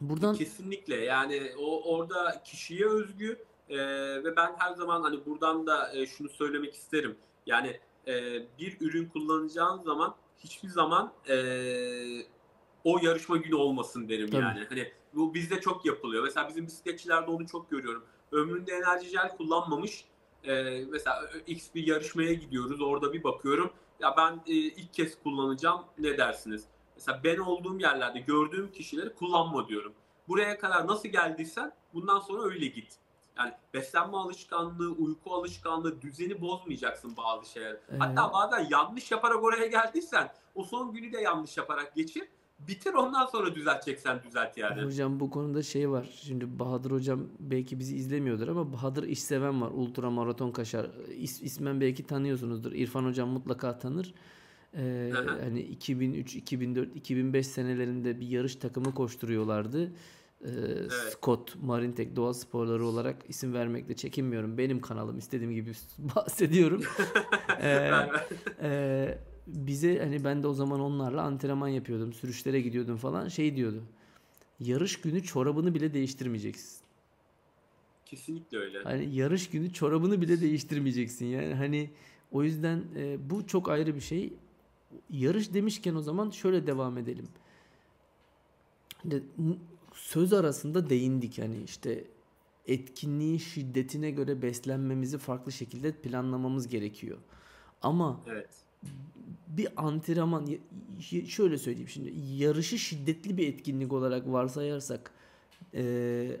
Buradan 0.00 0.34
kesinlikle 0.34 0.96
yani 0.96 1.52
o 1.58 1.94
orada 1.96 2.42
kişiye 2.44 2.86
özgü 2.86 3.38
e, 3.68 3.78
ve 4.24 4.36
ben 4.36 4.52
her 4.58 4.72
zaman 4.72 5.02
hani 5.02 5.26
buradan 5.26 5.66
da 5.66 5.96
e, 5.96 6.06
şunu 6.06 6.28
söylemek 6.28 6.74
isterim. 6.74 7.16
Yani 7.46 7.80
e, 8.06 8.12
bir 8.58 8.76
ürün 8.80 9.08
kullanacağın 9.08 9.82
zaman 9.82 10.14
hiçbir 10.38 10.68
zaman 10.68 11.12
e, 11.28 11.36
o 12.84 12.98
yarışma 13.02 13.36
günü 13.36 13.54
olmasın 13.54 14.08
derim 14.08 14.30
Tabii. 14.30 14.42
yani. 14.42 14.66
Hani 14.68 14.92
bu 15.14 15.34
bizde 15.34 15.60
çok 15.60 15.86
yapılıyor. 15.86 16.24
Mesela 16.24 16.48
bizim 16.48 16.66
bisikletçilerde 16.66 17.30
onu 17.30 17.46
çok 17.46 17.70
görüyorum. 17.70 18.04
Ömründe 18.32 18.72
enerji 18.72 19.08
jel 19.08 19.36
kullanmamış. 19.36 20.04
E, 20.44 20.84
mesela 20.90 21.30
X 21.46 21.68
bir 21.74 21.86
yarışmaya 21.86 22.32
gidiyoruz. 22.32 22.80
Orada 22.80 23.12
bir 23.12 23.24
bakıyorum. 23.24 23.70
Ya 24.00 24.14
ben 24.16 24.40
e, 24.46 24.52
ilk 24.54 24.94
kez 24.94 25.22
kullanacağım. 25.22 25.84
Ne 25.98 26.18
dersiniz? 26.18 26.64
Mesela 26.96 27.20
ben 27.24 27.38
olduğum 27.38 27.78
yerlerde 27.78 28.20
gördüğüm 28.20 28.72
kişileri 28.72 29.14
kullanma 29.14 29.68
diyorum. 29.68 29.94
Buraya 30.28 30.58
kadar 30.58 30.86
nasıl 30.86 31.08
geldiysen 31.08 31.72
bundan 31.94 32.20
sonra 32.20 32.42
öyle 32.42 32.66
git. 32.66 32.98
Yani 33.38 33.52
beslenme 33.74 34.16
alışkanlığı, 34.16 34.90
uyku 34.90 35.34
alışkanlığı, 35.34 36.02
düzeni 36.02 36.40
bozmayacaksın 36.40 37.16
bazı 37.16 37.50
şeyler. 37.50 37.72
Ee... 37.72 37.98
Hatta 37.98 38.32
bazen 38.32 38.68
yanlış 38.70 39.10
yaparak 39.10 39.44
oraya 39.44 39.66
geldiysen 39.66 40.32
o 40.54 40.64
son 40.64 40.92
günü 40.92 41.12
de 41.12 41.20
yanlış 41.20 41.56
yaparak 41.56 41.94
geçir. 41.94 42.28
Bitir 42.68 42.94
ondan 42.94 43.26
sonra 43.26 43.54
düzelteceksen 43.54 44.22
düzelt 44.22 44.56
yani. 44.56 44.82
Hocam 44.82 45.20
bu 45.20 45.30
konuda 45.30 45.62
şey 45.62 45.90
var. 45.90 46.10
Şimdi 46.22 46.58
Bahadır 46.58 46.90
hocam 46.90 47.20
belki 47.40 47.78
bizi 47.78 47.96
izlemiyordur 47.96 48.48
ama 48.48 48.72
Bahadır 48.72 49.02
iş 49.02 49.22
seven 49.22 49.60
var. 49.60 49.70
Ultra 49.74 50.10
maraton 50.10 50.50
kaşar. 50.50 50.90
İs, 51.16 51.42
ismen 51.42 51.80
belki 51.80 52.06
tanıyorsunuzdur. 52.06 52.72
İrfan 52.72 53.04
hocam 53.04 53.28
mutlaka 53.28 53.78
tanır. 53.78 54.14
Ee, 54.76 55.12
hani 55.40 55.60
2003, 55.60 56.36
2004, 56.36 56.96
2005 56.96 57.46
senelerinde 57.46 58.20
bir 58.20 58.28
yarış 58.28 58.56
takımı 58.56 58.94
koşturuyorlardı. 58.94 59.92
Ee, 60.44 60.48
evet. 60.48 60.92
Scott 60.92 61.56
Marintek 61.62 62.16
Doğa 62.16 62.34
Sporları 62.34 62.86
olarak 62.86 63.16
isim 63.28 63.54
vermekte 63.54 63.96
çekinmiyorum. 63.96 64.58
Benim 64.58 64.80
kanalım 64.80 65.18
istediğim 65.18 65.52
gibi 65.52 65.72
bahsediyorum. 65.98 66.82
ee, 67.62 67.90
e, 68.62 69.18
bize 69.46 69.98
hani 69.98 70.24
ben 70.24 70.42
de 70.42 70.46
o 70.46 70.54
zaman 70.54 70.80
onlarla 70.80 71.22
antrenman 71.22 71.68
yapıyordum. 71.68 72.12
Sürüşlere 72.12 72.60
gidiyordum 72.60 72.96
falan. 72.96 73.28
Şey 73.28 73.56
diyordu. 73.56 73.82
Yarış 74.60 75.00
günü 75.00 75.22
çorabını 75.22 75.74
bile 75.74 75.94
değiştirmeyeceksin. 75.94 76.80
Kesinlikle 78.06 78.58
öyle. 78.58 78.82
Hani 78.82 79.14
yarış 79.14 79.50
günü 79.50 79.72
çorabını 79.72 80.20
bile 80.20 80.40
değiştirmeyeceksin. 80.40 81.26
Yani 81.26 81.54
hani 81.54 81.90
o 82.32 82.42
yüzden 82.42 82.84
e, 82.96 83.30
bu 83.30 83.46
çok 83.46 83.68
ayrı 83.68 83.94
bir 83.94 84.00
şey. 84.00 84.32
Yarış 85.10 85.54
demişken 85.54 85.94
o 85.94 86.00
zaman 86.00 86.30
şöyle 86.30 86.66
devam 86.66 86.98
edelim. 86.98 87.28
Söz 89.94 90.32
arasında 90.32 90.90
değindik 90.90 91.38
hani 91.38 91.62
işte 91.62 92.04
etkinliğin 92.66 93.38
şiddetine 93.38 94.10
göre 94.10 94.42
beslenmemizi 94.42 95.18
farklı 95.18 95.52
şekilde 95.52 95.92
planlamamız 95.92 96.68
gerekiyor. 96.68 97.18
Ama 97.82 98.20
evet 98.26 98.48
bir 99.48 99.68
antrenman 99.76 100.48
şöyle 101.28 101.58
söyleyeyim 101.58 101.88
şimdi 101.88 102.12
yarışı 102.42 102.78
şiddetli 102.78 103.36
bir 103.36 103.48
etkinlik 103.48 103.92
olarak 103.92 104.32
varsayarsak 104.32 105.10
e, 105.74 106.40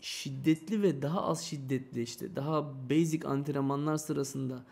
şiddetli 0.00 0.82
ve 0.82 1.02
daha 1.02 1.22
az 1.22 1.42
şiddetli 1.42 2.02
işte 2.02 2.36
daha 2.36 2.74
basic 2.90 3.28
antrenmanlar 3.28 3.96
sırasında 3.96 4.64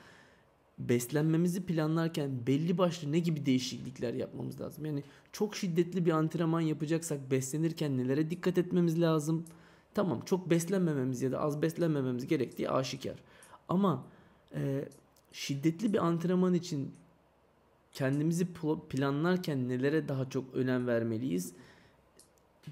beslenmemizi 0.78 1.66
planlarken 1.66 2.46
belli 2.46 2.78
başlı 2.78 3.12
ne 3.12 3.18
gibi 3.18 3.46
değişiklikler 3.46 4.14
yapmamız 4.14 4.60
lazım? 4.60 4.84
Yani 4.84 5.02
çok 5.32 5.56
şiddetli 5.56 6.06
bir 6.06 6.10
antrenman 6.10 6.60
yapacaksak 6.60 7.30
beslenirken 7.30 7.98
nelere 7.98 8.30
dikkat 8.30 8.58
etmemiz 8.58 9.00
lazım? 9.00 9.44
Tamam 9.94 10.20
çok 10.24 10.50
beslenmememiz 10.50 11.22
ya 11.22 11.32
da 11.32 11.40
az 11.40 11.62
beslenmememiz 11.62 12.26
gerektiği 12.26 12.70
aşikar. 12.70 13.16
Ama 13.68 14.04
e, 14.54 14.88
şiddetli 15.32 15.92
bir 15.92 16.06
antrenman 16.06 16.54
için 16.54 16.94
kendimizi 17.92 18.48
planlarken 18.90 19.68
nelere 19.68 20.08
daha 20.08 20.30
çok 20.30 20.54
önem 20.54 20.86
vermeliyiz? 20.86 21.52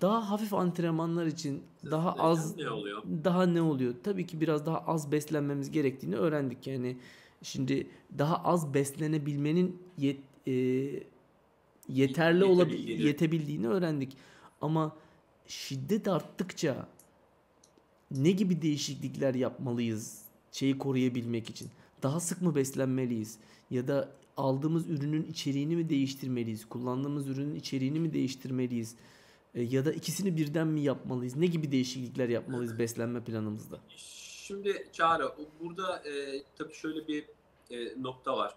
Daha 0.00 0.30
hafif 0.30 0.54
antrenmanlar 0.54 1.26
için 1.26 1.62
daha 1.90 2.12
az 2.12 2.56
ne 2.56 2.70
oluyor? 2.70 3.02
daha 3.24 3.46
ne 3.46 3.62
oluyor? 3.62 3.94
Tabii 4.02 4.26
ki 4.26 4.40
biraz 4.40 4.66
daha 4.66 4.78
az 4.78 5.12
beslenmemiz 5.12 5.70
gerektiğini 5.70 6.16
öğrendik. 6.16 6.66
Yani 6.66 6.96
şimdi 7.42 7.86
daha 8.18 8.36
az 8.36 8.74
beslenebilmenin 8.74 9.82
yet, 9.98 10.20
e, 10.46 10.52
yeterli 11.88 12.44
olabildiğini 12.44 13.02
yetebildiğini 13.02 13.68
öğrendik. 13.68 14.16
Ama 14.60 14.96
şiddet 15.46 16.08
arttıkça 16.08 16.88
ne 18.10 18.30
gibi 18.30 18.62
değişiklikler 18.62 19.34
yapmalıyız 19.34 20.22
şeyi 20.52 20.78
koruyabilmek 20.78 21.50
için? 21.50 21.70
Daha 22.02 22.20
sık 22.20 22.42
mı 22.42 22.54
beslenmeliyiz? 22.54 23.38
Ya 23.70 23.88
da 23.88 24.08
aldığımız 24.36 24.90
ürünün 24.90 25.24
içeriğini 25.24 25.76
mi 25.76 25.88
değiştirmeliyiz? 25.88 26.68
Kullandığımız 26.68 27.28
ürünün 27.28 27.54
içeriğini 27.54 28.00
mi 28.00 28.12
değiştirmeliyiz? 28.12 28.96
E, 29.54 29.62
ya 29.62 29.84
da 29.84 29.92
ikisini 29.92 30.36
birden 30.36 30.66
mi 30.66 30.80
yapmalıyız? 30.80 31.36
Ne 31.36 31.46
gibi 31.46 31.72
değişiklikler 31.72 32.28
yapmalıyız 32.28 32.78
beslenme 32.78 33.24
planımızda? 33.24 33.80
Şimdi 34.46 34.88
Çağrı 34.92 35.32
burada 35.60 36.02
e, 36.08 36.42
tabii 36.58 36.74
şöyle 36.74 37.08
bir 37.08 37.24
e, 37.70 38.02
nokta 38.02 38.36
var. 38.36 38.54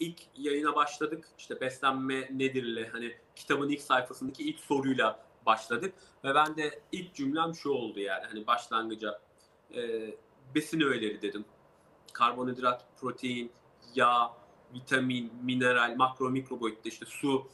İlk 0.00 0.22
yayına 0.36 0.74
başladık. 0.74 1.28
İşte 1.38 1.60
beslenme 1.60 2.28
nedirle 2.32 2.88
hani 2.88 3.12
kitabın 3.36 3.68
ilk 3.68 3.80
sayfasındaki 3.80 4.42
ilk 4.42 4.60
soruyla 4.60 5.26
başladık 5.46 5.94
ve 6.24 6.34
ben 6.34 6.56
de 6.56 6.80
ilk 6.92 7.14
cümlem 7.14 7.54
şu 7.54 7.70
oldu 7.70 8.00
yani 8.00 8.24
hani 8.24 8.46
başlangıca 8.46 9.20
e, 9.74 10.10
besin 10.54 10.80
öğeleri 10.80 11.22
dedim. 11.22 11.44
Karbonhidrat, 12.12 12.84
protein, 13.00 13.52
yağ, 13.94 14.32
vitamin, 14.74 15.32
mineral, 15.42 15.94
makro 15.96 16.30
mikro 16.30 16.60
boyutta 16.60 16.88
işte 16.88 17.06
su 17.06 17.48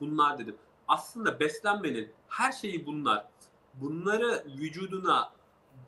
bunlar 0.00 0.38
dedim. 0.38 0.56
Aslında 0.88 1.40
beslenmenin 1.40 2.12
her 2.28 2.52
şeyi 2.52 2.86
bunlar. 2.86 3.26
Bunları 3.74 4.44
vücuduna 4.58 5.32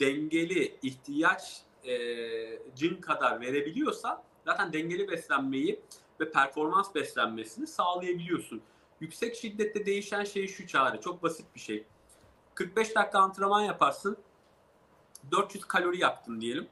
dengeli 0.01 0.79
ihtiyaç 0.83 1.63
e, 1.85 1.95
cin 2.75 3.01
kadar 3.01 3.41
verebiliyorsa 3.41 4.25
zaten 4.45 4.73
dengeli 4.73 5.09
beslenmeyi 5.09 5.81
ve 6.21 6.31
performans 6.31 6.95
beslenmesini 6.95 7.67
sağlayabiliyorsun. 7.67 8.63
Yüksek 9.01 9.37
şiddette 9.37 9.87
değişen 9.87 10.25
şey 10.25 10.49
şu 10.49 10.67
çağrı. 10.67 11.01
Çok 11.01 11.23
basit 11.23 11.47
bir 11.55 11.61
şey. 11.61 11.87
45 12.55 12.97
dakika 12.97 13.19
antrenman 13.19 13.61
yaparsın. 13.61 14.17
400 15.31 15.65
kalori 15.65 16.01
yaktın 16.01 16.41
diyelim. 16.41 16.69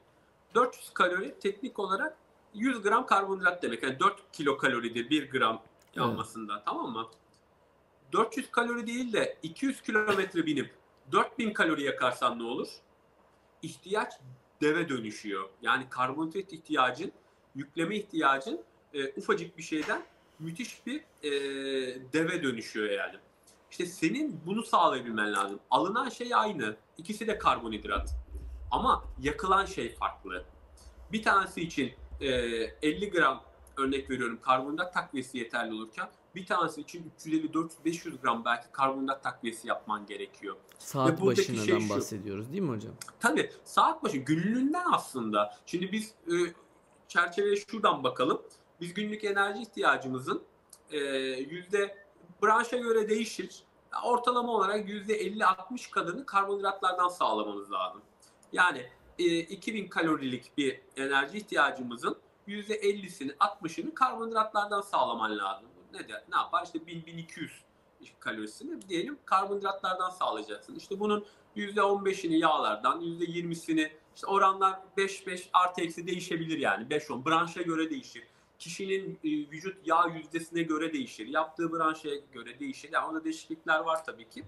400 0.57 0.93
kalori 0.93 1.39
teknik 1.39 1.79
olarak 1.79 2.17
100 2.53 2.81
gram 2.81 3.05
karbonhidrat 3.05 3.63
demek. 3.63 3.83
Yani 3.83 3.99
4 3.99 4.31
kilokaloridir 4.31 5.09
1 5.09 5.29
gram 5.29 5.61
yanmasında 5.95 6.53
evet. 6.53 6.63
tamam 6.65 6.91
mı? 6.91 7.07
400 8.13 8.51
kalori 8.51 8.87
değil 8.87 9.13
de 9.13 9.37
200 9.43 9.81
kilometre 9.81 10.45
binip 10.45 10.73
4000 11.11 11.53
kalori 11.53 11.83
yakarsan 11.83 12.39
ne 12.39 12.43
olur? 12.43 12.67
İhtiyaç 13.61 14.13
deve 14.61 14.89
dönüşüyor. 14.89 15.49
Yani 15.61 15.89
karbonhidrat 15.89 16.53
ihtiyacın, 16.53 17.11
yükleme 17.55 17.95
ihtiyacın 17.95 18.61
e, 18.93 19.19
ufacık 19.19 19.57
bir 19.57 19.63
şeyden 19.63 20.01
müthiş 20.39 20.85
bir 20.85 20.99
e, 21.23 21.31
deve 22.13 22.43
dönüşüyor 22.43 22.89
yani. 22.89 23.15
İşte 23.71 23.85
senin 23.85 24.41
bunu 24.45 24.63
sağlayabilmen 24.63 25.33
lazım. 25.33 25.59
Alınan 25.71 26.09
şey 26.09 26.35
aynı. 26.35 26.75
İkisi 26.97 27.27
de 27.27 27.37
karbonhidrat. 27.37 28.15
Ama 28.71 29.03
yakılan 29.19 29.65
şey 29.65 29.95
farklı. 29.95 30.45
Bir 31.11 31.23
tanesi 31.23 31.61
için 31.61 31.93
e, 32.21 32.27
50 32.27 33.11
gram 33.11 33.43
örnek 33.77 34.09
veriyorum 34.09 34.39
karbonhidrat 34.41 34.93
takviyesi 34.93 35.37
yeterli 35.37 35.73
olurken 35.73 36.09
bir 36.35 36.45
tanesi 36.45 36.81
için 36.81 37.11
350 37.15 37.53
400 37.53 37.85
500 37.85 38.21
gram 38.21 38.45
belki 38.45 38.71
karbonhidrat 38.71 39.23
takviyesi 39.23 39.67
yapman 39.67 40.05
gerekiyor. 40.05 40.55
Saat 40.79 41.21
başından 41.21 41.63
şey 41.63 41.89
bahsediyoruz 41.89 42.51
değil 42.51 42.63
mi 42.63 42.69
hocam? 42.69 42.93
Tabii 43.19 43.51
saat 43.63 44.03
başı 44.03 44.17
günlüğünden 44.17 44.85
aslında. 44.91 45.57
Şimdi 45.65 45.91
biz 45.91 46.13
e, 46.27 46.35
çerçeveye 47.07 47.55
şuradan 47.55 48.03
bakalım. 48.03 48.41
Biz 48.81 48.93
günlük 48.93 49.23
enerji 49.23 49.61
ihtiyacımızın 49.61 50.43
e, 50.91 50.97
yüzde 51.27 51.97
branşa 52.43 52.77
göre 52.77 53.09
değişir. 53.09 53.63
Ortalama 54.03 54.51
olarak 54.51 54.89
yüzde 54.89 55.27
50-60 55.27 55.91
kadarını 55.91 56.25
karbonhidratlardan 56.25 57.09
sağlamamız 57.09 57.71
lazım. 57.71 58.01
Yani 58.53 58.85
e, 59.19 59.39
2000 59.39 59.87
kalorilik 59.87 60.57
bir 60.57 60.81
enerji 60.95 61.37
ihtiyacımızın 61.37 62.17
%50'sini 62.47 63.35
60'ını 63.35 63.93
karbonhidratlardan 63.93 64.81
sağlaman 64.81 65.37
lazım. 65.37 65.67
Ne, 65.93 65.99
de, 65.99 66.23
ne 66.29 66.37
yapar? 66.37 66.63
İşte 66.65 66.79
1000-1200 66.79 67.49
kalorisini 68.19 68.89
diyelim 68.89 69.17
karbonhidratlardan 69.25 70.09
sağlayacaksın. 70.09 70.75
İşte 70.75 70.99
bunun 70.99 71.25
%15'ini 71.55 72.37
yağlardan, 72.37 73.01
%20'sini 73.01 73.91
işte 74.15 74.27
oranlar 74.27 74.79
5-5 74.97 75.49
artı 75.53 75.81
eksi 75.81 76.07
değişebilir 76.07 76.57
yani 76.57 76.87
5-10 76.87 77.25
branşa 77.25 77.61
göre 77.61 77.89
değişir. 77.89 78.23
Kişinin 78.59 79.19
e, 79.23 79.29
vücut 79.29 79.87
yağ 79.87 80.05
yüzdesine 80.15 80.61
göre 80.61 80.93
değişir. 80.93 81.27
Yaptığı 81.27 81.73
branşa 81.73 82.09
göre 82.31 82.59
değişir. 82.59 82.89
Yani 82.93 83.05
onda 83.05 83.23
değişiklikler 83.23 83.79
var 83.79 84.05
tabii 84.05 84.29
ki. 84.29 84.43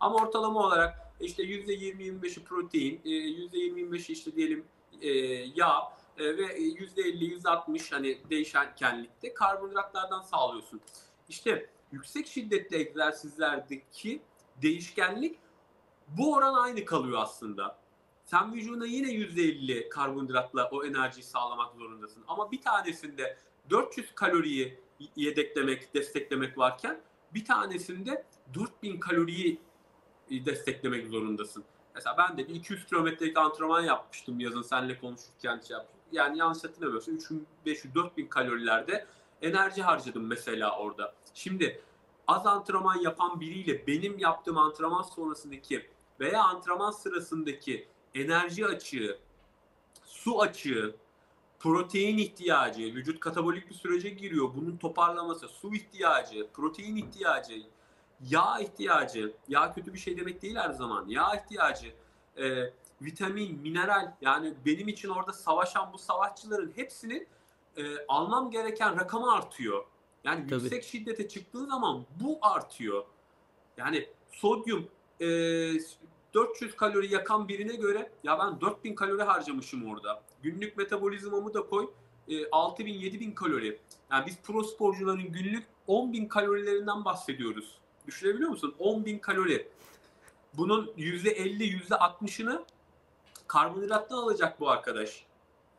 Ama 0.00 0.16
ortalama 0.16 0.60
olarak 0.60 1.09
işte 1.20 1.42
%20-25'i 1.42 2.44
protein, 2.44 3.00
%20-25'i 3.04 4.12
işte 4.12 4.36
diyelim 4.36 4.64
e, 5.02 5.08
yağ, 5.54 6.00
e, 6.18 6.36
ve 6.36 6.58
%50, 6.58 7.40
%60 7.40 7.92
hani 7.94 8.18
değişkenlikte 8.30 9.34
karbonhidratlardan 9.34 10.22
sağlıyorsun. 10.22 10.80
İşte 11.28 11.70
yüksek 11.92 12.26
şiddetli 12.26 12.76
egzersizlerdeki 12.76 14.22
değişkenlik 14.62 15.38
bu 16.08 16.34
oran 16.34 16.54
aynı 16.54 16.84
kalıyor 16.84 17.18
aslında. 17.22 17.78
Sen 18.24 18.54
vücuduna 18.54 18.86
yine 18.86 19.08
%50 19.08 19.88
karbonhidratla 19.88 20.68
o 20.72 20.84
enerjiyi 20.84 21.24
sağlamak 21.24 21.74
zorundasın. 21.74 22.24
Ama 22.28 22.52
bir 22.52 22.60
tanesinde 22.60 23.38
400 23.70 24.14
kaloriyi 24.14 24.78
yedeklemek, 25.16 25.94
desteklemek 25.94 26.58
varken 26.58 27.00
bir 27.34 27.44
tanesinde 27.44 28.24
4000 28.54 29.00
kaloriyi 29.00 29.60
desteklemek 30.30 31.08
zorundasın. 31.08 31.64
Mesela 31.94 32.16
ben 32.18 32.38
de 32.38 32.48
bir 32.48 32.54
200 32.54 32.86
kilometrelik 32.86 33.38
antrenman 33.38 33.80
yapmıştım 33.80 34.40
yazın 34.40 34.62
seninle 34.62 34.98
konuşurken 34.98 35.60
şey 35.60 35.76
yaptım 35.76 36.00
yani 36.12 36.38
yanlış 36.38 36.64
hatırlamıyorsam 36.64 37.14
3500-4000 37.66 38.28
kalorilerde 38.28 39.06
enerji 39.42 39.82
harcadım 39.82 40.26
mesela 40.26 40.78
orada. 40.78 41.14
Şimdi 41.34 41.82
az 42.26 42.46
antrenman 42.46 42.96
yapan 42.96 43.40
biriyle 43.40 43.86
benim 43.86 44.18
yaptığım 44.18 44.58
antrenman 44.58 45.02
sonrasındaki 45.02 45.90
veya 46.20 46.42
antrenman 46.42 46.90
sırasındaki 46.90 47.88
enerji 48.14 48.66
açığı, 48.66 49.18
su 50.04 50.40
açığı, 50.40 50.96
protein 51.58 52.18
ihtiyacı, 52.18 52.82
vücut 52.82 53.20
katabolik 53.20 53.70
bir 53.70 53.74
sürece 53.74 54.10
giriyor. 54.10 54.50
Bunun 54.56 54.76
toparlaması, 54.76 55.48
su 55.48 55.74
ihtiyacı, 55.74 56.46
protein 56.52 56.96
ihtiyacı, 56.96 57.62
yağ 58.28 58.58
ihtiyacı, 58.60 59.32
yağ 59.48 59.72
kötü 59.72 59.94
bir 59.94 59.98
şey 59.98 60.16
demek 60.16 60.42
değil 60.42 60.56
her 60.56 60.70
zaman. 60.70 61.08
Yağ 61.08 61.34
ihtiyacı, 61.34 61.92
e, 62.36 62.72
vitamin, 63.02 63.60
mineral 63.60 64.14
yani 64.20 64.54
benim 64.66 64.88
için 64.88 65.08
orada 65.08 65.32
savaşan 65.32 65.92
bu 65.92 65.98
savaşçıların 65.98 66.72
hepsinin 66.76 67.28
e, 67.76 68.06
almam 68.08 68.50
gereken 68.50 69.00
rakamı 69.00 69.32
artıyor. 69.32 69.84
Yani 70.24 70.46
Tabii. 70.46 70.62
yüksek 70.62 70.84
şiddete 70.84 71.28
çıktığı 71.28 71.66
zaman 71.66 72.06
bu 72.20 72.38
artıyor. 72.42 73.04
Yani 73.76 74.08
sodyum 74.32 74.88
e, 75.20 75.26
400 76.34 76.76
kalori 76.76 77.12
yakan 77.12 77.48
birine 77.48 77.76
göre 77.76 78.10
ya 78.24 78.38
ben 78.38 78.60
4000 78.60 78.94
kalori 78.94 79.22
harcamışım 79.22 79.92
orada. 79.92 80.22
Günlük 80.42 80.76
metabolizmamı 80.76 81.54
da 81.54 81.66
koy 81.66 81.90
e, 82.28 82.32
6000-7000 82.42 83.34
kalori. 83.34 83.78
Yani 84.12 84.26
biz 84.26 84.38
pro 84.42 84.62
sporcuların 84.62 85.32
günlük 85.32 85.66
10.000 85.88 86.28
kalorilerinden 86.28 87.04
bahsediyoruz. 87.04 87.79
Düşünebiliyor 88.06 88.50
musun? 88.50 88.74
10.000 88.80 89.20
kalori. 89.20 89.68
Bunun 90.54 90.86
%50, 90.86 91.88
%60'ını 91.88 92.64
karbonhidrattan 93.46 94.16
alacak 94.16 94.60
bu 94.60 94.70
arkadaş. 94.70 95.24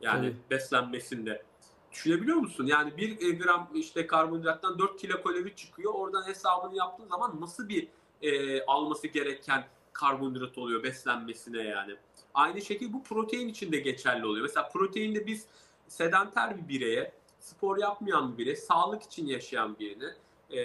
Yani 0.01 0.25
evet. 0.25 0.35
beslenmesinde. 0.49 1.43
Düşünebiliyor 1.91 2.37
musun? 2.37 2.65
Yani 2.65 2.97
bir 2.97 3.39
gram 3.39 3.69
işte 3.73 4.07
karbonhidrattan 4.07 4.79
4 4.79 5.01
kilo 5.01 5.23
kalori 5.23 5.55
çıkıyor. 5.55 5.93
Oradan 5.93 6.27
hesabını 6.27 6.75
yaptığın 6.77 7.07
zaman 7.07 7.41
nasıl 7.41 7.69
bir 7.69 7.87
e, 8.21 8.61
alması 8.65 9.07
gereken 9.07 9.67
karbonhidrat 9.93 10.57
oluyor 10.57 10.83
beslenmesine 10.83 11.61
yani. 11.61 11.95
Aynı 12.33 12.61
şekilde 12.61 12.93
bu 12.93 13.03
protein 13.03 13.47
için 13.47 13.71
de 13.71 13.79
geçerli 13.79 14.25
oluyor. 14.25 14.43
Mesela 14.43 14.69
proteinde 14.69 15.27
biz 15.27 15.45
sedanter 15.87 16.57
bir 16.57 16.67
bireye, 16.67 17.13
spor 17.39 17.77
yapmayan 17.77 18.33
bir 18.33 18.37
bireye, 18.37 18.55
sağlık 18.55 19.03
için 19.03 19.27
yaşayan 19.27 19.79
birine 19.79 20.15
e, 20.51 20.61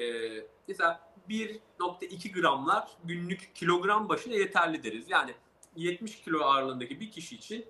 mesela 0.69 1.06
1.2 1.29 2.33
gramlar 2.33 2.89
günlük 3.05 3.55
kilogram 3.55 4.09
başına 4.09 4.35
yeterli 4.35 4.83
deriz. 4.83 5.05
Yani 5.09 5.35
70 5.77 6.23
kilo 6.23 6.41
ağırlığındaki 6.41 7.01
bir 7.01 7.11
kişi 7.11 7.37
için 7.37 7.67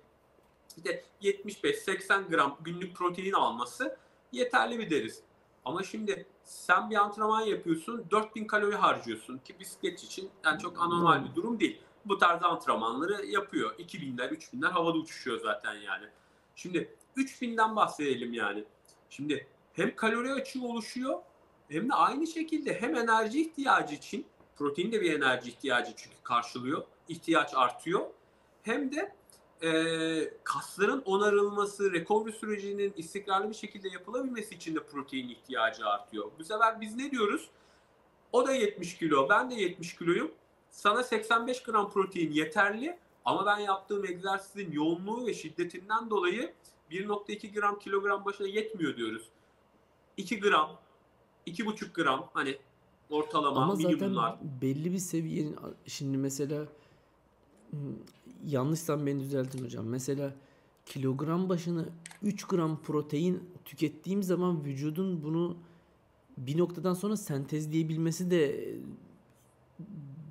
işte 0.77 1.03
75-80 1.21 2.29
gram 2.29 2.57
günlük 2.61 2.95
protein 2.95 3.33
alması 3.33 3.97
yeterli 4.31 4.79
bir 4.79 4.89
deriz. 4.89 5.21
Ama 5.65 5.83
şimdi 5.83 6.25
sen 6.43 6.89
bir 6.89 6.95
antrenman 6.95 7.41
yapıyorsun 7.41 8.05
4000 8.11 8.45
kalori 8.47 8.75
harcıyorsun 8.75 9.37
ki 9.37 9.59
bisiklet 9.59 10.03
için 10.03 10.29
yani 10.45 10.59
çok 10.59 10.81
anormal 10.81 11.29
bir 11.29 11.35
durum 11.35 11.59
değil. 11.59 11.81
Bu 12.05 12.17
tarz 12.17 12.43
antrenmanları 12.43 13.25
yapıyor. 13.25 13.75
2000'ler 13.75 14.29
3000'ler 14.29 14.69
havada 14.69 14.97
uçuşuyor 14.97 15.39
zaten 15.39 15.73
yani. 15.73 16.05
Şimdi 16.55 16.95
3000'den 17.17 17.75
bahsedelim 17.75 18.33
yani. 18.33 18.63
Şimdi 19.09 19.47
hem 19.73 19.95
kalori 19.95 20.31
açığı 20.31 20.63
oluşuyor 20.63 21.19
hem 21.69 21.89
de 21.89 21.93
aynı 21.93 22.27
şekilde 22.27 22.81
hem 22.81 22.95
enerji 22.95 23.41
ihtiyacı 23.41 23.95
için 23.95 24.25
protein 24.55 24.91
de 24.91 25.01
bir 25.01 25.13
enerji 25.13 25.49
ihtiyacı 25.49 25.93
çünkü 25.95 26.15
karşılıyor 26.23 26.83
ihtiyaç 27.09 27.53
artıyor. 27.55 28.01
Hem 28.63 28.91
de 28.91 29.15
e, 29.63 29.69
kasların 30.43 31.01
onarılması, 31.05 31.91
recovery 31.91 32.31
sürecinin 32.31 32.93
istikrarlı 32.97 33.49
bir 33.49 33.55
şekilde 33.55 33.89
yapılabilmesi 33.89 34.55
için 34.55 34.75
de 34.75 34.83
protein 34.83 35.29
ihtiyacı 35.29 35.85
artıyor. 35.85 36.31
Bu 36.39 36.43
sefer 36.43 36.81
biz 36.81 36.95
ne 36.95 37.11
diyoruz? 37.11 37.49
O 38.31 38.47
da 38.47 38.53
70 38.53 38.97
kilo, 38.97 39.29
ben 39.29 39.51
de 39.51 39.55
70 39.55 39.95
kiloyum. 39.95 40.31
Sana 40.69 41.03
85 41.03 41.63
gram 41.63 41.91
protein 41.91 42.31
yeterli 42.31 42.97
ama 43.25 43.45
ben 43.45 43.57
yaptığım 43.57 44.05
egzersizin 44.05 44.71
yoğunluğu 44.71 45.27
ve 45.27 45.33
şiddetinden 45.33 46.09
dolayı 46.09 46.53
1.2 46.91 47.53
gram 47.53 47.79
kilogram 47.79 48.25
başına 48.25 48.47
yetmiyor 48.47 48.97
diyoruz. 48.97 49.29
2 50.17 50.39
gram, 50.39 50.79
2.5 51.47 51.93
gram 51.93 52.29
hani 52.33 52.57
ortalama 53.09 53.61
Ama 53.61 53.75
zaten 53.75 54.15
belli 54.61 54.91
bir 54.91 54.97
seviyenin 54.97 55.55
şimdi 55.85 56.17
mesela 56.17 56.67
Hmm, 57.71 57.79
yanlışsam 58.45 59.05
beni 59.05 59.19
düzeltin 59.19 59.63
hocam. 59.63 59.85
Mesela 59.85 60.33
kilogram 60.85 61.49
başına 61.49 61.85
3 62.23 62.43
gram 62.43 62.81
protein 62.81 63.43
tükettiğim 63.65 64.23
zaman 64.23 64.65
vücudun 64.65 65.23
bunu 65.23 65.57
bir 66.37 66.57
noktadan 66.57 66.93
sonra 66.93 67.17
sentezleyebilmesi 67.17 68.31
de 68.31 68.73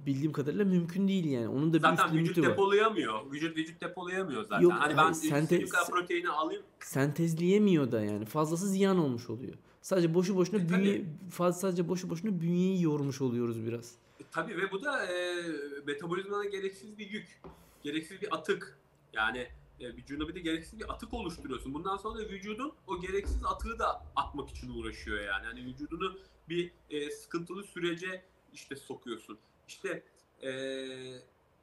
bildiğim 0.07 0.33
kadarıyla 0.33 0.65
mümkün 0.65 1.09
değil 1.09 1.25
yani. 1.25 1.49
Onun 1.49 1.73
da 1.73 1.79
zaten 1.79 2.15
bir 2.15 2.19
vücut 2.19 2.39
var. 2.39 2.51
depolayamıyor. 2.51 3.33
Vücut 3.33 3.57
vücut 3.57 3.81
depolayamıyor 3.81 4.45
zaten. 4.45 4.63
Yok, 4.63 4.73
hani 4.73 4.97
ben 4.97 5.13
sentez, 5.13 5.71
proteini 5.91 6.29
alayım. 6.29 6.63
Sentezleyemiyor 6.81 7.93
da 7.93 8.05
yani. 8.05 8.25
Fazlası 8.25 8.69
ziyan 8.69 8.99
olmuş 8.99 9.31
oluyor. 9.31 9.55
Sadece 9.87 10.15
boşu 10.15 10.37
boşuna 10.37 10.61
e, 10.61 10.69
bünye 10.69 11.05
fazla 11.31 11.53
sadece 11.53 11.89
boşu 11.89 12.11
boşuna 12.11 12.41
bünyeyi 12.41 12.83
yormuş 12.83 13.21
oluyoruz 13.21 13.67
biraz. 13.67 13.95
E, 14.21 14.25
tabii 14.31 14.57
ve 14.57 14.71
bu 14.71 14.83
da 14.83 15.07
e, 15.07 15.43
metabolizmana 15.87 16.45
gereksiz 16.45 16.99
bir 16.99 17.11
yük. 17.11 17.43
Gereksiz 17.83 18.23
bir 18.23 18.35
atık. 18.35 18.79
Yani 19.13 19.49
e, 19.81 19.97
vücuduna 19.97 20.29
bir 20.29 20.35
de 20.35 20.41
gereksiz 20.41 20.79
bir 20.79 20.93
atık 20.93 21.15
oluşturuyorsun. 21.15 21.75
Bundan 21.75 21.97
sonra 21.97 22.19
da 22.19 22.29
vücudun 22.29 22.73
o 22.87 23.01
gereksiz 23.01 23.45
atığı 23.45 23.79
da 23.79 24.03
atmak 24.17 24.51
için 24.51 24.71
uğraşıyor 24.71 25.21
yani. 25.21 25.47
Hani 25.47 25.65
vücudunu 25.65 26.19
bir 26.49 26.73
e, 26.91 27.11
sıkıntılı 27.11 27.65
sürece 27.65 28.25
işte 28.53 28.77
sokuyorsun. 28.77 29.39
İşte 29.69 30.03
e, 30.43 30.51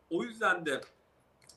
o 0.09 0.23
yüzden 0.23 0.65
de 0.65 0.81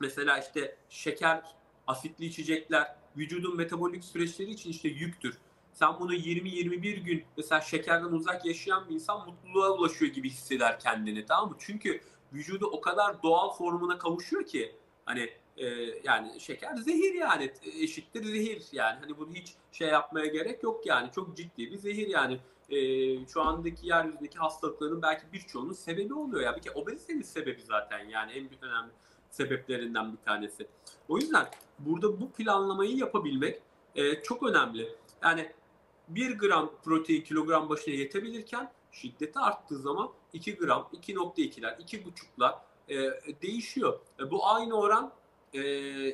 mesela 0.01 0.39
işte 0.39 0.77
şeker, 0.89 1.43
asitli 1.87 2.25
içecekler 2.25 2.97
vücudun 3.17 3.57
metabolik 3.57 4.05
süreçleri 4.05 4.51
için 4.51 4.71
işte 4.71 4.89
yüktür 4.89 5.39
sen 5.79 6.01
bunu 6.01 6.15
20-21 6.15 6.97
gün 7.01 7.25
mesela 7.37 7.61
şekerden 7.61 8.13
uzak 8.13 8.47
yaşayan 8.47 8.89
bir 8.89 8.95
insan 8.95 9.27
mutluluğa 9.27 9.71
ulaşıyor 9.71 10.13
gibi 10.13 10.31
hisseder 10.31 10.81
kendini 10.81 11.27
tamam 11.27 11.51
mı? 11.51 11.57
Çünkü 11.59 12.01
vücudu 12.33 12.67
o 12.67 12.81
kadar 12.81 13.23
doğal 13.23 13.55
formuna 13.55 13.99
kavuşuyor 13.99 14.47
ki 14.47 14.77
hani 15.05 15.31
e, 15.57 15.67
yani 16.05 16.41
şeker 16.41 16.77
zehir 16.77 17.15
yani 17.15 17.53
eşittir 17.81 18.25
zehir 18.25 18.67
yani 18.73 18.99
hani 19.01 19.19
bunu 19.19 19.35
hiç 19.35 19.55
şey 19.73 19.89
yapmaya 19.89 20.27
gerek 20.27 20.63
yok 20.63 20.87
yani 20.87 21.11
çok 21.15 21.37
ciddi 21.37 21.71
bir 21.71 21.77
zehir 21.77 22.09
yani 22.09 22.41
e, 22.71 22.79
şu 23.27 23.43
andaki 23.43 23.87
yeryüzündeki 23.87 24.39
hastalıkların 24.39 25.03
belki 25.03 25.33
birçoğunun 25.33 25.73
sebebi 25.73 26.15
oluyor 26.15 26.43
ya 26.43 26.57
bir 26.57 26.63
kere 26.63 26.75
obezitenin 26.75 27.23
sebebi 27.23 27.63
zaten 27.63 28.09
yani 28.09 28.33
en 28.33 28.51
büyük 28.51 28.63
önemli 28.63 28.91
sebeplerinden 29.31 30.13
bir 30.13 30.19
tanesi. 30.19 30.67
O 31.09 31.19
yüzden 31.19 31.47
burada 31.79 32.21
bu 32.21 32.33
planlamayı 32.33 32.97
yapabilmek 32.97 33.63
e, 33.95 34.23
çok 34.23 34.43
önemli. 34.43 34.89
Yani 35.23 35.53
1 36.09 36.39
gram 36.39 36.73
protein 36.85 37.23
kilogram 37.23 37.69
başına 37.69 37.95
yetebilirken 37.95 38.73
şiddeti 38.93 39.39
arttığı 39.39 39.79
zaman 39.79 40.11
2 40.33 40.57
gram, 40.57 40.89
2.2'ler, 40.93 41.83
2.5'lar 41.83 42.55
e, 42.89 42.97
değişiyor. 43.43 44.01
E, 44.21 44.31
bu 44.31 44.47
aynı 44.47 44.75
oran 44.75 45.13
e, 45.53 45.61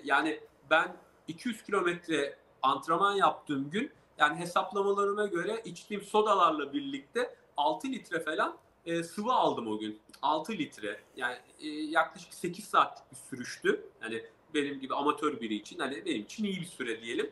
yani 0.05 0.41
ben 0.71 0.97
200 1.29 1.63
kilometre 1.63 2.37
antrenman 2.63 3.15
yaptığım 3.15 3.71
gün 3.71 3.93
yani 4.19 4.37
hesaplamalarıma 4.37 5.27
göre 5.27 5.63
içtiğim 5.65 6.03
sodalarla 6.03 6.73
birlikte 6.73 7.35
6 7.57 7.89
litre 7.89 8.21
falan 8.21 8.57
e, 8.87 9.03
sıvı 9.03 9.33
aldım 9.33 9.67
o 9.67 9.79
gün. 9.79 10.01
6 10.23 10.53
litre. 10.53 11.01
Yani 11.17 11.37
e, 11.61 11.69
yaklaşık 11.69 12.35
8 12.35 12.65
saatlik 12.65 13.13
bir 13.13 13.17
sürüştü. 13.17 13.85
Yani 14.03 14.23
benim 14.55 14.81
gibi 14.81 14.95
amatör 14.95 15.41
biri 15.41 15.55
için 15.55 15.79
hani 15.79 16.05
benim 16.07 16.23
için 16.23 16.45
iyi 16.45 16.61
bir 16.61 16.67
süre 16.67 17.03
diyelim. 17.03 17.31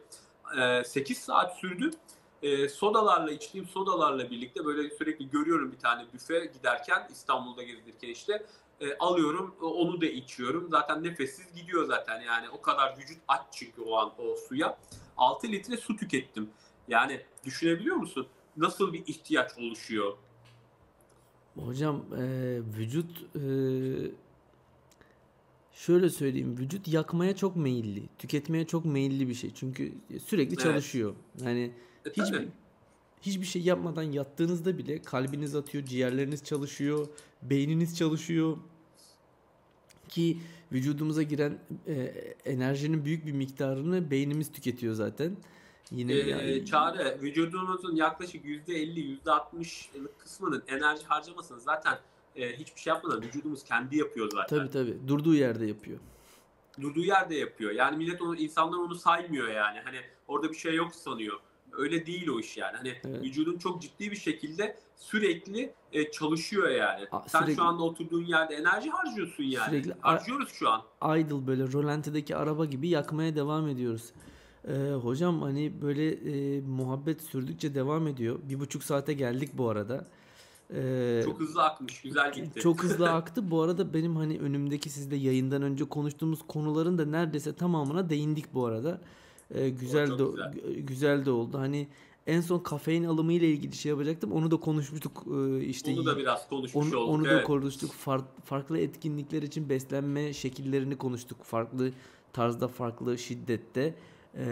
E, 0.60 0.84
8 0.84 1.18
saat 1.18 1.56
sürdü. 1.56 1.90
E, 2.42 2.68
sodalarla 2.68 3.30
içtiğim 3.30 3.66
sodalarla 3.66 4.30
birlikte 4.30 4.64
böyle 4.64 4.90
sürekli 4.90 5.30
görüyorum 5.30 5.72
bir 5.72 5.78
tane 5.78 6.06
büfe 6.14 6.50
giderken 6.54 7.08
İstanbul'da 7.10 7.62
gezdirken 7.62 8.08
işte 8.08 8.46
e, 8.80 8.98
alıyorum 8.98 9.54
onu 9.60 10.00
da 10.00 10.06
içiyorum. 10.06 10.68
Zaten 10.70 11.04
nefessiz 11.04 11.54
gidiyor 11.54 11.84
zaten 11.84 12.20
yani 12.20 12.48
o 12.50 12.60
kadar 12.62 12.98
vücut 12.98 13.18
aç 13.28 13.40
çünkü 13.52 13.82
o 13.82 13.96
an 13.96 14.12
o 14.18 14.36
suya. 14.36 14.78
6 15.16 15.48
litre 15.48 15.76
su 15.76 15.96
tükettim. 15.96 16.50
Yani 16.88 17.20
düşünebiliyor 17.44 17.96
musun? 17.96 18.26
Nasıl 18.56 18.92
bir 18.92 19.06
ihtiyaç 19.06 19.58
oluşuyor? 19.58 20.16
Hocam 21.64 22.04
e, 22.18 22.22
vücut 22.78 23.36
e, 23.36 23.42
şöyle 25.72 26.10
söyleyeyim 26.10 26.56
vücut 26.58 26.88
yakmaya 26.88 27.36
çok 27.36 27.56
meyilli, 27.56 28.08
tüketmeye 28.18 28.66
çok 28.66 28.84
meyilli 28.84 29.28
bir 29.28 29.34
şey. 29.34 29.50
Çünkü 29.54 29.92
sürekli 30.26 30.54
Evet. 30.54 30.60
çalışıyor. 30.60 31.14
Yani 31.44 31.72
E, 32.06 32.10
hiçbir 32.10 32.38
tabii. 32.38 32.48
hiçbir 33.22 33.46
şey 33.46 33.62
yapmadan 33.62 34.02
yattığınızda 34.02 34.78
bile 34.78 35.02
kalbiniz 35.02 35.54
atıyor, 35.54 35.84
ciğerleriniz 35.84 36.44
çalışıyor, 36.44 37.08
beyniniz 37.42 37.96
çalışıyor 37.96 38.56
ki 40.08 40.38
vücudumuza 40.72 41.22
giren 41.22 41.58
e, 41.86 41.94
enerjinin 42.44 43.04
büyük 43.04 43.26
bir 43.26 43.32
miktarını 43.32 44.10
beynimiz 44.10 44.52
tüketiyor 44.52 44.94
zaten. 44.94 45.36
Yine 45.90 46.12
Ee, 46.12 46.28
yani 46.28 46.66
Çağrı, 46.66 47.18
vücudunuzun 47.22 47.96
yaklaşık 47.96 48.44
%50, 48.44 49.18
%60'lık 49.24 50.20
kısmının 50.20 50.62
enerji 50.68 51.06
harcamasını 51.06 51.60
zaten 51.60 51.98
e, 52.36 52.58
hiçbir 52.58 52.80
şey 52.80 52.90
yapmadan 52.92 53.22
vücudumuz 53.22 53.64
kendi 53.64 53.96
yapıyor 53.96 54.30
zaten. 54.30 54.58
tabii 54.58 54.70
tabii 54.70 55.08
durduğu 55.08 55.34
yerde 55.34 55.66
yapıyor. 55.66 55.98
Durduğu 56.80 57.04
yerde 57.04 57.34
yapıyor. 57.34 57.70
Yani 57.70 57.96
millet 57.96 58.22
onu, 58.22 58.36
insanlar 58.36 58.78
onu 58.78 58.94
saymıyor 58.94 59.48
yani. 59.48 59.80
Hani 59.80 60.00
orada 60.28 60.50
bir 60.50 60.56
şey 60.56 60.74
yok 60.74 60.94
sanıyor. 60.94 61.40
Öyle 61.78 62.06
değil 62.06 62.28
o 62.28 62.40
iş 62.40 62.56
yani. 62.56 62.76
Hani 62.76 62.92
Evet. 63.04 63.22
vücudun 63.22 63.58
çok 63.58 63.82
ciddi 63.82 64.10
bir 64.10 64.16
şekilde 64.16 64.76
sürekli 64.96 65.72
e, 65.92 66.10
çalışıyor 66.10 66.68
yani. 66.68 67.06
A- 67.12 67.28
Sen 67.28 67.40
sürekli- 67.40 67.56
şu 67.56 67.62
anda 67.64 67.82
oturduğun 67.82 68.24
yerde 68.24 68.54
enerji 68.54 68.90
harcıyorsun 68.90 69.44
yani. 69.44 69.70
Sürekli- 69.70 69.94
Harcıyoruz 70.00 70.48
şu 70.52 70.68
an. 70.70 70.82
idle 71.18 71.46
böyle 71.46 71.72
rolantideki 71.72 72.36
araba 72.36 72.64
gibi 72.64 72.88
yakmaya 72.88 73.36
devam 73.36 73.68
ediyoruz. 73.68 74.04
Ee, 74.68 74.72
hocam 75.02 75.42
hani 75.42 75.82
böyle 75.82 76.10
e, 76.12 76.60
muhabbet 76.60 77.22
sürdükçe 77.22 77.74
devam 77.74 78.06
ediyor. 78.06 78.38
Bir 78.48 78.60
buçuk 78.60 78.82
saate 78.84 79.12
geldik 79.12 79.50
bu 79.54 79.68
arada. 79.68 80.06
Ee, 80.74 81.22
Çok 81.24 81.40
hızlı 81.40 81.62
akmış, 81.62 82.00
güzel 82.02 82.32
gitti. 82.32 82.60
çok 82.60 82.82
hızlı 82.82 83.10
aktı. 83.12 83.50
Bu 83.50 83.62
arada 83.62 83.94
benim 83.94 84.16
hani 84.16 84.38
önümdeki 84.38 84.90
sizde 84.90 85.16
yayından 85.16 85.62
önce 85.62 85.84
konuştuğumuz 85.84 86.38
konuların 86.48 86.98
da 86.98 87.04
neredeyse 87.04 87.52
tamamına 87.54 88.10
değindik 88.10 88.54
bu 88.54 88.66
arada. 88.66 89.00
Ee, 89.54 89.68
güzel 89.68 90.06
de 90.18 90.24
güzel. 90.24 90.44
gü- 90.52 90.80
güzel 90.80 91.24
de 91.24 91.30
oldu. 91.30 91.58
Hani 91.58 91.88
en 92.26 92.40
son 92.40 92.58
kafein 92.58 93.04
alımı 93.04 93.32
ile 93.32 93.48
ilgili 93.48 93.72
şey 93.76 93.90
yapacaktım. 93.90 94.32
Onu 94.32 94.50
da 94.50 94.56
konuşmuştuk. 94.56 95.24
Ee, 95.34 95.60
işte 95.64 95.90
Onu 95.92 96.06
da 96.06 96.16
biraz 96.18 96.48
konuşmuş 96.48 96.86
onu, 96.86 96.96
olduk. 97.00 97.10
onu 97.14 97.24
da 97.24 97.32
evet. 97.32 97.44
konuştuk. 97.44 97.90
Far- 98.06 98.24
farklı 98.44 98.78
etkinlikler 98.78 99.42
için 99.42 99.68
beslenme 99.68 100.32
şekillerini 100.32 100.98
konuştuk. 100.98 101.44
Farklı 101.44 101.92
tarzda, 102.32 102.68
farklı 102.68 103.18
şiddette 103.18 103.94
e, 104.34 104.44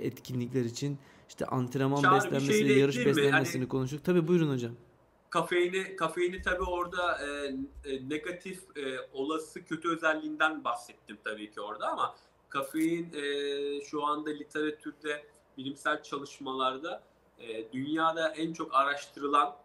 etkinlikler 0.00 0.64
için 0.64 0.98
işte 1.28 1.46
antrenman 1.46 2.02
Çağrı, 2.02 2.20
şey 2.22 2.30
beslenmesini, 2.30 2.68
de 2.68 2.72
yarış 2.72 2.96
mi? 2.96 3.04
beslenmesini 3.06 3.60
Hani- 3.60 3.68
konuştuk. 3.68 4.04
Tabii 4.04 4.28
buyurun 4.28 4.52
hocam. 4.52 4.72
kafeini 5.30 5.96
kafeini 5.96 6.42
tabii 6.42 6.62
orada 6.62 7.18
e, 7.26 7.46
e, 7.90 8.08
negatif 8.08 8.58
e, 8.76 8.82
olası 9.12 9.64
kötü 9.64 9.88
özelliğinden 9.88 10.64
bahsettim 10.64 11.18
tabii 11.24 11.50
ki 11.50 11.60
orada 11.60 11.88
ama 11.88 12.14
kafein 12.50 13.12
e, 13.12 13.80
şu 13.80 14.06
anda 14.06 14.30
literatürde 14.30 15.24
bilimsel 15.58 16.02
çalışmalarda 16.02 17.02
e, 17.38 17.72
dünyada 17.72 18.28
en 18.28 18.52
çok 18.52 18.74
araştırılan 18.74 19.56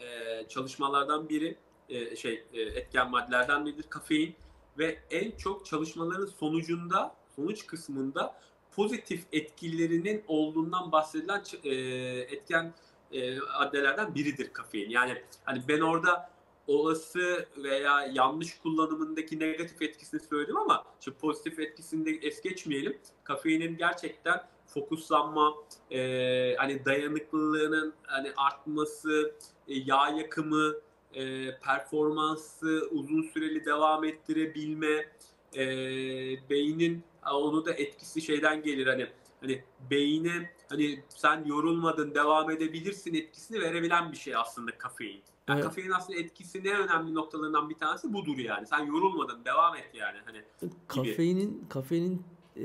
e, 0.00 0.48
çalışmalardan 0.48 1.28
biri 1.28 1.56
e, 1.88 2.16
şey 2.16 2.44
e, 2.52 2.60
etken 2.60 3.10
maddelerden 3.10 3.66
biridir 3.66 3.84
kafein 3.90 4.34
ve 4.78 4.98
en 5.10 5.30
çok 5.30 5.66
çalışmaların 5.66 6.26
sonucunda 6.26 7.14
sonuç 7.36 7.66
kısmında 7.66 8.34
pozitif 8.76 9.24
etkilerinin 9.32 10.24
olduğundan 10.28 10.92
bahsedilen 10.92 11.42
e, 11.64 11.70
etken 12.20 12.74
e, 13.12 13.38
maddelerden 13.38 14.14
biridir 14.14 14.52
kafein. 14.52 14.90
Yani 14.90 15.22
hani 15.44 15.62
ben 15.68 15.80
orada 15.80 16.30
olası 16.66 17.48
veya 17.56 18.10
yanlış 18.12 18.58
kullanımındaki 18.58 19.38
negatif 19.40 19.82
etkisini 19.82 20.20
söyledim 20.20 20.56
ama 20.56 20.84
şu 21.00 21.14
pozitif 21.14 21.58
etkisini 21.58 22.06
de 22.06 22.26
es 22.26 22.42
geçmeyelim. 22.42 22.98
Kafeinin 23.24 23.76
gerçekten 23.76 24.42
fokuslanma, 24.66 25.54
e, 25.90 26.54
hani 26.58 26.84
dayanıklılığının 26.84 27.94
hani 28.02 28.32
artması, 28.36 29.34
e, 29.68 29.74
yağ 29.74 30.08
yakımı, 30.08 30.74
e, 31.14 31.54
performansı 31.58 32.88
uzun 32.90 33.22
süreli 33.22 33.64
devam 33.64 34.04
ettirebilme, 34.04 35.12
e, 35.56 35.64
beynin 36.50 37.04
onu 37.32 37.64
da 37.64 37.72
etkisi 37.72 38.22
şeyden 38.22 38.62
gelir 38.62 38.86
hani 38.86 39.06
hani 39.40 39.64
beyine 39.90 40.50
hani 40.68 41.04
sen 41.08 41.44
yorulmadın 41.44 42.14
devam 42.14 42.50
edebilirsin 42.50 43.14
etkisini 43.14 43.60
verebilen 43.60 44.12
bir 44.12 44.16
şey 44.16 44.36
aslında 44.36 44.78
kafein. 44.78 45.22
Yani 45.48 45.58
Evet. 45.58 45.64
Kafein 45.64 45.90
aslında 45.90 46.18
etkisi 46.18 46.58
en 46.58 46.76
önemli 46.88 47.14
noktalarından 47.14 47.70
bir 47.70 47.74
tanesi 47.74 48.12
budur 48.12 48.38
yani. 48.38 48.66
Sen 48.66 48.86
yorulmadın 48.86 49.44
devam 49.44 49.76
et 49.76 49.90
yani. 49.94 50.18
Hani 50.24 50.42
Kafeinin 50.88 51.66
kafeinin 51.68 52.22
e, 52.56 52.64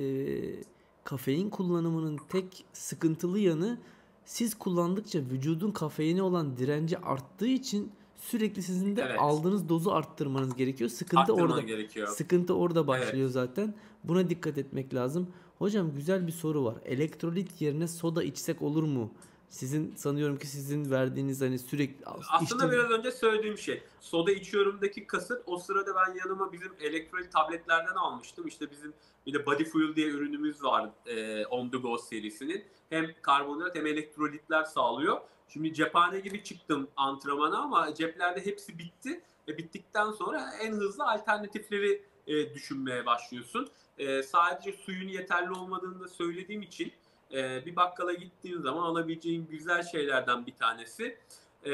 kafein 1.03 1.49
kullanımının 1.49 2.19
tek 2.29 2.65
sıkıntılı 2.73 3.39
yanı 3.39 3.77
siz 4.25 4.55
kullandıkça 4.55 5.19
vücudun 5.19 5.71
kafeine 5.71 6.21
olan 6.21 6.57
direnci 6.57 6.97
arttığı 6.97 7.47
için 7.47 7.91
sürekli 8.17 8.63
sizin 8.63 8.95
de 8.95 9.01
Evet. 9.01 9.19
aldığınız 9.19 9.69
dozu 9.69 9.91
arttırmanız 9.91 10.55
gerekiyor. 10.55 10.89
Sıkıntı 10.89 11.21
arttırman 11.21 11.49
orada. 11.49 11.61
gerekiyor. 11.61 12.07
Sıkıntı 12.07 12.55
orada 12.55 12.87
başlıyor 12.87 13.29
zaten. 13.29 13.73
Buna 14.03 14.29
dikkat 14.29 14.57
etmek 14.57 14.93
lazım. 14.93 15.27
Hocam 15.57 15.95
güzel 15.95 16.27
bir 16.27 16.31
soru 16.31 16.65
var. 16.65 16.75
Elektrolit 16.85 17.61
yerine 17.61 17.87
soda 17.87 18.23
içsek 18.23 18.61
olur 18.61 18.83
mu? 18.83 19.11
Sizin 19.49 19.95
sanıyorum 19.95 20.37
ki 20.37 20.47
sizin 20.47 20.91
verdiğiniz 20.91 21.41
hani 21.41 21.59
sürekli 21.59 22.05
Aslında 22.05 22.43
içtiğiniz- 22.43 22.71
biraz 22.71 22.91
önce 22.91 23.11
söylediğim 23.11 23.57
şey. 23.57 23.83
Soda 24.01 24.31
içiyorumdaki 24.31 25.07
kasıt 25.07 25.41
o 25.45 25.57
sırada 25.57 25.95
ben 25.95 26.15
yanıma 26.25 26.51
bizim 26.53 26.71
elektrolit 26.79 27.31
tabletlerden 27.31 27.95
almıştım. 27.95 28.47
İşte 28.47 28.71
bizim 28.71 28.93
bir 29.25 29.33
de 29.33 29.45
Body 29.45 29.63
Fuel 29.65 29.95
diye 29.95 30.07
ürünümüz 30.07 30.63
var 30.63 30.89
e, 31.05 31.45
On 31.45 31.69
The 31.69 31.77
Go 31.77 31.97
serisinin. 31.97 32.65
Hem 32.89 33.05
karbonhidrat 33.21 33.75
hem 33.75 33.85
elektrolitler 33.87 34.63
sağlıyor. 34.63 35.21
Şimdi 35.49 35.73
cephane 35.73 36.19
gibi 36.19 36.43
çıktım 36.43 36.87
antrenmana 36.97 37.57
ama 37.57 37.93
ceplerde 37.93 38.45
hepsi 38.45 38.79
bitti. 38.79 39.21
Ve 39.47 39.57
bittikten 39.57 40.11
sonra 40.11 40.51
en 40.61 40.73
hızlı 40.73 41.03
alternatifleri 41.05 42.01
e, 42.27 42.53
düşünmeye 42.53 43.05
başlıyorsun. 43.05 43.67
E, 43.97 44.23
sadece 44.23 44.73
suyun 44.73 45.07
yeterli 45.07 45.51
olmadığını 45.51 45.99
da 45.99 46.07
söylediğim 46.07 46.61
için 46.61 46.91
e, 47.33 47.65
bir 47.65 47.75
bakkala 47.75 48.13
gittiğin 48.13 48.61
zaman 48.61 48.83
alabileceğin 48.83 49.47
güzel 49.47 49.83
şeylerden 49.83 50.45
bir 50.45 50.55
tanesi 50.55 51.17
e, 51.65 51.71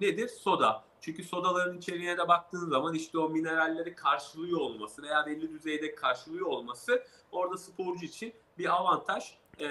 nedir? 0.00 0.28
Soda. 0.28 0.84
Çünkü 1.00 1.24
sodaların 1.24 1.78
içeriğine 1.78 2.18
de 2.18 2.28
baktığın 2.28 2.68
zaman 2.68 2.94
işte 2.94 3.18
o 3.18 3.28
mineralleri 3.28 3.94
karşılıyor 3.94 4.60
olması 4.60 5.02
veya 5.02 5.26
belli 5.26 5.50
düzeyde 5.50 5.94
karşılıyor 5.94 6.46
olması 6.46 7.02
orada 7.32 7.56
sporcu 7.56 8.04
için 8.04 8.32
bir 8.58 8.74
avantaj. 8.74 9.34
E, 9.58 9.66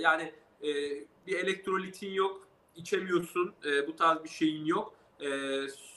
yani 0.00 0.32
e, 0.62 0.68
bir 1.26 1.38
elektrolitin 1.38 2.10
yok, 2.10 2.48
içemiyorsun, 2.76 3.52
e, 3.64 3.86
bu 3.86 3.96
tarz 3.96 4.24
bir 4.24 4.28
şeyin 4.28 4.64
yok. 4.64 4.94
E, 5.20 5.28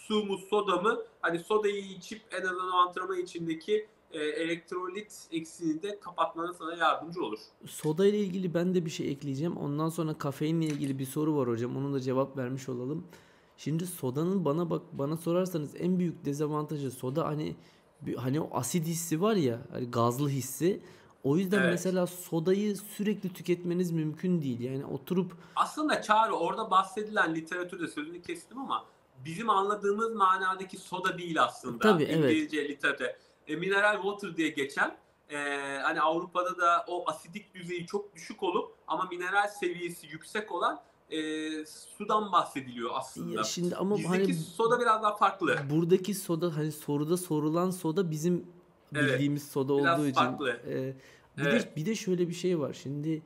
su 0.08 0.26
mu 0.26 0.38
soda 0.38 0.76
mı? 0.76 1.04
Hani 1.22 1.40
sodayı 1.40 1.78
içip 1.78 2.22
en 2.32 2.42
azından 2.42 2.72
o 2.72 2.78
antrenman 2.78 3.20
içindeki 3.20 3.88
e, 4.12 4.20
elektrolit 4.20 5.28
eksiğini 5.32 5.82
de 5.82 6.00
kapatmana 6.00 6.54
sana 6.54 6.76
yardımcı 6.76 7.24
olur. 7.24 7.40
Soda 7.66 8.06
ile 8.08 8.18
ilgili 8.18 8.54
ben 8.54 8.76
de 8.76 8.86
bir 8.86 8.90
şey 8.90 9.12
ekleyeceğim. 9.12 9.58
Ondan 9.58 9.90
sonra 9.90 10.14
kafeinle 10.14 10.66
ilgili 10.66 11.00
bir 11.00 11.06
soru 11.06 11.38
var 11.38 11.48
hocam. 11.48 11.78
Onun 11.78 11.94
da 11.94 12.00
cevap 12.00 12.38
vermiş 12.38 12.70
olalım. 12.70 13.08
Şimdi 13.58 13.88
sodanın 13.88 14.46
bana 14.46 14.70
bak 14.70 14.82
bana 14.92 15.18
sorarsanız 15.18 15.76
en 15.80 16.00
büyük 16.00 16.26
dezavantajı 16.26 16.92
soda 16.92 17.26
hani 17.26 17.56
hani 18.18 18.42
o 18.42 18.50
asit 18.58 18.88
hissi 18.88 19.22
var 19.22 19.36
ya 19.36 19.60
hani 19.72 19.92
gazlı 19.92 20.30
hissi. 20.30 20.82
O 21.24 21.38
yüzden 21.38 21.60
Evet. 21.60 21.72
mesela 21.72 22.08
sodayı 22.08 22.76
sürekli 22.78 23.34
tüketmeniz 23.34 23.92
mümkün 23.92 24.42
değil. 24.42 24.60
Yani 24.60 24.86
oturup 24.86 25.34
Aslında 25.56 26.02
Çağrı 26.02 26.36
orada 26.36 26.72
bahsedilen 26.72 27.36
literatürde 27.36 27.88
sözünü 27.88 28.22
kestim 28.22 28.60
ama 28.60 28.86
bizim 29.26 29.50
anladığımız 29.50 30.14
manadaki 30.16 30.78
soda 30.78 31.18
değil 31.18 31.44
aslında. 31.44 31.80
Tabii, 31.80 32.04
evet. 32.04 32.32
İngilizce 32.32 32.70
literatürde. 32.70 33.18
E, 33.48 33.56
mineral 33.56 33.96
water 34.02 34.38
diye 34.38 34.50
geçen 34.50 34.98
e, 35.30 35.38
hani 35.84 36.02
Avrupa'da 36.02 36.58
da 36.58 36.86
o 36.88 37.10
asidik 37.10 37.54
düzeyi 37.56 37.86
çok 37.86 38.16
düşük 38.16 38.44
olup 38.44 38.72
ama 38.88 39.06
mineral 39.12 39.48
seviyesi 39.48 40.08
yüksek 40.08 40.52
olan 40.52 40.80
e, 41.12 41.20
sudan 41.66 42.32
bahsediliyor 42.32 42.90
aslında. 42.94 43.38
ya 43.38 43.44
şimdi 43.44 43.76
ama 43.76 43.98
Bizdeki 43.98 44.18
hani 44.24 44.34
soda 44.34 44.80
biraz 44.80 45.04
daha 45.04 45.16
farklı. 45.16 45.56
buradaki 45.70 46.14
soda 46.14 46.58
hani 46.58 46.72
soruda 46.72 47.18
sorulan 47.18 47.72
soda 47.72 48.12
bizim 48.12 48.46
Evet, 48.96 49.14
bildiğimiz 49.14 49.48
soda 49.48 49.78
biraz 49.78 50.00
olduğu 50.00 50.08
için 50.08 50.22
farklı. 50.22 50.50
e, 50.68 50.94
bir 51.38 51.44
Evet. 51.46 51.64
de 51.64 51.76
bir 51.76 51.86
de 51.86 51.96
şöyle 51.96 52.30
bir 52.30 52.34
şey 52.34 52.60
var. 52.60 52.74
Şimdi 52.84 53.22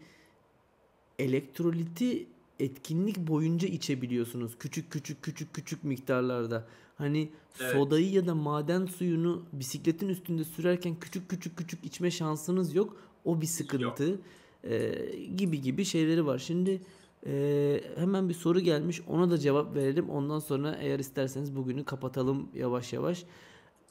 elektroliti 1.19 2.27
etkinlik 2.63 3.17
boyunca 3.17 3.67
içebiliyorsunuz. 3.67 4.57
Küçük 4.59 4.91
küçük 4.91 5.23
küçük 5.23 5.53
küçük 5.53 5.83
miktarlarda. 5.83 6.67
Hani 6.97 7.29
Evet. 7.59 7.73
sodayı 7.73 8.11
ya 8.11 8.25
da 8.27 8.35
maden 8.35 8.85
suyunu 8.85 9.43
bisikletin 9.53 10.09
üstünde 10.09 10.43
sürerken 10.43 10.95
küçük 10.99 11.29
küçük 11.29 11.57
küçük 11.57 11.85
içme 11.85 12.11
şansınız 12.11 12.75
yok. 12.75 12.95
O 13.25 13.41
bir 13.41 13.47
sıkıntı. 13.47 14.19
Ee, 14.63 15.05
gibi 15.37 15.61
gibi 15.61 15.85
şeyleri 15.85 16.25
var. 16.25 16.37
Şimdi 16.37 16.81
e, 17.25 17.81
hemen 17.95 18.29
bir 18.29 18.33
soru 18.33 18.59
gelmiş. 18.59 19.01
Ona 19.07 19.31
da 19.31 19.37
cevap 19.37 19.75
verelim. 19.75 20.09
Ondan 20.09 20.39
sonra 20.39 20.77
eğer 20.81 20.99
isterseniz 20.99 21.55
bugünü 21.55 21.83
kapatalım 21.83 22.49
yavaş 22.55 22.93
yavaş. 22.93 23.25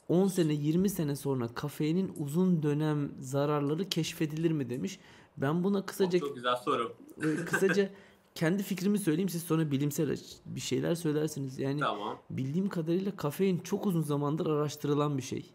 10 0.07 0.27
sene 0.27 0.53
20 0.53 0.89
sene 0.89 1.15
sonra 1.15 1.47
kafeinin 1.47 2.11
uzun 2.19 2.63
dönem 2.63 3.11
zararları 3.19 3.89
keşfedilir 3.89 4.51
mi 4.51 4.69
demiş. 4.69 4.99
Ben 5.37 5.63
buna 5.63 5.85
kısaca 5.85 6.19
çok 6.19 6.35
güzel 6.35 6.55
soru. 6.55 6.93
kısaca 7.45 7.89
kendi 8.35 8.63
fikrimi 8.63 8.99
söyleyeyim 8.99 9.29
siz 9.29 9.43
sonra 9.43 9.71
bilimsel 9.71 10.17
bir 10.45 10.59
şeyler 10.59 10.95
söylersiniz. 10.95 11.59
Yani 11.59 11.79
Tamam. 11.79 12.19
bildiğim 12.29 12.69
kadarıyla 12.69 13.15
kafein 13.15 13.59
çok 13.59 13.85
uzun 13.85 14.01
zamandır 14.01 14.45
araştırılan 14.45 15.17
bir 15.17 15.23
şey. 15.23 15.51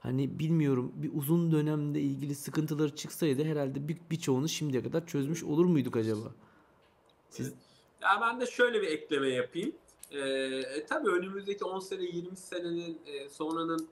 Hani 0.00 0.38
bilmiyorum 0.38 0.92
bir 0.94 1.10
uzun 1.14 1.52
dönemde 1.52 2.00
ilgili 2.00 2.34
sıkıntıları 2.34 2.96
çıksaydı 2.96 3.44
herhalde 3.44 3.88
bir, 3.88 3.98
birçoğunu 4.10 4.48
şimdiye 4.48 4.82
kadar 4.82 5.06
çözmüş 5.06 5.44
olur 5.44 5.64
muyduk 5.64 5.96
acaba? 5.96 6.32
Siz 7.30 7.52
Ya 8.02 8.18
ben 8.20 8.40
de 8.40 8.46
şöyle 8.46 8.82
bir 8.82 8.86
ekleme 8.86 9.28
yapayım. 9.28 9.72
Ee, 10.12 10.86
tabii 10.88 11.08
önümüzdeki 11.08 11.64
10 11.64 11.78
sene 11.78 12.02
20 12.02 12.36
senenin 12.36 13.00
e, 13.06 13.28
sonranın 13.28 13.88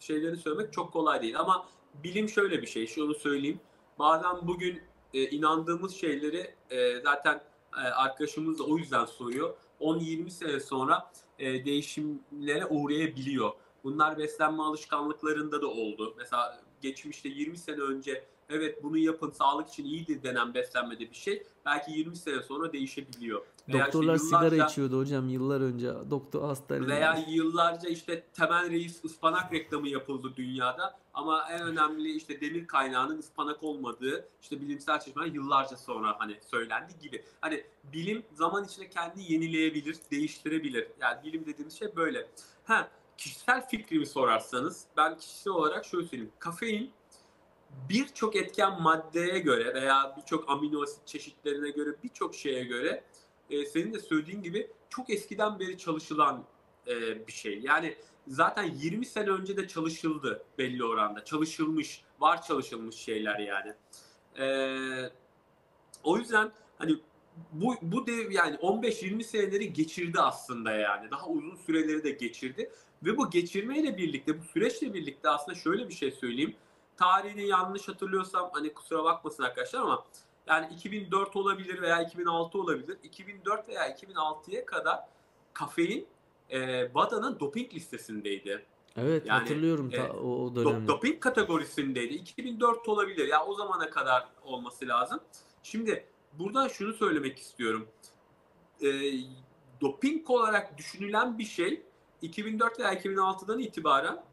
şeylerini 0.00 0.36
söylemek 0.36 0.72
çok 0.72 0.92
kolay 0.92 1.22
değil 1.22 1.40
ama 1.40 1.66
bilim 2.04 2.28
şöyle 2.28 2.62
bir 2.62 2.66
şey. 2.66 2.86
Şunu 2.86 3.14
söyleyeyim. 3.14 3.60
Bazen 3.98 4.36
bugün 4.42 4.80
e, 5.14 5.22
inandığımız 5.30 5.94
şeyleri 5.94 6.54
e, 6.70 7.00
zaten 7.00 7.40
e, 7.76 7.80
arkadaşımız 7.80 8.58
da 8.58 8.64
o 8.64 8.78
yüzden 8.78 9.04
soruyor. 9.04 9.54
10-20 9.80 10.30
sene 10.30 10.60
sonra 10.60 11.10
e, 11.38 11.64
değişimlere 11.64 12.66
uğrayabiliyor. 12.66 13.50
Bunlar 13.84 14.18
beslenme 14.18 14.62
alışkanlıklarında 14.62 15.62
da 15.62 15.66
oldu. 15.66 16.14
Mesela 16.18 16.60
geçmişte 16.82 17.28
20 17.28 17.58
sene 17.58 17.80
önce 17.80 18.24
evet 18.50 18.82
bunu 18.82 18.98
yapın 18.98 19.30
sağlık 19.30 19.68
için 19.68 19.84
iyidir 19.84 20.22
denen 20.22 20.54
beslenmede 20.54 21.10
bir 21.10 21.14
şey 21.16 21.42
belki 21.66 21.92
20 21.92 22.16
sene 22.16 22.42
sonra 22.42 22.72
değişebiliyor. 22.72 23.38
Veya 23.68 23.78
işte 23.78 23.78
doktorlar 23.92 24.16
sigara 24.16 24.46
yıllarca- 24.46 24.66
içiyordu 24.70 24.98
hocam 25.00 25.28
yıllar 25.28 25.60
önce. 25.60 25.92
Doktor 26.10 26.42
hastanede. 26.42 26.86
veya 26.88 27.24
yıllarca 27.28 27.88
işte 27.88 28.24
temel 28.34 28.70
reis 28.70 29.04
ıspanak 29.04 29.52
reklamı 29.52 29.88
yapıldı 29.88 30.32
dünyada 30.36 30.98
ama 31.18 31.46
en 31.50 31.62
önemli 31.62 32.12
işte 32.12 32.40
demir 32.40 32.66
kaynağının 32.66 33.18
ıspanak 33.18 33.62
olmadığı 33.62 34.28
işte 34.42 34.60
bilimsel 34.60 35.00
çalışmalar 35.00 35.26
yıllarca 35.26 35.76
sonra 35.76 36.16
hani 36.18 36.38
söylendi 36.50 36.98
gibi. 36.98 37.24
Hani 37.40 37.64
bilim 37.92 38.22
zaman 38.32 38.64
içinde 38.64 38.88
kendini 38.88 39.32
yenileyebilir, 39.32 39.96
değiştirebilir. 40.10 40.88
Yani 41.00 41.24
bilim 41.24 41.46
dediğimiz 41.46 41.78
şey 41.78 41.96
böyle. 41.96 42.28
Ha, 42.64 42.88
kişisel 43.16 43.68
fikrimi 43.68 44.06
sorarsanız 44.06 44.84
ben 44.96 45.18
kişisel 45.18 45.52
olarak 45.52 45.84
şöyle 45.84 46.06
söyleyeyim. 46.06 46.32
Kafein 46.38 46.90
birçok 47.88 48.36
etken 48.36 48.82
maddeye 48.82 49.38
göre 49.38 49.74
veya 49.74 50.14
birçok 50.16 50.50
amino 50.50 50.82
asit 50.82 51.06
çeşitlerine 51.06 51.70
göre 51.70 51.90
birçok 52.04 52.34
şeye 52.34 52.64
göre 52.64 53.04
e, 53.50 53.66
senin 53.66 53.94
de 53.94 53.98
söylediğin 53.98 54.42
gibi 54.42 54.70
çok 54.90 55.10
eskiden 55.10 55.60
beri 55.60 55.78
çalışılan 55.78 56.44
e, 56.86 57.26
bir 57.26 57.32
şey. 57.32 57.60
Yani 57.60 57.96
zaten 58.28 58.64
20 58.64 59.06
sene 59.06 59.30
önce 59.30 59.56
de 59.56 59.68
çalışıldı 59.68 60.44
belli 60.58 60.84
oranda. 60.84 61.24
Çalışılmış, 61.24 62.02
var 62.20 62.42
çalışılmış 62.42 62.96
şeyler 62.96 63.38
yani. 63.38 63.74
E, 64.38 64.46
o 66.04 66.18
yüzden 66.18 66.52
hani 66.78 66.98
bu 67.52 67.74
bu 67.82 68.06
dev 68.06 68.30
yani 68.30 68.56
15-20 68.56 69.22
seneleri 69.22 69.72
geçirdi 69.72 70.20
aslında 70.20 70.72
yani. 70.72 71.10
Daha 71.10 71.26
uzun 71.26 71.56
süreleri 71.56 72.04
de 72.04 72.10
geçirdi 72.10 72.70
ve 73.02 73.16
bu 73.16 73.30
geçirmeyle 73.30 73.96
birlikte 73.96 74.40
bu 74.40 74.44
süreçle 74.44 74.94
birlikte 74.94 75.28
aslında 75.28 75.58
şöyle 75.58 75.88
bir 75.88 75.94
şey 75.94 76.10
söyleyeyim. 76.10 76.56
Tarihini 76.96 77.46
yanlış 77.46 77.88
hatırlıyorsam 77.88 78.50
hani 78.52 78.74
kusura 78.74 79.04
bakmasın 79.04 79.42
arkadaşlar 79.42 79.80
ama 79.80 80.04
yani 80.46 80.74
2004 80.74 81.36
olabilir 81.36 81.82
veya 81.82 82.02
2006 82.02 82.58
olabilir. 82.58 82.98
2004 83.02 83.68
veya 83.68 83.90
2006'ya 83.90 84.66
kadar 84.66 85.00
kafein 85.52 86.06
e, 86.50 86.84
WADA'nın 86.84 87.40
doping 87.40 87.74
listesindeydi. 87.74 88.66
Evet 88.96 89.26
Yani, 89.26 89.40
hatırlıyorum 89.40 89.90
ta, 89.90 89.96
e, 89.96 90.10
o, 90.10 90.44
o 90.44 90.54
dönemde. 90.54 90.88
doping 90.88 91.20
kategorisindeydi. 91.20 92.14
2004 92.14 92.88
olabilir. 92.88 93.28
Ya 93.28 93.44
o 93.44 93.54
zamana 93.54 93.90
kadar 93.90 94.28
olması 94.44 94.88
lazım. 94.88 95.20
Şimdi 95.62 96.06
burada 96.32 96.68
şunu 96.68 96.92
söylemek 96.92 97.38
istiyorum. 97.38 97.88
E, 98.82 98.88
doping 99.80 100.30
olarak 100.30 100.78
düşünülen 100.78 101.38
bir 101.38 101.44
şey 101.44 101.82
2004 102.22 102.78
veya 102.78 102.94
2006'dan 102.94 103.58
itibaren 103.58 104.24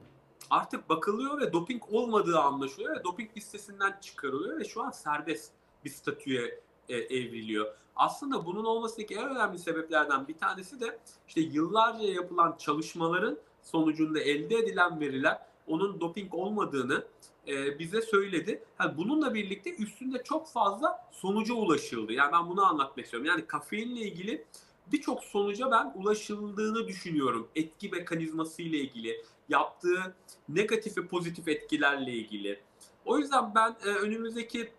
artık 0.50 0.90
bakılıyor 0.90 1.42
ve 1.42 1.54
doping 1.54 1.84
olmadığı 1.92 2.40
anlaşılıyor 2.40 3.00
ve 3.00 3.04
doping 3.04 3.38
listesinden 3.38 3.98
çıkarılıyor 4.02 4.60
ve 4.60 4.64
şu 4.64 4.84
an 4.84 4.92
serbest 4.92 5.52
bir 5.86 5.90
statüye 5.90 6.60
e, 6.90 6.98
evriliyor. 6.98 7.76
Aslında 7.96 8.46
bunun 8.46 8.66
olmasındaki 8.66 9.16
en 9.16 9.30
önemli 9.30 9.60
sebeplerden 9.60 10.28
bir 10.28 10.38
tanesi 10.38 10.80
de 10.80 11.00
işte 11.28 11.42
yıllarca 11.42 12.08
yapılan 12.08 12.56
çalışmaların 12.60 13.38
sonucunda 13.64 14.20
elde 14.20 14.56
edilen 14.56 15.00
veriler 15.00 15.42
onun 15.68 16.02
doping 16.02 16.34
olmadığını 16.34 17.06
e, 17.48 17.80
bize 17.80 18.02
söyledi. 18.02 18.64
Ha, 18.78 18.98
bununla 18.98 19.34
birlikte 19.34 19.76
üstünde 19.76 20.24
çok 20.24 20.48
fazla 20.48 21.08
sonuca 21.12 21.54
ulaşıldı. 21.54 22.14
Yani 22.14 22.32
ben 22.32 22.50
bunu 22.50 22.66
anlatmak 22.66 23.06
istiyorum. 23.06 23.28
Yani 23.28 23.46
kafeinle 23.46 24.00
ilgili 24.02 24.46
birçok 24.92 25.24
sonuca 25.24 25.72
ben 25.72 25.94
ulaşıldığını 25.96 26.88
düşünüyorum. 26.88 27.48
Etki 27.56 27.90
mekanizması 27.90 28.62
ile 28.62 28.78
ilgili, 28.78 29.24
yaptığı 29.50 30.16
negatif 30.50 30.98
ve 30.98 31.08
pozitif 31.08 31.48
etkilerle 31.48 32.12
ilgili. 32.12 32.60
O 33.06 33.18
yüzden 33.18 33.56
ben 33.56 33.76
e, 33.86 33.90
önümüzdeki 33.90 34.72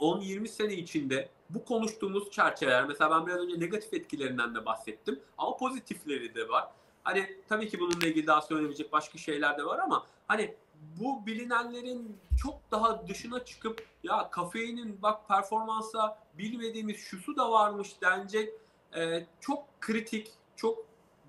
10-20 0.00 0.48
sene 0.48 0.74
içinde 0.74 1.28
bu 1.50 1.64
konuştuğumuz 1.64 2.30
çerçeveler, 2.30 2.84
mesela 2.84 3.10
ben 3.10 3.26
biraz 3.26 3.40
önce 3.40 3.60
negatif 3.60 3.94
etkilerinden 3.94 4.54
de 4.54 4.66
bahsettim 4.66 5.20
ama 5.38 5.56
pozitifleri 5.56 6.34
de 6.34 6.48
var. 6.48 6.68
Hani 7.04 7.36
tabii 7.48 7.68
ki 7.68 7.80
bununla 7.80 8.06
ilgili 8.06 8.26
daha 8.26 8.40
söylenebilecek 8.40 8.92
başka 8.92 9.18
şeyler 9.18 9.58
de 9.58 9.64
var 9.64 9.78
ama 9.78 10.06
hani 10.26 10.54
bu 11.00 11.26
bilinenlerin 11.26 12.16
çok 12.42 12.70
daha 12.70 13.08
dışına 13.08 13.44
çıkıp 13.44 13.86
ya 14.02 14.30
kafeinin 14.30 15.02
bak 15.02 15.28
performansa 15.28 16.18
bilmediğimiz 16.38 16.96
şusu 16.96 17.36
da 17.36 17.50
varmış 17.50 18.00
denecek 18.02 18.52
e, 18.96 19.26
çok 19.40 19.80
kritik, 19.80 20.30
çok 20.56 20.86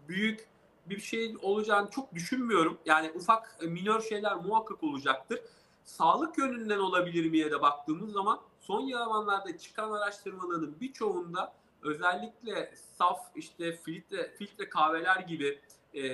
büyük 0.07 0.48
bir 0.85 0.99
şey 0.99 1.35
olacağını 1.41 1.90
çok 1.90 2.15
düşünmüyorum. 2.15 2.77
Yani 2.85 3.11
ufak 3.15 3.57
e, 3.61 3.65
minör 3.68 4.02
şeyler 4.02 4.35
muhakkak 4.35 4.84
olacaktır. 4.84 5.40
Sağlık 5.84 6.38
yönünden 6.38 6.80
olabilir 6.80 7.30
miye 7.30 7.52
de 7.52 7.61
baktığımız 7.61 8.11
zaman 8.11 8.40
son 8.64 8.91
zamanlarda 8.91 9.57
çıkan 9.57 9.91
araştırmaların 9.91 10.80
birçoğunda 10.80 11.53
özellikle 11.81 12.76
saf 12.76 13.19
işte 13.35 13.77
filtre 13.77 14.35
filtre 14.38 14.69
kahveler 14.69 15.19
gibi 15.19 15.60
e, 15.94 16.07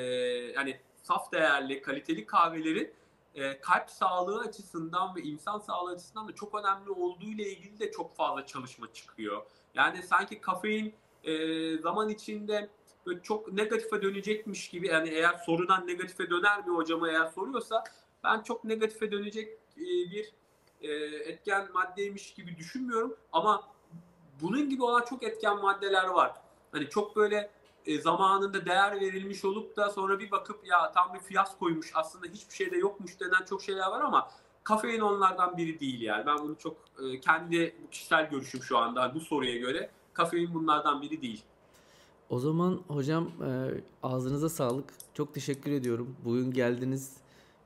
yani 0.55 0.79
saf 1.03 1.31
değerli 1.31 1.81
kaliteli 1.81 2.25
kahvelerin 2.25 2.93
e, 3.35 3.61
kalp 3.61 3.89
sağlığı 3.89 4.39
açısından 4.39 5.15
ve 5.15 5.21
insan 5.21 5.59
sağlığı 5.59 5.91
açısından 5.91 6.27
da 6.27 6.35
çok 6.35 6.55
önemli 6.55 6.89
olduğu 6.89 7.25
ile 7.25 7.49
ilgili 7.49 7.79
de 7.79 7.91
çok 7.91 8.15
fazla 8.15 8.45
çalışma 8.45 8.93
çıkıyor. 8.93 9.45
Yani 9.73 10.03
sanki 10.03 10.41
kafein 10.41 10.95
e, 11.23 11.77
zaman 11.77 12.09
içinde 12.09 12.69
böyle 13.05 13.21
çok 13.21 13.53
negatife 13.53 14.01
dönecekmiş 14.01 14.69
gibi 14.69 14.87
yani 14.87 15.09
eğer 15.09 15.33
sorudan 15.45 15.87
negatife 15.87 16.29
döner 16.29 16.67
mi 16.67 16.75
hocama 16.75 17.09
eğer 17.09 17.25
soruyorsa 17.25 17.83
ben 18.23 18.41
çok 18.41 18.63
negatife 18.63 19.11
dönecek 19.11 19.49
e, 19.77 19.85
bir 20.11 20.33
e, 20.81 20.91
etken 21.05 21.67
maddeymiş 21.73 22.33
gibi 22.33 22.57
düşünmüyorum 22.57 23.15
ama 23.31 23.63
bunun 24.41 24.69
gibi 24.69 24.83
olan 24.83 25.05
çok 25.09 25.23
etken 25.23 25.61
maddeler 25.61 26.07
var. 26.07 26.33
Hani 26.71 26.89
çok 26.89 27.15
böyle 27.15 27.49
e, 27.85 28.01
zamanında 28.01 28.65
değer 28.65 29.01
verilmiş 29.01 29.45
olup 29.45 29.77
da 29.77 29.89
sonra 29.89 30.19
bir 30.19 30.31
bakıp 30.31 30.67
ya 30.67 30.91
tam 30.91 31.13
bir 31.13 31.19
fiyaskoymuş 31.19 31.91
aslında 31.93 32.27
hiçbir 32.27 32.55
şeyde 32.55 32.77
yokmuş 32.77 33.19
denen 33.19 33.45
çok 33.49 33.61
şeyler 33.61 33.87
var 33.87 34.01
ama 34.01 34.31
kafein 34.63 34.99
onlardan 34.99 35.57
biri 35.57 35.79
değil 35.79 36.01
yani. 36.01 36.25
Ben 36.25 36.37
bunu 36.37 36.55
çok 36.57 36.77
e, 37.03 37.19
kendi 37.19 37.75
kişisel 37.91 38.29
görüşüm 38.29 38.63
şu 38.63 38.77
anda 38.77 39.15
bu 39.15 39.19
soruya 39.19 39.57
göre 39.57 39.89
kafein 40.13 40.53
bunlardan 40.53 41.01
biri 41.01 41.21
değil. 41.21 41.43
O 42.29 42.39
zaman 42.39 42.81
hocam 42.87 43.31
ağzınıza 44.03 44.49
sağlık. 44.49 44.93
Çok 45.13 45.33
teşekkür 45.33 45.71
ediyorum. 45.71 46.15
Bugün 46.25 46.51
geldiniz. 46.51 47.18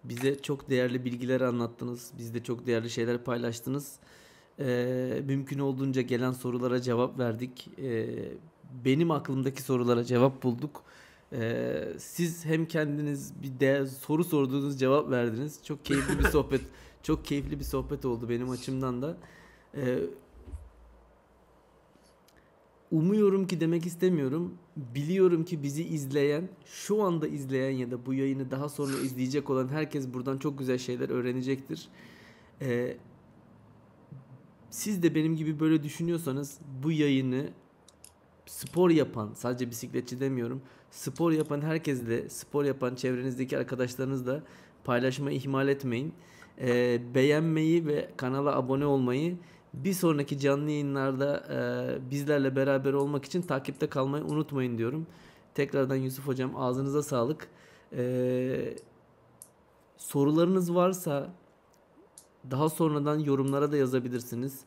Bize 0.03 0.41
çok 0.41 0.69
değerli 0.69 1.05
bilgiler 1.05 1.41
anlattınız. 1.41 2.11
Bizde 2.17 2.43
çok 2.43 2.67
değerli 2.67 2.89
şeyler 2.89 3.23
paylaştınız. 3.23 3.95
E, 4.59 5.21
mümkün 5.25 5.59
olduğunca 5.59 6.01
gelen 6.01 6.31
sorulara 6.31 6.81
cevap 6.81 7.19
verdik. 7.19 7.69
E, 7.81 8.09
benim 8.85 9.11
aklımdaki 9.11 9.61
sorulara 9.61 10.03
cevap 10.03 10.43
bulduk. 10.43 10.83
E, 11.31 11.73
siz 11.97 12.45
hem 12.45 12.65
kendiniz 12.65 13.33
bir 13.43 13.59
de 13.59 13.87
soru 13.87 14.23
sorduğunuz 14.23 14.79
cevap 14.79 15.09
verdiniz. 15.11 15.59
Çok 15.63 15.85
keyifli 15.85 16.19
bir 16.19 16.23
sohbet. 16.29 16.61
Çok 17.03 17.25
keyifli 17.25 17.59
bir 17.59 17.63
sohbet 17.63 18.05
oldu 18.05 18.29
benim 18.29 18.49
açımdan 18.49 19.01
da. 19.01 19.17
E, 19.75 19.99
umuyorum 22.93 23.47
ki 23.47 23.61
demek 23.61 23.85
istemiyorum. 23.85 24.53
Biliyorum 24.77 25.45
ki 25.45 25.63
bizi 25.63 25.83
izleyen, 25.83 26.49
şu 26.65 27.03
anda 27.03 27.27
izleyen 27.27 27.71
ya 27.71 27.91
da 27.91 28.05
bu 28.05 28.13
yayını 28.13 28.51
daha 28.51 28.69
sonra 28.69 28.97
izleyecek 28.97 29.49
olan 29.49 29.67
herkes 29.67 30.13
buradan 30.13 30.37
çok 30.37 30.59
güzel 30.59 30.77
şeyler 30.77 31.09
öğrenecektir. 31.09 31.87
Ee, 32.61 32.97
siz 34.69 35.03
de 35.03 35.15
benim 35.15 35.35
gibi 35.35 35.59
böyle 35.59 35.83
düşünüyorsanız 35.83 36.59
bu 36.83 36.91
yayını 36.91 37.49
spor 38.45 38.89
yapan, 38.89 39.31
sadece 39.35 39.69
bisikletçi 39.69 40.19
demiyorum, 40.19 40.61
spor 40.91 41.31
yapan 41.31 41.61
herkesle, 41.61 42.29
spor 42.29 42.65
yapan 42.65 42.95
çevrenizdeki 42.95 43.57
arkadaşlarınızla 43.57 44.43
paylaşmayı 44.83 45.37
ihmal 45.37 45.67
etmeyin. 45.67 46.13
Ee, 46.61 47.01
beğenmeyi 47.15 47.87
ve 47.87 48.09
kanala 48.17 48.55
abone 48.55 48.85
olmayı 48.85 49.37
bir 49.73 49.93
sonraki 49.93 50.39
canlı 50.39 50.71
yayınlarda 50.71 51.43
e, 51.49 52.11
bizlerle 52.11 52.55
beraber 52.55 52.93
olmak 52.93 53.25
için 53.25 53.41
takipte 53.41 53.87
kalmayı 53.87 54.23
unutmayın 54.23 54.77
diyorum. 54.77 55.07
Tekrardan 55.53 55.95
Yusuf 55.95 56.27
Hocam 56.27 56.55
ağzınıza 56.55 57.03
sağlık. 57.03 57.47
Ee, 57.97 58.75
sorularınız 59.97 60.75
varsa 60.75 61.29
daha 62.51 62.69
sonradan 62.69 63.19
yorumlara 63.19 63.71
da 63.71 63.77
yazabilirsiniz. 63.77 64.59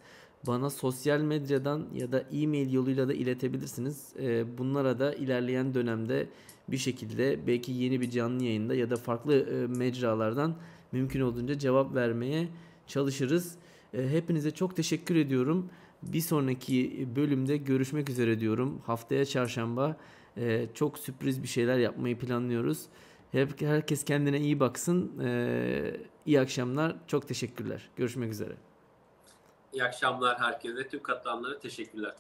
Bana 0.47 0.71
sosyal 0.71 1.21
medyadan 1.21 1.87
ya 1.95 2.13
da 2.13 2.21
e-mail 2.21 2.73
yoluyla 2.73 3.09
da 3.09 3.15
iletebilirsiniz. 3.15 4.13
Ee, 4.19 4.59
bunlara 4.59 4.99
da 4.99 5.15
ilerleyen 5.15 5.75
dönemde 5.75 6.29
bir 6.69 6.79
şekilde 6.79 7.47
belki 7.47 7.73
yeni 7.73 8.01
bir 8.01 8.11
canlı 8.11 8.45
yayında 8.45 8.75
ya 8.75 8.91
da 8.91 8.97
farklı 8.97 9.35
e, 9.35 9.67
mecralardan 9.67 10.55
mümkün 10.93 11.21
olduğunca 11.21 11.59
cevap 11.59 11.95
vermeye 11.95 12.49
çalışırız. 12.87 13.55
E, 13.97 14.09
hepinize 14.09 14.51
çok 14.51 14.77
teşekkür 14.77 15.17
ediyorum. 15.17 15.71
Bir 16.03 16.21
sonraki 16.21 17.09
bölümde 17.17 17.57
görüşmek 17.57 18.11
üzere 18.11 18.41
diyorum. 18.41 18.83
Haftaya 18.87 19.25
çarşamba 19.25 19.97
e, 20.37 20.67
çok 20.75 20.99
sürpriz 20.99 21.43
bir 21.43 21.49
şeyler 21.49 21.79
yapmayı 21.79 22.19
planlıyoruz. 22.19 22.87
Hep 23.33 23.61
herkes 23.61 24.05
kendine 24.05 24.41
iyi 24.41 24.61
baksın. 24.61 25.19
E, 25.25 26.01
iyi 26.27 26.41
akşamlar. 26.41 26.97
Çok 27.07 27.29
teşekkürler. 27.29 27.91
Görüşmek 27.97 28.33
üzere. 28.33 28.57
İyi 29.73 29.85
akşamlar 29.85 30.41
herkese. 30.41 30.89
Tüm 30.89 31.03
katılanlara 31.03 31.59
teşekkürler. 31.59 32.17